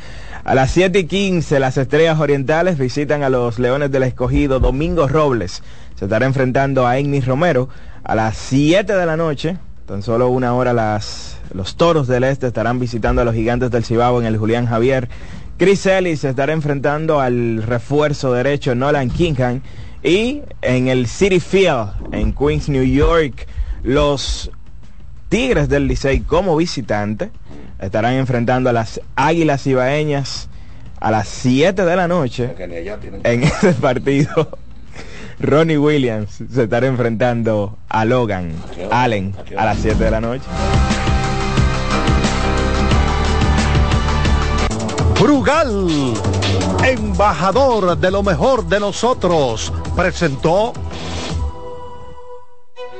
A 0.44 0.54
las 0.54 0.72
7 0.72 0.98
y 0.98 1.04
15, 1.06 1.58
las 1.58 1.78
Estrellas 1.78 2.20
Orientales 2.20 2.76
visitan 2.76 3.22
a 3.22 3.30
los 3.30 3.58
Leones 3.58 3.90
del 3.90 4.02
Escogido. 4.02 4.60
Domingo 4.60 5.08
Robles 5.08 5.62
se 6.04 6.06
estará 6.06 6.26
enfrentando 6.26 6.86
a 6.86 6.98
Ennis 6.98 7.24
Romero. 7.24 7.70
A 8.02 8.14
las 8.14 8.36
7 8.36 8.92
de 8.92 9.06
la 9.06 9.16
noche, 9.16 9.56
tan 9.86 10.02
solo 10.02 10.28
una 10.28 10.52
hora, 10.52 10.74
las, 10.74 11.38
los 11.54 11.76
Toros 11.76 12.06
del 12.06 12.24
Este 12.24 12.46
estarán 12.46 12.78
visitando 12.78 13.22
a 13.22 13.24
los 13.24 13.34
Gigantes 13.34 13.70
del 13.70 13.86
Cibao 13.86 14.20
en 14.20 14.26
el 14.26 14.36
Julián 14.36 14.66
Javier. 14.66 15.08
Chris 15.56 15.86
Ellis 15.86 16.20
se 16.20 16.28
estará 16.28 16.52
enfrentando 16.52 17.20
al 17.20 17.62
refuerzo 17.62 18.34
derecho 18.34 18.74
Nolan 18.74 19.08
Kingham. 19.08 19.62
Y 20.02 20.42
en 20.60 20.88
el 20.88 21.06
City 21.06 21.40
Field, 21.40 22.12
en 22.12 22.34
Queens, 22.34 22.68
New 22.68 22.84
York, 22.84 23.46
los 23.82 24.50
Tigres 25.30 25.70
del 25.70 25.88
Licey 25.88 26.20
como 26.20 26.54
visitante 26.54 27.30
estarán 27.80 28.12
enfrentando 28.12 28.68
a 28.68 28.74
las 28.74 29.00
Águilas 29.16 29.66
Ibaeñas 29.66 30.50
a 31.00 31.10
las 31.10 31.28
7 31.28 31.82
de 31.82 31.96
la 31.96 32.08
noche. 32.08 32.50
En 33.24 33.42
ese 33.42 33.72
partido, 33.72 34.58
Ronnie 35.40 35.78
Williams 35.78 36.42
se 36.52 36.64
estará 36.64 36.86
enfrentando 36.86 37.76
a 37.88 38.04
Logan 38.04 38.52
Allen 38.90 39.34
a 39.56 39.64
las 39.64 39.78
7 39.78 40.04
de 40.04 40.10
la 40.10 40.20
noche. 40.20 40.44
Brugal, 45.20 45.88
embajador 46.84 47.96
de 47.96 48.10
lo 48.10 48.22
mejor 48.22 48.66
de 48.66 48.80
nosotros, 48.80 49.72
presentó 49.96 50.72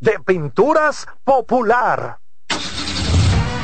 de 0.00 0.18
pinturas 0.20 1.06
popular. 1.24 2.18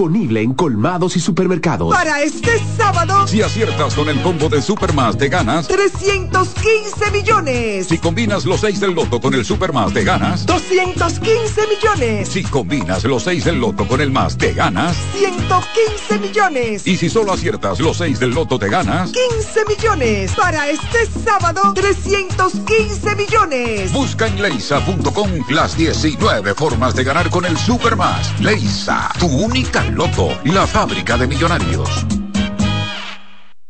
disponible 0.00 0.40
en 0.40 0.54
colmados 0.54 1.14
y 1.16 1.20
supermercados. 1.20 1.94
Para 1.94 2.22
este 2.22 2.58
sábado, 2.74 3.26
Si 3.28 3.42
aciertas 3.42 3.94
con 3.94 4.08
el 4.08 4.20
combo 4.22 4.48
de 4.48 4.62
Supermas 4.62 5.18
te 5.18 5.28
ganas. 5.28 5.68
315 5.68 7.10
millones. 7.10 7.86
Si 7.86 7.98
combinas 7.98 8.46
los 8.46 8.60
6 8.62 8.80
del 8.80 8.94
loto 8.94 9.20
con 9.20 9.34
el 9.34 9.44
Supermas 9.44 9.92
te 9.92 10.02
ganas. 10.02 10.46
215 10.46 11.66
millones. 11.66 12.28
Si 12.30 12.42
combinas 12.42 13.04
los 13.04 13.24
6 13.24 13.44
del 13.44 13.60
loto 13.60 13.86
con 13.86 14.00
el 14.00 14.10
más 14.10 14.38
te 14.38 14.54
ganas. 14.54 14.96
115 15.18 16.18
millones. 16.18 16.86
Y 16.86 16.96
si 16.96 17.10
solo 17.10 17.34
aciertas 17.34 17.78
los 17.78 17.98
6 17.98 18.18
del 18.20 18.30
loto 18.30 18.58
te 18.58 18.70
ganas. 18.70 19.12
15 19.12 19.64
millones. 19.68 20.32
Para 20.32 20.70
este 20.70 21.06
sábado, 21.24 21.74
315 21.74 23.16
millones. 23.16 23.92
Busca 23.92 24.28
en 24.28 24.40
leisa.com 24.40 25.30
las 25.50 25.76
19 25.76 26.54
formas 26.54 26.94
de 26.94 27.04
ganar 27.04 27.28
con 27.28 27.44
el 27.44 27.58
Supermas. 27.58 28.40
Leisa, 28.40 29.10
tu 29.18 29.26
única 29.26 29.89
loto, 29.90 30.28
la 30.44 30.66
fábrica 30.66 31.16
de 31.16 31.26
millonarios. 31.26 32.06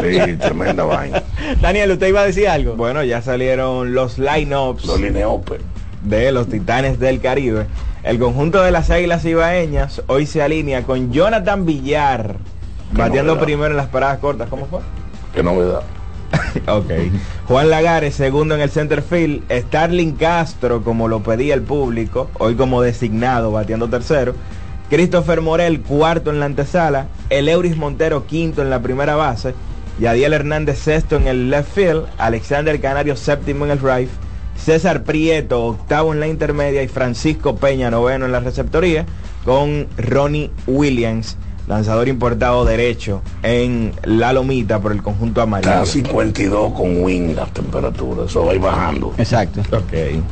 Sí, 0.00 0.36
tremenda 0.38 0.84
vaina. 0.84 1.22
Daniel, 1.60 1.92
¿usted 1.92 2.08
iba 2.08 2.22
a 2.22 2.26
decir 2.26 2.48
algo? 2.48 2.74
Bueno, 2.74 3.02
ya 3.04 3.22
salieron 3.22 3.94
los 3.94 4.18
lineups 4.18 4.84
Los 4.84 5.00
lineopes. 5.00 5.60
de 6.02 6.32
los 6.32 6.48
Titanes 6.48 6.98
del 6.98 7.20
Caribe. 7.20 7.66
El 8.02 8.18
conjunto 8.18 8.62
de 8.62 8.72
las 8.72 8.90
Águilas 8.90 9.24
Ibaeñas 9.24 10.02
hoy 10.08 10.26
se 10.26 10.42
alinea 10.42 10.82
con 10.82 11.12
Jonathan 11.12 11.64
Villar 11.64 12.36
Bateando 12.92 13.34
novedad. 13.34 13.44
primero 13.44 13.70
en 13.70 13.76
las 13.76 13.86
paradas 13.86 14.18
cortas, 14.18 14.48
¿cómo 14.48 14.66
fue? 14.66 14.80
Qué 15.32 15.42
novedad. 15.42 15.82
ok. 16.66 16.90
Juan 17.46 17.70
Lagares, 17.70 18.14
segundo 18.14 18.56
en 18.56 18.60
el 18.60 18.70
center 18.70 19.02
field. 19.02 19.44
Starling 19.50 20.16
Castro, 20.16 20.82
como 20.82 21.06
lo 21.06 21.22
pedía 21.22 21.54
el 21.54 21.62
público, 21.62 22.28
hoy 22.38 22.56
como 22.56 22.82
designado, 22.82 23.52
bateando 23.52 23.88
tercero. 23.88 24.34
Christopher 24.90 25.40
Morel, 25.40 25.80
cuarto 25.80 26.30
en 26.30 26.40
la 26.40 26.46
antesala. 26.46 27.06
El 27.30 27.48
Euris 27.48 27.76
Montero, 27.76 28.26
quinto 28.26 28.62
en 28.62 28.70
la 28.70 28.82
primera 28.82 29.14
base. 29.14 29.54
Yadiel 30.00 30.32
Hernández, 30.32 30.78
sexto 30.78 31.16
en 31.16 31.28
el 31.28 31.50
left 31.50 31.72
field. 31.72 32.06
Alexander 32.18 32.78
Canario, 32.80 33.16
séptimo 33.16 33.64
en 33.64 33.70
el 33.70 33.78
right. 33.78 34.10
César 34.56 35.04
Prieto, 35.04 35.64
octavo 35.64 36.12
en 36.12 36.20
la 36.20 36.28
intermedia. 36.28 36.82
Y 36.82 36.88
Francisco 36.88 37.56
Peña, 37.56 37.90
noveno 37.90 38.26
en 38.26 38.32
la 38.32 38.40
receptoría. 38.40 39.06
Con 39.44 39.88
Ronnie 39.96 40.50
Williams, 40.66 41.36
lanzador 41.66 42.08
importado 42.08 42.64
derecho 42.64 43.22
en 43.42 43.92
la 44.04 44.32
lomita 44.32 44.80
por 44.80 44.92
el 44.92 45.02
conjunto 45.02 45.42
amarillo. 45.42 45.70
Está 45.70 45.82
a 45.82 45.86
52 45.86 46.72
con 46.74 47.02
wing 47.02 47.34
la 47.34 47.46
temperatura, 47.46 48.24
eso 48.26 48.44
va 48.44 48.52
a 48.52 48.54
ir 48.54 48.60
bajando. 48.60 49.12
Exacto. 49.18 49.62
Ok. 49.76 50.22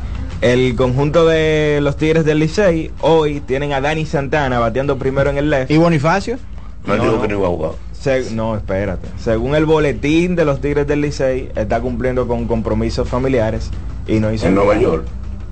El 0.41 0.75
conjunto 0.75 1.27
de 1.27 1.79
los 1.81 1.97
Tigres 1.97 2.25
del 2.25 2.39
Licey 2.39 2.91
hoy 3.01 3.41
tienen 3.41 3.73
a 3.73 3.81
Dani 3.81 4.05
Santana 4.05 4.59
bateando 4.59 4.97
primero 4.97 5.29
en 5.29 5.37
el 5.37 5.49
left. 5.49 5.69
¿Y 5.69 5.77
Bonifacio? 5.77 6.39
No, 6.85 6.95
digo 6.95 7.21
que 7.21 7.27
no 7.27 7.37
iba 7.37 7.47
a 7.47 7.51
jugar. 7.51 7.71
Se- 8.01 8.31
no, 8.31 8.55
espérate. 8.57 9.07
Según 9.19 9.55
el 9.55 9.65
boletín 9.65 10.35
de 10.35 10.43
los 10.45 10.59
Tigres 10.59 10.87
del 10.87 11.01
Licey, 11.01 11.51
está 11.55 11.79
cumpliendo 11.79 12.27
con 12.27 12.45
compromisos 12.47 13.07
familiares 13.07 13.69
y 14.07 14.19
no 14.19 14.31
hizo 14.33 14.47
En 14.47 14.55
Nueva. 14.55 14.77
York. 14.79 15.05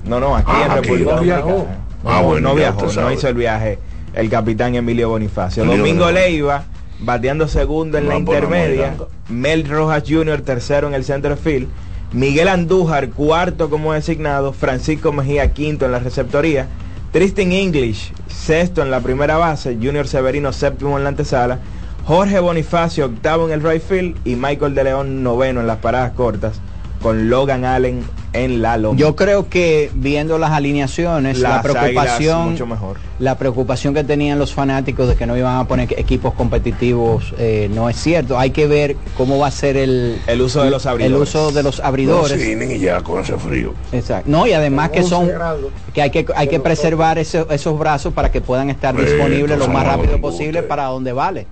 No, 0.04 0.18
no, 0.18 0.34
aquí 0.34 0.50
Ah, 0.52 0.64
en 0.66 0.82
República 0.82 1.16
no 1.16 1.22
viajó. 1.22 1.66
Ah, 2.04 2.20
No, 2.22 2.28
bueno, 2.28 2.48
no 2.48 2.54
ya 2.58 2.72
viajó, 2.72 2.92
no 3.00 3.12
hizo 3.12 3.28
el 3.28 3.34
viaje 3.34 3.78
el 4.14 4.28
capitán 4.30 4.74
Emilio 4.74 5.08
Bonifacio. 5.10 5.62
Emilio 5.62 5.78
Domingo 5.84 6.04
Bonifacio. 6.06 6.28
Leiva 6.30 6.64
bateando 7.00 7.46
segundo 7.46 7.98
en 7.98 8.08
la 8.08 8.14
No, 8.14 8.20
no, 8.20 8.32
intermedia. 8.32 8.94
no, 8.98 9.06
Mel 9.28 9.68
Rojas 9.68 10.02
Jr. 10.08 10.40
tercero 10.40 10.88
en 10.88 10.94
el 10.94 11.04
center 11.04 11.36
field. 11.36 11.68
Miguel 12.12 12.48
Andújar 12.48 13.10
cuarto 13.10 13.70
como 13.70 13.92
designado. 13.92 14.52
Francisco 14.52 15.12
Mejía 15.12 15.52
quinto 15.52 15.84
en 15.86 15.92
la 15.92 16.00
receptoría. 16.00 16.66
Tristan 17.12 17.52
English 17.52 18.12
sexto 18.26 18.82
en 18.82 18.90
la 18.90 19.00
primera 19.00 19.36
base. 19.36 19.76
Junior 19.80 20.08
Severino 20.08 20.52
séptimo 20.52 20.96
en 20.98 21.04
la 21.04 21.10
antesala. 21.10 21.60
Jorge 22.06 22.40
Bonifacio 22.40 23.06
octavo 23.06 23.46
en 23.48 23.52
el 23.54 23.62
right 23.62 23.82
field. 23.82 24.16
Y 24.24 24.36
Michael 24.36 24.74
de 24.74 24.84
León 24.84 25.22
noveno 25.22 25.60
en 25.60 25.66
las 25.66 25.78
paradas 25.78 26.12
cortas. 26.12 26.60
Con 27.02 27.30
Logan 27.30 27.64
Allen 27.64 28.02
en 28.34 28.60
la 28.60 28.76
loma. 28.76 28.98
Yo 28.98 29.16
creo 29.16 29.48
que 29.48 29.90
viendo 29.94 30.38
las 30.38 30.50
alineaciones, 30.50 31.38
la 31.38 31.48
Las 31.48 31.62
preocupación, 31.62 32.50
mucho 32.50 32.66
mejor. 32.66 32.98
la 33.18 33.38
preocupación 33.38 33.94
que 33.94 34.04
tenían 34.04 34.38
los 34.38 34.52
fanáticos 34.52 35.08
de 35.08 35.16
que 35.16 35.24
no 35.26 35.34
iban 35.36 35.56
a 35.56 35.66
poner 35.66 35.88
equipos 35.98 36.34
competitivos 36.34 37.32
eh, 37.38 37.70
no 37.74 37.88
es 37.88 37.96
cierto. 37.96 38.38
Hay 38.38 38.50
que 38.50 38.66
ver 38.66 38.96
cómo 39.16 39.38
va 39.38 39.46
a 39.46 39.50
ser 39.50 39.78
el, 39.78 40.18
El 40.26 40.42
uso 40.42 40.62
de 40.62 40.70
los 40.70 40.84
el 40.84 40.90
abridores. 40.92 41.28
uso 41.28 41.50
de 41.52 41.62
los 41.62 41.80
abridores. 41.80 42.46
Innings 42.46 42.74
y 42.74 42.78
ya 42.80 43.00
con 43.00 43.20
ese 43.22 43.36
frío. 43.38 43.72
Exacto. 43.92 44.30
No, 44.30 44.46
y 44.46 44.52
además 44.52 44.90
que 44.90 44.98
11 44.98 45.08
son 45.08 45.28
grados. 45.28 45.72
que 45.94 46.02
hay 46.02 46.10
que 46.10 46.26
hay 46.36 46.48
que 46.48 46.60
preservar 46.60 47.18
ese- 47.18 47.46
esos 47.48 47.78
brazos 47.78 48.12
para 48.12 48.30
que 48.30 48.42
puedan 48.42 48.68
estar 48.68 48.94
disponibles 48.94 49.58
lo 49.58 49.68
más 49.68 49.86
no 49.86 49.92
rápido 49.92 50.20
posible 50.20 50.62
para 50.62 50.84
donde 50.84 51.12
vale. 51.14 51.46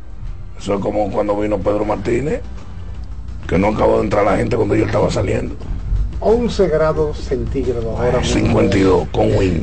Eso 0.59 0.75
es 0.75 0.81
como 0.81 1.11
cuando 1.11 1.39
vino 1.39 1.59
Pedro 1.59 1.85
Martínez, 1.85 2.41
que 3.47 3.59
no 3.59 3.69
acabó 3.69 3.99
de 3.99 4.05
entrar 4.05 4.25
la 4.25 4.37
gente 4.37 4.57
cuando 4.57 4.75
yo 4.75 4.87
estaba 4.87 5.11
saliendo. 5.11 5.55
11 6.21 6.69
grados 6.69 7.19
centígrados 7.19 7.87
ahora 7.87 8.19
mismo. 8.19 8.41
52 8.41 9.09
con 9.13 9.37
wing. 9.37 9.63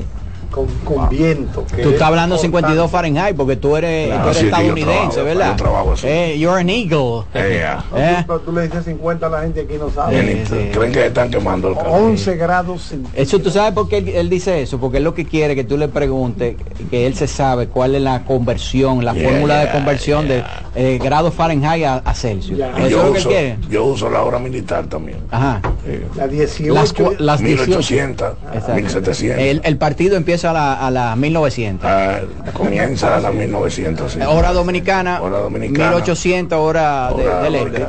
Con, 0.56 0.68
con 0.86 1.10
viento. 1.10 1.66
que 1.66 1.82
Tú 1.82 1.90
es 1.90 1.94
estás 1.96 2.08
hablando 2.08 2.36
importante. 2.36 2.46
52 2.76 2.90
Fahrenheit 2.92 3.36
porque 3.36 3.58
tú 3.58 3.76
eres, 3.76 4.08
Claro, 4.08 4.22
tú 4.24 4.28
eres 4.30 4.38
sí, 4.38 4.44
que 4.46 4.50
yo 4.50 4.56
estadounidense, 4.58 4.96
trabajo, 5.16 5.24
¿verdad? 5.26 5.50
yo 5.52 5.56
trabajo 5.58 5.92
así. 5.94 6.08
Eh, 6.08 6.40
you're 6.40 6.62
an 6.62 6.70
eagle. 6.70 7.24
Eh. 7.34 7.66
No, 7.92 7.98
Eh. 7.98 8.16
tú- 8.20 8.24
pero 8.28 8.40
tú 8.40 8.52
le 8.54 8.62
dices 8.64 8.86
50 8.86 9.28
a 9.28 9.30
la 9.30 9.42
gente 9.42 9.62
aquí 9.62 9.74
no 9.78 9.90
sabe. 9.92 10.22
Bien, 10.22 10.46
sí. 10.48 10.70
Creen 10.74 10.92
que 10.94 11.06
están 11.08 11.30
quemando 11.30 11.68
el 11.70 11.76
carro. 11.76 11.92
11 11.92 12.36
grados 12.38 12.82
centígrados. 12.84 13.20
Eso 13.28 13.40
tú 13.40 13.50
sabes 13.50 13.74
por 13.74 13.90
qué 13.90 13.98
él, 13.98 14.08
él 14.10 14.30
dice 14.30 14.62
eso, 14.62 14.80
porque 14.80 14.98
él 15.00 15.04
lo 15.04 15.14
que 15.14 15.26
quiere 15.26 15.56
que 15.56 15.66
tú 15.66 15.78
le 15.78 15.90
preguntes, 15.90 16.56
que 16.90 17.06
él 17.06 17.16
se 17.16 17.28
sabe 17.28 17.68
cuál 17.68 17.96
es 17.96 18.02
la 18.02 18.24
conversión, 18.24 19.04
la 19.04 19.14
Yeah, 19.14 19.30
fórmula 19.30 19.58
de 19.60 19.64
yeah, 19.66 19.74
conversión 19.74 20.28
de 20.28 20.44
eh, 20.76 21.00
grados 21.04 21.34
Fahrenheit 21.34 21.84
a, 21.86 21.96
a 21.98 22.14
Celsius. 22.14 22.60
Eso 22.60 22.78
es 22.86 22.90
Yo 22.92 22.98
lo 22.98 23.04
que 23.04 23.10
él 23.10 23.18
uso, 23.18 23.30
quiere. 23.30 23.58
yo 23.70 23.84
uso 23.86 24.10
la 24.10 24.24
hora 24.24 24.40
militar 24.40 24.86
también. 24.88 25.18
Ajá. 25.32 25.62
Sí. 25.86 26.00
La 26.16 26.28
18. 26.28 26.74
Las, 26.74 26.94
las 27.20 27.40
18. 27.42 27.66
1800, 27.68 28.34
Exacto. 28.54 28.74
1700. 28.76 29.40
El, 29.42 29.62
el 29.64 29.78
partido 29.78 30.16
empieza 30.16 30.45
a 30.46 30.54
las 30.54 30.80
a 30.82 30.92
la 30.92 31.16
1900. 31.16 31.90
Ah, 31.90 32.20
comienza 32.54 33.16
a 33.16 33.20
las 33.20 33.34
1900. 33.34 34.12
sí. 34.14 34.20
Hora 34.28 34.52
dominicana, 34.54 35.22
Hora 35.22 35.40
dominicana. 35.40 35.90
1800 35.92 36.58
hora, 36.60 37.10
de- 37.16 37.28
Hora 37.28 37.42
del 37.44 37.54
de 37.72 37.82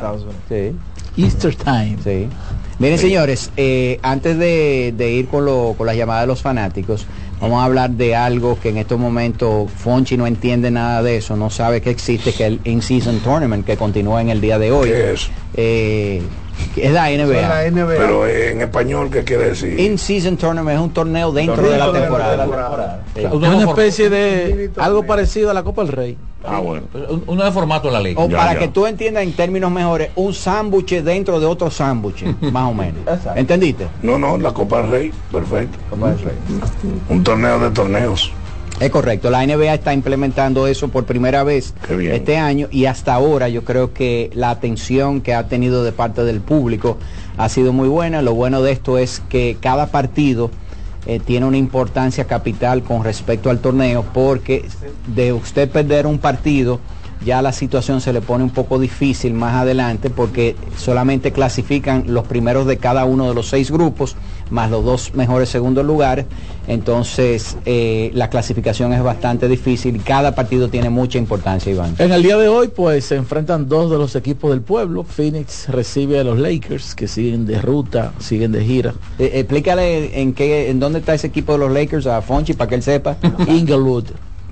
este. 0.49 0.73
Sí. 1.15 1.21
Easter 1.21 1.55
time. 1.55 1.97
Sí. 2.03 2.27
Miren, 2.79 2.99
señores, 2.99 3.49
eh, 3.57 3.99
antes 4.03 4.37
de, 4.37 4.93
de 4.95 5.11
ir 5.11 5.27
con, 5.27 5.45
lo, 5.45 5.73
con 5.75 5.87
las 5.87 5.95
llamadas 5.95 6.21
de 6.23 6.27
los 6.27 6.43
fanáticos, 6.43 7.07
vamos 7.41 7.59
a 7.59 7.65
hablar 7.65 7.89
de 7.89 8.15
algo 8.15 8.59
que 8.59 8.69
en 8.69 8.77
estos 8.77 8.99
momentos 8.99 9.71
Fonchi 9.71 10.15
no 10.15 10.27
entiende 10.27 10.69
nada 10.69 11.01
de 11.01 11.17
eso, 11.17 11.35
no 11.35 11.49
sabe 11.49 11.81
que 11.81 11.89
existe, 11.89 12.33
que 12.33 12.43
es 12.45 12.49
el 12.51 12.59
In-Season 12.65 13.19
Tournament 13.21 13.65
que 13.65 13.77
continúa 13.77 14.21
en 14.21 14.29
el 14.29 14.41
día 14.41 14.59
de 14.59 14.71
hoy. 14.71 14.89
¿Qué 14.89 15.13
es? 15.13 15.29
Eh, 15.55 16.21
es 16.81 16.91
la 16.91 17.09
es 17.11 17.19
NBA. 17.27 17.41
la 17.47 17.69
NBA. 17.71 17.95
Pero 17.97 18.27
en 18.27 18.61
español, 18.61 19.09
¿qué 19.11 19.23
quiere 19.23 19.49
decir? 19.49 19.79
In-Season 19.79 20.37
Tournament 20.37 20.77
es 20.79 20.83
un 20.83 20.91
torneo 20.91 21.31
dentro 21.31 21.55
de 21.63 21.77
la 21.77 21.85
Dentro 21.85 21.93
de 21.93 21.99
la 21.99 22.05
temporada. 22.05 22.37
temporada. 22.43 23.03
Sí. 23.15 23.21
Es 23.25 23.31
una 23.33 23.63
especie 23.69 24.09
de 24.09 24.71
algo 24.77 25.03
parecido 25.03 25.49
a 25.51 25.53
la 25.53 25.63
Copa 25.63 25.83
del 25.83 25.91
Rey. 25.91 26.17
Ah, 26.45 26.59
bueno. 26.59 26.83
Un- 27.09 27.23
Uno 27.27 27.43
de 27.43 27.51
formato 27.51 27.87
en 27.87 27.93
la 27.95 27.99
liga. 27.99 28.21
O 28.21 28.29
Ya, 28.29 28.37
para 28.37 28.53
ya. 28.53 28.59
que 28.59 28.67
tú 28.69 28.85
entiendas 28.85 29.23
en 29.23 29.33
términos 29.33 29.69
mejores, 29.71 30.11
un 30.15 30.33
sándwich 30.33 31.01
dentro 31.01 31.39
de 31.39 31.45
otro 31.45 31.69
sándwich, 31.69 32.23
más 32.51 32.69
o 32.69 32.73
menos. 32.73 33.01
¿Entendiste? 33.35 33.87
No, 34.03 34.17
no, 34.17 34.37
la 34.37 34.53
Copa 34.53 34.81
del 34.83 34.91
Rey, 34.91 35.11
perfecto. 35.31 35.77
Un 37.09 37.23
torneo 37.23 37.59
de 37.59 37.69
torneos. 37.71 38.31
Es 38.79 38.91
correcto, 38.91 39.31
la 39.31 39.43
NBA 39.43 39.73
está 39.73 39.91
implementando 39.91 40.67
eso 40.67 40.89
por 40.89 41.05
primera 41.05 41.43
vez 41.43 41.73
este 41.89 42.37
año 42.37 42.67
y 42.69 42.85
hasta 42.85 43.15
ahora 43.15 43.49
yo 43.49 43.63
creo 43.63 43.91
que 43.91 44.29
la 44.35 44.51
atención 44.51 45.21
que 45.21 45.33
ha 45.33 45.47
tenido 45.47 45.83
de 45.83 45.91
parte 45.91 46.23
del 46.23 46.41
público 46.41 46.97
ha 47.37 47.49
sido 47.49 47.73
muy 47.73 47.87
buena. 47.87 48.21
Lo 48.21 48.35
bueno 48.35 48.61
de 48.61 48.71
esto 48.71 48.99
es 48.99 49.23
que 49.29 49.57
cada 49.59 49.87
partido 49.87 50.51
eh, 51.07 51.19
tiene 51.19 51.47
una 51.47 51.57
importancia 51.57 52.25
capital 52.25 52.83
con 52.83 53.03
respecto 53.03 53.49
al 53.49 53.59
torneo 53.59 54.05
porque 54.13 54.65
de 55.07 55.33
usted 55.33 55.67
perder 55.71 56.05
un 56.05 56.19
partido 56.19 56.79
ya 57.25 57.41
la 57.41 57.51
situación 57.51 57.99
se 57.99 58.13
le 58.13 58.21
pone 58.21 58.43
un 58.43 58.51
poco 58.51 58.77
difícil 58.77 59.33
más 59.33 59.55
adelante 59.55 60.09
porque 60.09 60.55
solamente 60.77 61.31
clasifican 61.31 62.03
los 62.07 62.27
primeros 62.27 62.67
de 62.67 62.77
cada 62.77 63.05
uno 63.05 63.27
de 63.27 63.33
los 63.33 63.49
seis 63.49 63.71
grupos 63.71 64.15
más 64.49 64.71
los 64.71 64.83
dos 64.83 65.13
mejores 65.13 65.49
segundos 65.49 65.85
lugares 65.85 66.25
entonces 66.67 67.57
eh, 67.65 68.11
la 68.13 68.29
clasificación 68.29 68.91
es 68.93 69.01
bastante 69.01 69.47
difícil 69.47 69.95
y 69.95 69.99
cada 69.99 70.35
partido 70.35 70.69
tiene 70.69 70.89
mucha 70.89 71.17
importancia 71.17 71.71
Iván 71.71 71.95
En 71.97 72.11
el 72.11 72.21
día 72.21 72.37
de 72.37 72.49
hoy, 72.49 72.67
pues 72.67 73.05
se 73.05 73.15
enfrentan 73.15 73.69
dos 73.69 73.89
de 73.89 73.97
los 73.97 74.15
equipos 74.15 74.51
del 74.51 74.61
pueblo. 74.61 75.03
Phoenix 75.03 75.69
recibe 75.69 76.19
a 76.19 76.23
los 76.23 76.37
Lakers, 76.37 76.93
que 76.93 77.07
siguen 77.07 77.45
de 77.45 77.61
ruta, 77.61 78.11
siguen 78.19 78.51
de 78.51 78.63
gira. 78.65 78.93
Eh, 79.17 79.31
explícale 79.35 80.21
en 80.21 80.33
qué 80.33 80.69
en 80.69 80.79
dónde 80.79 80.99
está 80.99 81.13
ese 81.13 81.27
equipo 81.27 81.53
de 81.53 81.59
los 81.59 81.71
Lakers 81.71 82.05
a 82.07 82.21
Fonchi 82.21 82.53
para 82.53 82.67
que 82.69 82.75
él 82.75 82.83
sepa 82.83 83.15
Inglewood, 83.47 84.05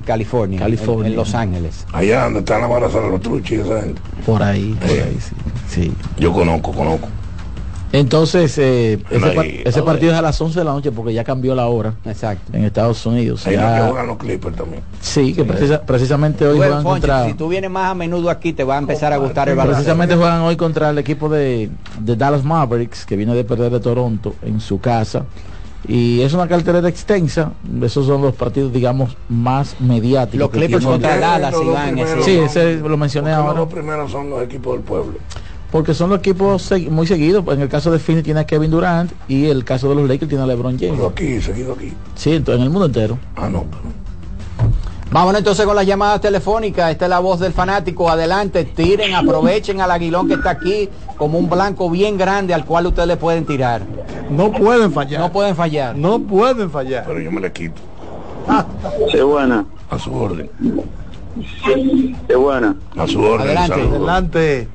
California, 0.05 0.59
California. 0.59 1.07
En, 1.07 1.13
en 1.13 1.17
Los 1.17 1.34
Ángeles 1.35 1.85
Allá 1.91 2.23
donde 2.23 2.39
están 2.39 2.61
las 2.61 2.69
balas 2.69 2.93
de 2.93 3.01
los 3.01 3.22
truchis, 3.22 3.59
esa 3.59 3.81
gente. 3.81 4.01
por 4.26 4.41
ahí, 4.41 4.77
por 4.80 4.89
ahí, 4.89 5.17
sí. 5.19 5.35
sí. 5.69 5.91
Yo 6.17 6.31
conozco, 6.31 6.72
conozco. 6.72 7.09
Entonces, 7.99 8.57
eh, 8.57 8.99
ese, 9.09 9.26
Ahí, 9.26 9.35
par- 9.35 9.45
a 9.45 9.49
ese 9.49 9.80
ver. 9.80 9.84
partido 9.85 10.11
es 10.11 10.17
a 10.19 10.22
las 10.22 10.39
11 10.41 10.59
de 10.59 10.65
la 10.65 10.72
noche 10.73 10.91
porque 10.91 11.13
ya 11.13 11.23
cambió 11.23 11.55
la 11.55 11.67
hora 11.67 11.93
exacto 12.05 12.51
en 12.55 12.65
Estados 12.65 13.05
Unidos. 13.05 13.45
Ahí 13.47 13.55
no 13.55 13.61
que 13.61 13.67
Ya- 13.67 13.88
juegan 13.88 14.07
los 14.07 14.17
Clippers 14.17 14.55
también. 14.55 14.81
sí, 14.99 15.34
que 15.34 15.45
precisa- 15.45 15.81
precisamente 15.81 16.45
hoy 16.45 16.57
juegan 16.57 16.84
Fonchi, 16.84 17.01
contra... 17.07 17.26
si 17.26 17.34
tú 17.35 17.47
vienes 17.47 17.72
más 17.72 17.91
a 17.91 17.95
menudo 17.95 18.30
aquí 18.30 18.51
te 18.53 18.63
va 18.63 18.76
a 18.76 18.80
empezar 18.80 19.13
a 19.13 19.17
gustar 19.17 19.47
el 19.49 19.55
baloncesto 19.55 19.84
Precisamente 19.85 20.15
juegan 20.15 20.41
hoy 20.41 20.55
contra 20.57 20.89
el 20.89 20.97
equipo 20.97 21.30
de, 21.30 21.69
de 21.99 22.15
Dallas 22.15 22.43
Mavericks, 22.43 23.05
que 23.05 23.15
viene 23.15 23.34
de 23.34 23.43
perder 23.43 23.72
de 23.72 23.80
Toronto 23.80 24.35
en 24.43 24.59
su 24.59 24.80
casa. 24.80 25.26
Y 25.88 26.22
es 26.22 26.34
una 26.34 26.47
cartelera 26.47 26.89
extensa. 26.89 27.51
Esos 27.84 28.07
son 28.07 28.23
los 28.23 28.34
partidos, 28.34 28.73
digamos, 28.73 29.15
más 29.30 29.80
mediáticos. 29.80 30.39
Los 30.39 30.49
Clippers 30.49 30.84
contra 30.84 31.17
Dallas, 31.19 31.53
Iván, 31.61 31.95
Sí, 32.23 32.39
ese 32.39 32.77
lo 32.77 32.97
mencioné 32.97 33.31
ahora. 33.31 33.59
Los 33.59 33.72
primeros 33.72 34.11
son 34.11 34.31
los 34.31 34.41
equipos 34.41 34.73
del 34.73 34.81
pueblo. 34.84 35.13
Porque 35.76 35.93
son 35.93 36.10
los 36.10 36.19
equipos 36.19 36.72
muy 36.89 37.06
seguidos. 37.06 37.43
En 37.49 37.60
el 37.60 37.68
caso 37.68 37.91
de 37.91 37.99
Phoenix 37.99 38.23
tiene 38.23 38.39
a 38.39 38.45
Kevin 38.45 38.72
Durant 38.72 39.11
y 39.27 39.47
el 39.47 39.65
caso 39.65 39.89
de 39.89 39.95
los 39.95 40.07
Lakers 40.07 40.30
tiene 40.30 40.41
a 40.45 40.47
LeBron 40.47 40.80
James. 40.80 40.93
Pero 40.95 41.07
aquí, 41.10 41.41
seguido 41.41 41.73
aquí. 41.73 41.91
Sí, 42.15 42.31
entonces, 42.31 42.60
en 42.61 42.64
el 42.64 42.69
mundo 42.69 42.85
entero. 42.85 43.19
Ah, 43.35 43.49
no. 43.49 43.65
pero- 43.69 43.81
Vámonos 45.11 45.39
entonces 45.39 45.65
con 45.65 45.76
las 45.76 45.85
llamadas 45.85 46.22
telefónicas. 46.22 46.91
Esta 46.91 47.06
es 47.07 47.10
la 47.10 47.19
voz 47.19 47.41
del 47.41 47.52
fanático. 47.52 48.10
Adelante, 48.10 48.64
tiren, 48.64 49.15
aprovechen 49.15 49.81
al 49.81 49.91
aguilón 49.91 50.30
que 50.30 50.35
está 50.35 50.52
aquí 50.52 50.88
como 51.18 51.38
un 51.39 51.49
blanco 51.49 51.89
bien 51.89 52.18
grande 52.18 52.53
al 52.53 52.64
cual 52.64 52.88
ustedes 52.88 53.10
le 53.10 53.18
pueden 53.18 53.45
tirar. 53.45 53.81
No 54.30 54.53
pueden 54.53 54.93
fallar. 54.93 55.19
No 55.19 55.31
pueden 55.34 55.57
fallar. 55.57 55.97
No 55.97 56.19
pueden 56.22 56.72
fallar. 56.72 57.03
Pero 57.06 57.19
yo 57.19 57.34
me 57.34 57.41
le 57.41 57.52
quito. 57.52 57.81
Sí, 59.11 59.19
buena. 59.19 59.65
A 59.89 59.99
su 59.99 60.14
orden. 60.15 60.49
Qué 62.30 62.35
buena. 62.38 62.77
A 62.95 63.06
su 63.06 63.19
orden, 63.22 63.47
Adelante. 63.47 63.76
saludos. 63.76 63.93
Adelante. 63.97 64.68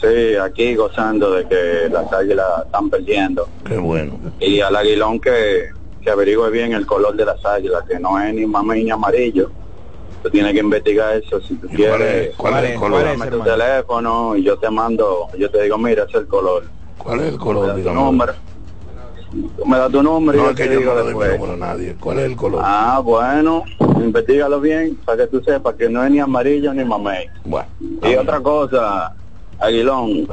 Sí, 0.00 0.36
aquí 0.36 0.74
gozando 0.74 1.32
de 1.32 1.46
que 1.48 1.88
las 1.90 2.12
águilas 2.12 2.46
están 2.66 2.90
perdiendo. 2.90 3.48
Qué 3.64 3.78
bueno. 3.78 4.18
Y 4.40 4.60
al 4.60 4.76
aguilón 4.76 5.18
que, 5.20 5.68
que 6.02 6.10
averigüe 6.10 6.50
bien 6.50 6.72
el 6.72 6.86
color 6.86 7.16
de 7.16 7.24
las 7.24 7.44
águilas, 7.44 7.82
que 7.88 7.98
no 7.98 8.20
es 8.20 8.34
ni 8.34 8.44
mamey 8.46 8.84
ni 8.84 8.90
amarillo. 8.90 9.50
Tú 10.22 10.30
tienes 10.30 10.52
que 10.52 10.60
investigar 10.60 11.16
eso 11.16 11.40
si 11.40 11.56
tú 11.56 11.68
quieres. 11.68 11.88
cuál 11.88 12.02
es- 12.02 12.36
cuál 12.36 12.64
es 12.64 12.70
el 12.72 12.78
color? 12.78 13.04
Dame 13.04 13.26
tu 13.30 13.40
teléfono 13.42 14.36
y 14.36 14.42
yo 14.42 14.58
te 14.58 14.68
mando, 14.70 15.28
yo 15.38 15.50
te 15.50 15.62
digo, 15.62 15.78
mira, 15.78 16.02
ese 16.02 16.16
es 16.18 16.22
el 16.22 16.28
color. 16.28 16.64
¿Cuál 16.98 17.20
es 17.20 17.26
el 17.26 17.32
Me 17.32 17.38
color? 17.38 17.82
tu 17.82 17.90
número. 17.92 18.32
Tú 19.56 19.66
me 19.66 19.78
das 19.78 19.90
tu 19.90 19.98
y 20.00 20.02
No, 20.02 20.32
yo 20.32 20.50
es 20.50 20.56
que 20.56 20.64
te 20.66 20.74
yo 20.74 20.78
digo 20.80 20.94
no 20.94 20.98
le 20.98 21.04
doy 21.04 21.14
mi 21.14 21.20
después. 21.20 21.38
número 21.40 21.52
a 21.52 21.56
nadie. 21.74 21.96
¿Cuál 21.98 22.18
es 22.20 22.24
el 22.26 22.36
color? 22.36 22.62
Ah, 22.64 23.00
bueno, 23.04 23.64
investigalo 24.00 24.60
bien 24.60 24.98
para 25.04 25.24
que 25.24 25.26
tú 25.28 25.42
sepas 25.42 25.74
que 25.74 25.88
no 25.88 26.04
es 26.04 26.10
ni 26.10 26.20
amarillo 26.20 26.72
ni 26.74 26.84
mamey. 26.84 27.26
Bueno. 27.44 27.68
Y 28.02 28.14
otra 28.16 28.40
cosa, 28.40 29.12
Aguilón, 29.58 30.26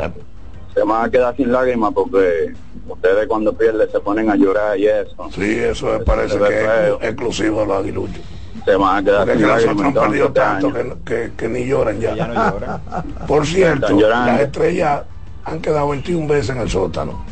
se 0.74 0.84
van 0.84 1.06
a 1.06 1.10
quedar 1.10 1.36
sin 1.36 1.52
lágrimas 1.52 1.92
porque 1.94 2.54
ustedes 2.88 3.28
cuando 3.28 3.54
pierden 3.54 3.90
se 3.92 4.00
ponen 4.00 4.30
a 4.30 4.36
llorar 4.36 4.78
y 4.78 4.88
eso. 4.88 5.30
Sí, 5.34 5.56
eso 5.60 5.88
me 5.88 6.00
parece 6.00 6.38
que 6.38 6.46
feo. 6.46 7.00
es 7.02 7.08
exclusivo 7.10 7.62
de 7.62 7.66
los 7.68 7.78
aguiluchos. 7.78 8.22
Se 8.66 8.76
van 8.76 8.98
a 8.98 9.04
quedar 9.04 9.20
Porque 9.20 9.34
sin 9.34 9.42
que 9.42 9.48
lágrimas. 9.48 9.76
nosotros 9.76 10.04
han 10.04 10.10
perdido 10.10 10.28
entonces, 10.28 10.62
tanto 10.62 10.78
este 10.80 11.04
que, 11.04 11.32
que, 11.32 11.32
que 11.38 11.50
ni 11.50 11.66
lloran 11.66 12.00
ya. 12.00 12.16
Ya 12.16 12.28
no 12.28 12.34
lloran. 12.52 12.82
Por 13.28 13.46
cierto, 13.46 14.00
las 14.00 14.42
estrellas 14.42 15.02
han 15.46 15.62
quedado 15.62 15.90
21 15.90 16.28
veces 16.28 16.50
en 16.52 16.62
el 16.62 16.70
sótano. 16.70 17.24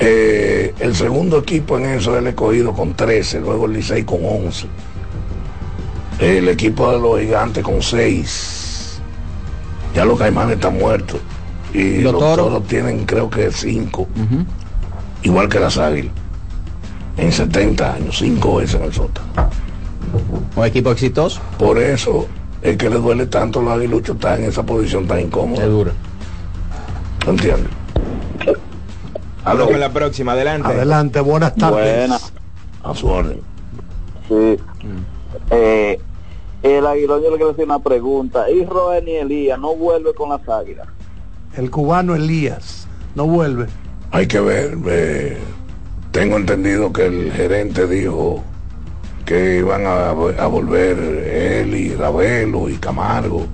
Eh, 0.00 0.74
el 0.80 0.94
segundo 0.96 1.38
equipo 1.38 1.78
en 1.78 1.86
eso 1.86 2.12
es 2.14 2.18
el 2.18 2.26
escogido 2.26 2.72
con 2.72 2.94
13, 2.94 3.40
luego 3.40 3.66
el 3.66 3.74
Licey 3.74 4.02
con 4.02 4.24
11. 4.24 4.66
El 6.18 6.48
equipo 6.48 6.90
de 6.90 6.98
los 6.98 7.20
gigantes 7.20 7.62
con 7.62 7.80
6. 7.82 8.63
Ya 9.94 10.04
los 10.04 10.18
caimanes 10.18 10.56
están 10.56 10.78
muertos. 10.78 11.20
Y 11.72 11.98
¿Los 12.02 12.12
los, 12.12 12.22
toros? 12.22 12.46
toros 12.48 12.66
tienen 12.66 13.04
creo 13.04 13.28
que 13.30 13.50
5. 13.50 14.06
Igual 15.22 15.48
que 15.48 15.60
las 15.60 15.78
águilas. 15.78 16.12
En 17.16 17.30
70 17.32 17.94
años, 17.94 18.18
5 18.18 18.56
veces 18.56 18.74
en 18.76 18.82
el 18.84 18.92
sótano. 18.92 19.26
Un 20.56 20.64
equipo 20.64 20.90
exitoso. 20.90 21.40
Por 21.58 21.78
eso 21.78 22.26
es 22.62 22.76
que 22.76 22.88
le 22.90 22.96
duele 22.96 23.26
tanto 23.26 23.60
a 23.60 23.62
los 23.62 23.72
aguiluchos 23.72 24.16
estar 24.16 24.38
en 24.38 24.46
esa 24.46 24.62
posición 24.64 25.06
tan 25.06 25.20
incómoda. 25.20 25.62
Es 25.64 25.70
dura. 25.70 25.92
¿Entiendes? 27.26 27.70
Hablo 29.44 29.66
con 29.66 29.78
la 29.80 29.92
próxima, 29.92 30.32
adelante. 30.32 30.68
Adelante, 30.68 31.20
buenas 31.20 31.54
tardes. 31.54 31.98
Buenas. 31.98 32.32
A 32.82 32.94
su 32.94 33.06
orden. 33.08 33.40
Sí. 34.28 34.56
Eh, 35.50 36.00
el 36.64 36.86
Aguilón 36.86 37.22
yo 37.22 37.30
le 37.30 37.36
quiero 37.36 37.50
hacer 37.52 37.66
una 37.66 37.78
pregunta. 37.78 38.50
¿Y 38.50 38.64
Roel 38.64 39.06
y 39.06 39.16
Elías 39.16 39.58
no 39.58 39.76
vuelve 39.76 40.14
con 40.14 40.30
las 40.30 40.48
águilas? 40.48 40.88
El 41.56 41.70
cubano 41.70 42.14
Elías 42.14 42.88
no 43.14 43.26
vuelve. 43.26 43.66
Hay 44.10 44.26
que 44.26 44.40
ver. 44.40 44.76
eh, 44.86 45.38
tengo 46.10 46.36
entendido 46.36 46.92
que 46.92 47.06
el 47.06 47.32
gerente 47.32 47.86
dijo 47.86 48.42
que 49.26 49.58
iban 49.58 49.86
a, 49.86 50.10
a 50.10 50.46
volver 50.46 50.98
él 50.98 51.74
y 51.74 51.94
Ravelo 51.94 52.68
y 52.68 52.76
Camargo. 52.76 53.46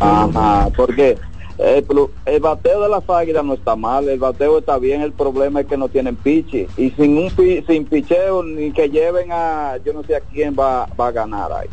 Ajá, 0.00 0.68
porque 0.76 1.18
el, 1.58 2.40
bateo 2.40 2.82
de 2.82 2.88
las 2.88 3.08
águilas 3.08 3.44
no 3.44 3.54
está 3.54 3.76
mal, 3.76 4.08
el 4.08 4.18
bateo 4.18 4.58
está 4.58 4.78
bien, 4.78 5.02
el 5.02 5.12
problema 5.12 5.60
es 5.60 5.66
que 5.66 5.76
no 5.76 5.88
tienen 5.88 6.16
pichi. 6.16 6.66
Y 6.76 6.90
sin 6.90 7.18
un 7.18 7.30
sin 7.66 7.84
picheo 7.84 8.42
ni 8.42 8.72
que 8.72 8.88
lleven 8.88 9.28
a 9.30 9.76
yo 9.84 9.92
no 9.92 10.02
sé 10.04 10.16
a 10.16 10.20
quién 10.20 10.56
va, 10.58 10.86
va 10.98 11.08
a 11.08 11.12
ganar 11.12 11.52
ahí. 11.52 11.68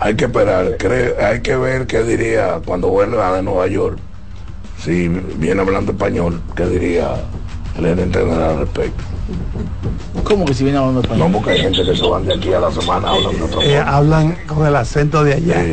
Hay 0.00 0.14
que 0.14 0.26
esperar, 0.26 0.76
hay 1.20 1.40
que 1.40 1.56
ver 1.56 1.86
qué 1.86 2.02
diría 2.04 2.60
cuando 2.64 2.88
vuelva 2.88 3.34
de 3.36 3.42
Nueva 3.42 3.66
York. 3.66 3.98
Si 4.80 5.08
viene 5.08 5.60
hablando 5.60 5.92
español, 5.92 6.40
qué 6.54 6.66
diría 6.66 7.16
el 7.76 7.96
general 7.96 8.42
al 8.42 8.58
respecto. 8.60 9.02
¿Cómo 10.24 10.44
que 10.44 10.54
si 10.54 10.64
viene 10.64 10.78
hablando 10.78 11.00
español? 11.00 11.30
No, 11.30 11.38
porque 11.38 11.50
hay 11.52 11.60
gente 11.60 11.84
que 11.84 11.96
se 11.96 12.06
van 12.06 12.24
de 12.26 12.34
aquí 12.34 12.52
a 12.52 12.60
la 12.60 12.70
semana 12.70 13.10
hablando 13.10 13.44
otra 13.44 13.64
Eh, 13.64 13.78
hablan 13.78 14.36
con 14.46 14.66
el 14.66 14.76
acento 14.76 15.24
de 15.24 15.34
allá. 15.34 15.64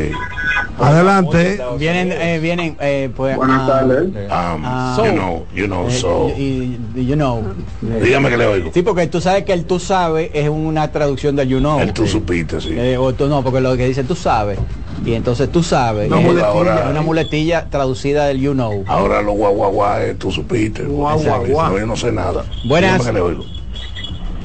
Adelante. 0.78 1.58
Vienen, 1.78 2.12
eh, 2.12 2.38
vienen, 2.38 2.76
eh, 2.80 3.10
pues. 3.14 3.36
Buenas 3.36 3.62
ah, 3.62 3.66
tardes. 3.66 4.08
Um, 4.08 4.62
ah, 4.64 4.96
you 5.04 5.12
know, 5.12 5.46
you 5.54 5.66
know, 5.66 5.88
eh, 5.88 5.90
so. 5.90 6.28
y- 6.36 6.78
y- 6.94 7.06
you 7.06 7.14
know. 7.14 7.42
Dígame 7.80 8.28
que 8.28 8.36
le 8.36 8.46
oigo. 8.46 8.70
Sí, 8.74 8.82
porque 8.82 9.06
tú 9.06 9.20
sabes 9.20 9.44
que 9.44 9.54
el 9.54 9.64
tú 9.64 9.78
sabes 9.78 10.30
es 10.34 10.48
una 10.50 10.92
traducción 10.92 11.34
del 11.34 11.48
you 11.48 11.58
know. 11.60 11.80
El 11.80 11.94
tú 11.94 12.06
supiste, 12.06 12.60
sí. 12.60 12.74
Eh, 12.76 12.98
o 12.98 13.14
tú 13.14 13.26
no, 13.26 13.42
porque 13.42 13.60
lo 13.60 13.74
que 13.76 13.86
dice 13.86 14.04
tú 14.04 14.14
sabes. 14.14 14.58
Y 15.04 15.14
entonces 15.14 15.50
tú 15.50 15.62
sabes. 15.62 16.08
Una 16.08 16.18
es 16.20 16.24
muletilla. 16.24 16.48
Ahora- 16.48 16.88
una 16.90 17.02
muletilla 17.02 17.66
traducida 17.70 18.26
del 18.26 18.40
you 18.40 18.52
know. 18.52 18.84
Ahora 18.86 19.22
los 19.22 19.34
guaguaguá, 19.34 20.04
eh, 20.04 20.14
tú 20.14 20.30
supiste. 20.30 20.82
Guau, 20.82 21.18
guau, 21.18 21.20
Exacto. 21.20 21.52
guau. 21.52 21.72
No, 21.72 21.78
yo 21.78 21.86
no 21.86 21.96
sé 21.96 22.12
nada. 22.12 22.44
Buenas. 22.64 22.98
Dígame 22.98 23.04
que 23.04 23.12
le 23.12 23.20
oigo. 23.20 23.45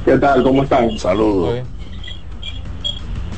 ¿Qué 0.04 0.18
tal? 0.18 0.42
¿Cómo 0.42 0.62
están? 0.64 0.98
Saludos. 0.98 1.60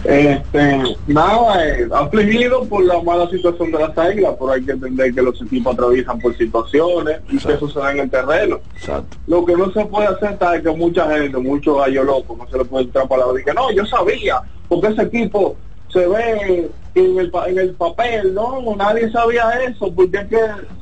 Este, 0.04 0.82
nada, 1.06 1.66
eh, 1.66 1.88
afligido 1.90 2.64
por 2.64 2.84
la 2.84 3.00
mala 3.02 3.26
situación 3.30 3.72
de 3.72 3.78
las 3.78 3.96
águilas, 3.96 4.34
pero 4.38 4.52
hay 4.52 4.62
que 4.62 4.72
entender 4.72 5.14
que 5.14 5.22
los 5.22 5.40
equipos 5.40 5.72
atraviesan 5.72 6.18
por 6.20 6.36
situaciones 6.36 7.20
y 7.30 7.38
que 7.38 7.54
eso 7.54 7.68
se 7.70 7.78
da 7.78 7.90
en 7.92 8.00
el 8.00 8.10
terreno. 8.10 8.60
Exacto. 8.76 9.16
Lo 9.26 9.44
que 9.46 9.56
no 9.56 9.72
se 9.72 9.82
puede 9.86 10.08
aceptar 10.08 10.56
es 10.56 10.62
que 10.62 10.70
mucha 10.72 11.10
gente, 11.10 11.38
muchos 11.38 11.78
gallo 11.78 12.04
locos, 12.04 12.36
no 12.36 12.46
se 12.50 12.58
le 12.58 12.64
puede 12.66 12.84
entrar 12.84 13.08
palabra 13.08 13.40
y 13.40 13.44
que 13.44 13.54
no, 13.54 13.70
yo 13.72 13.86
sabía, 13.86 14.42
porque 14.68 14.88
ese 14.88 15.02
equipo 15.04 15.56
se 15.90 16.06
ve 16.06 16.70
en 16.94 17.18
el, 17.18 17.30
pa- 17.30 17.48
en 17.48 17.58
el 17.58 17.70
papel, 17.70 18.34
no, 18.34 18.60
nadie 18.76 19.10
sabía 19.10 19.50
eso, 19.66 19.90
porque 19.90 20.18
es 20.18 20.26
que 20.28 20.40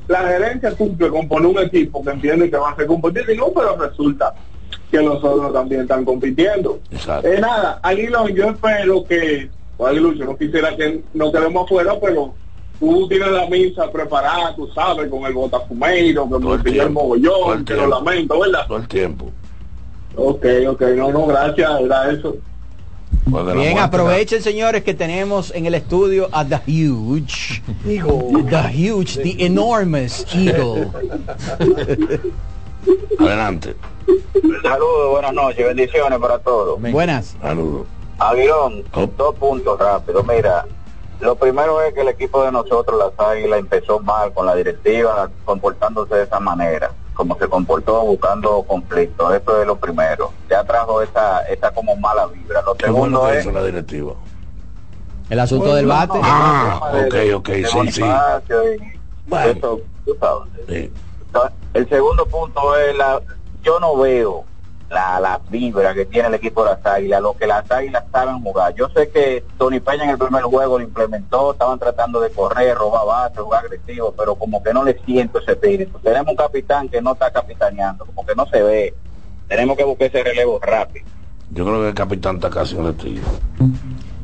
la 0.09 0.19
gerencia 0.27 0.73
cumple 0.75 1.11
con 1.11 1.29
poner 1.29 1.47
un 1.47 1.59
equipo 1.61 2.03
que 2.05 2.11
entiende 2.11 2.51
que 2.51 2.57
va 2.57 2.71
a 2.71 2.77
ser 2.77 2.87
competitivo, 2.87 3.33
y 3.33 3.37
no, 3.37 3.53
pero 3.55 3.77
resulta 3.77 4.35
que 4.93 4.99
los 4.99 5.25
otros 5.25 5.53
también 5.55 5.81
están 5.81 6.05
compitiendo. 6.05 6.79
Eh, 6.91 7.39
nada, 7.41 7.81
Aguilón, 7.83 8.29
yo 8.35 8.51
espero 8.51 9.03
que, 9.05 9.49
o 9.79 9.87
Aguilón, 9.87 10.17
yo 10.17 10.27
no 10.27 10.37
quisiera 10.37 10.77
que 10.77 11.03
nos 11.15 11.33
quedemos 11.33 11.65
afuera, 11.65 11.95
pero 11.99 12.35
tú 12.79 13.09
tienes 13.09 13.33
la 13.33 13.47
misa 13.47 13.91
preparada, 13.91 14.55
tú 14.55 14.69
sabes, 14.75 15.09
con 15.09 15.25
el 15.25 15.33
botafumeiro, 15.33 16.29
con 16.29 16.47
el 16.47 16.63
señor 16.63 16.91
mogollón, 16.91 17.65
que 17.65 17.73
lo 17.73 17.87
lamento, 17.87 18.39
¿verdad? 18.39 18.67
Todo 18.69 18.79
el 18.79 18.87
tiempo. 18.87 19.31
Ok, 20.15 20.45
ok, 20.69 20.83
no, 20.95 21.11
no, 21.11 21.27
gracias, 21.27 21.81
era 21.81 22.11
eso. 22.11 22.37
Bien, 23.55 23.79
aprovechen 23.79 24.43
señores 24.43 24.85
que 24.85 24.93
tenemos 24.93 25.55
en 25.55 25.65
el 25.65 25.75
estudio 25.75 26.29
a 26.33 26.45
The 26.45 26.61
Huge. 26.67 27.63
The 27.85 28.91
Huge, 28.91 29.23
The 29.23 29.47
Enormous 29.47 30.27
Eagle. 30.35 30.91
Adelante. 33.19 33.77
Saludos, 34.63 35.11
buenas 35.11 35.33
noches, 35.33 35.67
bendiciones 35.67 36.19
para 36.19 36.39
todos. 36.39 36.81
Buenas. 36.81 37.37
Saludos. 37.41 37.87
Aguilón, 38.19 38.85
dos 39.17 39.35
puntos 39.37 39.79
rápidos. 39.79 40.25
Mira, 40.27 40.65
lo 41.21 41.37
primero 41.37 41.81
es 41.83 41.95
que 41.95 42.01
el 42.01 42.09
equipo 42.09 42.45
de 42.45 42.53
nosotros, 42.53 42.99
las 42.99 43.27
Águilas, 43.27 43.61
empezó 43.61 44.01
mal 44.01 44.33
con 44.33 44.47
la 44.47 44.55
directiva, 44.55 45.31
comportándose 45.45 46.15
de 46.17 46.25
esa 46.25 46.41
manera, 46.41 46.91
como 47.15 47.39
se 47.39 47.49
comportó 47.49 48.03
buscando 48.03 48.63
conflicto. 48.65 49.33
Eso 49.35 49.61
es 49.61 49.67
lo 49.67 49.77
primero. 49.77 50.33
Ya 50.51 50.65
trajo 50.65 51.03
esa, 51.03 51.43
esa 51.43 51.71
como 51.73 51.97
mala 51.97 52.27
vibra. 52.27 52.63
Lo 52.63 52.75
Qué 52.75 52.91
bueno 52.91 53.21
segundo 53.21 53.33
que 53.33 53.39
es 53.39 53.55
la 53.55 53.65
directiva. 53.65 54.15
El 55.31 55.41
asunto 55.41 55.75
del 55.75 55.87
bate. 55.87 56.19
Ah, 56.23 56.93
ok, 57.07 57.15
ok, 57.37 57.49
de 57.49 57.67
sí, 57.67 57.93
sí. 57.93 58.03
Eso, 58.03 59.81
tú 60.05 60.17
sabes. 60.21 60.91
El 61.75 61.89
segundo 61.89 62.27
punto 62.27 62.77
es 62.77 62.97
la, 62.97 63.21
yo 63.63 63.81
no 63.81 63.97
veo 63.97 64.45
la, 64.91 65.19
la 65.21 65.41
vibra 65.49 65.95
que 65.95 66.05
tiene 66.05 66.29
el 66.29 66.35
equipo 66.35 66.65
de 66.65 66.73
las 66.73 66.85
águilas, 66.85 67.23
lo 67.23 67.35
que 67.35 67.47
las 67.47 67.71
águilas 67.71 68.05
saben 68.13 68.41
jugar. 68.41 68.75
Yo 68.75 68.89
sé 68.91 69.09
que 69.11 69.43
Tony 69.57 69.81
Peña 69.81 70.05
en 70.05 70.11
el 70.11 70.19
primer 70.19 70.43
juego 70.43 70.79
lo 70.79 70.85
implementó, 70.85 71.53
estaban 71.53 71.79
tratando 71.79 72.21
de 72.21 72.31
correr, 72.31 72.77
robar 72.77 73.07
base, 73.07 73.41
jugar 73.41 73.65
agresivo, 73.65 74.13
pero 74.17 74.35
como 74.35 74.63
que 74.63 74.75
no 74.75 74.85
le 74.85 75.01
siento 75.05 75.39
ese 75.39 75.53
espíritu. 75.53 75.99
Tenemos 76.01 76.29
un 76.29 76.37
capitán 76.37 76.89
que 76.89 77.01
no 77.01 77.13
está 77.13 77.31
capitaneando, 77.31 78.05
como 78.05 78.27
que 78.27 78.35
no 78.35 78.47
se 78.47 78.63
ve. 78.63 78.95
Tenemos 79.49 79.77
que 79.77 79.85
buscar 79.85 80.09
ese 80.09 80.23
relevo 80.23 80.59
rápido. 80.61 81.07
Yo 81.51 81.65
creo 81.65 81.81
que 81.81 81.89
el 81.89 81.95
capitán 81.95 82.37
está 82.37 82.51
casi 82.51 82.77
en 82.77 82.87
retiro. 82.87 83.23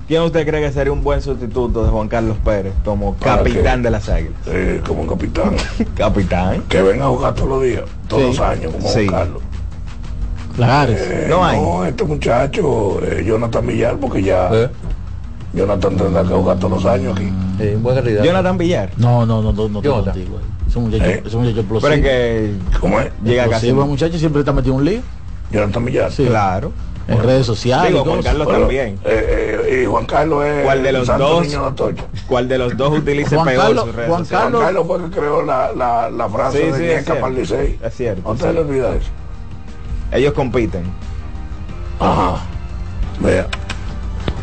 ¿Quién 0.08 0.22
usted 0.22 0.46
cree 0.46 0.62
que 0.62 0.72
sería 0.72 0.92
un 0.92 1.04
buen 1.04 1.20
sustituto 1.20 1.84
de 1.84 1.90
Juan 1.90 2.08
Carlos 2.08 2.38
Pérez 2.42 2.72
como 2.84 3.12
¿Para 3.14 3.36
capitán 3.38 3.82
de 3.82 3.90
las 3.90 4.08
águilas? 4.08 4.32
Sí, 4.44 4.80
como 4.86 5.02
un 5.02 5.08
capitán. 5.08 5.54
capitán. 5.96 6.62
Que 6.68 6.80
venga 6.82 7.04
a 7.04 7.08
jugar 7.08 7.34
todos 7.34 7.48
los 7.50 7.62
días, 7.62 7.82
todos 8.08 8.22
Sí. 8.22 8.28
los 8.28 8.40
años, 8.40 8.72
como 8.72 8.88
Sí. 8.88 9.06
Juan 9.06 9.20
Carlos. 9.20 9.42
Claro. 10.56 10.92
Eh, 10.96 11.26
No 11.28 11.44
hay. 11.44 11.60
No, 11.60 11.84
este 11.84 12.04
muchacho, 12.04 13.00
eh, 13.04 13.22
Jonathan 13.24 13.66
Villar, 13.66 13.96
porque 13.98 14.22
ya 14.22 14.50
Jonathan 15.52 15.96
tendrá 15.96 16.22
que 16.22 16.28
jugar 16.34 16.58
todos 16.58 16.82
los 16.82 16.86
años 16.86 17.14
aquí. 17.16 17.30
Jonathan 18.24 18.56
Villar. 18.58 18.90
No, 18.96 19.26
no, 19.26 19.42
no, 19.42 19.52
no, 19.52 19.68
no 19.68 19.82
contigo. 19.82 20.04
ahí. 20.14 20.26
Ese 20.68 20.78
muchacho, 20.78 21.04
¿Eh? 21.04 21.22
ese 21.24 21.36
muchacho 21.36 21.60
explosivo. 21.60 21.80
Pero 21.90 21.94
es 21.94 22.00
que 22.02 22.78
¿Cómo 22.80 23.00
es? 23.00 23.10
llega 23.22 23.44
casi. 23.44 23.54
Explosivo, 23.68 23.82
el 23.82 23.88
muchacho 23.88 24.18
siempre 24.18 24.40
está 24.40 24.52
metido 24.52 24.74
en 24.74 24.78
un 24.80 24.84
lío. 24.86 25.00
Jonathan 25.50 25.84
Villar. 25.84 26.12
Sí. 26.12 26.24
Claro. 26.26 26.72
En 27.08 27.22
redes 27.22 27.46
sociales. 27.46 27.90
Digo, 27.92 28.04
y 28.04 28.08
Juan. 28.08 28.22
Carlos 28.22 28.44
Bueno, 28.44 28.60
también. 28.60 28.98
eh, 29.04 29.62
eh, 29.66 29.80
y 29.82 29.86
Juan 29.86 30.04
Carlos 30.04 30.44
es 30.44 30.64
¿Cuál 30.64 30.82
de 30.82 30.88
el 30.90 30.94
los 30.96 31.06
dos? 31.06 31.50
de. 31.50 31.94
¿Cuál 32.26 32.48
de 32.48 32.58
los 32.58 32.76
dos 32.76 32.98
utiliza 32.98 33.36
Juan 33.36 33.48
peor 33.48 33.62
Carlos- 33.62 33.84
sus 33.86 33.94
redes 33.94 34.08
Juan 34.10 34.24
sociales? 34.24 34.50
Juan 34.52 34.62
Carlos 34.64 34.86
fue 34.86 34.98
que 35.04 35.16
creó 35.18 35.42
la, 35.42 35.72
la, 35.72 36.10
la 36.10 36.28
frase 36.28 36.58
Sí, 36.58 36.64
de 36.66 36.72
sí, 36.76 36.84
es 36.84 37.04
cierto. 37.06 37.26
el. 37.26 37.38
Es 37.82 37.94
cierto. 37.94 38.22
¿No 38.28 38.34
te 38.34 38.52
le 38.52 38.60
olvida 38.60 38.94
eso? 38.94 39.08
Ellos 40.12 40.32
compiten. 40.34 40.84
Ajá. 41.98 42.42
Vea. 43.20 43.46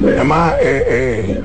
Además, 0.01 0.53
eh, 0.61 1.41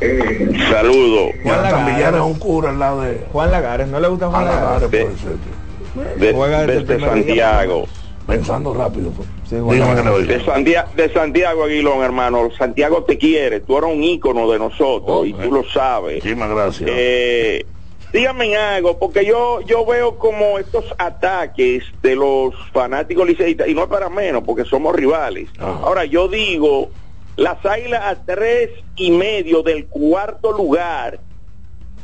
eh, 0.00 0.58
Saludo. 0.70 1.30
Jonathan 1.44 1.86
Lagares. 1.86 2.14
Es 2.20 2.26
un 2.26 2.34
cura 2.38 2.70
al 2.70 2.78
lado 2.78 3.00
de 3.02 3.26
Juan 3.32 3.50
Lagares, 3.50 3.88
¿no 3.88 4.00
le 4.00 4.08
gusta 4.08 4.28
Juan 4.28 4.42
Juan 4.44 4.54
Lagares, 4.54 4.92
Lagares? 4.92 6.20
De- 6.20 6.32
Juega 6.32 6.66
desde 6.66 6.94
el. 6.94 7.00
Santiago. 7.00 7.86
Pensando 8.26 8.72
rápido. 8.72 9.10
Pues. 9.10 9.28
Sí, 9.48 9.56
oigo. 9.56 10.20
De, 10.22 10.44
Santiago, 10.44 10.88
de 10.96 11.12
Santiago 11.12 11.64
Aguilón, 11.64 12.02
hermano. 12.02 12.50
Santiago 12.56 13.04
te 13.04 13.18
quiere. 13.18 13.60
Tú 13.60 13.76
eres 13.76 13.90
un 13.94 14.02
ícono 14.02 14.50
de 14.50 14.58
nosotros 14.58 15.04
Oh, 15.06 15.24
y 15.24 15.30
eh. 15.32 15.36
tú 15.42 15.52
lo 15.52 15.64
sabes. 15.64 16.16
Muchísimas 16.16 16.50
gracias. 16.50 16.90
Eh, 16.92 17.66
díganme 18.12 18.56
algo, 18.56 18.98
porque 18.98 19.26
yo 19.26 19.60
yo 19.62 19.84
veo 19.84 20.16
como 20.18 20.58
estos 20.58 20.84
ataques 20.96 21.84
de 22.02 22.16
los 22.16 22.54
fanáticos 22.72 23.26
liceístas, 23.26 23.68
y 23.68 23.74
no 23.74 23.82
es 23.82 23.88
para 23.88 24.08
menos, 24.08 24.42
porque 24.44 24.64
somos 24.64 24.94
rivales. 24.94 25.48
Ajá. 25.58 25.80
Ahora, 25.82 26.04
yo 26.04 26.28
digo, 26.28 26.90
las 27.36 27.64
águilas 27.66 28.02
a 28.04 28.24
tres 28.24 28.70
y 28.96 29.10
medio 29.10 29.62
del 29.62 29.86
cuarto 29.86 30.52
lugar, 30.52 31.18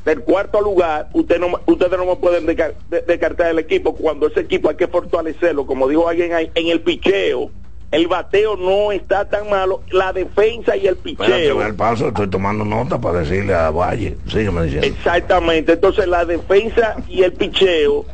del 0.05 0.20
cuarto 0.22 0.60
lugar, 0.60 1.09
usted 1.12 1.39
no, 1.39 1.48
ustedes 1.66 1.98
no 1.98 2.06
me 2.06 2.16
pueden 2.16 2.47
de- 2.47 2.74
descartar 3.06 3.51
el 3.51 3.59
equipo, 3.59 3.94
cuando 3.94 4.27
ese 4.28 4.40
equipo 4.40 4.70
hay 4.70 4.77
que 4.77 4.89
fortalecerlo, 4.89 5.66
como 5.66 5.89
dijo 5.89 6.09
alguien 6.09 6.32
ahí, 6.32 6.51
en 6.55 6.68
el 6.68 6.81
picheo. 6.81 7.51
El 7.90 8.06
bateo 8.06 8.56
no 8.56 8.93
está 8.93 9.28
tan 9.28 9.51
malo, 9.51 9.82
la 9.90 10.12
defensa 10.12 10.77
y 10.77 10.86
el 10.86 10.94
Espérate, 11.05 11.35
picheo. 11.35 11.62
el 11.66 11.74
paso, 11.74 12.06
estoy 12.09 12.28
tomando 12.31 12.64
nota 12.64 13.01
para 13.01 13.18
decirle 13.20 13.52
a 13.52 13.70
Valle. 13.70 14.16
Sígueme 14.28 14.62
diciendo. 14.62 14.86
Exactamente, 14.86 15.72
entonces 15.72 16.06
la 16.06 16.24
defensa 16.24 16.94
y 17.09 17.22
el 17.24 17.32
picheo 17.32 18.05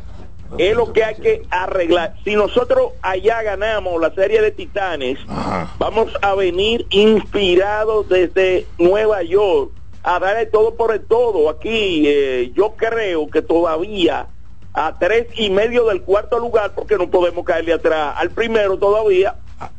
es 0.57 0.75
lo 0.75 0.91
que 0.93 1.03
hay 1.03 1.15
que 1.15 1.43
arreglar. 1.51 2.15
Si 2.23 2.35
nosotros 2.35 2.93
allá 3.03 3.43
ganamos 3.43 4.01
la 4.01 4.11
serie 4.15 4.41
de 4.41 4.49
Titanes, 4.51 5.19
Ajá. 5.27 5.75
vamos 5.77 6.11
a 6.23 6.33
venir 6.33 6.87
inspirados 6.89 8.09
desde 8.09 8.65
Nueva 8.79 9.21
York 9.23 9.71
a 10.09 10.19
darle 10.19 10.45
todo 10.45 10.75
por 10.75 10.93
el 10.93 11.01
todo. 11.01 11.49
Aquí 11.49 12.03
eh, 12.07 12.51
yo 12.55 12.75
creo 12.77 13.27
que 13.29 13.41
todavía 13.41 14.27
a 14.73 14.97
tres 14.99 15.27
y 15.35 15.49
medio 15.49 15.85
del 15.87 16.01
cuarto 16.03 16.39
lugar, 16.39 16.71
porque 16.75 16.95
no 16.97 17.09
podemos 17.09 17.43
caerle 17.43 17.73
atrás 17.73 18.13
al 18.17 18.29
primero 18.29 18.77
todavía. 18.77 19.35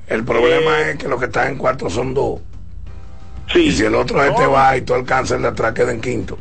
El 0.06 0.24
problema 0.24 0.80
Eh, 0.82 0.90
es 0.92 0.96
que 0.98 1.08
los 1.08 1.18
que 1.18 1.26
están 1.26 1.52
en 1.52 1.56
cuarto 1.58 1.88
son 1.88 2.12
dos. 2.12 2.40
Sí. 3.52 3.68
Y 3.68 3.72
si 3.72 3.84
el 3.84 3.94
otro 3.94 4.22
este 4.22 4.42
No, 4.42 4.50
va 4.52 4.76
y 4.76 4.82
todo 4.82 4.98
el 4.98 5.04
cáncer 5.06 5.40
de 5.40 5.48
atrás 5.48 5.72
queda 5.72 5.92
en 5.92 6.00
quinto. 6.00 6.36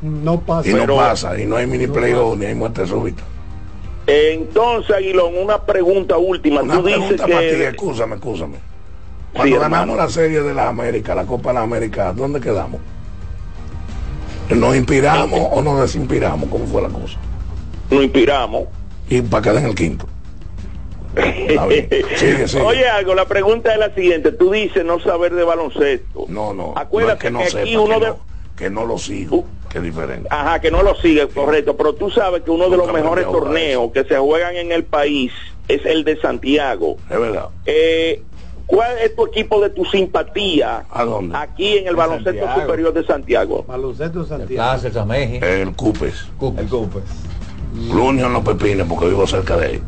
No 0.00 0.40
pasa. 0.40 0.68
Y 0.68 0.72
no 0.72 0.80
Pero- 0.80 0.96
pasa. 0.96 1.38
Y 1.38 1.46
no 1.46 1.56
hay 1.56 1.66
mini 1.68 1.86
playoff 1.86 2.36
ni 2.36 2.46
hay 2.46 2.54
muerte 2.56 2.84
súbita. 2.86 3.22
Entonces, 4.06 4.96
Aguilón, 4.96 5.36
una 5.38 5.62
pregunta 5.64 6.16
última. 6.18 6.62
Una 6.62 6.74
Tú 6.74 6.82
dices 6.82 6.98
pregunta 6.98 7.26
para 7.28 7.40
ti, 7.40 7.46
que... 7.56 7.68
escúchame, 7.68 8.14
escúchame. 8.16 8.56
Cuando 9.32 9.54
Sí, 9.56 9.60
ganamos 9.62 9.78
hermano. 9.90 9.96
la 10.02 10.08
serie 10.08 10.42
de 10.42 10.54
las 10.54 10.66
Américas, 10.66 11.14
la 11.14 11.24
Copa 11.24 11.50
de 11.50 11.54
las 11.54 11.62
Américas, 11.64 12.16
¿dónde 12.16 12.40
quedamos? 12.40 12.80
¿Nos 14.50 14.76
inspiramos 14.76 15.40
o 15.52 15.62
nos 15.62 15.80
desinspiramos? 15.80 16.48
¿Cómo 16.50 16.66
fue 16.66 16.82
la 16.82 16.88
cosa? 16.88 17.18
Nos 17.90 18.02
inspiramos. 18.04 18.64
Y 19.08 19.20
para 19.22 19.42
quedar 19.42 19.56
en 19.58 19.66
el 19.66 19.74
quinto. 19.74 20.06
Sigue, 22.16 22.48
sigue. 22.48 22.62
Oye, 22.62 22.88
algo, 22.88 23.14
la 23.14 23.26
pregunta 23.26 23.72
es 23.72 23.78
la 23.78 23.94
siguiente. 23.94 24.32
Tú 24.32 24.50
dices 24.52 24.84
no 24.84 24.98
saber 25.00 25.34
de 25.34 25.44
baloncesto. 25.44 26.24
No, 26.28 26.54
no. 26.54 26.72
Acuérdate 26.76 27.30
no 27.30 27.40
es 27.42 27.52
que 27.52 27.54
no 27.54 27.58
que 27.58 27.62
aquí 27.64 27.70
sepa, 27.72 27.82
uno 27.82 27.98
que, 27.98 28.04
de- 28.06 28.10
no, 28.12 28.18
que 28.56 28.70
no 28.70 28.86
lo 28.86 28.98
sigo. 28.98 29.44
Que 29.68 29.78
es 29.78 29.84
diferente. 29.84 30.28
Ajá, 30.30 30.60
que 30.60 30.70
no 30.70 30.82
lo 30.82 30.94
sigue, 30.96 31.28
correcto. 31.28 31.76
Pero 31.76 31.94
tú 31.94 32.10
sabes 32.10 32.42
que 32.42 32.50
uno 32.50 32.68
de 32.70 32.76
los 32.78 32.90
mejores 32.92 33.24
torneos 33.26 33.90
que 33.92 34.04
se 34.04 34.16
juegan 34.18 34.56
en 34.56 34.72
el 34.72 34.84
país 34.84 35.32
es 35.68 35.84
el 35.86 36.04
de 36.04 36.18
Santiago. 36.20 36.96
Es 37.10 37.18
verdad. 37.18 37.48
Eh, 37.66 38.22
¿Cuál 38.72 38.96
es 39.04 39.14
tu 39.14 39.26
equipo 39.26 39.60
de 39.60 39.68
tu 39.68 39.84
simpatía 39.84 40.86
¿A 40.90 41.04
dónde? 41.04 41.36
aquí 41.36 41.76
en 41.76 41.88
el 41.88 41.94
baloncesto 41.94 42.40
Santiago. 42.40 42.62
superior 42.62 42.94
de 42.94 43.04
Santiago? 43.04 43.64
Baloncesto 43.68 44.20
de 44.20 44.22
El 44.24 44.28
Santiago. 44.28 44.54
Plaza, 44.54 44.86
el 44.86 44.92
Sameji. 44.94 45.36
El 45.42 45.72
Cupes. 45.74 46.26
El 46.56 46.68
Cupes. 46.68 47.02
Luño 47.92 48.28
en 48.28 48.32
los 48.32 48.42
pepines 48.42 48.86
porque 48.88 49.08
vivo 49.08 49.26
cerca 49.26 49.58
de 49.58 49.66
ahí. 49.66 49.82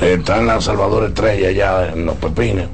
Está 0.00 0.38
en 0.38 0.46
la 0.46 0.60
Salvador 0.60 1.08
Estrella 1.08 1.48
allá 1.48 1.92
en 1.92 2.06
los 2.06 2.14
pepines. 2.14 2.68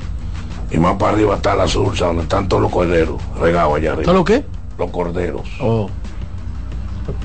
Y 0.71 0.77
más 0.77 0.97
para 0.97 1.13
arriba 1.13 1.37
está 1.37 1.55
la 1.55 1.67
Sursa, 1.67 2.09
donde 2.09 2.25
están 2.25 2.49
todos 2.49 2.65
los 2.65 2.73
corderos 2.73 3.17
regados 3.41 3.77
allá 3.77 3.93
arriba. 3.93 4.05
¿Todo 4.05 4.15
lo 4.17 4.25
qué? 4.27 4.45
Los 4.79 4.91
corderos. 4.91 5.49
Oh. 5.59 5.89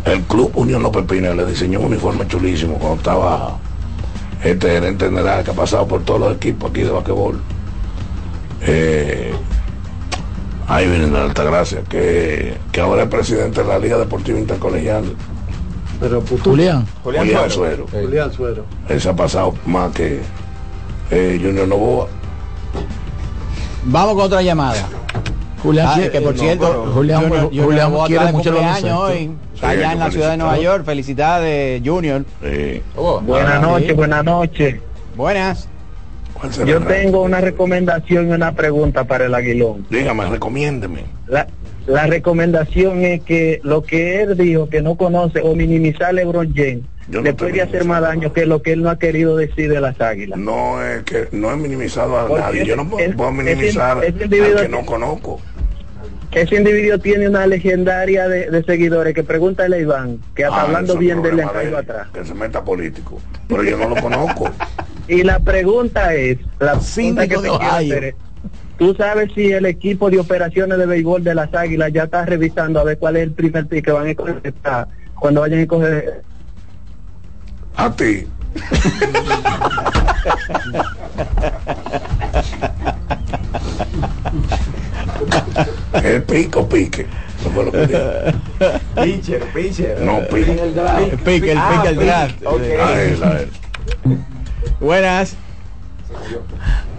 El 0.06 0.22
club 0.22 0.52
Unión 0.56 0.84
Los 0.84 0.92
Pepines 0.92 1.36
le 1.36 1.46
diseñó 1.46 1.82
un 1.82 1.88
uniforme 1.88 2.26
chulísimo 2.28 2.76
cuando 2.76 2.96
estaba 2.96 3.58
este 4.44 4.70
gerente 4.70 5.06
general 5.06 5.44
que 5.44 5.52
ha 5.52 5.54
pasado 5.54 5.88
por 5.88 6.04
todos 6.04 6.20
los 6.20 6.36
equipos 6.36 6.72
aquí 6.72 6.82
de 6.82 6.90
basquetbol. 6.92 7.40
Eh, 8.62 9.32
ahí 10.68 10.88
viene 10.88 11.08
de 11.08 11.18
Altagracia, 11.20 11.82
que, 11.90 12.58
que 12.72 12.82
ahora 12.82 13.04
es 13.04 13.10
presidente 13.10 13.62
de 13.62 13.68
la 13.68 13.80
Liga 13.80 13.98
Deportiva 13.98 14.40
Intercolegial, 14.40 15.04
Pero 16.00 16.24
Putu- 16.24 16.44
Julián. 16.44 16.86
Julián 17.04 17.26
Julián 17.26 17.50
Suero. 17.52 17.88
Suero. 17.88 18.06
Julián 18.08 18.34
Suero. 18.34 18.66
Él 18.90 19.02
se 19.02 19.10
ha 19.10 19.16
pasado 19.16 19.54
más 19.66 19.92
que 19.94 20.22
eh, 21.12 21.40
Junior 21.42 21.68
Novoa. 21.68 22.08
Vamos 23.86 24.16
con 24.16 24.24
otra 24.26 24.42
llamada. 24.42 24.88
Julián, 25.62 25.88
Ah, 25.90 26.10
que 26.12 26.22
por 26.22 26.36
no, 26.36 26.42
cierto, 26.42 26.68
pero 26.70 26.94
Julián, 26.94 27.22
Junior- 27.24 27.44
Julián 27.46 27.66
Junior 27.66 27.90
Novoa 27.90 28.08
quiere 28.08 28.32
mucho 28.32 28.56
baloncesto. 28.56 29.00
hoy. 29.00 29.32
Está 29.54 29.70
allá 29.70 29.92
en 29.94 30.00
la 30.00 30.12
ciudad 30.12 30.32
de 30.32 30.38
Nueva. 30.38 30.58
York. 30.58 30.86
Felicidades, 30.86 31.82
Junior. 31.86 32.26
Eh, 32.42 32.82
Oh, 32.96 33.20
Buenas 33.22 33.56
Ah, 33.56 33.60
noches, 33.60 33.88
sí. 33.90 33.94
buenas 33.94 34.24
noches. 34.26 34.76
Buenas. 35.16 35.68
¿cuál 36.34 36.52
será 36.54 36.68
Yo 36.68 36.82
tengo 36.82 37.22
una 37.22 37.40
recomendación 37.42 38.30
y 38.30 38.32
una 38.32 38.54
pregunta 38.54 39.04
para 39.04 39.26
el 39.28 39.36
Aguilón. 39.36 39.86
Dígame, 39.92 40.26
recomiéndeme. 40.28 41.02
La, 41.28 41.46
la 41.86 42.08
recomendación 42.08 43.04
es 43.06 43.22
que 43.22 43.60
lo 43.64 43.84
que 43.84 44.22
él 44.22 44.36
dijo 44.38 44.68
que 44.68 44.82
no 44.82 44.96
conoce 44.96 45.42
o 45.42 45.54
minimizar 45.56 46.08
a 46.08 46.12
LeBron 46.14 46.52
James 46.56 46.82
Yo 47.10 47.20
no 47.20 47.26
le 47.26 47.34
puede 47.34 47.62
hacer 47.62 47.86
más 47.86 48.02
daño 48.02 48.34
que 48.34 48.46
lo 48.48 48.62
que 48.64 48.72
él 48.74 48.82
no 48.82 48.90
ha 48.90 48.98
querido 48.98 49.36
decir 49.38 49.70
de 49.70 49.82
las 49.82 50.00
águilas. 50.02 50.40
No 50.40 50.82
es 50.84 51.04
que 51.04 51.28
no 51.32 51.52
he 51.52 51.58
minimizado 51.58 52.18
a 52.18 52.28
Porque 52.28 52.44
nadie. 52.44 52.66
Yo 52.66 52.76
no 52.76 52.90
puedo, 52.90 53.06
ese- 53.06 53.14
puedo 53.16 53.32
minimizar 53.32 54.04
ese 54.04 54.24
individuo- 54.24 54.58
al 54.58 54.62
que 54.64 54.70
no 54.70 54.86
conozco. 54.86 55.40
Ese 56.32 56.56
individuo 56.56 56.98
tiene 56.98 57.28
una 57.28 57.46
legendaria 57.46 58.28
de, 58.30 58.50
de 58.50 58.64
seguidores 58.64 59.14
que 59.14 59.24
pregúntale 59.24 59.76
a 59.76 59.80
Iván, 59.80 60.20
que 60.34 60.46
hasta 60.46 60.62
Ah, 60.62 60.64
hablando 60.64 60.98
bien 60.98 61.22
de 61.22 61.30
él 61.30 61.36
le 61.38 61.44
han 61.44 61.50
caído 61.50 61.78
atrás. 61.78 62.08
Que 62.14 62.24
se 62.24 62.34
meta 62.34 62.64
político. 62.64 63.20
Pero 63.50 63.64
yo 63.64 63.78
no 63.78 63.90
lo 63.90 63.96
conozco. 64.02 64.50
Y 65.08 65.24
la 65.24 65.40
pregunta 65.40 66.14
es, 66.14 66.38
la 66.60 66.80
pregunta 66.80 67.28
que 67.28 67.38
te 67.38 67.50
hacer 67.50 68.04
es, 68.04 68.16
¿tú 68.78 68.94
sabes 68.96 69.30
si 69.34 69.52
el 69.52 69.66
equipo 69.66 70.10
de 70.10 70.20
operaciones 70.20 70.78
de 70.78 70.86
béisbol 70.86 71.22
de 71.22 71.36
las 71.36 71.54
Águilas 71.54 71.92
ya 71.92 72.04
está 72.04 72.26
revisando 72.26 72.80
a 72.80 72.86
ver 72.86 72.98
cuál 72.98 73.18
es 73.18 73.24
el 73.24 73.34
primer 73.34 73.68
pick 73.68 73.84
que 73.84 73.92
van 73.92 74.08
a 74.08 74.16
coger 74.16 74.54
cuando 75.16 75.42
vayan 75.42 75.64
a 75.64 75.68
coger? 75.68 76.22
A 77.76 77.92
ti. 77.92 78.26
El 85.94 86.24
pico 86.24 86.68
pique. 86.68 87.06
Eso 87.40 87.50
fue 87.50 87.66
lo 87.66 87.72
que 87.72 87.88
dije. 87.88 88.02
Pitcher, 89.04 89.44
pitcher. 89.54 90.00
No 90.02 90.20
pique. 90.28 90.52
El 90.52 91.18
pick, 91.20 91.44
el 91.46 91.58
Ah, 91.58 91.70
pick, 91.82 91.86
el 91.92 91.98
pick. 91.98 92.06
draft. 92.06 92.44
A 92.46 93.02
él, 93.02 93.24
a 93.24 93.40
él. 93.42 93.50
Buenas. 94.80 95.36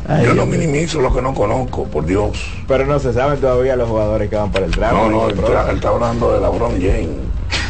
Ay, 0.08 0.24
Yo 0.26 0.34
no 0.34 0.46
minimizo 0.46 1.00
lo 1.00 1.14
que 1.14 1.22
no 1.22 1.32
conozco, 1.32 1.84
por 1.84 2.04
Dios. 2.04 2.30
Pero 2.66 2.86
no 2.86 2.98
se 2.98 3.12
saben 3.12 3.40
todavía 3.40 3.76
los 3.76 3.88
jugadores 3.88 4.28
que 4.28 4.36
van 4.36 4.50
para 4.50 4.66
el 4.66 4.72
draft. 4.72 4.92
No, 4.94 5.08
no, 5.10 5.28
él 5.28 5.38
está, 5.38 5.70
él 5.70 5.76
está 5.76 5.88
hablando 5.90 6.32
de 6.32 6.40
LeBron 6.40 6.72
James. 6.72 7.08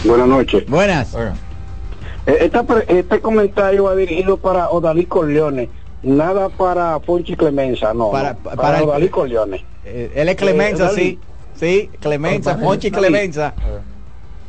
Buenas 0.05 0.29
noches. 0.29 0.65
Buenas. 0.67 1.15
Eh, 1.15 1.33
esta 2.41 2.65
este 2.89 3.21
comentario 3.21 3.85
va 3.85 3.95
dirigido 3.97 4.37
para 4.39 4.71
Odalí 4.71 5.07
Corleone, 5.07 5.69
nada 6.03 6.49
para 6.49 6.99
Ponchi 7.01 7.37
Clemenza, 7.37 7.93
no. 7.93 8.11
Para- 8.11 8.35
para 8.35 8.57
para, 8.57 8.79
el- 8.79 8.85
Odalí 8.85 9.09
Corleone. 9.09 9.65
Eh, 9.85 10.13
él 10.15 10.29
es 10.29 10.37
Clemenza, 10.37 10.91
Eh, 10.91 10.95
sí. 10.95 11.19
Sí, 11.55 11.91
Clemenza, 12.01 12.57
Ponchi 12.59 12.91
Clemenza. 12.91 13.53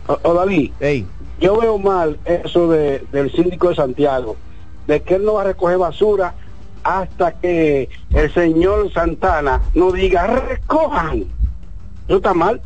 O- 0.07 0.19
Odalí, 0.29 0.73
Ey, 0.79 1.05
yo 1.39 1.57
veo 1.59 1.77
mal 1.77 2.17
eso 2.25 2.69
de, 2.69 3.03
del 3.11 3.31
síndico 3.31 3.69
de 3.69 3.75
Santiago, 3.75 4.35
de 4.87 5.01
que 5.01 5.15
él 5.15 5.25
no 5.25 5.33
va 5.35 5.41
a 5.41 5.45
recoger 5.45 5.77
basura 5.77 6.33
hasta 6.83 7.31
que 7.33 7.89
el 8.13 8.33
señor 8.33 8.91
Santana 8.93 9.61
no 9.73 9.91
diga 9.91 10.27
recojan. 10.27 11.25
Eso 12.07 12.17
está 12.17 12.33
mal. 12.33 12.61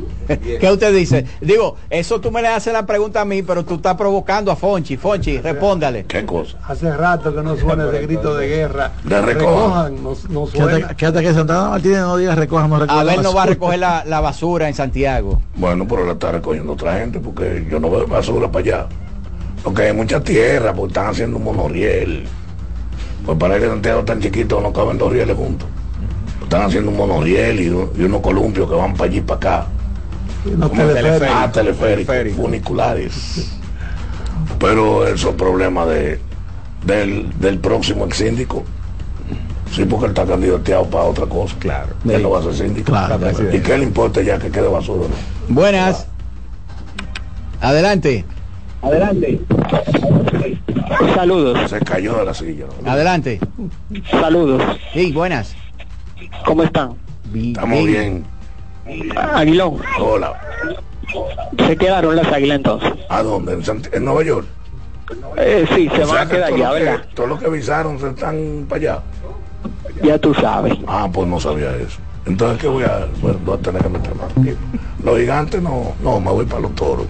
¿Qué 0.60 0.70
usted 0.70 0.94
dice? 0.94 1.26
Digo, 1.40 1.76
eso 1.90 2.20
tú 2.20 2.30
me 2.30 2.40
le 2.42 2.48
haces 2.48 2.72
la 2.72 2.86
pregunta 2.86 3.20
a 3.20 3.24
mí, 3.24 3.42
pero 3.42 3.64
tú 3.64 3.74
estás 3.74 3.94
provocando 3.96 4.50
a 4.50 4.56
Fonchi. 4.56 4.96
Fonchi, 4.96 5.38
respóndale. 5.38 6.04
¿Qué 6.04 6.24
cosa? 6.24 6.58
Hace 6.66 6.96
rato 6.96 7.34
que 7.34 7.42
no 7.42 7.56
suena 7.56 7.88
ese 7.88 8.02
grito 8.02 8.34
de 8.34 8.48
guerra. 8.48 8.92
De 9.04 9.20
recojan. 9.20 10.02
no, 10.02 10.14
no 10.30 10.46
Que 10.46 10.58
suena. 10.58 10.88
que 10.96 11.06
hasta 11.06 11.20
que 11.20 11.34
Santana 11.34 11.70
Martínez 11.70 11.98
no 12.00 12.16
diga 12.16 12.34
recojan, 12.34 12.70
no 12.70 12.78
recojan. 12.78 13.00
A 13.00 13.04
ver, 13.04 13.22
no 13.22 13.34
va 13.34 13.42
a 13.42 13.46
recoger 13.46 13.78
la, 13.78 14.04
la 14.06 14.20
basura 14.20 14.68
en 14.68 14.74
Santiago. 14.74 15.40
Bueno, 15.56 15.86
pero 15.88 16.06
la 16.06 16.12
está 16.12 16.32
recogiendo 16.32 16.72
otra 16.72 16.98
gente 16.98 17.20
porque 17.20 17.66
yo 17.70 17.78
no 17.80 17.90
veo 17.90 18.06
basura 18.06 18.50
para 18.50 18.64
allá. 18.64 18.86
Porque 19.62 19.82
hay 19.82 19.92
mucha 19.92 20.20
tierra, 20.20 20.72
porque 20.74 20.88
están 20.92 21.06
haciendo 21.08 21.36
un 21.36 21.44
monoriel. 21.44 22.24
Pues 23.24 23.38
para 23.38 23.58
que 23.58 23.66
Santiago 23.66 24.02
tan 24.04 24.20
chiquito 24.20 24.60
no 24.60 24.72
caben 24.72 24.98
dos 24.98 25.12
rieles 25.12 25.36
juntos. 25.36 25.68
Están 26.42 26.62
haciendo 26.62 26.90
un 26.90 26.96
monoriel 26.96 27.60
y, 27.60 27.66
y 28.00 28.04
unos 28.04 28.20
columpios 28.20 28.68
que 28.68 28.74
van 28.76 28.92
para 28.94 29.04
allí 29.04 29.18
y 29.18 29.20
para 29.20 29.36
acá. 29.36 29.66
No 30.44 30.68
Como 30.68 30.82
teleférico. 30.82 31.32
Ah, 31.36 31.50
teleféricos, 31.52 32.36
funiculares. 32.36 33.52
Pero 34.58 35.06
esos 35.06 35.34
problemas 35.34 35.88
de, 35.88 36.20
del, 36.84 37.38
del 37.38 37.58
próximo 37.58 38.04
ex 38.06 38.16
síndico. 38.16 38.64
Sí, 39.72 39.84
porque 39.84 40.06
él 40.06 40.10
está 40.10 40.26
candidateado 40.26 40.84
para 40.86 41.04
otra 41.04 41.26
cosa. 41.26 41.54
Claro. 41.58 41.94
Él 42.08 42.22
no 42.22 42.30
va 42.30 42.40
a 42.40 42.42
ser 42.42 42.54
síndico. 42.54 42.92
Claro, 42.92 43.18
¿Y 43.52 43.60
qué 43.60 43.78
le 43.78 43.84
importa 43.84 44.20
ya 44.20 44.38
que 44.38 44.50
quede 44.50 44.68
basura? 44.68 45.08
no? 45.08 45.54
Buenas. 45.54 46.06
Adelante. 47.60 48.24
Adelante. 48.82 49.40
Saludos. 51.14 51.70
Se 51.70 51.78
cayó 51.80 52.16
de 52.18 52.24
la 52.24 52.34
silla. 52.34 52.66
¿no? 52.82 52.90
Adelante. 52.90 53.40
Saludos. 54.10 54.62
Sí, 54.92 55.12
buenas. 55.12 55.54
¿Cómo 56.44 56.64
están? 56.64 56.94
Estamos 57.34 57.86
bien. 57.86 58.24
Aguilón. 59.34 59.78
Hola. 60.00 60.32
Se 61.66 61.76
quedaron 61.76 62.16
las 62.16 62.26
águilas 62.32 62.56
entonces. 62.58 62.92
¿A 63.08 63.22
dónde? 63.22 63.52
¿En, 63.52 63.62
Sant- 63.62 63.88
en 63.92 64.04
Nueva 64.04 64.22
York? 64.22 64.46
Eh, 65.36 65.66
sí, 65.74 65.88
se 65.94 66.04
O 66.04 66.08
van 66.08 66.26
a 66.26 66.28
que 66.30 66.36
quedar 66.36 66.50
todo 66.50 66.74
allá. 66.74 67.02
Todo 67.14 67.26
lo 67.26 67.38
que 67.38 67.46
avisaron 67.46 67.98
se 67.98 68.08
están 68.08 68.66
para 68.68 68.80
allá. 68.80 68.98
Ya 70.02 70.18
tú 70.18 70.32
sabes. 70.34 70.74
Ah, 70.86 71.08
pues 71.12 71.28
no 71.28 71.38
sabía 71.38 71.74
eso. 71.76 71.98
Entonces, 72.24 72.58
¿qué 72.60 72.68
voy 72.68 72.84
a 72.84 73.06
Bueno, 73.20 73.38
voy 73.44 73.56
a 73.56 73.58
tener 73.58 73.82
que 73.82 73.88
meter 73.88 74.14
más. 74.14 74.28
Los 75.04 75.18
gigantes 75.18 75.60
no, 75.60 75.92
no, 76.02 76.20
me 76.20 76.30
voy 76.30 76.46
para 76.46 76.60
los 76.62 76.74
toros. 76.74 77.06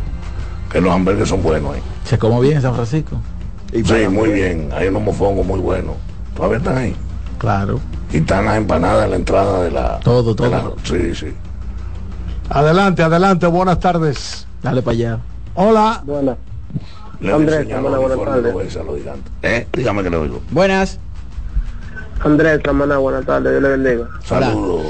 Que 0.71 0.81
los 0.81 0.93
hamburgues 0.93 1.29
son 1.29 1.43
buenos 1.43 1.75
ahí. 1.75 1.83
Se 2.05 2.19
come 2.19 2.41
bien 2.41 2.57
en 2.57 2.63
San 2.63 2.75
Francisco. 2.75 3.17
Sí, 3.73 4.09
muy 4.11 4.31
bien. 4.33 4.71
Hay 4.75 4.89
unos 4.89 5.03
mofongos 5.03 5.47
muy 5.47 5.61
buenos. 5.61 5.95
Todavía 6.35 6.59
están 6.59 6.79
ahí. 6.79 6.97
Claro. 7.39 7.79
Y 8.13 8.19
están 8.19 8.47
las 8.47 8.57
empanadas 8.57 9.05
en 9.05 9.11
la 9.11 9.17
entrada 9.17 9.63
de 9.63 9.71
la. 9.71 10.01
Todo, 10.01 10.35
de 10.35 10.51
la- 10.51 10.61
todo. 10.61 10.77
sí, 10.83 11.15
sí. 11.15 11.33
Adelante, 12.55 13.03
adelante, 13.03 13.47
buenas 13.47 13.81
tardes. 13.81 14.47
Dale 14.63 14.83
para 14.83 14.93
allá. 14.93 15.19
Hola. 15.55 16.03
Buenas. 16.05 16.37
Andrés, 17.23 17.61
enseñan 17.61 17.83
buenas, 17.83 18.19
tardes. 18.19 18.79
¿Eh? 19.43 19.67
Dígame 19.73 20.03
que 20.03 20.11
le 20.11 20.17
oigo. 20.19 20.43
Buenas. 20.51 21.01
Andrés, 22.21 22.61
Samaná, 22.63 22.99
buenas 22.99 23.25
tardes, 23.25 23.53
Dios 23.53 23.63
le 23.63 23.69
bendiga. 23.71 24.07
Saludos. 24.23 24.83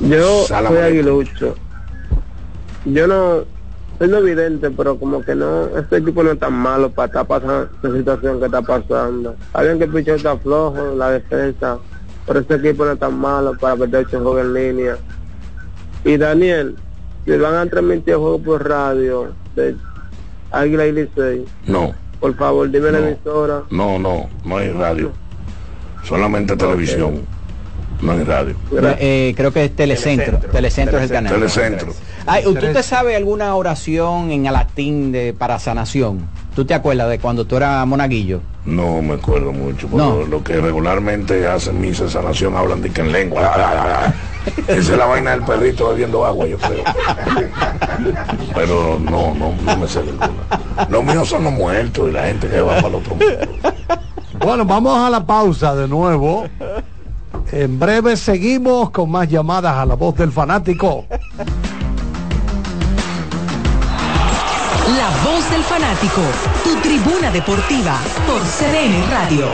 Yo 0.00 0.44
Salam 0.46 0.74
soy 0.74 0.82
aguilucho. 0.82 1.54
Yo 2.84 3.06
no 3.06 3.44
soy 3.98 4.08
no 4.08 4.18
evidente, 4.18 4.70
pero 4.70 4.98
como 4.98 5.22
que 5.22 5.34
no, 5.34 5.68
este 5.78 5.96
equipo 5.96 6.22
no 6.22 6.32
es 6.32 6.38
tan 6.38 6.52
malo 6.52 6.90
para 6.90 7.06
estar 7.06 7.26
pasando 7.26 7.62
esta 7.62 7.96
situación 7.96 8.40
que 8.40 8.44
está 8.44 8.60
pasando. 8.60 9.34
Alguien 9.54 9.78
que 9.78 9.84
el 9.84 10.08
está 10.16 10.36
flojo, 10.36 10.94
la 10.96 11.12
defensa, 11.12 11.78
pero 12.26 12.40
este 12.40 12.56
equipo 12.56 12.84
no 12.84 12.92
es 12.92 12.98
tan 12.98 13.18
malo 13.18 13.56
para 13.58 13.74
perder 13.74 14.04
este 14.04 14.18
juego 14.18 14.40
en 14.40 14.52
línea. 14.52 14.98
Y 16.06 16.16
Daniel, 16.16 16.76
si 17.24 17.32
van 17.36 17.54
a 17.54 17.66
transmitir 17.66 18.10
el 18.14 18.20
juego 18.20 18.38
por 18.38 18.68
radio 18.68 19.32
de 19.56 19.74
Águila 20.52 20.86
y 20.86 20.92
Licey, 20.92 21.44
No, 21.66 21.92
por 22.20 22.36
favor 22.36 22.70
dime 22.70 22.92
la 22.92 22.98
emisora. 23.00 23.62
no, 23.70 23.98
no. 23.98 24.28
No 24.44 24.56
hay 24.56 24.70
radio. 24.70 25.10
Solamente 26.04 26.56
televisión. 26.56 27.22
No 28.00 28.12
hay 28.12 28.22
radio. 28.22 28.54
Eh, 29.00 29.34
creo 29.36 29.52
que 29.52 29.64
es 29.64 29.74
Telecentro. 29.74 30.38
Telecentro, 30.38 30.98
es 30.98 31.04
el 31.04 31.10
canal. 31.10 31.32
Telecentro. 31.34 31.88
Ay, 32.24 32.44
¿Tú 32.44 32.54
te 32.54 32.82
sabes 32.84 33.16
alguna 33.16 33.54
oración 33.56 34.30
en 34.30 34.44
latín 34.44 35.10
de, 35.10 35.34
para 35.36 35.58
sanación? 35.58 36.28
¿Tú 36.54 36.64
te 36.64 36.74
acuerdas 36.74 37.08
de 37.10 37.18
cuando 37.18 37.46
tú 37.46 37.56
eras 37.56 37.84
monaguillo? 37.86 38.40
No 38.66 39.00
me 39.00 39.14
acuerdo 39.14 39.52
mucho, 39.52 39.86
pero 39.88 40.20
No. 40.20 40.24
lo 40.26 40.42
que 40.42 40.60
regularmente 40.60 41.46
hacen 41.46 41.80
misa 41.80 42.04
de 42.04 42.10
sanación 42.10 42.56
hablan 42.56 42.82
de 42.82 42.90
que 42.90 43.00
en 43.00 43.12
lengua. 43.12 44.12
Esa 44.68 44.78
es 44.92 44.98
la 44.98 45.06
vaina 45.06 45.30
del 45.32 45.42
perrito 45.42 45.88
bebiendo 45.88 46.24
agua, 46.26 46.46
yo 46.46 46.56
creo. 46.58 46.84
Pero 48.54 48.98
no, 49.00 49.34
no, 49.34 49.52
no 49.64 49.76
me 49.76 49.88
sé 49.88 50.02
ninguna. 50.04 50.86
Los 50.88 51.04
míos 51.04 51.28
son 51.28 51.44
los 51.44 51.52
muertos 51.52 52.08
y 52.08 52.12
la 52.12 52.26
gente 52.26 52.48
que 52.48 52.60
va 52.60 52.76
para 52.76 52.88
el 52.88 52.94
otro 52.96 53.14
mundo. 53.16 53.26
Bueno, 54.38 54.64
vamos 54.64 54.98
a 54.98 55.10
la 55.10 55.24
pausa 55.24 55.74
de 55.74 55.88
nuevo. 55.88 56.46
En 57.52 57.78
breve 57.78 58.16
seguimos 58.16 58.90
con 58.90 59.10
más 59.10 59.28
llamadas 59.28 59.76
a 59.76 59.86
la 59.86 59.94
voz 59.94 60.14
del 60.16 60.30
fanático. 60.32 61.06
La 64.96 65.10
voz 65.24 65.50
del 65.50 65.62
fanático, 65.62 66.22
tu 66.64 66.76
tribuna 66.76 67.30
deportiva 67.30 68.00
por 68.26 68.40
CDN 68.40 69.10
Radio. 69.10 69.48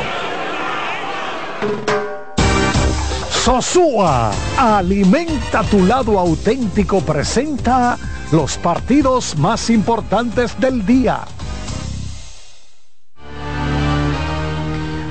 Sosúa, 3.28 4.31
alimenta 4.56 5.64
tu 5.64 5.85
lado 5.85 6.20
auténtico, 6.20 7.01
presenta 7.01 7.98
los 8.31 8.56
partidos 8.56 9.36
más 9.36 9.69
importantes 9.70 10.60
del 10.60 10.86
día. 10.86 11.20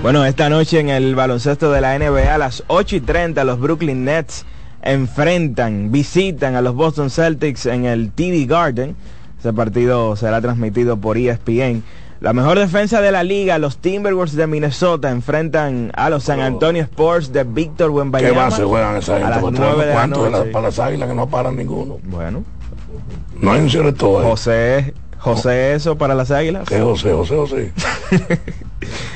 Bueno, 0.02 0.24
esta 0.24 0.50
noche 0.50 0.80
en 0.80 0.90
el 0.90 1.14
baloncesto 1.14 1.72
de 1.74 1.82
la 1.82 2.00
NBA 2.00 2.34
a 2.34 2.38
las 2.38 2.64
8 2.68 2.96
y 2.96 3.02
30 3.02 3.44
los 3.44 3.60
Brooklyn 3.60 4.06
Nets 4.06 4.46
enfrentan, 4.82 5.92
visitan 5.92 6.56
a 6.56 6.62
los 6.62 6.74
Boston 6.74 7.10
Celtics 7.10 7.66
en 7.66 7.84
el 7.84 8.12
TD 8.12 8.48
Garden. 8.48 8.96
Ese 9.42 9.54
partido 9.54 10.16
será 10.16 10.40
transmitido 10.40 10.98
por 10.98 11.18
ESPN. 11.18 11.84
La 12.20 12.32
mejor 12.34 12.60
defensa 12.60 13.02
de 13.02 13.12
la 13.12 13.24
liga, 13.24 13.58
los 13.58 13.78
Timberwolves 13.80 14.36
de 14.36 14.46
Minnesota 14.46 15.10
enfrentan 15.10 15.92
a 15.96 16.12
los 16.12 16.24
San 16.26 16.40
Antonio 16.40 16.84
Sports 16.84 17.34
de 17.34 17.44
Víctor 17.44 17.88
¿Qué 17.90 17.94
Wembanyama. 17.98 18.44
base 18.44 18.64
juegan 18.64 18.96
esa 18.98 19.16
a 19.16 19.20
las 19.32 19.40
Para 19.40 19.52
9 19.52 19.80
de 19.82 19.86
la 19.88 19.94
¿Cuánto 19.94 20.24
de 20.26 20.30
las- 20.30 20.40
noche. 20.42 20.52
para 20.52 20.66
las 20.68 20.78
águilas 20.78 21.10
que 21.10 21.16
no 21.16 21.28
paran 21.28 21.56
ninguno? 21.58 21.98
Bueno, 22.04 22.44
No 23.40 23.52
hay 23.52 23.62
un 23.62 23.70
cierre 23.72 23.92
todo. 23.94 24.22
¿eh? 24.22 24.26
José, 24.30 24.94
José 25.18 25.74
eso 25.74 25.98
para 25.98 26.14
las 26.14 26.30
Águilas. 26.30 26.68
¿Qué 26.70 26.80
José, 26.80 27.12
José, 27.12 27.36
José? 27.36 27.72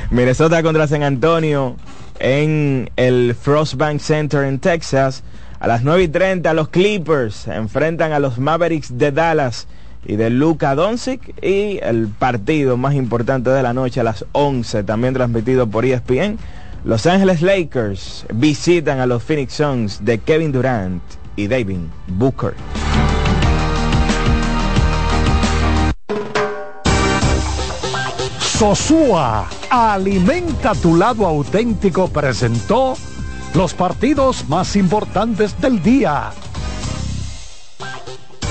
Minnesota 0.10 0.64
contra 0.64 0.88
San 0.88 1.04
Antonio 1.04 1.76
en 2.18 2.90
el 2.96 3.36
Frostbank 3.40 4.00
Center 4.00 4.44
en 4.46 4.58
Texas. 4.60 5.24
A 5.60 5.68
las 5.68 5.84
9 5.84 6.04
y 6.04 6.08
30 6.08 6.54
los 6.56 6.70
Clippers 6.70 7.48
enfrentan 7.48 8.12
a 8.14 8.20
los 8.20 8.40
Mavericks 8.40 8.98
de 8.98 9.12
Dallas 9.12 9.68
y 10.06 10.16
de 10.16 10.30
Luka 10.30 10.76
Doncic 10.76 11.34
y 11.44 11.80
el 11.82 12.08
partido 12.08 12.78
más 12.78 12.94
importante 12.94 13.50
de 13.50 13.64
la 13.64 13.74
noche 13.74 14.00
a 14.00 14.04
las 14.04 14.26
11 14.32 14.84
también 14.84 15.14
transmitido 15.14 15.68
por 15.68 15.86
ESPN. 15.86 16.38
Los 16.84 17.06
Angeles 17.08 17.42
Lakers 17.42 18.26
visitan 18.34 19.00
a 19.00 19.08
los 19.08 19.24
Phoenix 19.24 19.54
Suns 19.54 20.06
de 20.06 20.20
Kevin 20.20 20.52
Durant 20.52 21.02
y 21.36 21.48
David 21.48 21.80
Booker. 22.08 22.54
Sosúa, 28.40 29.50
alimenta 29.70 30.74
tu 30.76 30.96
lado 30.96 31.26
auténtico, 31.26 32.08
presentó 32.08 32.96
los 33.54 33.74
partidos 33.74 34.48
más 34.48 34.76
importantes 34.76 35.60
del 35.60 35.82
día. 35.84 36.32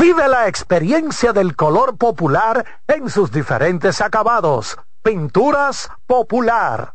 Vive 0.00 0.28
la 0.28 0.46
experiencia 0.46 1.32
del 1.32 1.56
color 1.56 1.96
popular 1.96 2.64
en 2.86 3.10
sus 3.10 3.32
diferentes 3.32 4.00
acabados. 4.00 4.78
Pinturas 5.02 5.90
Popular. 6.06 6.94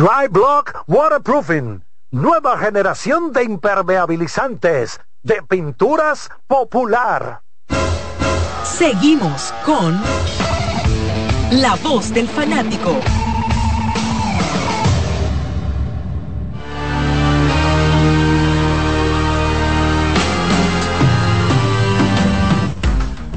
Dry 0.00 0.28
Block 0.30 0.84
Waterproofing. 0.86 1.84
Nueva 2.12 2.56
generación 2.56 3.34
de 3.34 3.44
impermeabilizantes 3.44 4.98
de 5.22 5.42
pinturas 5.42 6.30
popular. 6.46 7.42
Seguimos 8.64 9.52
con 9.66 10.00
La 11.50 11.76
voz 11.82 12.14
del 12.14 12.26
fanático. 12.28 12.94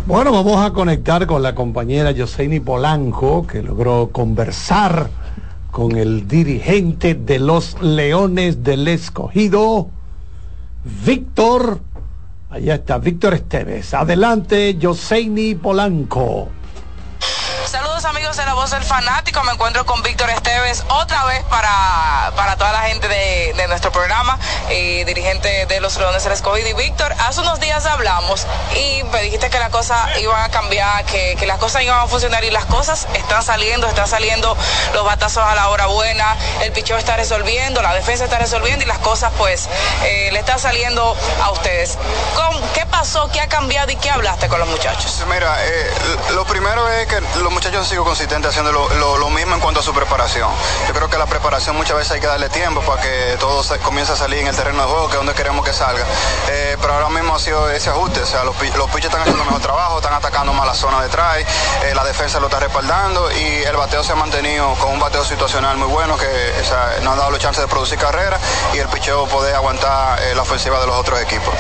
Bueno, 0.06 0.32
vamos 0.32 0.66
a 0.66 0.72
conectar 0.72 1.28
con 1.28 1.44
la 1.44 1.54
compañera 1.54 2.12
Yoseini 2.12 2.62
Polanco, 2.62 3.46
que 3.46 3.62
logró 3.62 4.12
conversar 4.14 5.10
con 5.74 5.98
el 5.98 6.28
dirigente 6.28 7.16
de 7.16 7.40
los 7.40 7.82
Leones 7.82 8.64
del 8.64 8.88
Escogido, 8.88 9.90
Víctor. 11.04 11.82
Allá 12.52 12.76
está, 12.76 13.00
Víctor 13.00 13.34
Esteves. 13.34 13.96
Adelante, 13.96 14.78
Joseini 14.80 15.56
Polanco 15.56 16.50
amigos 18.06 18.23
de 18.38 18.46
La 18.46 18.56
Voz 18.56 18.72
del 18.72 18.84
Fanático, 18.84 19.44
me 19.44 19.52
encuentro 19.52 19.86
con 19.86 20.02
Víctor 20.02 20.28
Esteves 20.32 20.84
otra 20.90 21.24
vez 21.26 21.44
para, 21.52 22.32
para 22.36 22.56
toda 22.56 22.72
la 22.72 22.82
gente 22.82 23.08
de, 23.08 23.68
nuestro 23.68 23.92
programa, 23.92 24.40
eh, 24.70 25.04
dirigente 25.06 25.68
de 25.68 25.80
los 25.80 25.98
Leones 25.98 26.24
del 26.24 26.34
Escogido. 26.34 26.68
Y 26.68 26.74
Víctor, 26.74 27.14
hace 27.20 27.42
unos 27.42 27.60
días 27.60 27.86
hablamos 27.86 28.48
y 28.76 29.04
me 29.12 29.22
dijiste 29.22 29.50
que 29.52 29.60
las 29.60 29.70
cosas 29.70 30.18
iban 30.20 30.42
a 30.42 30.50
cambiar, 30.50 31.06
que, 31.06 31.38
las 31.46 31.60
cosas 31.60 31.84
iban 31.84 32.00
a 32.00 32.08
funcionar 32.08 32.44
y 32.44 32.50
las 32.50 32.66
cosas 32.66 33.08
están 33.14 33.44
saliendo, 33.44 33.88
están 33.88 34.08
saliendo 34.08 34.58
los 34.94 35.06
batazos 35.06 35.44
a 35.44 35.54
la 35.54 35.70
hora 35.70 35.86
buena, 35.88 36.36
el 36.62 36.72
pichón 36.72 36.98
está 36.98 37.16
resolviendo, 37.16 37.82
la 37.82 37.94
defensa 37.94 38.24
está 38.24 38.40
resolviendo 38.40 38.84
y 38.84 38.88
las 38.88 39.00
cosas 39.00 39.32
pues 39.38 39.70
eh, 40.04 40.30
le 40.32 40.40
están 40.40 40.60
saliendo 40.60 41.16
a 41.42 41.52
ustedes. 41.52 41.98
¿Qué 42.74 42.86
pasó? 42.88 43.30
¿Qué 43.32 43.42
ha 43.42 43.48
cambiado 43.48 43.92
y 43.92 43.96
qué 43.98 44.10
hablaste 44.10 44.48
con 44.48 44.60
los 44.60 44.68
muchachos? 44.70 45.24
Mira, 45.30 45.56
eh, 45.60 45.92
lo 46.34 46.46
primero 46.46 46.88
es 46.90 47.08
que 47.08 47.22
los 47.40 47.52
muchachos 47.52 47.88
haciendo 48.48 48.72
lo, 48.72 49.30
mismo 49.30 49.56
en 49.56 49.62
cuanto 49.62 49.80
a 49.80 49.84
su 49.84 49.94
preparación. 49.94 50.50
Yo 50.88 50.94
creo 50.94 51.10
que 51.10 51.18
la 51.18 51.26
preparación 51.26 51.76
muchas 51.76 51.98
veces 51.98 52.12
hay 52.14 52.20
que 52.20 52.28
darle 52.28 52.50
tiempo 52.50 52.82
para 52.82 53.02
que 53.02 53.38
todo 53.40 53.64
se, 53.64 53.80
comience 53.80 54.14
a 54.14 54.16
salir 54.16 54.40
en 54.40 54.48
el 54.48 54.56
terreno 54.56 54.84
de 54.84 54.88
juego, 54.88 55.08
que 55.08 55.14
es 55.14 55.18
donde 55.18 55.34
queremos 55.34 55.66
que 55.66 55.74
salga. 55.74 56.06
Eh, 56.50 56.78
pero 56.82 56.94
ahora 56.94 57.10
mismo 57.10 57.36
ha 57.36 57.40
sido 57.40 57.70
ese 57.70 57.90
ajuste, 57.90 58.22
o 58.22 58.26
sea, 58.26 58.44
los, 58.44 58.56
los 58.76 58.88
pitchers 58.88 59.06
están 59.06 59.22
haciendo 59.22 59.44
mejor 59.44 59.62
trabajo, 59.62 59.98
están 59.98 60.14
atacando 60.14 60.54
más 60.54 60.66
la 60.66 60.74
zona 60.74 61.02
de 61.02 61.04
detrás, 61.04 61.38
eh, 61.38 61.94
la 61.94 62.04
defensa 62.04 62.40
lo 62.40 62.48
está 62.48 62.60
respaldando 62.60 63.32
y 63.32 63.64
el 63.64 63.76
bateo 63.76 64.04
se 64.04 64.14
ha 64.14 64.16
mantenido 64.16 64.74
con 64.76 64.92
un 64.92 65.00
bateo 65.00 65.24
situacional 65.24 65.78
muy 65.78 65.88
bueno 65.88 66.18
que 66.18 66.26
nos 67.02 67.14
ha 67.14 67.16
dado 67.16 67.32
la 67.32 67.40
chance 67.40 67.62
de 67.62 67.68
producir 67.68 68.00
carreras 68.00 68.40
y 68.74 68.78
el 68.78 68.88
picheo 68.88 69.28
poder 69.28 69.56
aguantar 69.56 70.22
eh, 70.22 70.36
la 70.36 70.42
ofensiva 70.42 70.80
de 70.80 70.88
los 70.88 70.96
otros 70.96 71.22
equipos. 71.22 71.54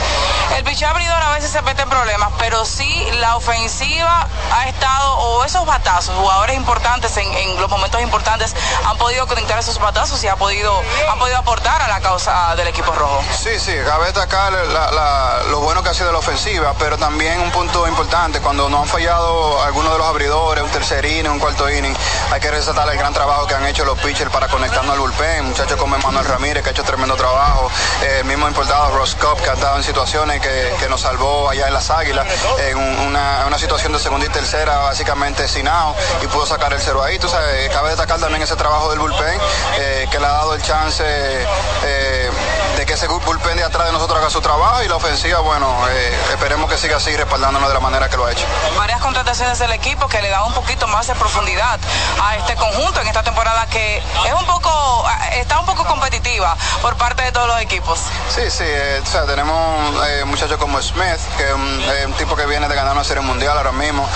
El 0.56 0.64
picheo 0.64 0.90
abridor 0.90 1.22
a 1.22 1.31
veces 1.34 1.52
se 1.52 1.61
mete 1.61 1.84
en 1.84 1.90
problemas, 1.90 2.30
pero 2.40 2.65
sí 2.65 3.07
la 3.19 3.35
ofensiva 3.35 4.27
ha 4.52 4.68
estado, 4.68 5.18
o 5.18 5.44
esos 5.44 5.65
batazos, 5.65 6.15
jugadores 6.15 6.43
importantes 6.52 7.15
en, 7.18 7.60
los 7.61 7.70
momentos 7.70 8.02
importantes, 8.02 8.56
ha 8.86 8.90
han 8.94 8.98
podido 8.98 9.26
conectar 9.28 9.57
esos 9.57 9.80
batazos 9.80 10.24
y 10.24 10.28
ha 10.28 10.36
podido, 10.36 10.82
han 11.11 11.18
podido 11.20 11.38
aportar 11.38 11.82
a 11.82 11.88
la 11.88 11.99
causa 11.99 12.56
del 12.56 12.68
equipo 12.68 12.91
rojo. 12.94 13.24
Sí, 13.44 13.60
sí, 13.60 13.76
cabe 13.86 14.06
destacar 14.06 14.53
la- 14.53 15.44
lo 15.49 15.60
bueno 15.61 15.82
que 15.84 15.90
ha 15.90 15.94
sido 15.94 16.11
la 16.11 16.20
ofensiva, 16.20 16.74
pero 16.80 16.98
también 16.98 17.40
un 17.41 17.52
punto 17.52 17.88
importante, 17.88 18.40
cuando 18.40 18.70
no 18.70 18.80
han 18.82 18.88
fallado 18.88 19.61
algunos 19.64 19.91
de 19.94 19.98
los 19.98 20.07
abridores, 20.07 20.64
un 20.64 20.70
tercer 20.70 21.03
inning, 21.06 21.32
un 21.32 21.40
cuarto 21.40 21.70
inning, 21.70 21.95
hay 22.32 22.40
que 22.40 22.52
resaltar 22.52 22.88
el 22.90 22.98
gran 22.98 23.14
trabajo 23.14 23.48
que 23.48 23.56
han 23.56 23.65
hecho 23.65 23.84
los 23.86 23.98
pitchers 23.99 24.32
para 24.32 24.48
conectarnos 24.48 24.94
al 24.94 24.99
bullpen, 24.99 25.45
muchachos 25.45 25.78
como 25.80 25.98
Manuel 25.98 26.26
Ramírez, 26.26 26.64
que 26.64 26.70
ha 26.70 26.72
hecho 26.72 26.84
tremendo 26.84 27.15
trabajo, 27.15 27.70
eh, 28.03 28.18
el 28.20 28.26
mismo 28.26 28.48
importado 28.48 28.91
Ross 28.95 29.15
Cobb, 29.15 29.41
que 29.41 29.49
ha 29.49 29.53
estado 29.53 29.78
en 29.78 29.84
situaciones 29.84 30.40
que, 30.41 30.74
que 30.80 30.88
nos 30.88 31.02
salvó 31.02 31.49
allá 31.49 31.68
en 31.68 31.74
las 31.74 31.90
Águilas, 31.90 32.26
en 32.60 32.78
un- 32.78 32.99
una, 33.07 33.57
situación 33.57 33.94
de 33.94 33.99
segunda 33.99 34.26
y 34.26 34.30
tercera, 34.30 34.78
básicamente 34.80 35.48
sin 35.48 35.68
out, 35.68 35.95
y 36.22 36.28
pudo 36.34 36.45
sacar 36.47 36.73
el 36.73 36.81
cero 36.81 37.01
ahí. 37.03 37.19
Tú 37.19 37.30
sabes, 37.30 37.69
cabe 37.69 37.89
destacar 37.89 38.19
también 38.19 38.41
ese 38.41 38.55
trabajo 38.55 38.89
del 38.89 38.99
bullpen, 38.99 39.39
eh, 39.77 40.07
que 40.11 40.19
le 40.19 40.26
ha 40.26 40.31
dado 40.31 40.55
el 40.55 40.61
chance 40.64 41.03
eh, 41.05 42.31
de 42.76 42.85
que 42.85 42.93
ese 42.93 43.07
bullpen 43.07 43.55
de 43.55 43.64
atrás 43.64 43.85
de 43.85 43.93
nosotros 43.93 44.19
haga 44.19 44.30
su 44.30 44.41
trabajo 44.41 44.81
y 44.84 44.88
la 44.88 44.95
ofensiva, 44.95 45.39
bueno, 45.39 45.68
eh, 45.89 46.18
esperemos 46.31 46.69
que 46.69 46.77
siga 46.77 46.97
así 46.97 47.15
respaldándonos 47.15 47.69
de 47.69 47.73
la 47.76 47.80
manera 47.80 48.10
que 48.10 48.18
lo 48.18 48.26
ha 48.26 48.31
hecho. 48.31 48.45
varias 48.76 48.99
contrataciones 48.99 49.60
del 49.60 49.72
equipo 49.72 50.07
que 50.07 50.22
le 50.22 50.30
dan 50.30 50.43
un 50.45 50.53
poquito 50.53 50.88
más 50.88 51.05
de 51.07 51.15
profundidad 51.15 51.80
a 52.22 52.35
este 52.38 52.55
conjunto 52.55 52.99
en 53.01 53.07
esta 53.07 53.23
temporada 53.23 53.68
que 53.68 53.97
es 53.97 54.34
un 54.38 54.45
poco 54.45 55.05
está 55.34 55.60
un 55.60 55.65
poco 55.68 55.85
competitiva 55.85 56.57
por 56.81 56.95
parte 56.97 57.22
de 57.23 57.31
todos 57.31 57.47
los 57.47 57.61
equipos. 57.61 57.99
Sí, 58.34 58.49
sí, 58.49 58.65
o 59.01 59.05
sea, 59.05 59.26
tenemos 59.26 60.26
muchachos 60.26 60.57
como 60.57 60.81
Smith, 60.81 61.19
que 61.38 61.47
es 61.47 61.53
un, 61.53 61.84
un 62.07 62.14
tipo 62.14 62.35
que 62.35 62.45
viene 62.45 62.68
de 62.68 62.76
ganar 62.76 62.93
una 62.93 63.03
serie 63.03 63.22
mundial 63.22 63.57
ahora 63.57 63.72
mismo, 63.72 64.07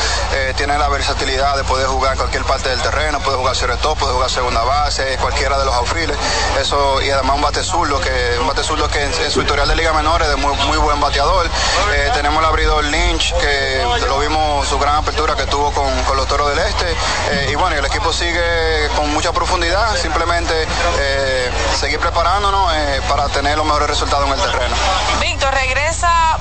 tiene 0.56 0.77
la 0.77 0.88
versatilidad 0.88 1.56
de 1.56 1.64
poder 1.64 1.88
jugar 1.88 2.06
en 2.11 2.17
cualquier 2.17 2.43
parte 2.43 2.69
del 2.69 2.81
terreno, 2.81 3.19
puede 3.19 3.38
jugar 3.38 3.55
sobre 3.55 3.75
todo, 3.77 3.95
puede 3.95 4.13
jugar 4.13 4.29
segunda 4.29 4.63
base, 4.63 5.17
cualquiera 5.21 5.57
de 5.57 5.65
los 5.65 5.73
outfields, 5.75 6.17
eso, 6.59 7.01
y 7.01 7.09
además 7.09 7.35
un 7.35 7.41
bate 7.41 7.63
zurdo, 7.63 7.99
que, 7.99 8.38
un 8.39 8.47
bate 8.47 8.63
zurdo 8.63 8.88
que 8.88 9.03
en, 9.03 9.31
su 9.31 9.41
historial 9.41 9.67
de 9.67 9.75
Liga 9.75 9.93
Menor 9.93 10.21
es 10.21 10.29
de 10.29 10.35
muy, 10.35 10.55
muy 10.67 10.77
buen 10.77 10.99
bateador. 10.99 11.47
Eh, 11.93 12.11
tenemos 12.13 12.39
el 12.39 12.45
abridor 12.45 12.84
Lynch, 12.84 13.34
que 13.35 13.84
lo 14.07 14.19
vimos 14.19 14.67
su 14.67 14.77
gran 14.79 14.95
apertura 14.95 15.35
que 15.35 15.45
tuvo 15.45 15.71
con, 15.71 16.03
con 16.03 16.17
los 16.17 16.27
Toros 16.27 16.49
del 16.49 16.59
Este, 16.59 16.85
eh, 17.31 17.49
y 17.51 17.55
bueno, 17.55 17.75
el 17.75 17.85
equipo 17.85 18.11
sigue 18.11 18.89
con 18.95 19.11
mucha 19.13 19.31
profundidad, 19.31 19.95
simplemente 19.95 20.53
eh, 20.99 21.51
seguir 21.79 21.99
preparándonos 21.99 22.73
eh, 22.73 23.01
para 23.07 23.27
tener 23.29 23.57
los 23.57 23.65
mejores 23.65 23.88
resultados 23.88 24.27
en 24.27 24.34
el 24.34 24.41
terreno. 24.41 24.75
Víctor, 25.21 25.53
regresa 25.53 26.38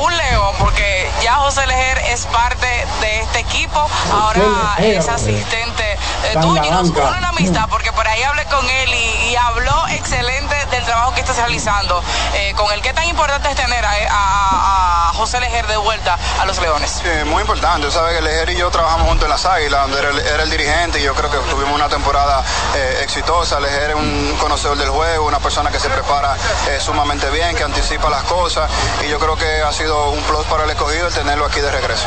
un 0.00 0.16
león 0.16 0.54
porque 0.58 1.10
ya 1.22 1.34
José 1.36 1.66
Lejer 1.66 1.98
es 2.08 2.26
parte 2.26 2.86
de 3.00 3.20
este 3.20 3.40
equipo, 3.40 3.88
ahora 4.12 4.40
Es 4.78 5.08
asistente 5.08 5.92
eh, 6.24 6.36
tuyo 6.40 6.62
nos 6.70 6.88
une 6.90 7.00
una 7.18 7.28
amistad 7.28 7.68
porque 7.68 7.92
por 7.92 8.06
ahí 8.06 8.22
hablé 8.22 8.44
con 8.46 8.68
él 8.68 8.94
y, 8.94 9.28
y 9.30 9.36
habló 9.36 9.86
excelente 9.88 10.54
del 10.70 10.84
trabajo 10.84 11.14
que 11.14 11.20
estás 11.20 11.36
realizando 11.36 12.02
eh, 12.34 12.52
con 12.56 12.70
el 12.72 12.80
qué 12.82 12.92
tan 12.92 13.04
importante 13.06 13.48
es 13.50 13.56
tener 13.56 13.84
a, 13.84 13.90
a- 14.10 15.10
a 15.10 15.12
José 15.14 15.40
Lejer 15.40 15.66
de 15.66 15.76
vuelta 15.78 16.18
a 16.40 16.44
los 16.44 16.58
Leones. 16.60 16.90
Sí, 17.02 17.24
muy 17.24 17.40
importante. 17.40 17.90
Sabes 17.90 18.14
que 18.16 18.20
Lejer 18.22 18.50
y 18.50 18.56
yo 18.56 18.70
trabajamos 18.70 19.08
juntos 19.08 19.24
en 19.24 19.30
las 19.30 19.46
Águilas, 19.46 19.82
donde 19.82 19.98
era 19.98 20.10
el, 20.10 20.18
era 20.18 20.42
el 20.42 20.50
dirigente 20.50 21.00
y 21.00 21.02
yo 21.04 21.14
creo 21.14 21.30
que 21.30 21.38
tuvimos 21.50 21.74
una 21.74 21.88
temporada 21.88 22.42
eh, 22.74 23.00
exitosa. 23.02 23.58
Lejer 23.60 23.90
es 23.90 23.96
un 23.96 24.36
conocedor 24.38 24.76
del 24.76 24.90
juego, 24.90 25.26
una 25.26 25.38
persona 25.38 25.70
que 25.70 25.78
se 25.80 25.88
prepara 25.88 26.36
eh, 26.68 26.78
sumamente 26.80 27.30
bien, 27.30 27.56
que 27.56 27.64
anticipa 27.64 28.10
las 28.10 28.24
cosas 28.24 28.70
y 29.04 29.08
yo 29.08 29.18
creo 29.18 29.36
que 29.36 29.62
ha 29.62 29.72
sido 29.72 30.10
un 30.10 30.20
plus 30.24 30.44
para 30.46 30.64
el 30.64 30.70
escogido 30.70 31.06
el 31.06 31.14
tenerlo 31.14 31.46
aquí 31.46 31.60
de 31.60 31.70
regreso. 31.70 32.04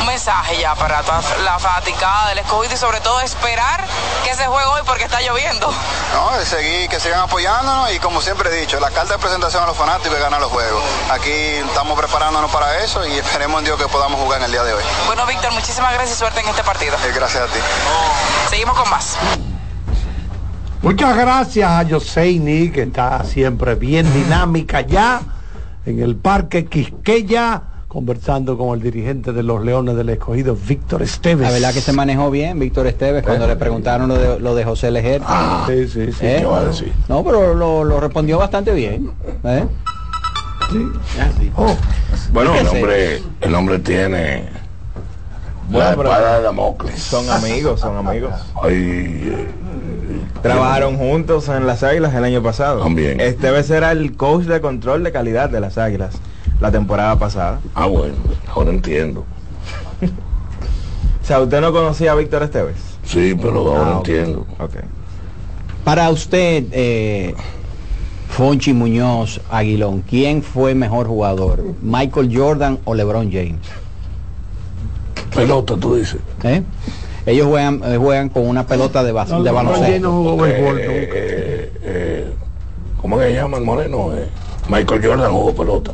Un 0.00 0.06
mensaje 0.06 0.58
ya 0.58 0.74
para 0.74 1.02
toda 1.02 1.20
la 1.44 1.58
fanaticada 1.96 2.28
del 2.28 2.38
escogido 2.38 2.74
y 2.74 2.76
sobre 2.76 3.00
todo 3.00 3.20
esperar 3.20 3.84
que 4.24 4.34
se 4.34 4.46
juegue 4.46 4.66
hoy 4.66 4.80
porque 4.86 5.04
está 5.04 5.20
lloviendo. 5.20 5.72
No, 6.12 6.44
seguir, 6.44 6.88
que 6.88 7.00
sigan 7.00 7.20
apoyándonos 7.20 7.92
y 7.94 7.98
como 7.98 8.20
siempre 8.20 8.50
he 8.50 8.60
dicho, 8.60 8.78
la 8.80 8.90
carta 8.90 9.14
de 9.14 9.18
presentación 9.18 9.62
a 9.62 9.66
los 9.66 9.76
fanáticos 9.76 10.16
es 10.16 10.22
ganar 10.22 10.40
los 10.40 10.50
juegos. 10.50 10.82
Aquí 11.10 11.30
estamos 11.30 11.98
preparándonos 11.98 12.50
para 12.50 12.82
eso 12.82 13.06
y 13.06 13.12
esperemos 13.12 13.60
en 13.60 13.64
Dios 13.66 13.80
que 13.80 13.88
podamos 13.88 14.20
jugar 14.20 14.40
en 14.40 14.46
el 14.46 14.52
día 14.52 14.62
de 14.62 14.74
hoy. 14.74 14.82
Bueno, 15.06 15.26
Víctor, 15.26 15.52
muchísimas 15.52 15.92
gracias 15.92 16.16
y 16.16 16.18
suerte 16.18 16.40
en 16.40 16.48
este 16.48 16.62
partido. 16.62 16.94
Eh, 16.96 17.12
Gracias 17.14 17.42
a 17.42 17.46
ti. 17.46 17.58
Seguimos 18.50 18.76
con 18.78 18.90
más. 18.90 19.16
Muchas 20.82 21.16
gracias 21.16 21.70
a 21.70 21.82
Yoseini, 21.82 22.70
que 22.70 22.82
está 22.82 23.24
siempre 23.24 23.74
bien 23.74 24.12
dinámica 24.12 24.82
ya 24.82 25.20
en 25.84 26.02
el 26.02 26.16
Parque 26.16 26.66
Quisqueya, 26.66 27.62
conversando 27.96 28.58
con 28.58 28.76
el 28.76 28.82
dirigente 28.82 29.32
de 29.32 29.42
los 29.42 29.64
Leones 29.64 29.96
del 29.96 30.10
Escogido, 30.10 30.54
Víctor 30.54 31.00
Esteves. 31.00 31.46
La 31.46 31.50
verdad 31.50 31.72
que 31.72 31.80
se 31.80 31.94
manejó 31.94 32.30
bien 32.30 32.58
Víctor 32.58 32.86
Esteves 32.86 33.22
cuando 33.22 33.46
le 33.46 33.56
preguntaron 33.56 34.06
lo 34.06 34.18
de, 34.18 34.38
lo 34.38 34.54
de 34.54 34.64
José 34.64 34.90
Lejer. 34.90 35.22
sí, 35.66 35.88
sí, 35.88 36.12
sí. 36.12 36.26
¿Eh? 36.26 36.36
¿qué 36.40 36.44
va 36.44 36.58
a 36.58 36.64
decir? 36.66 36.92
No, 37.08 37.24
pero 37.24 37.54
lo, 37.54 37.84
lo 37.84 37.98
respondió 37.98 38.36
bastante 38.36 38.74
bien. 38.74 39.12
¿eh? 39.44 39.64
Oh. 41.56 41.74
Bueno, 42.34 42.52
¿Qué 42.52 42.60
el 42.60 42.66
hombre, 42.66 43.22
el 43.40 43.54
hombre 43.54 43.78
tiene 43.78 44.44
Bueno, 45.70 45.86
la 45.86 45.90
espada 45.92 46.36
de 46.36 46.42
Damocles. 46.42 47.00
Son 47.00 47.30
amigos, 47.30 47.80
son 47.80 47.96
amigos. 47.96 48.34
Ay, 48.62 48.74
eh, 48.74 49.48
Trabajaron 50.42 50.98
juntos 50.98 51.48
en 51.48 51.66
las 51.66 51.82
Águilas 51.82 52.14
el 52.14 52.24
año 52.24 52.42
pasado. 52.42 52.82
También. 52.82 53.22
Esteves 53.22 53.70
era 53.70 53.90
el 53.92 54.18
coach 54.18 54.44
de 54.44 54.60
control 54.60 55.02
de 55.02 55.12
calidad 55.12 55.48
de 55.48 55.60
las 55.60 55.78
Águilas 55.78 56.20
la 56.60 56.70
temporada 56.70 57.18
pasada. 57.18 57.60
Ah, 57.74 57.86
bueno, 57.86 58.14
ahora 58.54 58.70
entiendo. 58.70 59.24
O 61.22 61.26
sea, 61.26 61.40
¿usted 61.40 61.60
no 61.60 61.72
conocía 61.72 62.12
a 62.12 62.14
Víctor 62.14 62.44
Esteves? 62.44 62.76
Sí, 63.02 63.34
pero 63.40 63.58
ahora 63.76 63.90
Ah, 63.90 63.96
entiendo. 63.96 64.46
Ok. 64.60 64.76
Para 65.82 66.08
usted, 66.10 66.66
eh, 66.70 67.34
Fonchi 68.28 68.72
Muñoz 68.72 69.40
Aguilón, 69.50 70.02
¿quién 70.02 70.40
fue 70.44 70.76
mejor 70.76 71.08
jugador? 71.08 71.64
¿Michael 71.82 72.30
Jordan 72.32 72.78
o 72.84 72.94
LeBron 72.94 73.32
James? 73.32 73.58
Pelota, 75.34 75.76
tú 75.76 75.96
dices. 75.96 76.20
¿Eh? 76.44 76.62
Ellos 77.26 77.48
juegan, 77.48 77.80
eh, 77.84 77.96
juegan 77.96 78.28
con 78.28 78.46
una 78.46 78.64
pelota 78.64 79.02
de, 79.02 79.12
bas- 79.12 79.26
No, 79.28 79.42
de 79.42 79.50
baloncesto. 79.50 79.98
no 80.08 80.12
jugó 80.12 80.36
béisbol 80.36 80.78
Eh, 80.78 80.86
nunca. 80.86 81.16
eh, 81.16 81.72
eh, 81.82 82.34
¿Cómo 83.02 83.18
que 83.18 83.24
se 83.24 83.34
llama 83.34 83.58
el 83.58 83.64
moreno? 83.64 84.14
Eh, 84.14 84.28
Michael 84.68 85.04
Jordan 85.04 85.32
jugó 85.32 85.52
pelota. 85.52 85.90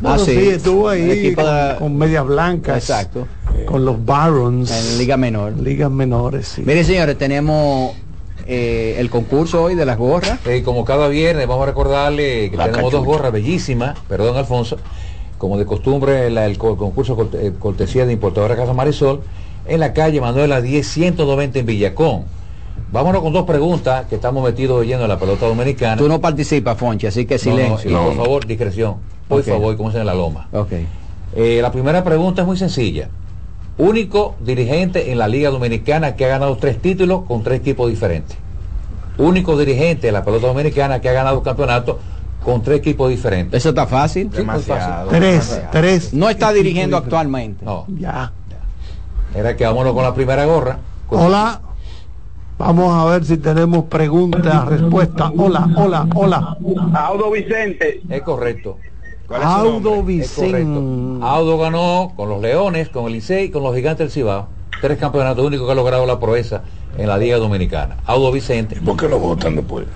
Bueno, 0.00 0.16
Ah, 0.16 0.18
sí. 0.24 0.32
sí. 0.32 0.48
estuvo 0.48 0.88
ahí 0.88 1.32
con, 1.34 1.44
de- 1.44 1.76
con 1.78 1.96
medias 1.96 2.26
blancas. 2.26 2.76
Exacto. 2.78 3.26
Con 3.66 3.84
los 3.84 4.04
Barons. 4.04 4.70
En 4.70 4.98
Liga 4.98 5.16
Menor. 5.16 5.56
Ligas 5.58 5.90
menores, 5.90 6.48
sí. 6.48 6.62
Mire, 6.64 6.84
señores, 6.84 7.16
tenemos 7.16 7.94
eh, 8.46 8.96
el 8.98 9.08
concurso 9.10 9.62
hoy 9.64 9.74
de 9.74 9.86
las 9.86 9.96
gorras. 9.98 10.38
Eh, 10.46 10.62
como 10.62 10.84
cada 10.84 11.08
viernes 11.08 11.46
vamos 11.48 11.62
a 11.64 11.66
recordarle 11.66 12.50
que 12.50 12.56
La 12.56 12.70
tenemos 12.70 12.92
dos 12.92 13.04
gorras 13.04 13.32
bellísimas, 13.32 13.98
perdón 14.08 14.36
Alfonso, 14.36 14.76
como 15.38 15.56
de 15.58 15.64
costumbre 15.66 16.30
la- 16.30 16.46
el, 16.46 16.58
co- 16.58 16.76
concurso 16.76 17.16
corte- 17.16 17.46
eh, 17.46 17.52
cortesía 17.58 18.04
de 18.06 18.12
importadora 18.12 18.54
Casa 18.54 18.72
Marisol 18.74 19.22
en 19.66 19.80
la 19.80 19.92
calle 19.94 20.20
Manuela 20.20 20.60
10 20.60 20.86
190 20.86 21.58
en 21.58 21.66
Villacón. 21.66 22.24
Vámonos 22.92 23.22
con 23.22 23.32
dos 23.32 23.44
preguntas 23.46 24.06
que 24.06 24.14
estamos 24.16 24.44
metidos 24.44 24.78
oyendo 24.80 25.04
en 25.04 25.08
la 25.08 25.18
pelota 25.18 25.46
dominicana. 25.46 25.96
Tú 25.96 26.06
no 26.06 26.20
participas, 26.20 26.78
Fonchi, 26.78 27.06
así 27.08 27.24
que 27.26 27.34
No, 27.36 27.50
no, 27.50 27.56
silencio. 27.56 27.90
y 27.90 27.92
No, 27.94 28.04
por 28.04 28.14
no. 28.16 28.22
favor, 28.22 28.46
discreción. 28.46 28.96
Por 29.28 29.40
Ok. 29.40 29.46
favor, 29.46 29.76
como 29.76 29.90
en 29.90 30.06
la 30.06 30.14
loma. 30.14 30.48
Ok. 30.52 30.72
Eh, 31.34 31.58
la 31.60 31.72
primera 31.72 32.04
pregunta 32.04 32.42
es 32.42 32.46
muy 32.46 32.56
sencilla. 32.56 33.08
Único 33.78 34.36
dirigente 34.40 35.10
en 35.12 35.18
la 35.18 35.28
Liga 35.28 35.50
Dominicana 35.50 36.16
que 36.16 36.24
ha 36.24 36.28
ganado 36.28 36.56
tres 36.56 36.80
títulos 36.80 37.22
con 37.26 37.42
tres 37.42 37.60
equipos 37.60 37.90
diferentes. 37.90 38.36
Único 39.18 39.58
dirigente 39.58 40.08
en 40.08 40.14
la 40.14 40.24
pelota 40.24 40.46
dominicana 40.46 41.00
que 41.00 41.08
ha 41.08 41.12
ganado 41.12 41.42
campeonato 41.42 41.98
con 42.44 42.62
tres 42.62 42.78
equipos 42.78 43.10
diferentes. 43.10 43.58
Eso 43.58 43.70
está 43.70 43.86
fácil. 43.86 44.24
Sí, 44.24 44.28
pues, 44.30 44.66
Demasiado. 44.66 45.08
Tres, 45.08 45.62
tres. 45.72 46.14
No 46.14 46.28
está 46.30 46.52
dirigiendo 46.52 46.96
actualmente. 46.96 47.64
No, 47.64 47.84
Ya. 47.98 48.32
era 49.34 49.56
que 49.56 49.64
vámonos 49.66 49.92
con 49.94 50.04
la 50.04 50.14
primera 50.14 50.44
gorra. 50.44 50.78
Con- 51.08 51.20
Hola. 51.20 51.60
Vamos 52.58 52.94
a 52.94 53.04
ver 53.10 53.24
si 53.26 53.36
tenemos 53.36 53.84
preguntas, 53.84 54.64
respuestas. 54.66 55.30
Hola, 55.36 55.68
hola, 55.76 56.06
hola. 56.14 56.56
Audo 56.94 57.30
Vicente. 57.30 58.00
Es 58.08 58.22
correcto. 58.22 58.78
¿Cuál 59.28 59.42
es 59.42 59.48
su 59.48 59.54
Audo. 59.54 60.02
Vicente. 60.02 61.24
Audo 61.24 61.58
ganó 61.58 62.12
con 62.16 62.28
los 62.28 62.40
Leones, 62.40 62.88
con 62.88 63.06
el 63.06 63.14
Licey 63.14 63.46
y 63.46 63.50
con 63.50 63.62
los 63.62 63.74
Gigantes 63.74 63.98
del 63.98 64.10
Cibao. 64.10 64.48
Tres 64.80 64.98
campeonatos 64.98 65.44
únicos 65.44 65.66
que 65.66 65.72
ha 65.72 65.74
logrado 65.74 66.06
la 66.06 66.20
proeza 66.20 66.62
en 66.96 67.08
la 67.08 67.18
Liga 67.18 67.38
Dominicana. 67.38 67.96
Audo 68.06 68.30
Vicente. 68.30 68.76
¿Y 68.80 68.84
por 68.84 68.96
qué 68.96 69.08
lo 69.08 69.18
votan 69.18 69.56
después? 69.56 69.86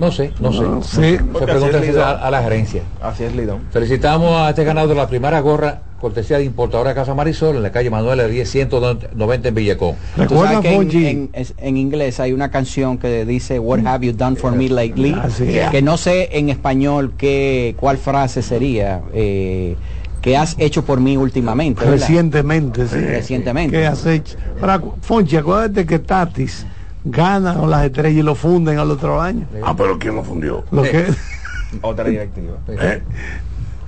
No 0.00 0.10
sé, 0.10 0.32
no 0.40 0.50
sé. 0.52 0.62
No 0.62 0.82
sé. 0.82 1.18
Se 1.18 1.44
pregunta 1.44 1.76
así 1.78 1.88
es 1.88 1.94
si 1.94 2.00
a, 2.00 2.30
la 2.30 2.42
gerencia. 2.42 2.82
Así 3.02 3.24
es, 3.24 3.36
Lidón. 3.36 3.60
Felicitamos 3.70 4.34
a 4.34 4.48
este 4.48 4.64
ganador 4.64 4.88
de 4.88 4.94
la 4.94 5.06
primera 5.06 5.38
gorra, 5.40 5.82
cortesía 6.00 6.38
de 6.38 6.44
importadora 6.44 6.94
Casa 6.94 7.12
Marisol, 7.14 7.56
en 7.56 7.62
la 7.62 7.70
calle 7.70 7.90
Manuel 7.90 8.30
10 8.30 8.50
190 8.50 9.48
en 9.48 9.54
Villacón. 9.54 9.96
Tú 10.16 10.22
Recuerda, 10.22 10.44
sabes 10.54 10.60
que 10.62 10.68
en, 10.70 10.76
Fonchi. 10.76 11.06
en- 11.06 11.30
es- 11.34 11.52
en 11.58 11.76
inglés 11.76 12.18
hay 12.18 12.32
una 12.32 12.50
canción 12.50 12.96
que 12.96 13.26
dice 13.26 13.58
What 13.58 13.86
have 13.86 14.06
you 14.06 14.14
done 14.14 14.36
for 14.36 14.52
me 14.52 14.70
lately? 14.70 15.14
Así 15.22 15.58
es. 15.58 15.68
Que 15.68 15.82
no 15.82 15.98
sé 15.98 16.30
en 16.32 16.48
español 16.48 17.12
qué 17.18 17.74
cuál 17.78 17.98
frase 17.98 18.40
sería 18.40 19.02
eh, 19.12 19.76
que 20.22 20.34
has 20.38 20.54
hecho 20.58 20.82
por 20.82 20.98
mí 21.00 21.18
últimamente. 21.18 21.84
¿verdad? 21.84 21.98
Recientemente, 21.98 22.88
sí. 22.88 22.96
Recientemente. 22.96 23.76
¿Qué 23.76 23.86
has 23.86 24.06
hecho? 24.06 24.38
Ahora, 24.62 24.80
Fonchi, 25.02 25.36
acuérdate 25.36 25.84
que 25.84 25.98
Tatis 25.98 26.66
ganan 27.04 27.68
las 27.70 27.84
estrellas 27.86 28.18
y 28.18 28.22
lo 28.22 28.34
funden 28.34 28.78
al 28.78 28.90
otro 28.90 29.20
año. 29.20 29.46
Ah, 29.64 29.74
pero 29.76 29.98
¿quién 29.98 30.16
lo 30.16 30.22
fundió? 30.22 30.64
Lo 30.70 30.82
que 30.82 31.06
Otra 31.82 32.04
directiva. 32.04 32.54
¿Eh? 32.68 33.02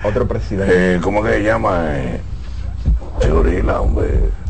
Otro 0.04 0.26
presidente. 0.26 0.94
Eh, 0.94 1.00
¿Cómo 1.02 1.22
que 1.22 1.30
se 1.34 1.42
llama? 1.42 1.84
Eh, 1.96 2.20
el 3.22 3.32
gorila, 3.32 3.80
hombre. 3.80 4.08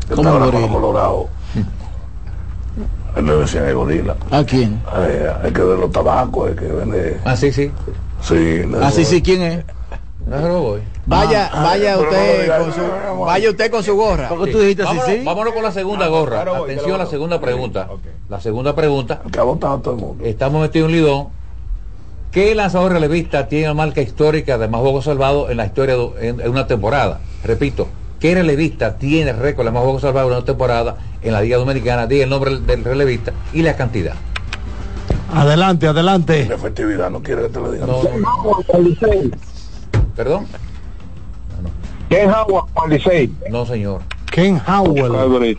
¿Cómo 0.09 0.21
estaba 0.29 0.39
con 0.39 0.51
gorila? 0.61 0.73
Colorado. 0.73 1.29
Él 3.15 3.25
le 3.25 3.35
decían 3.37 3.65
el 3.65 3.75
gorila. 3.75 4.15
¿A 4.31 4.43
quién? 4.43 4.81
Eh, 4.97 5.31
el 5.43 5.53
que 5.53 5.61
de 5.61 5.77
los 5.77 5.91
tabacos, 5.91 6.49
el 6.49 6.55
que 6.55 6.65
vende. 6.65 7.19
Ah, 7.25 7.35
sí, 7.35 7.51
sí. 7.51 7.71
Sí, 8.21 8.61
Ah, 8.81 8.89
sí, 8.91 9.03
sí, 9.05 9.21
¿quién 9.21 9.41
es? 9.41 9.65
Déjalo 10.25 10.61
voy. 10.61 10.81
Vaya, 11.05 11.49
Ah, 11.51 11.63
vaya 11.63 11.97
pero 11.97 12.03
no 12.03 12.09
usted 12.09 12.57
con 12.57 12.73
su, 12.73 12.79
no, 12.81 12.87
no, 12.87 13.15
no, 13.15 13.19
vaya 13.25 13.49
usted 13.49 13.71
con 13.71 13.83
su 13.83 13.95
gorra. 13.95 14.29
¿Por 14.29 14.45
qué 14.45 14.51
tú 14.51 14.59
dijiste 14.59 14.83
así, 14.83 14.95
Vámonos, 14.97 15.15
sí? 15.17 15.23
vámonos 15.25 15.53
con 15.53 15.63
la 15.63 15.71
segunda 15.71 16.07
gorra. 16.07 16.43
claro, 16.43 16.59
voy, 16.59 16.71
Atención 16.71 16.95
a 16.95 16.97
la 17.03 17.05
segunda 17.09 17.41
pregunta. 17.41 17.87
La 18.29 18.39
segunda 18.41 18.73
pregunta. 18.75 19.21
que 19.31 19.39
ha 19.39 19.43
votado 19.43 19.79
todo 19.79 19.95
el 19.95 19.99
mundo. 19.99 20.23
Estamos 20.25 20.61
metidos 20.61 20.89
en 20.89 20.95
un 20.95 21.01
lidón. 21.01 21.27
¿Qué 22.31 22.55
lanzador 22.55 22.93
relevista 22.93 23.47
tiene 23.47 23.65
una 23.65 23.73
marca 23.75 24.01
histórica 24.01 24.57
de 24.57 24.67
más 24.67 24.81
juegos 24.81 25.05
salvados 25.05 25.51
en 25.51 25.57
la 25.57 25.65
historia 25.65 25.95
de 25.95 26.29
en, 26.29 26.39
en 26.41 26.49
una 26.49 26.65
temporada? 26.65 27.19
Repito, 27.43 27.87
¿qué 28.19 28.33
relevista 28.33 28.97
tiene 28.97 29.33
récord 29.33 29.65
de 29.65 29.71
más 29.71 29.83
juegos 29.83 30.01
salvados 30.01 30.31
en 30.31 30.37
una 30.37 30.45
temporada 30.45 30.97
en 31.21 31.33
la 31.33 31.41
Liga 31.41 31.57
Dominicana? 31.57 32.07
Diga 32.07 32.23
el 32.23 32.29
nombre 32.29 32.57
del 32.59 32.83
relevista 32.85 33.33
y 33.51 33.61
la 33.61 33.75
cantidad. 33.75 34.15
adelante, 35.31 35.85
adelante. 35.85 36.45
La 36.47 36.55
efectividad 36.55 37.11
no 37.11 37.21
quiere 37.21 37.43
que 37.43 37.49
te 37.49 37.59
lo 37.59 37.71
diga. 37.71 37.85
No, 37.85 38.01
¿Perdón? 40.15 40.47
Ken 42.09 42.29
Howard, 42.29 42.65
con 42.73 42.89
Licey. 42.89 43.33
No, 43.49 43.65
señor. 43.65 44.01
Ken 44.31 44.61
Howell. 44.67 45.57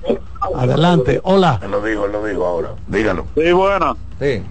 Adelante. 0.55 1.21
Hola. 1.25 1.61
Él 1.63 1.71
lo 1.71 1.83
dijo, 1.83 2.07
él 2.07 2.13
lo 2.13 2.25
dijo 2.25 2.47
ahora. 2.47 2.75
Dígalo. 2.87 3.25
Sí, 3.35 3.53
buena. 3.53 3.97
Sí. 4.21 4.43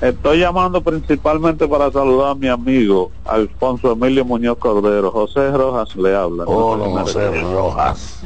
Estoy 0.00 0.40
llamando 0.40 0.82
principalmente 0.82 1.66
para 1.66 1.90
saludar 1.90 2.32
a 2.32 2.34
mi 2.34 2.48
amigo 2.48 3.10
Alfonso 3.24 3.92
Emilio 3.92 4.24
Muñoz 4.24 4.58
Cordero. 4.58 5.10
José 5.10 5.50
Rojas 5.52 5.94
le 5.96 6.14
habla. 6.14 6.44
Oh, 6.46 6.76
José 6.76 7.40
Rojas. 7.40 8.20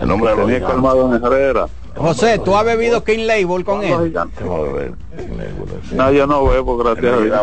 El 0.00 0.08
nombre 0.08 0.30
de 0.30 0.36
los 0.36 0.46
Tenía 0.46 0.66
colmado 0.66 1.14
en 1.14 1.24
Herrera. 1.24 1.66
José, 1.96 2.38
¿tú 2.38 2.56
has 2.56 2.64
bebido 2.64 3.02
King 3.04 3.26
Label 3.26 3.64
con 3.64 3.82
él? 3.82 4.14
No, 5.92 6.12
yo 6.12 6.26
no 6.26 6.44
bebo, 6.46 6.76
gracias 6.78 7.12
a 7.12 7.18
Dios. 7.18 7.36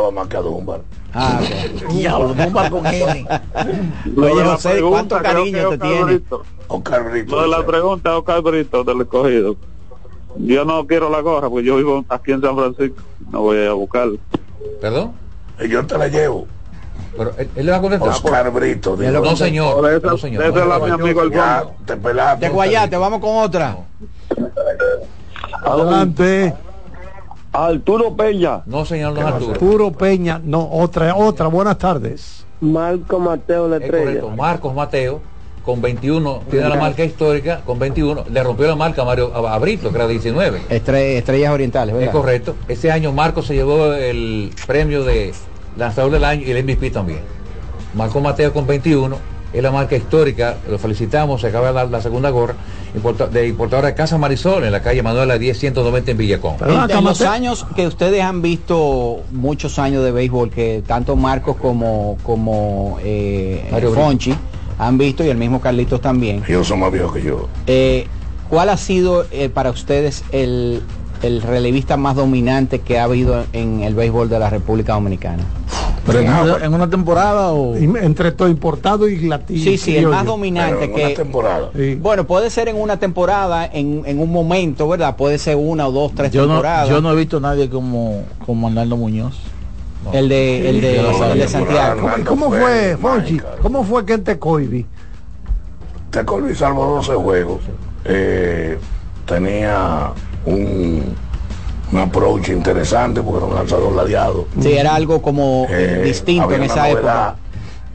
Ah. 1.20 1.40
Diablo, 1.92 2.36
no 2.36 2.52
va 2.52 2.70
con 2.70 2.86
él. 2.86 3.28
Lo 4.16 4.26
de 4.28 4.32
Oye, 4.34 4.44
José, 4.44 4.70
pregunta, 4.70 5.18
¿cuánto 5.18 5.22
cariño 5.22 5.70
te 5.70 5.78
tiene? 5.80 6.22
Oscar 6.68 7.10
Brito. 7.10 7.36
Lo 7.36 7.42
de 7.42 7.48
la 7.48 7.66
pregunta, 7.66 8.18
Oscar 8.18 8.42
Brito, 8.42 8.84
del 8.84 9.02
escogido. 9.02 9.56
Yo 10.38 10.64
no 10.66 10.86
quiero 10.86 11.10
la 11.10 11.22
gorra, 11.22 11.50
porque 11.50 11.66
yo 11.66 11.78
vivo 11.78 12.06
aquí 12.10 12.32
en 12.34 12.42
San 12.42 12.56
Francisco. 12.56 13.02
No 13.32 13.42
voy 13.42 13.66
a 13.66 13.74
buscarla. 13.74 14.20
¿Perdón? 14.80 15.14
"Y 15.60 15.68
Yo 15.70 15.86
te 15.88 15.98
la 15.98 16.08
llevo. 16.08 16.46
Pero 17.18 17.32
él, 17.40 17.50
él 17.56 17.66
le 17.66 17.72
va 17.72 17.78
a 17.78 17.82
contestar. 17.82 18.10
Oscar 18.10 18.52
Brito. 18.52 18.96
dijo. 18.96 19.12
No, 19.12 19.36
señor. 19.36 19.92
Esa, 19.92 20.08
No, 20.08 20.18
señor. 20.18 20.44
es 20.44 20.54
la 20.54 20.66
No, 20.78 20.86
mi 20.86 20.92
amigo 20.92 21.28
Ya, 21.30 21.58
Alfonso. 21.60 21.80
te 21.88 21.98
pelaste. 21.98 22.46
Te 22.46 22.52
guayaste, 22.54 22.98
vamos 22.98 23.20
con 23.22 23.38
otra. 23.38 23.76
Adelante. 25.64 26.54
Arturo 27.66 28.16
Peña. 28.16 28.62
No, 28.66 28.86
señor, 28.86 29.14
no 29.14 29.20
es 29.22 29.26
Arturo. 29.26 29.52
Arturo 29.54 29.92
Peña. 29.92 30.40
No, 30.44 30.70
otra, 30.72 31.16
otra. 31.16 31.48
Buenas 31.48 31.78
tardes. 31.78 32.46
Marco 32.62 33.20
Mateo 33.20 33.68
la 33.68 33.78
Es 33.78 33.90
correcto. 33.90 34.30
Marcos 34.32 34.74
Mateo, 34.74 35.22
con 35.64 35.82
21, 35.82 36.42
tiene 36.50 36.70
la 36.70 36.76
marca 36.76 37.04
histórica, 37.04 37.62
con 37.66 37.78
21, 37.80 38.26
le 38.32 38.44
rompió 38.44 38.68
la 38.68 38.76
marca 38.76 39.02
a 39.02 39.06
Mario 39.06 39.32
a 39.36 39.58
Brito, 39.60 39.90
que 39.90 39.96
era 39.96 40.08
19. 40.08 40.62
Estre- 40.70 41.18
estrellas 41.18 41.52
orientales, 41.54 41.94
Es 41.94 42.00
¿verdad? 42.00 42.14
correcto. 42.14 42.56
Ese 42.68 42.92
año 42.92 43.12
Marcos 43.12 43.48
se 43.48 43.54
llevó 43.56 43.94
el 43.94 44.52
premio 44.66 45.04
de 45.04 45.34
lanzador 45.78 46.12
del 46.12 46.24
año 46.24 46.44
y 46.46 46.52
el 46.52 46.64
MVP 46.64 46.90
también. 46.92 47.20
Marco 47.94 48.20
Mateo 48.22 48.54
con 48.54 48.66
21, 48.66 49.18
es 49.54 49.64
la 49.64 49.72
marca 49.72 49.96
histórica, 49.96 50.58
lo 50.70 50.78
felicitamos, 50.78 51.42
se 51.42 51.48
acaba 51.48 51.68
de 51.68 51.74
dar 51.74 51.90
la 51.90 52.02
segunda 52.02 52.30
gorra, 52.30 52.56
importa- 52.96 53.28
de 53.28 53.48
importadora 53.48 53.88
de 53.90 53.94
Casa 53.96 54.18
Marisol, 54.18 54.64
en 54.66 54.72
la 54.72 54.82
calle 54.82 55.02
Manuela 55.04 55.38
10-190 55.38 56.10
en 56.12 56.18
Villacón. 56.18 56.56
Pero 56.60 56.86
En, 56.90 57.04
los 57.04 57.22
años 57.22 57.66
que 57.76 57.88
ustedes 57.88 58.22
han 58.24 58.42
visto 58.42 59.22
muchos 59.32 59.80
años 59.80 60.04
de 60.04 60.12
béisbol, 60.12 60.50
que 60.50 60.84
tanto 60.86 61.16
Marcos 61.16 61.56
como, 61.58 62.18
como 62.24 62.98
eh, 63.04 63.68
Mario 63.72 63.92
Brito. 63.92 64.04
Fonchi 64.04 64.36
han 64.80 64.98
visto 64.98 65.24
y 65.24 65.30
el 65.30 65.38
mismo 65.38 65.60
Carlitos 65.62 66.02
también. 66.02 66.44
Ellos 66.48 66.68
son 66.68 66.80
más 66.82 66.92
viejos 66.92 67.14
que 67.14 67.24
yo. 67.24 67.48
Eh, 67.68 68.08
¿Cuál 68.50 68.70
ha 68.70 68.78
sido 68.78 69.26
eh, 69.32 69.50
para 69.50 69.72
ustedes 69.72 70.24
el, 70.32 70.82
el 71.24 71.42
relevista 71.42 71.98
más 71.98 72.16
dominante 72.16 72.80
que 72.80 73.00
ha 73.00 73.04
habido 73.06 73.44
en 73.54 73.82
el 73.82 73.96
béisbol 73.96 74.30
de 74.30 74.40
la 74.40 74.50
República 74.50 74.94
Dominicana? 74.94 75.44
Pero 76.08 76.20
en, 76.20 76.30
una, 76.30 76.66
en 76.66 76.74
una 76.74 76.90
temporada 76.90 77.52
o 77.52 77.76
Entre 77.76 78.32
todo 78.32 78.48
importado 78.48 79.08
y 79.08 79.20
latino. 79.28 79.62
Sí, 79.62 79.78
sí, 79.78 79.98
el 79.98 80.08
más 80.08 80.26
dominante 80.26 80.86
en 80.86 80.94
una 80.94 81.08
que... 81.10 81.16
temporada. 81.16 81.70
Bueno, 82.00 82.26
puede 82.26 82.50
ser 82.50 82.70
en 82.70 82.78
una 82.78 82.98
temporada, 82.98 83.66
en, 83.66 84.04
en 84.06 84.20
un 84.20 84.32
momento, 84.32 84.88
¿verdad? 84.88 85.16
Puede 85.16 85.38
ser 85.38 85.58
una 85.58 85.88
o 85.88 85.92
dos, 85.92 86.14
tres 86.16 86.32
yo 86.32 86.44
no, 86.44 86.54
temporadas. 86.54 86.90
yo 86.90 87.02
no 87.02 87.12
he 87.12 87.16
visto 87.16 87.40
nadie 87.40 87.70
como, 87.70 88.24
como 88.46 88.68
Arnaldo 88.68 88.98
Muñoz. 88.98 89.38
El 90.14 90.30
de, 90.30 90.70
el 90.70 90.82
de, 90.82 90.92
Sí, 90.92 91.24
el 91.32 91.40
de 91.40 91.44
no, 91.44 91.52
Santiago. 91.52 92.02
¿Cómo, 92.02 92.26
cómo 92.26 92.50
fue, 92.50 92.98
Fonchi? 92.98 93.42
¿Cómo 93.62 93.84
fue 93.84 94.06
que 94.06 94.14
en 94.14 94.24
Tecoibi? 94.24 94.86
Te 96.12 96.24
Colby 96.24 96.56
salvó 96.56 96.86
12 96.96 97.14
juegos. 97.16 97.60
Eh, 98.06 98.78
tenía 99.26 100.12
un, 100.46 101.04
un 101.92 102.00
approach 102.00 102.50
interesante 102.50 103.22
porque 103.22 103.38
era 103.38 103.46
un 103.48 103.56
lanzador 103.56 103.94
ladeado. 103.96 104.46
Sí, 104.60 104.74
era 104.74 104.94
algo 104.96 105.22
como 105.22 105.66
Eh, 105.70 106.02
distinto 106.06 106.44
había 106.44 106.58
en 106.58 106.64
esa 106.64 106.90
época. 106.90 107.36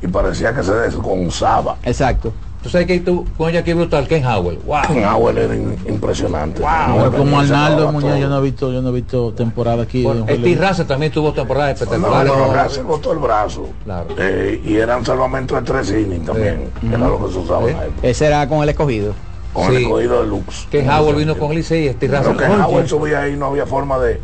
Y 0.02 0.06
parecía 0.08 0.52
que 0.54 0.62
se 0.62 0.72
desgonzaba. 0.74 1.76
Exacto. 1.84 2.32
Tú 2.62 2.68
sabes 2.68 2.86
que 2.86 3.00
tú, 3.00 3.26
con 3.36 3.50
ella 3.50 3.64
que 3.64 3.74
brutal, 3.74 4.06
Ken 4.06 4.24
Howell. 4.24 4.58
Wow. 4.64 4.82
Ken 4.86 5.04
Howell 5.04 5.36
era 5.38 5.54
in- 5.56 5.76
impresionante. 5.88 6.60
No, 6.62 7.10
como 7.12 7.40
Arnaldo 7.40 7.90
Muñoz 7.90 8.18
yo 8.20 8.28
no 8.28 8.38
he 8.38 8.42
visto, 8.42 8.72
yo 8.72 8.80
no 8.80 8.90
he 8.90 8.92
visto 8.92 9.32
temporada 9.32 9.82
aquí. 9.82 10.04
Bueno, 10.04 10.24
Steve 10.28 10.68
Russell 10.68 10.86
también 10.86 11.10
tuvo 11.10 11.32
temporadas 11.32 11.80
No, 11.80 11.84
espectaculares. 11.84 12.32
pero 12.32 12.62
Russell 12.64 12.84
botó 12.84 13.12
el 13.12 13.18
brazo. 13.18 13.68
Claro. 13.84 14.06
Eh, 14.16 14.60
y 14.64 14.76
eran 14.76 15.04
salvamentos 15.04 15.58
de 15.58 15.64
tres 15.64 15.90
innings 15.90 16.24
también. 16.24 16.70
Era 16.88 16.98
lo 17.08 17.26
que 17.26 17.32
se 17.32 17.38
usaba 17.40 17.68
en 17.68 17.76
la 17.76 17.84
época. 17.86 18.06
Ese 18.08 18.26
era 18.26 18.48
con 18.48 18.62
el 18.62 18.68
escogido. 18.68 19.12
Con 19.52 19.68
Sí. 19.68 19.76
el 19.76 19.82
escogido 19.82 20.20
de 20.22 20.26
Lux. 20.28 20.66
Ken 20.70 20.88
Howell 20.88 21.16
vino 21.16 21.36
con 21.38 21.54
Licey 21.54 21.86
y 21.88 21.92
Steve 21.92 22.18
Pero 22.22 22.36
que 22.36 22.44
Howell 22.46 22.88
subía 22.88 23.20
ahí 23.22 23.36
no 23.36 23.46
había 23.46 23.66
forma 23.66 23.98
de. 23.98 24.20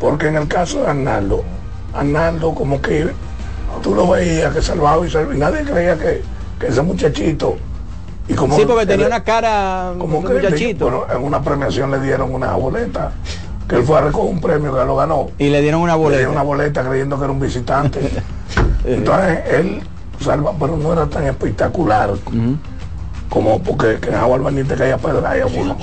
Porque 0.00 0.28
en 0.28 0.36
el 0.36 0.46
caso 0.48 0.82
de 0.82 0.88
Arnaldo, 0.88 1.42
Arnaldo 1.92 2.54
como 2.54 2.80
que 2.80 3.08
tú 3.82 3.94
lo 3.94 4.08
veías 4.10 4.54
que 4.54 4.62
salvaba 4.62 5.04
y 5.06 5.10
salvaba 5.10 5.34
y 5.34 5.38
nadie 5.38 5.64
creía 5.64 5.96
que, 5.98 6.22
que 6.60 6.66
ese 6.68 6.82
muchachito. 6.82 7.56
Y 8.28 8.34
como 8.34 8.56
Sí, 8.56 8.64
porque 8.64 8.82
él- 8.82 8.88
tenía 8.88 9.06
una 9.06 9.22
cara 9.24 9.92
como 9.98 10.20
de 10.22 10.28
que 10.28 10.34
muchachito. 10.34 10.84
bueno, 10.90 11.04
en 11.14 11.22
una 11.24 11.42
premiación 11.42 11.90
le 11.90 12.00
dieron 12.00 12.32
una 12.34 12.52
boleta 12.54 13.12
que 13.68 13.76
él 13.76 13.82
fue 13.82 13.98
a 13.98 14.02
recoger 14.02 14.30
un 14.30 14.40
premio 14.40 14.72
que 14.74 14.84
lo 14.84 14.94
ganó 14.96 15.28
Y 15.38 15.48
le 15.48 15.60
dieron 15.62 15.80
una 15.80 15.92
le 15.94 15.98
boleta. 15.98 16.18
dieron 16.18 16.34
una 16.34 16.42
boleta 16.42 16.82
creyendo 16.86 17.16
que 17.18 17.24
era 17.24 17.32
un 17.32 17.40
visitante 17.40 18.00
entonces 18.84 19.38
él 19.50 19.82
salva 20.20 20.52
pero 20.58 20.76
no 20.76 20.92
era 20.92 21.06
tan 21.06 21.26
espectacular 21.26 22.10
como 23.34 23.58
porque 23.62 23.98
que 24.00 24.08
en 24.10 24.14
Howard 24.14 24.42
Benítez 24.44 24.78
caía 24.78 24.96
pedra 24.96 25.36
y 25.36 25.40
abuelo 25.42 25.76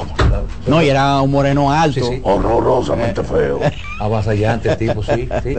No, 0.65 0.81
y 0.81 0.89
era 0.89 1.21
un 1.21 1.29
moreno 1.31 1.69
alto. 1.69 1.99
Sí, 1.99 2.15
sí. 2.15 2.21
horrorosamente 2.23 3.23
feo 3.23 3.59
Avasallante 3.99 4.69
el 4.71 4.77
tipo, 4.77 5.03
sí. 5.03 5.27
sí. 5.43 5.53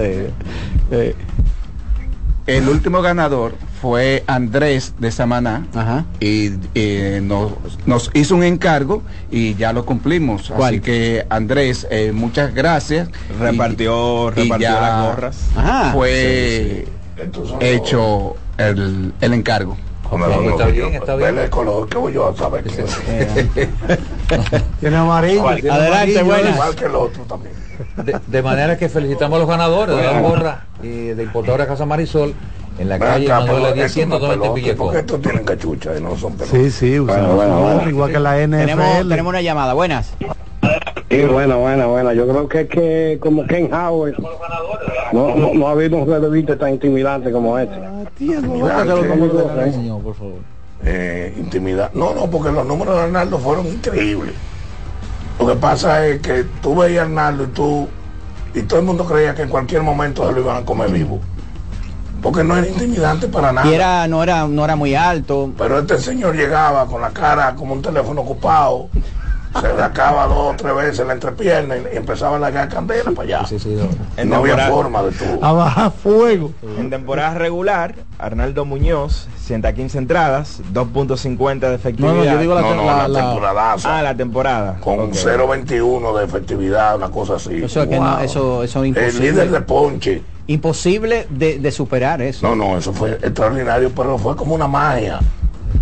Eh, 0.91 1.15
El 2.47 2.69
último 2.69 3.03
ganador 3.03 3.55
fue 3.81 4.25
Andrés 4.27 4.95
de 4.99 5.11
Samaná 5.13 5.67
Ajá. 5.75 6.05
y 6.19 6.51
eh, 6.75 7.21
nos, 7.23 7.53
nos 7.87 8.11
hizo 8.15 8.35
un 8.37 8.43
encargo 8.45 9.03
y 9.31 9.55
ya 9.55 9.73
lo 9.73 9.85
cumplimos. 9.85 10.51
¿Cuál? 10.57 10.75
Así 10.75 10.81
que 10.81 11.27
Andrés, 11.29 11.87
eh, 11.91 12.11
muchas 12.13 12.55
gracias. 12.55 13.09
Repartió, 13.39 14.29
Y- 14.35 14.41
y 14.41 14.43
repartió 14.45 14.59
ya 14.69 14.81
las 14.81 15.05
gorras. 15.07 15.37
Ajá. 15.57 15.93
Fue 15.93 16.87
hecho 17.61 18.35
el, 18.59 19.13
el 19.21 19.33
encargo. 19.35 19.77
Como 20.13 20.27
Ok, 20.27 20.31
lo- 20.45 20.51
está 20.51 20.67
bien, 20.67 20.93
está 20.95 21.17
bien. 21.17 21.31
Vele 21.35 21.45
el 21.45 21.51
color 21.51 21.89
que 21.89 21.97
voy 21.97 22.13
yo 22.13 22.29
a 22.29 22.37
saber 22.37 22.63
Tiene 24.79 24.97
amarillo. 24.97 25.55
tiene 25.55 25.71
Adelante. 25.71 26.19
¿eh? 26.21 26.51
igual 26.53 26.75
que 26.77 26.85
el 26.85 26.95
otro 26.95 27.23
también 27.25 27.55
De, 27.97 28.21
de 28.27 28.43
manera 28.43 28.77
que 28.77 28.91
felicitamos 28.91 29.37
a 29.37 29.39
los 29.41 29.49
ganadores 29.49 29.97
de 29.97 30.03
la 30.03 30.21
gorra 30.21 30.65
y 30.83 30.89
de 31.09 31.23
importadora 31.23 31.67
Casa 31.67 31.87
Marisol 31.87 32.35
en 32.79 32.89
la 32.91 32.99
calle 32.99 33.25
acá, 33.27 33.41
Manuela 33.41 33.69
pero 33.69 33.75
10 33.75 33.87
esto 33.97 34.07
no 34.07 34.15
es 34.17 34.21
190 34.21 34.35
en 34.35 34.41
pelote, 34.41 34.61
Villacón. 34.61 34.87
porque 34.87 34.99
estos 35.01 35.21
tienen 35.23 35.45
cachucha 35.45 35.97
y 35.97 36.01
no 36.03 36.17
son 36.19 36.33
pelotas 36.35 36.59
Sí, 36.61 36.71
sí, 36.71 37.01
usamos 37.01 37.35
bueno, 37.37 37.57
gorra, 37.61 37.75
bueno. 37.77 37.91
igual 37.91 38.13
que 38.13 38.19
la 38.21 38.35
tenemos, 38.35 38.87
NFL. 38.87 39.09
tenemos 39.09 39.31
una 39.31 39.41
llamada. 39.41 39.73
Buenas. 39.75 40.13
Sí, 41.11 41.23
buena, 41.25 41.57
buena, 41.57 41.87
buena. 41.87 42.13
Yo 42.15 42.27
creo 42.27 42.49
que 42.49 42.61
es 42.63 42.69
que 42.69 43.19
como 43.21 43.47
Ken 43.47 43.73
Howard 43.73 44.15
no, 45.13 45.35
no, 45.37 45.53
no 45.55 45.69
ha 45.69 45.73
habido 45.73 45.99
un 45.99 46.09
relevista 46.09 46.57
tan 46.57 46.71
intimidante 46.71 47.31
como 47.31 47.59
este. 47.59 47.75
Señor, 49.73 50.03
por 50.03 50.15
favor. 50.15 50.35
eh, 50.85 51.35
intimidad. 51.39 51.91
No, 51.93 52.15
no, 52.15 52.31
porque 52.31 52.51
los 52.51 52.67
números 52.67 52.95
de 52.97 53.03
Arnaldo 53.03 53.39
fueron 53.39 53.67
increíbles. 53.67 54.35
Lo 55.39 55.47
que 55.49 55.55
pasa 55.57 56.07
es 56.07 56.21
que 56.21 56.45
tú 56.63 56.77
veías 56.77 57.03
a 57.03 57.07
Arnaldo 57.07 57.45
y 57.45 57.47
tú, 57.49 57.89
y 58.55 58.63
todo 58.63 58.81
el 58.81 58.87
mundo 58.87 59.05
creía 59.05 59.35
que 59.35 59.43
en 59.43 59.49
cualquier 59.49 59.83
momento 59.83 60.27
se 60.27 60.33
lo 60.33 60.41
iban 60.41 60.63
a 60.63 60.65
comer 60.65 60.91
vivo. 60.91 61.21
Porque 62.23 62.45
no 62.45 62.57
era 62.57 62.69
intimidante 62.69 63.27
para 63.27 63.53
nada. 63.53 63.69
Y 63.69 63.75
era, 63.75 64.07
no 64.07 64.23
era, 64.23 64.47
no 64.47 64.65
era 64.65 64.77
muy 64.77 64.95
alto. 64.95 65.51
Pero 65.59 65.81
este 65.81 65.99
señor 65.99 66.37
llegaba 66.37 66.87
con 66.87 67.01
la 67.03 67.11
cara 67.11 67.55
como 67.57 67.75
un 67.75 67.83
teléfono 67.83 68.21
ocupado, 68.21 68.89
se 69.61 69.77
sacaba 69.77 70.27
dos 70.27 70.55
o 70.55 70.55
tres 70.57 70.75
veces 70.75 71.07
la 71.07 71.13
entrepierna 71.13 71.77
y, 71.77 71.95
y 71.95 71.97
empezaba 71.97 72.37
a 72.37 72.39
largar 72.41 72.69
candela 72.69 73.11
para 73.13 73.41
allá. 73.41 73.47
En 74.17 74.29
no 74.29 74.37
había 74.37 74.57
temporada- 74.57 74.71
forma 74.71 75.03
de 75.03 75.11
tú. 75.13 75.25
A 75.43 75.53
bajar 75.53 75.93
fuego. 75.93 76.53
En 76.79 76.91
temporada 76.91 77.35
regular, 77.35 77.95
Arnaldo 78.19 78.65
Muñoz, 78.65 79.29
115 79.45 79.99
entradas, 79.99 80.61
2.50 80.73 81.69
de 81.69 81.75
efectividad. 81.75 82.13
No, 82.15 82.19
no, 82.19 82.25
yo 82.25 82.39
digo 82.39 82.55
la- 82.55 82.61
No, 82.63 82.75
no, 82.75 82.85
la- 82.87 82.97
la- 82.97 83.09
la 83.09 83.21
temporadaza. 83.29 83.99
Ah, 83.99 84.03
la 84.03 84.15
temporada. 84.17 84.77
Con 84.81 85.01
un 85.01 85.09
Ok. 85.11 85.15
0.21 85.15 86.19
de 86.19 86.25
efectividad, 86.25 86.97
una 86.97 87.11
cosa 87.11 87.35
así. 87.35 87.63
Eso 87.63 87.83
es 87.83 87.89
que 87.89 87.99
no, 87.99 88.19
eso, 88.21 88.63
eso 88.63 88.85
es 88.85 88.97
El 88.97 89.21
líder 89.21 89.51
de 89.51 89.61
ponche. 89.61 90.23
Imposible 90.49 91.27
de, 91.31 91.59
de 91.61 91.71
superar 91.71 92.21
eso. 92.21 92.47
No, 92.49 92.57
no, 92.57 92.77
eso 92.77 92.93
fue 92.93 93.13
extraordinario, 93.13 93.91
pero 93.95 94.19
fue 94.19 94.35
como 94.37 94.55
una 94.55 94.67
magia. 94.67 95.21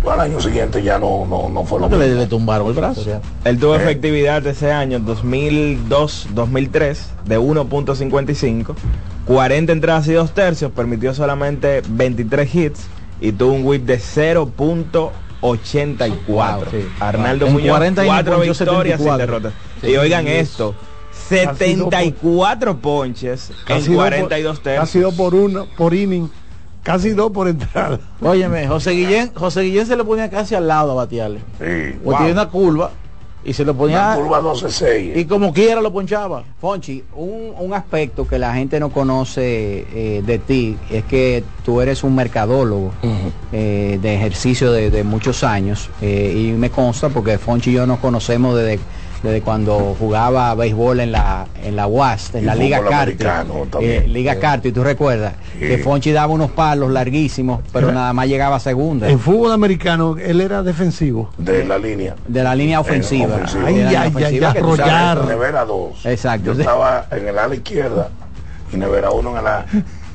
Al 0.09 0.19
año 0.19 0.39
siguiente 0.41 0.81
ya 0.83 0.97
no, 0.99 1.25
no, 1.29 1.47
no 1.49 1.63
fue 1.63 1.79
lo 1.79 1.87
le, 1.89 1.97
mismo. 1.97 2.15
le 2.21 2.27
tumbaron 2.27 2.67
el 2.67 2.73
brazo. 2.73 3.03
Él 3.45 3.59
tuvo 3.59 3.75
Eh. 3.75 3.83
efectividad 3.83 4.45
ese 4.47 4.71
año, 4.71 4.99
2002-2003, 4.99 6.97
de 7.25 7.39
1.55, 7.39 8.73
40 9.25 9.71
entradas 9.71 10.07
y 10.07 10.13
2 10.13 10.31
tercios, 10.33 10.71
permitió 10.71 11.13
solamente 11.13 11.81
23 11.87 12.55
hits 12.55 12.81
y 13.21 13.31
tuvo 13.31 13.53
un 13.53 13.63
whip 13.65 13.85
de 13.85 13.99
0.84. 13.99 16.65
Arnaldo 16.99 17.45
En 17.47 17.53
Muñoz, 17.53 17.69
40 17.77 18.03
y 18.03 18.07
cuatro 18.07 18.35
ponchó 18.37 18.49
victorias 18.51 18.99
sin 18.99 19.07
74. 19.07 19.17
derrotas. 19.17 19.53
Sí. 19.81 19.87
y 19.91 19.97
oigan 19.97 20.25
Sí. 20.25 20.31
esto, 20.31 20.75
74 21.29 22.77
ponches 22.77 23.51
Casi 23.65 23.85
en 23.85 23.93
dos 23.93 24.01
42 24.03 24.55
por, 24.57 24.63
tercios. 24.63 24.85
Casi 24.87 24.99
dos 24.99 25.13
por 25.13 25.35
uno, 25.35 25.67
por 25.77 25.93
inning. 25.93 26.29
Casi 26.83 27.09
dos 27.11 27.31
por 27.31 27.47
entrada. 27.47 27.99
Óyeme, 28.21 28.67
José 28.67 28.91
Guillén, 28.91 29.31
José 29.35 29.61
Guillén 29.61 29.85
se 29.85 29.95
le 29.95 30.03
ponía 30.03 30.29
casi 30.29 30.55
al 30.55 30.67
lado 30.67 30.91
a 30.91 30.95
batearle. 30.95 31.39
Sí, 31.59 31.99
O 32.03 32.15
tiene 32.15 32.31
una 32.31 32.49
curva 32.49 32.91
y 33.43 33.53
se 33.53 33.65
le 33.65 33.73
ponía 33.73 34.15
Una 34.19 34.39
curva 34.39 34.41
12-6. 34.41 35.15
y 35.17 35.25
como 35.25 35.51
quiera 35.53 35.81
lo 35.81 35.91
ponchaba. 35.91 36.43
Fonchi, 36.59 37.03
un, 37.15 37.53
un 37.59 37.73
aspecto 37.73 38.27
que 38.27 38.37
la 38.39 38.53
gente 38.53 38.79
no 38.79 38.89
conoce 38.89 39.85
eh, 39.93 40.21
de 40.25 40.37
ti 40.39 40.77
es 40.91 41.03
que 41.05 41.43
tú 41.65 41.81
eres 41.81 42.03
un 42.03 42.15
mercadólogo 42.15 42.91
eh, 43.51 43.97
de 44.01 44.15
ejercicio 44.15 44.71
de, 44.71 44.89
de 44.91 45.03
muchos 45.03 45.43
años 45.43 45.89
eh, 46.01 46.33
y 46.35 46.51
me 46.51 46.69
consta 46.69 47.09
porque 47.09 47.37
Fonchi 47.37 47.71
y 47.71 47.73
yo 47.73 47.85
nos 47.87 47.99
conocemos 47.99 48.55
desde, 48.55 48.79
desde 49.23 49.41
cuando 49.41 49.95
jugaba 49.97 50.53
béisbol 50.55 50.99
en 50.99 51.11
la 51.11 51.45
en 51.63 51.75
la 51.75 51.87
UAS, 51.87 52.33
en 52.35 52.43
Y 52.43 52.45
la 52.45 52.55
Liga 52.55 52.81
Carti, 52.87 53.23
eh, 53.81 54.05
Liga 54.07 54.39
Carti, 54.39 54.71
tú 54.71 54.83
recuerdas 54.83 55.33
que 55.57 55.77
Fonchi 55.77 56.11
daba 56.11 56.33
unos 56.33 56.51
palos 56.51 56.91
larguísimos, 56.91 57.61
pero 57.71 57.91
nada 57.91 58.13
más 58.13 58.27
llegaba 58.27 58.55
a 58.55 58.59
segunda. 58.59 59.09
En 59.09 59.19
fútbol 59.19 59.51
americano 59.51 60.17
él 60.17 60.41
era 60.41 60.63
defensivo. 60.63 61.29
De 61.37 61.63
la 61.65 61.77
línea. 61.77 62.15
de 62.27 62.43
la 62.43 62.55
línea 62.55 62.79
ofensiva. 62.79 63.35
ofensiva. 63.35 63.67
Ay, 63.67 63.81
ay, 63.81 64.07
ofensiva 64.07 64.47
sabes. 64.47 64.63
arrollar. 64.63 65.25
Nevera 65.25 65.65
2. 65.65 66.05
Exacto. 66.05 66.53
Yo 66.53 66.59
estaba 66.59 67.05
en 67.11 67.27
el 67.27 67.37
ala 67.37 67.55
izquierda 67.55 68.09
y 68.73 68.77
Nevera 68.77 69.11
1 69.11 69.37
en 69.37 69.43
la... 69.43 69.65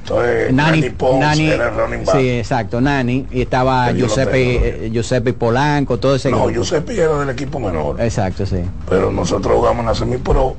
Entonces, 0.09 0.53
Nani, 0.53 0.81
Nani 0.83 0.91
Pons 0.91 1.21
Nani- 1.21 1.49
era 1.51 1.69
el 1.69 1.75
running 1.75 2.05
back. 2.05 2.17
sí, 2.17 2.29
exacto, 2.31 2.81
Nani, 2.81 3.27
y 3.33 3.43
estaba 3.43 3.87
lo 3.89 3.95
tengo, 3.95 4.07
Giuseppe, 4.07 4.87
eh, 4.87 4.91
Giuseppe 4.93 5.33
Polanco, 5.33 5.99
todo 5.99 6.15
ese 6.15 6.31
No, 6.31 6.37
grupo. 6.45 6.53
Giuseppe 6.53 6.97
era 6.97 7.19
del 7.19 7.31
equipo 7.31 7.59
menor. 7.59 8.01
Exacto, 8.01 8.47
sí. 8.47 8.59
Pero 8.89 9.11
nosotros 9.11 9.57
jugamos 9.57 9.81
en 9.81 9.87
la 9.87 9.95
semi-pro 9.97 10.55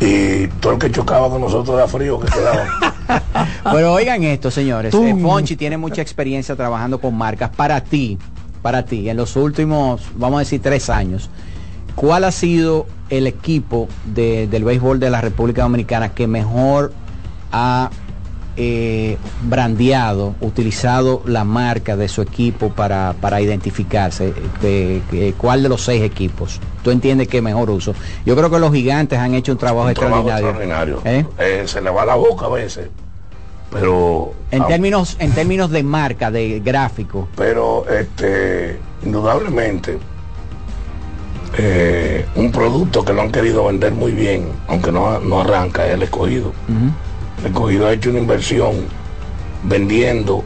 y 0.00 0.46
todo 0.60 0.72
el 0.72 0.78
que 0.78 0.90
chocaba 0.90 1.28
con 1.28 1.40
nosotros 1.42 1.76
era 1.76 1.86
frío 1.86 2.18
que 2.18 2.28
quedaba. 2.28 2.64
Pero 3.72 3.92
oigan 3.92 4.22
esto, 4.24 4.50
señores. 4.50 4.94
Eh, 4.94 5.16
Fonchi 5.20 5.56
tiene 5.56 5.76
mucha 5.76 6.00
experiencia 6.00 6.56
trabajando 6.56 6.98
con 7.00 7.14
marcas. 7.14 7.50
Para 7.50 7.82
ti, 7.82 8.18
para 8.62 8.84
ti, 8.86 9.08
en 9.10 9.18
los 9.18 9.36
últimos, 9.36 10.00
vamos 10.16 10.38
a 10.38 10.40
decir, 10.40 10.62
tres 10.62 10.88
años, 10.88 11.28
¿cuál 11.94 12.24
ha 12.24 12.32
sido 12.32 12.86
el 13.10 13.26
equipo 13.26 13.86
de- 14.06 14.46
del 14.46 14.64
béisbol 14.64 14.98
de 14.98 15.10
la 15.10 15.20
República 15.20 15.62
Dominicana 15.62 16.14
que 16.14 16.26
mejor 16.26 16.92
ha 17.52 17.90
eh, 18.56 19.16
brandeado, 19.42 20.34
utilizado 20.40 21.22
la 21.26 21.44
marca 21.44 21.96
de 21.96 22.08
su 22.08 22.22
equipo 22.22 22.70
para, 22.70 23.14
para 23.20 23.40
identificarse? 23.40 24.32
Eh, 24.62 25.34
¿Cuál 25.38 25.62
de 25.62 25.68
los 25.68 25.82
seis 25.82 26.02
equipos? 26.02 26.60
¿Tú 26.82 26.90
entiendes 26.90 27.28
que 27.28 27.40
mejor 27.42 27.70
uso? 27.70 27.94
Yo 28.26 28.36
creo 28.36 28.50
que 28.50 28.58
los 28.58 28.72
gigantes 28.72 29.18
han 29.18 29.34
hecho 29.34 29.52
un 29.52 29.58
trabajo 29.58 29.88
Un 29.88 29.94
trabajo 29.94 30.28
extraordinario. 30.28 30.98
extraordinario. 30.98 31.36
¿Eh? 31.40 31.62
Eh, 31.62 31.68
se 31.68 31.80
le 31.80 31.90
va 31.90 32.04
la 32.04 32.14
boca 32.14 32.46
a 32.46 32.50
veces. 32.50 32.88
Pero 33.70 34.32
En 34.52 34.62
ah, 34.62 34.66
términos, 34.68 35.16
en 35.18 35.32
términos 35.32 35.70
de 35.70 35.82
marca, 35.82 36.30
de 36.30 36.60
gráfico. 36.60 37.28
pero 37.36 37.84
este 37.88 38.78
indudablemente 39.04 39.98
eh, 41.58 42.24
un 42.36 42.50
producto 42.50 43.04
que 43.04 43.12
lo 43.12 43.22
han 43.22 43.30
querido 43.30 43.66
vender 43.66 43.92
muy 43.92 44.12
bien 44.12 44.48
aunque 44.66 44.90
no, 44.90 45.18
no 45.20 45.40
arranca 45.40 45.86
es 45.86 45.94
el 45.94 46.02
escogido 46.02 46.52
escogido 47.48 47.86
ha 47.86 47.92
hecho 47.92 48.10
una 48.10 48.18
inversión 48.18 48.72
vendiendo 49.62 50.44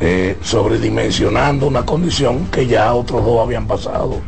eh, 0.00 0.36
sobredimensionando 0.42 1.68
una 1.68 1.86
condición 1.86 2.46
que 2.46 2.66
ya 2.66 2.92
otros 2.92 3.24
dos 3.24 3.40
habían 3.40 3.66
pasado 3.66 4.20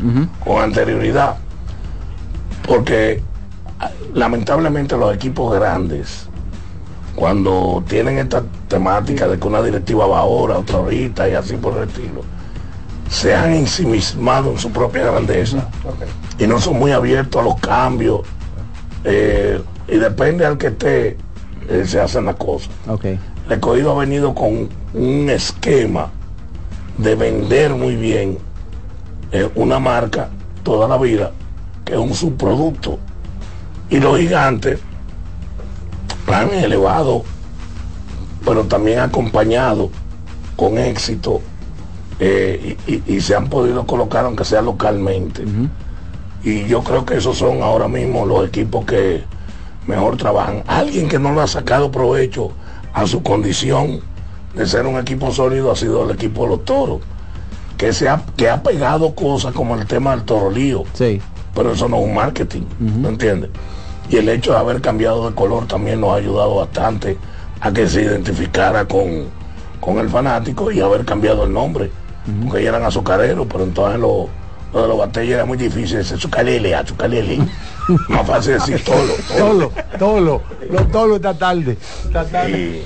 con 0.44 0.62
anterioridad. 0.62 1.36
Porque 2.66 3.22
ah, 3.80 3.90
lamentablemente 4.14 4.96
los 4.96 5.14
equipos 5.14 5.54
grandes 5.54 6.28
cuando 7.16 7.82
tienen 7.88 8.18
esta 8.18 8.44
temática 8.68 9.26
de 9.26 9.38
que 9.38 9.48
una 9.48 9.62
directiva 9.62 10.06
va 10.06 10.20
ahora, 10.20 10.58
otra 10.58 10.76
ahorita 10.76 11.28
y 11.28 11.34
así 11.34 11.56
por 11.56 11.76
el 11.78 11.88
estilo, 11.88 12.22
se 13.08 13.34
han 13.34 13.52
ensimismado 13.52 14.50
en 14.50 14.58
su 14.58 14.70
propia 14.70 15.10
grandeza. 15.10 15.68
Y 16.38 16.46
no 16.46 16.60
son 16.60 16.78
muy 16.78 16.92
abiertos 16.92 17.40
a 17.40 17.44
los 17.44 17.58
cambios 17.58 18.20
eh, 19.04 19.60
y 19.88 19.96
depende 19.96 20.44
al 20.44 20.58
que 20.58 20.66
esté, 20.68 21.16
eh, 21.68 21.84
se 21.86 22.00
hacen 22.00 22.24
las 22.26 22.36
cosas. 22.36 22.70
Okay. 22.88 23.18
El 23.46 23.52
escogido 23.52 23.92
ha 23.92 23.98
venido 24.00 24.34
con 24.34 24.68
un 24.94 25.30
esquema 25.30 26.10
de 26.98 27.14
vender 27.14 27.74
muy 27.74 27.94
bien 27.96 28.38
eh, 29.32 29.48
una 29.54 29.78
marca 29.78 30.28
toda 30.62 30.88
la 30.88 30.96
vida, 30.98 31.32
que 31.84 31.92
es 31.94 31.98
un 31.98 32.14
subproducto. 32.14 32.98
Y 33.90 34.00
los 34.00 34.18
gigantes 34.18 34.80
han 36.32 36.50
elevado, 36.52 37.22
pero 38.44 38.64
también 38.64 38.98
acompañado 39.00 39.90
con 40.56 40.78
éxito 40.78 41.40
eh, 42.18 42.76
y, 42.86 42.92
y- 42.94 43.02
y 43.06 43.20
se 43.20 43.34
han 43.36 43.48
podido 43.48 43.86
colocar 43.86 44.24
aunque 44.24 44.44
sea 44.44 44.62
localmente. 44.62 45.44
Y 46.42 46.64
yo 46.66 46.82
creo 46.82 47.04
que 47.04 47.16
esos 47.16 47.36
son 47.38 47.62
ahora 47.62 47.86
mismo 47.88 48.24
los 48.26 48.46
equipos 48.48 48.84
que 48.84 49.22
mejor 49.86 50.16
trabajan. 50.16 50.62
Alguien 50.66 51.08
que 51.08 51.18
no 51.18 51.34
le 51.34 51.40
ha 51.40 51.46
sacado 51.46 51.90
provecho 51.90 52.50
a 52.92 53.06
su 53.06 53.22
condición 53.22 54.00
de 54.54 54.66
ser 54.66 54.86
un 54.86 54.98
equipo 54.98 55.30
sólido 55.32 55.70
ha 55.70 55.76
sido 55.76 56.04
el 56.04 56.10
equipo 56.12 56.44
de 56.44 56.48
los 56.48 56.64
toros, 56.64 57.00
que, 57.76 57.92
se 57.92 58.08
ha, 58.08 58.22
que 58.36 58.48
ha 58.48 58.62
pegado 58.62 59.14
cosas 59.14 59.52
como 59.52 59.74
el 59.76 59.86
tema 59.86 60.12
del 60.12 60.24
torolío. 60.24 60.84
Sí. 60.94 61.20
Pero 61.54 61.72
eso 61.72 61.88
no 61.88 61.98
es 61.98 62.04
un 62.04 62.14
marketing, 62.14 62.62
¿me 62.78 63.08
entiendes? 63.08 63.50
Y 64.08 64.16
el 64.16 64.28
hecho 64.28 64.52
de 64.52 64.58
haber 64.58 64.80
cambiado 64.80 65.28
de 65.28 65.34
color 65.34 65.66
también 65.66 66.00
nos 66.00 66.12
ha 66.12 66.16
ayudado 66.16 66.56
bastante 66.56 67.16
a 67.60 67.72
que 67.72 67.88
se 67.88 68.02
identificara 68.02 68.86
con, 68.86 69.24
con 69.80 69.98
el 69.98 70.08
fanático 70.08 70.70
y 70.70 70.80
haber 70.80 71.04
cambiado 71.04 71.44
el 71.44 71.52
nombre. 71.52 71.90
Porque 72.42 72.60
ellos 72.60 72.74
eran 72.74 72.84
azucareros, 72.84 73.46
pero 73.50 73.64
entonces 73.64 74.00
lo, 74.00 74.28
lo 74.76 74.82
de 74.82 74.88
los 74.88 74.98
batallas 74.98 75.34
era 75.34 75.44
muy 75.46 75.56
difícil 75.56 75.98
decir 75.98 76.16
azucarele, 76.16 76.74
azucarele. 76.74 77.38
Más 78.08 78.26
fácil 78.26 78.52
decir 78.54 78.84
tolo. 78.84 79.12
Tolo, 79.38 79.72
tolo. 79.98 80.42
Los 80.70 80.90
tolos 80.90 81.16
esta 81.16 81.34
tarde. 81.34 81.76
Esta 82.04 82.24
tarde. 82.24 82.82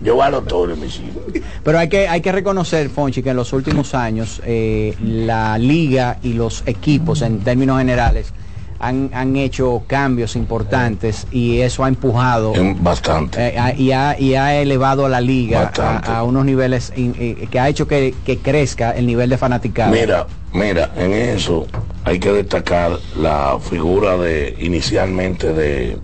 Yo 0.00 0.22
a 0.22 0.28
los 0.30 0.46
toros, 0.46 0.76
mis 0.78 0.96
hijos. 1.00 1.22
Pero 1.62 1.78
hay 1.78 1.88
que, 1.88 2.06
hay 2.08 2.20
que 2.20 2.30
reconocer, 2.30 2.88
Fonchi, 2.90 3.22
que 3.22 3.30
en 3.30 3.36
los 3.36 3.52
últimos 3.52 3.94
años 3.94 4.40
eh, 4.44 4.94
la 5.02 5.56
liga 5.58 6.18
y 6.22 6.34
los 6.34 6.62
equipos 6.66 7.22
en 7.22 7.40
términos 7.40 7.78
generales 7.78 8.32
han, 8.80 9.10
han 9.14 9.34
hecho 9.36 9.82
cambios 9.86 10.36
importantes 10.36 11.26
y 11.32 11.60
eso 11.60 11.84
ha 11.84 11.88
empujado 11.88 12.52
bastante 12.80 13.54
eh, 13.54 13.58
a- 13.58 13.72
y, 13.74 13.92
ha, 13.92 14.20
y 14.20 14.34
ha 14.34 14.56
elevado 14.60 15.06
a 15.06 15.08
la 15.08 15.20
liga 15.22 15.72
a, 15.80 16.18
a 16.18 16.22
unos 16.22 16.44
niveles 16.44 16.92
in- 16.96 17.14
eh, 17.18 17.48
que 17.50 17.58
ha 17.58 17.68
hecho 17.68 17.88
que, 17.88 18.14
que 18.26 18.38
crezca 18.38 18.90
el 18.90 19.06
nivel 19.06 19.30
de 19.30 19.38
fanaticado. 19.38 19.92
Mira, 19.92 20.26
mira, 20.54 20.90
en 20.96 21.12
eso 21.12 21.66
hay 22.04 22.18
que 22.18 22.32
destacar 22.32 22.98
la 23.18 23.58
figura 23.60 24.16
de 24.16 24.56
inicialmente 24.60 25.52
de 25.52 25.98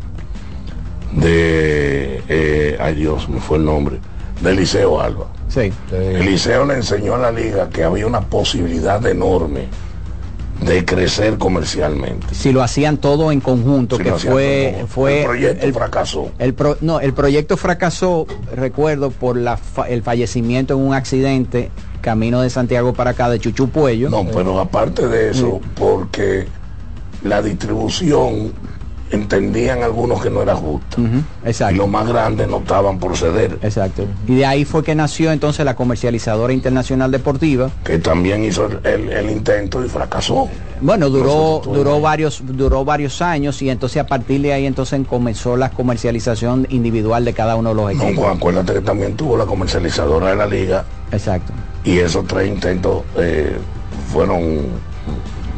de 1.12 2.22
eh, 2.28 2.76
ay 2.80 2.94
Dios, 2.94 3.28
me 3.28 3.40
fue 3.40 3.58
el 3.58 3.64
nombre, 3.64 3.98
de 4.42 4.50
Eliseo 4.50 5.00
Alba. 5.00 5.26
Sí. 5.48 5.72
Eliseo 5.90 6.64
le 6.64 6.74
enseñó 6.74 7.16
a 7.16 7.18
la 7.18 7.32
liga 7.32 7.68
que 7.68 7.82
había 7.82 8.06
una 8.06 8.20
posibilidad 8.20 9.04
enorme 9.04 9.64
de 10.64 10.84
crecer 10.84 11.38
comercialmente. 11.38 12.28
Si 12.32 12.52
lo 12.52 12.62
hacían 12.62 12.98
todo 12.98 13.32
en 13.32 13.40
conjunto, 13.40 13.96
Si 13.96 14.02
que 14.04 14.12
fue, 14.12 14.74
todo. 14.76 14.86
fue 14.86 15.18
El 15.20 15.24
proyecto 15.26 15.72
fracasó. 15.72 16.30
El 16.38 16.54
pro- 16.54 16.76
no, 16.82 17.00
el 17.00 17.12
proyecto 17.14 17.56
fracasó, 17.56 18.26
recuerdo, 18.54 19.10
por 19.10 19.36
la 19.36 19.56
fa- 19.56 19.88
el 19.88 20.02
fallecimiento 20.02 20.74
en 20.74 20.80
un 20.80 20.94
accidente 20.94 21.70
camino 22.00 22.40
de 22.40 22.50
Santiago 22.50 22.92
para 22.92 23.10
acá 23.10 23.28
de 23.28 23.38
Chuchu 23.38 23.68
Puello. 23.68 24.10
No, 24.10 24.24
pero 24.26 24.58
aparte 24.60 25.06
de 25.08 25.30
eso, 25.30 25.60
porque 25.74 26.46
la 27.22 27.42
distribución 27.42 28.52
entendían 29.10 29.82
algunos 29.82 30.22
que 30.22 30.30
no 30.30 30.42
era 30.42 30.54
justa. 30.54 30.96
Exacto. 31.44 31.74
Y 31.74 31.78
los 31.78 31.88
más 31.88 32.06
grandes 32.06 32.48
no 32.48 32.58
estaban 32.58 32.98
por 32.98 33.16
ceder. 33.16 33.58
Exacto. 33.62 34.04
Y 34.26 34.36
de 34.36 34.46
ahí 34.46 34.64
fue 34.64 34.84
que 34.84 34.94
nació 34.94 35.32
entonces 35.32 35.64
la 35.64 35.74
comercializadora 35.74 36.52
internacional 36.52 37.10
deportiva. 37.10 37.70
Que 37.84 37.98
también 37.98 38.44
hizo 38.44 38.66
el, 38.66 38.80
el- 38.86 39.08
el 39.10 39.30
intento 39.30 39.84
y 39.84 39.88
fracasó. 39.88 40.48
Bueno, 40.80 41.10
duró, 41.10 41.60
duró 41.64 42.00
varios, 42.00 42.40
duró 42.44 42.84
varios 42.84 43.20
años 43.20 43.60
y 43.60 43.68
entonces 43.68 44.00
a 44.02 44.06
partir 44.06 44.40
de 44.40 44.52
ahí 44.54 44.64
entonces 44.66 45.00
comenzó 45.06 45.56
la 45.56 45.70
comercialización 45.70 46.66
individual 46.70 47.24
de 47.24 47.34
cada 47.34 47.56
uno 47.56 47.70
de 47.70 47.74
los 47.74 47.90
equipos. 47.92 48.24
acuérdate 48.36 48.72
que 48.74 48.80
también 48.80 49.14
tuvo 49.16 49.36
la 49.36 49.44
comercializadora 49.44 50.30
de 50.30 50.36
la 50.36 50.46
liga. 50.46 50.84
Exacto. 51.12 51.52
Y 51.84 51.98
esos 51.98 52.26
tres 52.26 52.48
intentos 52.48 53.02
eh, 53.18 53.56
fueron 54.12 54.66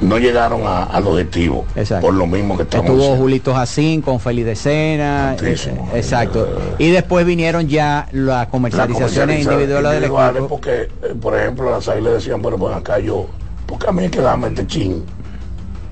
no 0.03 0.19
llegaron 0.19 0.63
a- 0.67 0.83
al 0.85 1.07
objetivo. 1.07 1.65
Exacto. 1.77 2.07
Por 2.07 2.15
lo 2.15 2.27
mismo 2.27 2.57
que 2.57 2.65
estamos 2.65 2.91
Estuvo. 2.91 3.17
Julito 3.17 3.55
Jacín 3.55 4.03
con 4.03 4.21
Feli 4.21 4.43
de 4.43 4.55
Sena. 4.57 5.35
Tantísimo. 5.37 5.89
eh, 5.95 5.99
Exacto. 5.99 6.49
Y 6.79 6.91
después 6.91 7.25
vinieron 7.25 7.69
ya 7.69 8.09
las 8.13 8.49
comercializaciones 8.49 9.45
individuales 9.45 9.93
del 9.93 10.05
equipo. 10.05 10.49
porque, 10.49 10.83
eh, 10.83 11.15
por 11.21 11.39
ejemplo, 11.39 11.71
las 11.71 11.89
águilas 11.89 12.15
decían, 12.15 12.43
bueno, 12.43 12.59
pues 12.59 12.75
acá 12.77 12.99
yo, 12.99 13.27
porque 13.67 13.87
a 13.89 13.93
mí 13.93 14.03
hay 14.05 14.11
que 14.11 14.21
darme 14.21 14.49
este 14.49 14.67
chin 14.67 15.05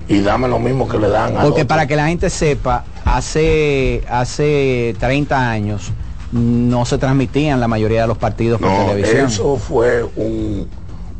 y 0.07 0.19
dame 0.19 0.47
lo 0.47 0.59
mismo 0.59 0.87
que 0.89 0.97
le 0.97 1.07
dan 1.07 1.37
a 1.37 1.41
Porque 1.43 1.63
para 1.65 1.87
que 1.87 1.95
la 1.95 2.07
gente 2.07 2.29
sepa, 2.29 2.83
hace, 3.05 4.03
hace 4.09 4.93
30 4.99 5.49
años 5.49 5.91
no 6.33 6.85
se 6.85 6.97
transmitían 6.97 7.59
la 7.59 7.67
mayoría 7.67 8.01
de 8.01 8.07
los 8.07 8.17
partidos 8.17 8.59
por 8.59 8.69
No, 8.69 8.85
televisión. 8.87 9.25
eso 9.27 9.57
fue 9.57 10.03
un, 10.15 10.67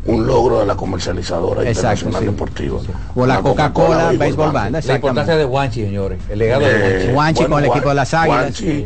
un 0.05 0.25
logro 0.25 0.59
de 0.59 0.65
la 0.65 0.75
comercializadora 0.75 1.61
Exacto, 1.61 2.07
internacional 2.09 2.21
sí. 2.21 2.25
deportiva. 2.27 2.79
O 3.15 3.25
la 3.25 3.41
Coca-Cola 3.41 4.13
Baseball 4.17 4.51
Band, 4.51 4.83
La 4.85 4.95
importancia 4.95 5.35
de 5.35 5.43
Guanchi, 5.43 5.83
señores. 5.83 6.19
El 6.29 6.39
legado 6.39 6.61
de 6.65 6.71
Guanchi. 6.73 7.07
Eh, 7.07 7.11
Guanchi 7.13 7.45
con 7.45 7.63
el 7.63 7.69
equipo 7.69 7.89
de 7.89 7.95
las 7.95 8.13
Águilas. 8.13 8.41
Guanchi, 8.41 8.85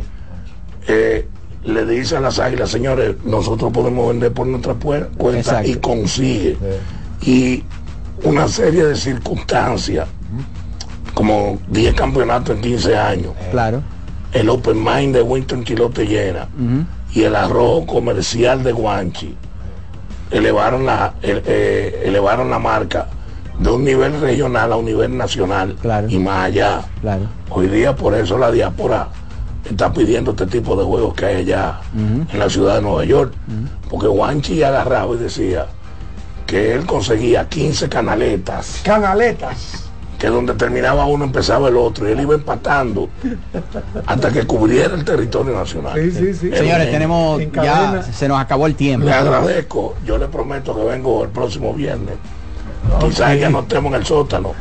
eh, 0.88 1.28
le 1.64 1.86
dice 1.86 2.18
a 2.18 2.20
las 2.20 2.38
águilas, 2.38 2.70
señores, 2.70 3.16
nosotros 3.26 3.72
podemos 3.72 4.08
vender 4.10 4.32
por 4.32 4.46
nuestra 4.46 4.76
cuenta 4.76 5.38
Exacto. 5.40 5.70
y 5.70 5.76
consigue. 5.76 6.58
Y 7.22 7.64
una 8.24 8.48
serie 8.48 8.86
de 8.86 8.96
circunstancias, 8.96 10.08
como 11.14 11.58
10 11.70 11.96
campeonatos 11.96 12.56
en 12.56 12.62
15 12.62 12.98
años, 12.98 13.32
Claro. 13.52 13.82
el 14.34 14.50
Open 14.50 14.84
Mind 14.84 15.16
de 15.16 15.22
Winston 15.22 15.64
Quilote 15.64 16.06
llena 16.06 16.48
y 17.14 17.24
el 17.24 17.36
arrojo 17.36 17.86
comercial 17.88 18.64
de 18.64 18.72
Guanchi 18.74 19.36
elevaron 20.32 20.86
la, 20.86 21.14
el- 21.22 21.44
eh, 21.46 22.02
elevaron 22.06 22.50
la 22.50 22.60
marca 22.60 23.08
de 23.60 23.70
un 23.70 23.84
nivel 23.86 24.20
regional 24.20 24.72
a 24.74 24.76
un 24.76 24.86
nivel 24.86 25.16
nacional 25.18 25.76
y 26.12 26.18
más 26.20 26.46
allá. 26.46 26.82
Claro. 27.02 27.24
Hoy 27.50 27.68
día 27.68 27.96
por 27.96 28.14
eso 28.14 28.38
la 28.38 28.52
diáspora 28.52 29.08
está 29.70 29.92
pidiendo 29.94 30.32
este 30.32 30.46
tipo 30.48 30.76
de 30.76 30.84
juegos 30.84 31.14
que 31.16 31.26
hay 31.26 31.36
allá 31.38 31.80
en 31.96 32.28
la 32.40 32.50
ciudad 32.50 32.76
de 32.76 32.82
Nueva 32.82 33.06
York. 33.06 33.34
Porque 33.90 34.08
Guanchi 34.08 34.62
agarraba 34.62 35.16
y 35.16 35.20
decía 35.20 35.68
que 36.46 36.74
él 36.74 36.86
conseguía 36.86 37.48
15 37.48 37.88
canaletas. 37.90 38.82
Canaletas. 38.84 39.85
Que 40.26 40.32
donde 40.32 40.56
terminaba 40.56 41.06
uno 41.06 41.24
empezaba 41.24 41.70
el 41.70 41.78
otro 41.78 42.10
y 42.10 42.14
él 42.14 42.22
iba 42.22 42.34
empatando 42.34 43.10
hasta 44.08 44.32
que 44.32 44.44
cubriera 44.48 44.96
el 44.96 45.06
territorio 45.06 45.54
nacional. 45.54 45.94
Sí, 45.94 46.12
sí, 46.12 46.34
sí. 46.34 46.50
Señores, 46.52 46.90
tenemos 46.90 47.40
En 47.40 47.52
ya 47.52 48.02
se 48.02 48.28
nos 48.28 48.40
acabó 48.40 48.66
el 48.66 48.74
tiempo. 48.74 49.06
Le 49.06 49.14
agradezco, 49.14 49.94
yo 50.04 50.18
le 50.18 50.28
prometo 50.28 50.76
que 50.76 50.84
vengo 50.84 51.26
el 51.26 51.30
próximo 51.30 51.76
viernes. 51.76 52.16
Quizás 53.02 53.40
ya 53.40 53.52
no 53.52 53.60
estemos 53.60 53.94
en 53.94 54.00
el 54.00 54.06
sótano, 54.08 54.54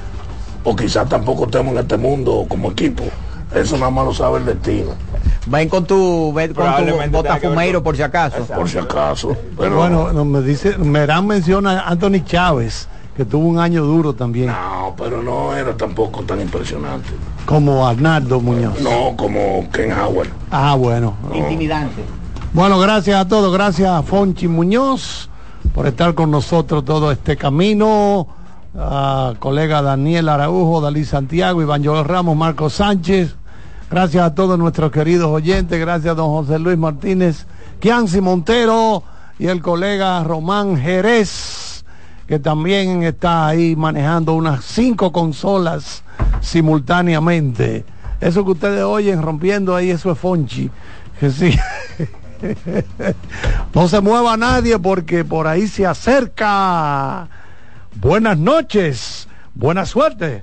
o 0.64 0.76
quizás 0.76 1.08
tampoco 1.08 1.46
estemos 1.46 1.72
en 1.72 1.78
este 1.78 1.96
mundo 1.96 2.44
como 2.46 2.70
equipo. 2.70 3.04
Eso 3.54 3.78
nada 3.78 3.90
más 3.90 4.04
lo 4.04 4.12
sabe 4.12 4.40
el 4.40 4.44
destino. 4.44 4.90
Ven 5.46 5.70
con 5.70 5.86
tu, 5.86 6.30
ven 6.34 6.52
con 6.52 6.66
tu 6.76 7.10
botafumeiro 7.10 7.82
por 7.82 7.96
si 7.96 8.02
acaso. 8.02 8.44
Por 8.54 8.68
si 8.68 8.76
acaso. 8.76 9.34
Pero 9.58 9.76
Bueno, 9.76 10.12
no, 10.12 10.26
me 10.26 10.42
dice, 10.42 10.76
Merán 10.76 11.26
menciona 11.26 11.80
a 11.80 11.88
Anthony 11.88 12.22
Chávez, 12.22 12.86
que 13.16 13.24
tuvo 13.24 13.46
un 13.46 13.58
año 13.58 13.84
duro 13.84 14.12
también, 14.12 14.48
no, 14.48 14.94
pero 14.96 15.22
no 15.22 15.54
era 15.54 15.76
tampoco 15.76 16.22
tan 16.24 16.40
impresionante. 16.40 17.10
como 17.46 17.86
Arnaldo 17.86 18.40
Muñoz. 18.40 18.80
No 18.80 19.14
como 19.16 19.68
Ken 19.72 19.92
Howard. 19.92 20.28
Ah, 20.50 20.74
bueno. 20.74 21.14
Intimidante. 21.32 22.02
Bueno, 22.52 22.78
gracias 22.78 23.20
a 23.20 23.26
todos, 23.26 23.52
gracias 23.52 23.90
a 23.90 24.02
Fonchi 24.02 24.48
Muñoz 24.48 25.28
por 25.74 25.86
estar 25.86 26.14
con 26.14 26.30
nosotros 26.30 26.84
todo 26.84 27.10
este 27.10 27.36
camino. 27.36 28.26
A 28.76 29.34
colega 29.38 29.82
Daniel 29.82 30.28
Araujo, 30.28 30.80
Dalí 30.80 31.04
Santiago, 31.04 31.62
Iván 31.62 31.84
Joel 31.84 32.04
Ramos, 32.04 32.36
Marco 32.36 32.68
Sánchez. 32.68 33.36
Gracias 33.88 34.24
a 34.24 34.34
todos 34.34 34.58
nuestros 34.58 34.90
queridos 34.90 35.28
oyentes, 35.28 35.78
gracias 35.78 36.10
a 36.12 36.14
don 36.16 36.30
José 36.30 36.58
Luis 36.58 36.76
Martínez, 36.76 37.46
Kianci 37.78 38.20
Montero 38.20 39.04
y 39.38 39.46
el 39.46 39.62
colega 39.62 40.24
Román 40.24 40.76
Jerez, 40.76 41.63
que 42.26 42.38
también 42.38 43.02
está 43.02 43.46
ahí 43.46 43.76
manejando 43.76 44.34
unas 44.34 44.64
cinco 44.64 45.12
consolas 45.12 46.02
simultáneamente. 46.40 47.84
Eso 48.20 48.44
que 48.44 48.52
ustedes 48.52 48.82
oyen 48.82 49.22
rompiendo 49.22 49.74
ahí, 49.74 49.90
eso 49.90 50.10
es 50.10 50.18
Fonchi. 50.18 50.70
Que 51.20 51.30
sí. 51.30 51.58
No 53.74 53.88
se 53.88 54.00
mueva 54.02 54.36
nadie 54.36 54.78
porque 54.78 55.24
por 55.24 55.46
ahí 55.46 55.66
se 55.66 55.86
acerca. 55.86 57.28
Buenas 57.94 58.36
noches, 58.36 59.28
buena 59.54 59.86
suerte. 59.86 60.42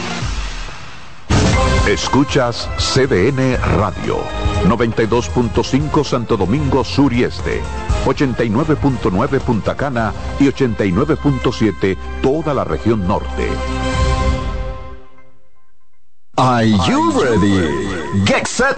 Escuchas 1.87 2.69
CDN 2.77 3.57
Radio, 3.77 4.19
92.5 4.65 6.03
Santo 6.03 6.37
Domingo 6.37 6.83
Sur 6.83 7.11
y 7.11 7.23
Este, 7.23 7.59
89.9 8.05 9.39
Punta 9.39 9.75
Cana 9.75 10.13
y 10.39 10.45
89.7 10.45 11.97
toda 12.21 12.53
la 12.53 12.63
región 12.63 13.07
norte. 13.07 13.49
Are 16.37 16.69
you 16.69 17.11
ready? 17.19 18.25
Get 18.25 18.45
set. 18.45 18.77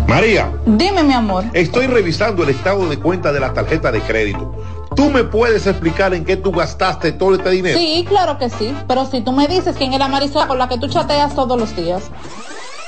María. 0.06 0.52
Dime, 0.66 1.02
mi 1.02 1.14
amor. 1.14 1.46
Estoy 1.54 1.86
revisando 1.86 2.42
el 2.42 2.50
estado 2.50 2.86
de 2.86 2.98
cuenta 2.98 3.32
de 3.32 3.40
la 3.40 3.54
tarjeta 3.54 3.90
de 3.90 4.02
crédito. 4.02 4.54
¿Tú 4.94 5.08
me 5.08 5.24
puedes 5.24 5.66
explicar 5.66 6.12
en 6.12 6.26
qué 6.26 6.36
tú 6.36 6.52
gastaste 6.52 7.12
todo 7.12 7.34
este 7.34 7.48
dinero? 7.48 7.78
Sí, 7.78 8.04
claro 8.06 8.36
que 8.36 8.50
sí. 8.50 8.76
Pero 8.86 9.06
si 9.06 9.22
tú 9.22 9.32
me 9.32 9.48
dices 9.48 9.74
quién 9.78 9.94
es 9.94 9.98
la 9.98 10.08
Marisol 10.08 10.46
con 10.46 10.58
la 10.58 10.68
que 10.68 10.76
tú 10.76 10.86
chateas 10.86 11.34
todos 11.34 11.58
los 11.58 11.74
días. 11.74 12.10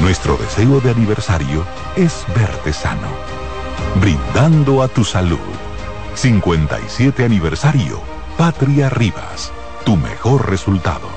Nuestro 0.00 0.36
deseo 0.36 0.80
de 0.80 0.90
aniversario 0.90 1.64
es 1.96 2.24
verte 2.34 2.72
sano, 2.72 3.08
brindando 4.00 4.82
a 4.82 4.88
tu 4.88 5.04
salud. 5.04 5.38
57 6.14 7.24
aniversario, 7.24 8.00
Patria 8.36 8.90
Rivas, 8.90 9.52
tu 9.84 9.96
mejor 9.96 10.48
resultado. 10.48 11.08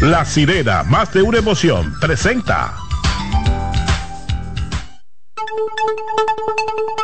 La 0.00 0.24
sirena, 0.24 0.84
más 0.84 1.12
de 1.12 1.22
una 1.22 1.38
emoción, 1.38 1.94
presenta. 2.00 2.74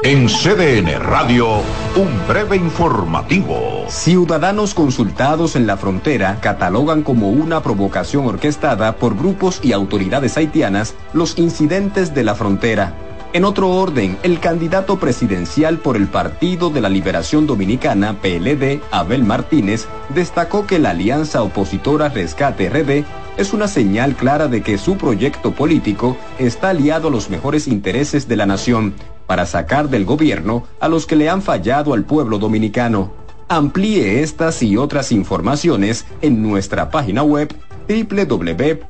En 0.06 0.26
CDN 0.26 1.00
Radio, 1.00 1.62
un 1.96 2.28
breve 2.28 2.58
informativo. 2.58 3.86
Ciudadanos 3.88 4.74
consultados 4.74 5.56
en 5.56 5.66
la 5.66 5.78
frontera 5.78 6.40
catalogan 6.42 7.02
como 7.02 7.30
una 7.30 7.62
provocación 7.62 8.26
orquestada 8.26 8.96
por 8.96 9.16
grupos 9.16 9.60
y 9.62 9.72
autoridades 9.72 10.36
haitianas 10.36 10.94
los 11.14 11.38
incidentes 11.38 12.12
de 12.12 12.22
la 12.22 12.34
frontera. 12.34 12.92
En 13.32 13.46
otro 13.46 13.70
orden, 13.70 14.18
el 14.22 14.40
candidato 14.40 15.00
presidencial 15.00 15.78
por 15.78 15.96
el 15.96 16.06
Partido 16.06 16.68
de 16.68 16.82
la 16.82 16.90
Liberación 16.90 17.46
Dominicana, 17.46 18.20
PLD, 18.20 18.82
Abel 18.90 19.24
Martínez, 19.24 19.86
destacó 20.10 20.66
que 20.66 20.78
la 20.78 20.90
alianza 20.90 21.42
opositora 21.42 22.10
Rescate 22.10 22.68
RD 22.68 23.06
es 23.38 23.54
una 23.54 23.68
señal 23.68 24.16
clara 24.16 24.48
de 24.48 24.62
que 24.62 24.76
su 24.76 24.98
proyecto 24.98 25.52
político 25.52 26.18
está 26.38 26.68
aliado 26.68 27.08
a 27.08 27.10
los 27.10 27.30
mejores 27.30 27.66
intereses 27.66 28.28
de 28.28 28.36
la 28.36 28.44
nación 28.44 28.92
para 29.26 29.46
sacar 29.46 29.88
del 29.88 30.04
gobierno 30.04 30.64
a 30.80 30.88
los 30.88 31.06
que 31.06 31.16
le 31.16 31.28
han 31.28 31.42
fallado 31.42 31.94
al 31.94 32.04
pueblo 32.04 32.38
dominicano. 32.38 33.12
Amplíe 33.48 34.22
estas 34.22 34.62
y 34.62 34.76
otras 34.76 35.12
informaciones 35.12 36.06
en 36.22 36.42
nuestra 36.42 36.90
página 36.90 37.22
web 37.22 37.54
www.cdn.com.do. 37.88 38.84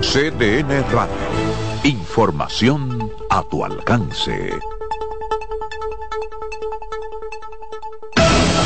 CDN 0.00 0.84
Radio. 0.92 1.14
Información 1.84 3.10
a 3.30 3.42
tu 3.42 3.64
alcance. 3.64 4.50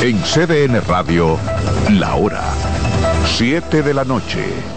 En 0.01 0.17
CDN 0.21 0.79
Radio, 0.87 1.37
la 1.89 2.15
hora 2.15 2.43
7 3.25 3.81
de 3.81 3.93
la 3.93 4.03
noche. 4.03 4.76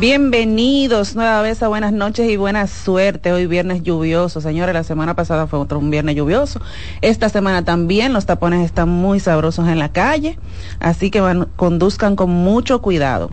Bienvenidos 0.00 1.14
nueva 1.14 1.42
vez 1.42 1.62
a 1.62 1.68
Buenas 1.68 1.92
noches 1.92 2.26
y 2.30 2.38
buena 2.38 2.66
suerte. 2.66 3.34
Hoy 3.34 3.46
viernes 3.46 3.82
lluvioso. 3.82 4.40
Señores, 4.40 4.72
la 4.72 4.82
semana 4.82 5.14
pasada 5.14 5.46
fue 5.46 5.58
otro 5.58 5.78
un 5.78 5.90
viernes 5.90 6.16
lluvioso. 6.16 6.58
Esta 7.02 7.28
semana 7.28 7.66
también 7.66 8.14
los 8.14 8.24
tapones 8.24 8.64
están 8.64 8.88
muy 8.88 9.20
sabrosos 9.20 9.68
en 9.68 9.78
la 9.78 9.92
calle. 9.92 10.38
Así 10.78 11.10
que 11.10 11.44
conduzcan 11.56 12.16
con 12.16 12.30
mucho 12.30 12.80
cuidado. 12.80 13.30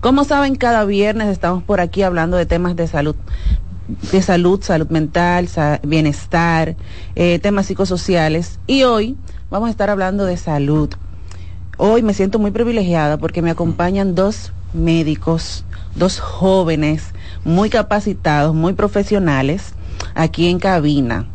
Como 0.00 0.24
saben, 0.24 0.54
cada 0.54 0.86
viernes 0.86 1.28
estamos 1.28 1.62
por 1.62 1.82
aquí 1.82 2.00
hablando 2.00 2.38
de 2.38 2.46
temas 2.46 2.74
de 2.74 2.86
salud 2.86 3.16
de 4.10 4.22
salud, 4.22 4.62
salud 4.62 4.88
mental, 4.88 5.50
bienestar, 5.82 6.76
eh, 7.14 7.40
temas 7.40 7.66
psicosociales. 7.66 8.58
Y 8.66 8.84
hoy 8.84 9.18
vamos 9.50 9.66
a 9.68 9.70
estar 9.70 9.90
hablando 9.90 10.24
de 10.24 10.38
salud. 10.38 10.88
Hoy 11.76 12.02
me 12.02 12.14
siento 12.14 12.38
muy 12.38 12.52
privilegiada 12.52 13.18
porque 13.18 13.42
me 13.42 13.50
acompañan 13.50 14.14
dos 14.14 14.50
médicos 14.72 15.64
dos 15.94 16.20
jóvenes 16.20 17.12
muy 17.44 17.70
capacitados, 17.70 18.54
muy 18.54 18.72
profesionales, 18.72 19.74
aquí 20.14 20.48
en 20.48 20.58
cabina. 20.58 21.26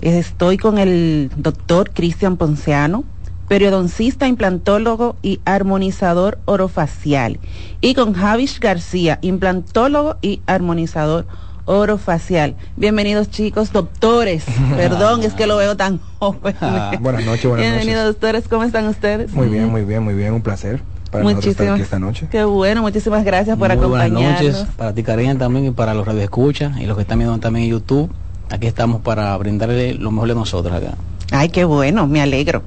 Estoy 0.00 0.56
con 0.56 0.78
el 0.78 1.30
doctor 1.36 1.90
Cristian 1.90 2.36
Ponciano, 2.36 3.04
periodoncista, 3.48 4.28
implantólogo 4.28 5.16
y 5.22 5.40
armonizador 5.44 6.38
orofacial. 6.44 7.40
Y 7.80 7.94
con 7.94 8.12
Javish 8.12 8.60
García, 8.60 9.18
implantólogo 9.22 10.16
y 10.22 10.40
armonizador 10.46 11.26
orofacial. 11.64 12.54
Bienvenidos 12.76 13.30
chicos, 13.30 13.72
doctores. 13.72 14.44
Perdón, 14.76 15.22
es 15.22 15.34
que 15.34 15.46
lo 15.46 15.56
veo 15.56 15.76
tan 15.76 15.98
joven. 16.18 16.54
Ah, 16.60 16.92
buenas 17.00 17.24
noches, 17.24 17.46
buenas 17.46 17.66
Bienvenidos 17.66 18.04
doctores, 18.04 18.46
¿cómo 18.48 18.62
están 18.62 18.86
ustedes? 18.86 19.32
Muy 19.32 19.48
bien, 19.48 19.68
muy 19.68 19.84
bien, 19.84 20.02
muy 20.02 20.14
bien, 20.14 20.32
un 20.32 20.42
placer 20.42 20.80
para 21.10 21.24
nosotros 21.24 21.46
estar 21.46 21.68
aquí 21.68 21.82
esta 21.82 21.98
noche. 21.98 22.28
Qué 22.30 22.44
bueno, 22.44 22.82
muchísimas 22.82 23.24
gracias 23.24 23.56
por 23.56 23.68
Muy 23.68 23.76
acompañarnos. 23.76 24.22
Buenas 24.22 24.42
noches 24.42 24.66
para 24.76 24.94
ti, 24.94 25.02
Karen, 25.02 25.38
también 25.38 25.66
y 25.66 25.70
para 25.70 25.94
los 25.94 26.06
radioescuchas 26.06 26.78
y 26.80 26.86
los 26.86 26.96
que 26.96 27.02
están 27.02 27.18
viendo 27.18 27.38
también 27.38 27.64
en 27.64 27.70
YouTube. 27.72 28.10
Aquí 28.50 28.66
estamos 28.66 29.02
para 29.02 29.36
brindarle 29.36 29.94
lo 29.94 30.10
mejor 30.10 30.28
de 30.28 30.34
nosotros 30.34 30.74
acá. 30.74 30.94
Ay, 31.30 31.50
qué 31.50 31.64
bueno, 31.64 32.06
me 32.06 32.22
alegro. 32.22 32.62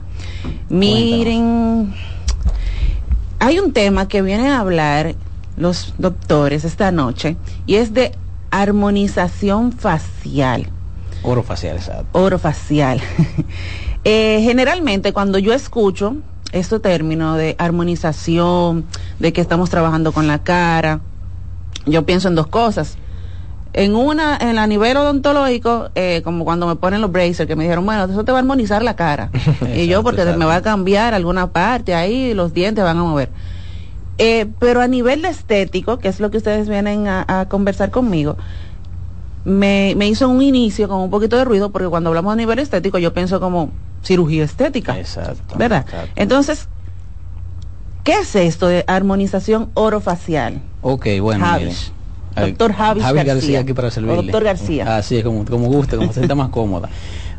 Miren, 0.69 1.93
hay 3.39 3.59
un 3.59 3.73
tema 3.73 4.07
que 4.07 4.21
vienen 4.21 4.47
a 4.47 4.59
hablar 4.59 5.15
los 5.57 5.95
doctores 5.97 6.63
esta 6.63 6.91
noche 6.91 7.37
y 7.65 7.75
es 7.75 7.93
de 7.93 8.11
armonización 8.51 9.71
facial. 9.71 10.67
Orofacial, 11.23 11.77
exacto. 11.77 12.19
Orofacial. 12.19 13.01
Eh, 14.03 14.39
generalmente 14.43 15.13
cuando 15.13 15.37
yo 15.37 15.53
escucho 15.53 16.15
este 16.51 16.79
término 16.79 17.35
de 17.35 17.55
armonización, 17.59 18.85
de 19.19 19.33
que 19.33 19.41
estamos 19.41 19.69
trabajando 19.69 20.11
con 20.11 20.27
la 20.27 20.39
cara, 20.39 21.01
yo 21.85 22.05
pienso 22.05 22.27
en 22.27 22.35
dos 22.35 22.47
cosas. 22.47 22.97
En 23.73 23.95
una, 23.95 24.37
en 24.37 24.57
a 24.59 24.67
nivel 24.67 24.97
odontológico, 24.97 25.89
eh, 25.95 26.21
como 26.25 26.43
cuando 26.43 26.67
me 26.67 26.75
ponen 26.75 26.99
los 26.99 27.11
braces, 27.11 27.47
que 27.47 27.55
me 27.55 27.63
dijeron, 27.63 27.85
bueno, 27.85 28.03
eso 28.03 28.25
te 28.25 28.31
va 28.33 28.39
a 28.39 28.41
armonizar 28.41 28.83
la 28.83 28.95
cara. 28.95 29.29
y 29.75 29.87
yo, 29.87 30.03
porque 30.03 30.25
me 30.25 30.45
va 30.45 30.55
a 30.55 30.61
cambiar 30.61 31.13
alguna 31.13 31.51
parte 31.51 31.95
ahí, 31.95 32.33
los 32.33 32.53
dientes 32.53 32.83
van 32.83 32.97
a 32.97 33.03
mover. 33.03 33.29
Eh, 34.17 34.47
pero 34.59 34.81
a 34.81 34.87
nivel 34.87 35.21
de 35.21 35.29
estético, 35.29 35.99
que 35.99 36.09
es 36.09 36.19
lo 36.19 36.31
que 36.31 36.37
ustedes 36.37 36.67
vienen 36.67 37.07
a, 37.07 37.25
a 37.27 37.47
conversar 37.47 37.91
conmigo, 37.91 38.35
me, 39.45 39.93
me 39.97 40.07
hizo 40.07 40.27
un 40.29 40.41
inicio 40.41 40.87
con 40.87 40.99
un 41.01 41.09
poquito 41.09 41.37
de 41.37 41.45
ruido, 41.45 41.71
porque 41.71 41.87
cuando 41.87 42.09
hablamos 42.09 42.33
a 42.33 42.35
nivel 42.35 42.59
estético, 42.59 42.97
yo 42.97 43.13
pienso 43.13 43.39
como 43.39 43.71
cirugía 44.03 44.43
estética. 44.43 44.97
Exacto. 44.99 45.55
¿Verdad? 45.57 45.85
Entonces, 46.15 46.67
¿qué 48.03 48.13
es 48.19 48.35
esto 48.35 48.67
de 48.67 48.83
armonización 48.87 49.69
orofacial? 49.73 50.61
Ok, 50.81 51.07
bueno, 51.21 51.45
miren. 51.57 51.75
Doctor 52.33 52.71
Javis 52.73 53.03
Javis 53.03 53.15
García. 53.25 53.33
García 53.35 53.59
aquí 53.59 53.73
para 53.73 53.87
O 53.89 53.91
servirle. 53.91 54.15
doctor 54.23 54.43
García. 54.43 54.95
Así 54.95 55.17
es, 55.17 55.23
como, 55.23 55.43
como 55.43 55.67
guste, 55.67 55.97
como 55.97 56.07
se 56.09 56.19
sienta 56.19 56.33
más 56.33 56.49
cómoda. 56.49 56.89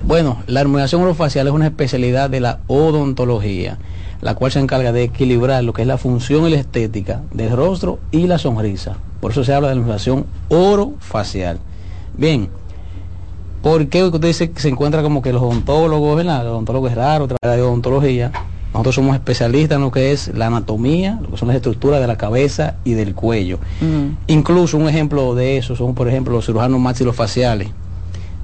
Bueno, 0.04 0.42
la 0.46 0.60
armonización 0.60 1.00
orofacial 1.02 1.46
es 1.46 1.52
una 1.52 1.66
especialidad 1.66 2.28
de 2.28 2.40
la 2.40 2.58
odontología, 2.66 3.78
la 4.20 4.34
cual 4.34 4.52
se 4.52 4.58
encarga 4.60 4.92
de 4.92 5.04
equilibrar 5.04 5.64
lo 5.64 5.72
que 5.72 5.82
es 5.82 5.88
la 5.88 5.96
función 5.96 6.46
y 6.46 6.50
la 6.50 6.58
estética 6.58 7.22
del 7.32 7.50
rostro 7.56 8.00
y 8.10 8.26
la 8.26 8.36
sonrisa. 8.38 8.96
Por 9.20 9.30
eso 9.30 9.44
se 9.44 9.54
habla 9.54 9.68
de 9.68 9.76
la 9.76 9.80
armonización 9.80 10.26
orofacial. 10.50 11.58
Bien, 12.16 12.48
¿por 13.62 13.86
qué 13.88 14.04
usted 14.04 14.20
dice 14.20 14.50
que 14.50 14.60
se 14.60 14.68
encuentra 14.68 15.02
como 15.02 15.22
que 15.22 15.32
los 15.32 15.42
odontólogos, 15.42 16.16
¿verdad? 16.16 16.42
El 16.42 16.48
odontólogo 16.48 16.88
es 16.88 16.94
raro, 16.94 17.26
trabaja 17.26 17.56
de 17.56 17.62
odontología. 17.62 18.32
Nosotros 18.72 18.94
somos 18.94 19.14
especialistas 19.14 19.76
en 19.76 19.82
lo 19.82 19.90
que 19.90 20.12
es 20.12 20.28
la 20.34 20.46
anatomía, 20.46 21.18
lo 21.20 21.30
que 21.30 21.36
son 21.36 21.48
las 21.48 21.56
estructuras 21.56 22.00
de 22.00 22.06
la 22.06 22.16
cabeza 22.16 22.76
y 22.84 22.92
del 22.92 23.14
cuello. 23.14 23.58
Mm. 23.80 24.16
Incluso 24.28 24.78
un 24.78 24.88
ejemplo 24.88 25.34
de 25.34 25.58
eso 25.58 25.76
son, 25.76 25.94
por 25.94 26.08
ejemplo, 26.08 26.32
los 26.32 26.46
cirujanos 26.46 26.80
maxilofaciales. 26.80 27.68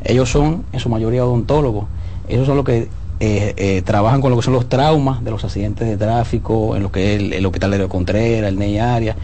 Ellos 0.05 0.31
son, 0.31 0.65
en 0.73 0.81
su 0.81 0.90
mayoría, 0.90 1.24
odontólogos. 1.24 1.86
Ellos 2.28 2.47
son 2.47 2.57
los 2.57 2.65
que 2.65 2.89
eh, 3.20 3.55
eh, 3.57 3.82
trabajan 3.85 4.20
con 4.20 4.31
lo 4.31 4.36
que 4.36 4.43
son 4.43 4.55
los 4.55 4.69
traumas 4.69 5.24
de 5.24 5.31
los 5.31 5.43
accidentes 5.45 5.89
de 5.89 5.97
tráfico, 5.97 6.77
en 6.77 6.82
lo 6.82 6.93
que 6.93 7.15
es 7.15 7.20
el, 7.20 7.32
el 7.32 7.47
Hospital 7.47 7.70
de 7.73 7.89
Contreras, 7.89 8.49
el 8.49 8.59
NEI 8.59 8.78
área. 8.78 9.16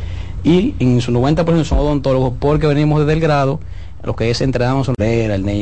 Y 0.42 0.74
en 0.78 1.00
su 1.00 1.12
90% 1.12 1.64
son 1.64 1.78
odontólogos 1.78 2.32
porque 2.40 2.66
venimos 2.66 3.00
desde 3.00 3.12
el 3.12 3.20
grado, 3.20 3.60
lo 4.04 4.14
que 4.14 4.30
es 4.30 4.40
entrenamos 4.40 4.88
en 4.88 5.30
el 5.30 5.44
NEI 5.44 5.52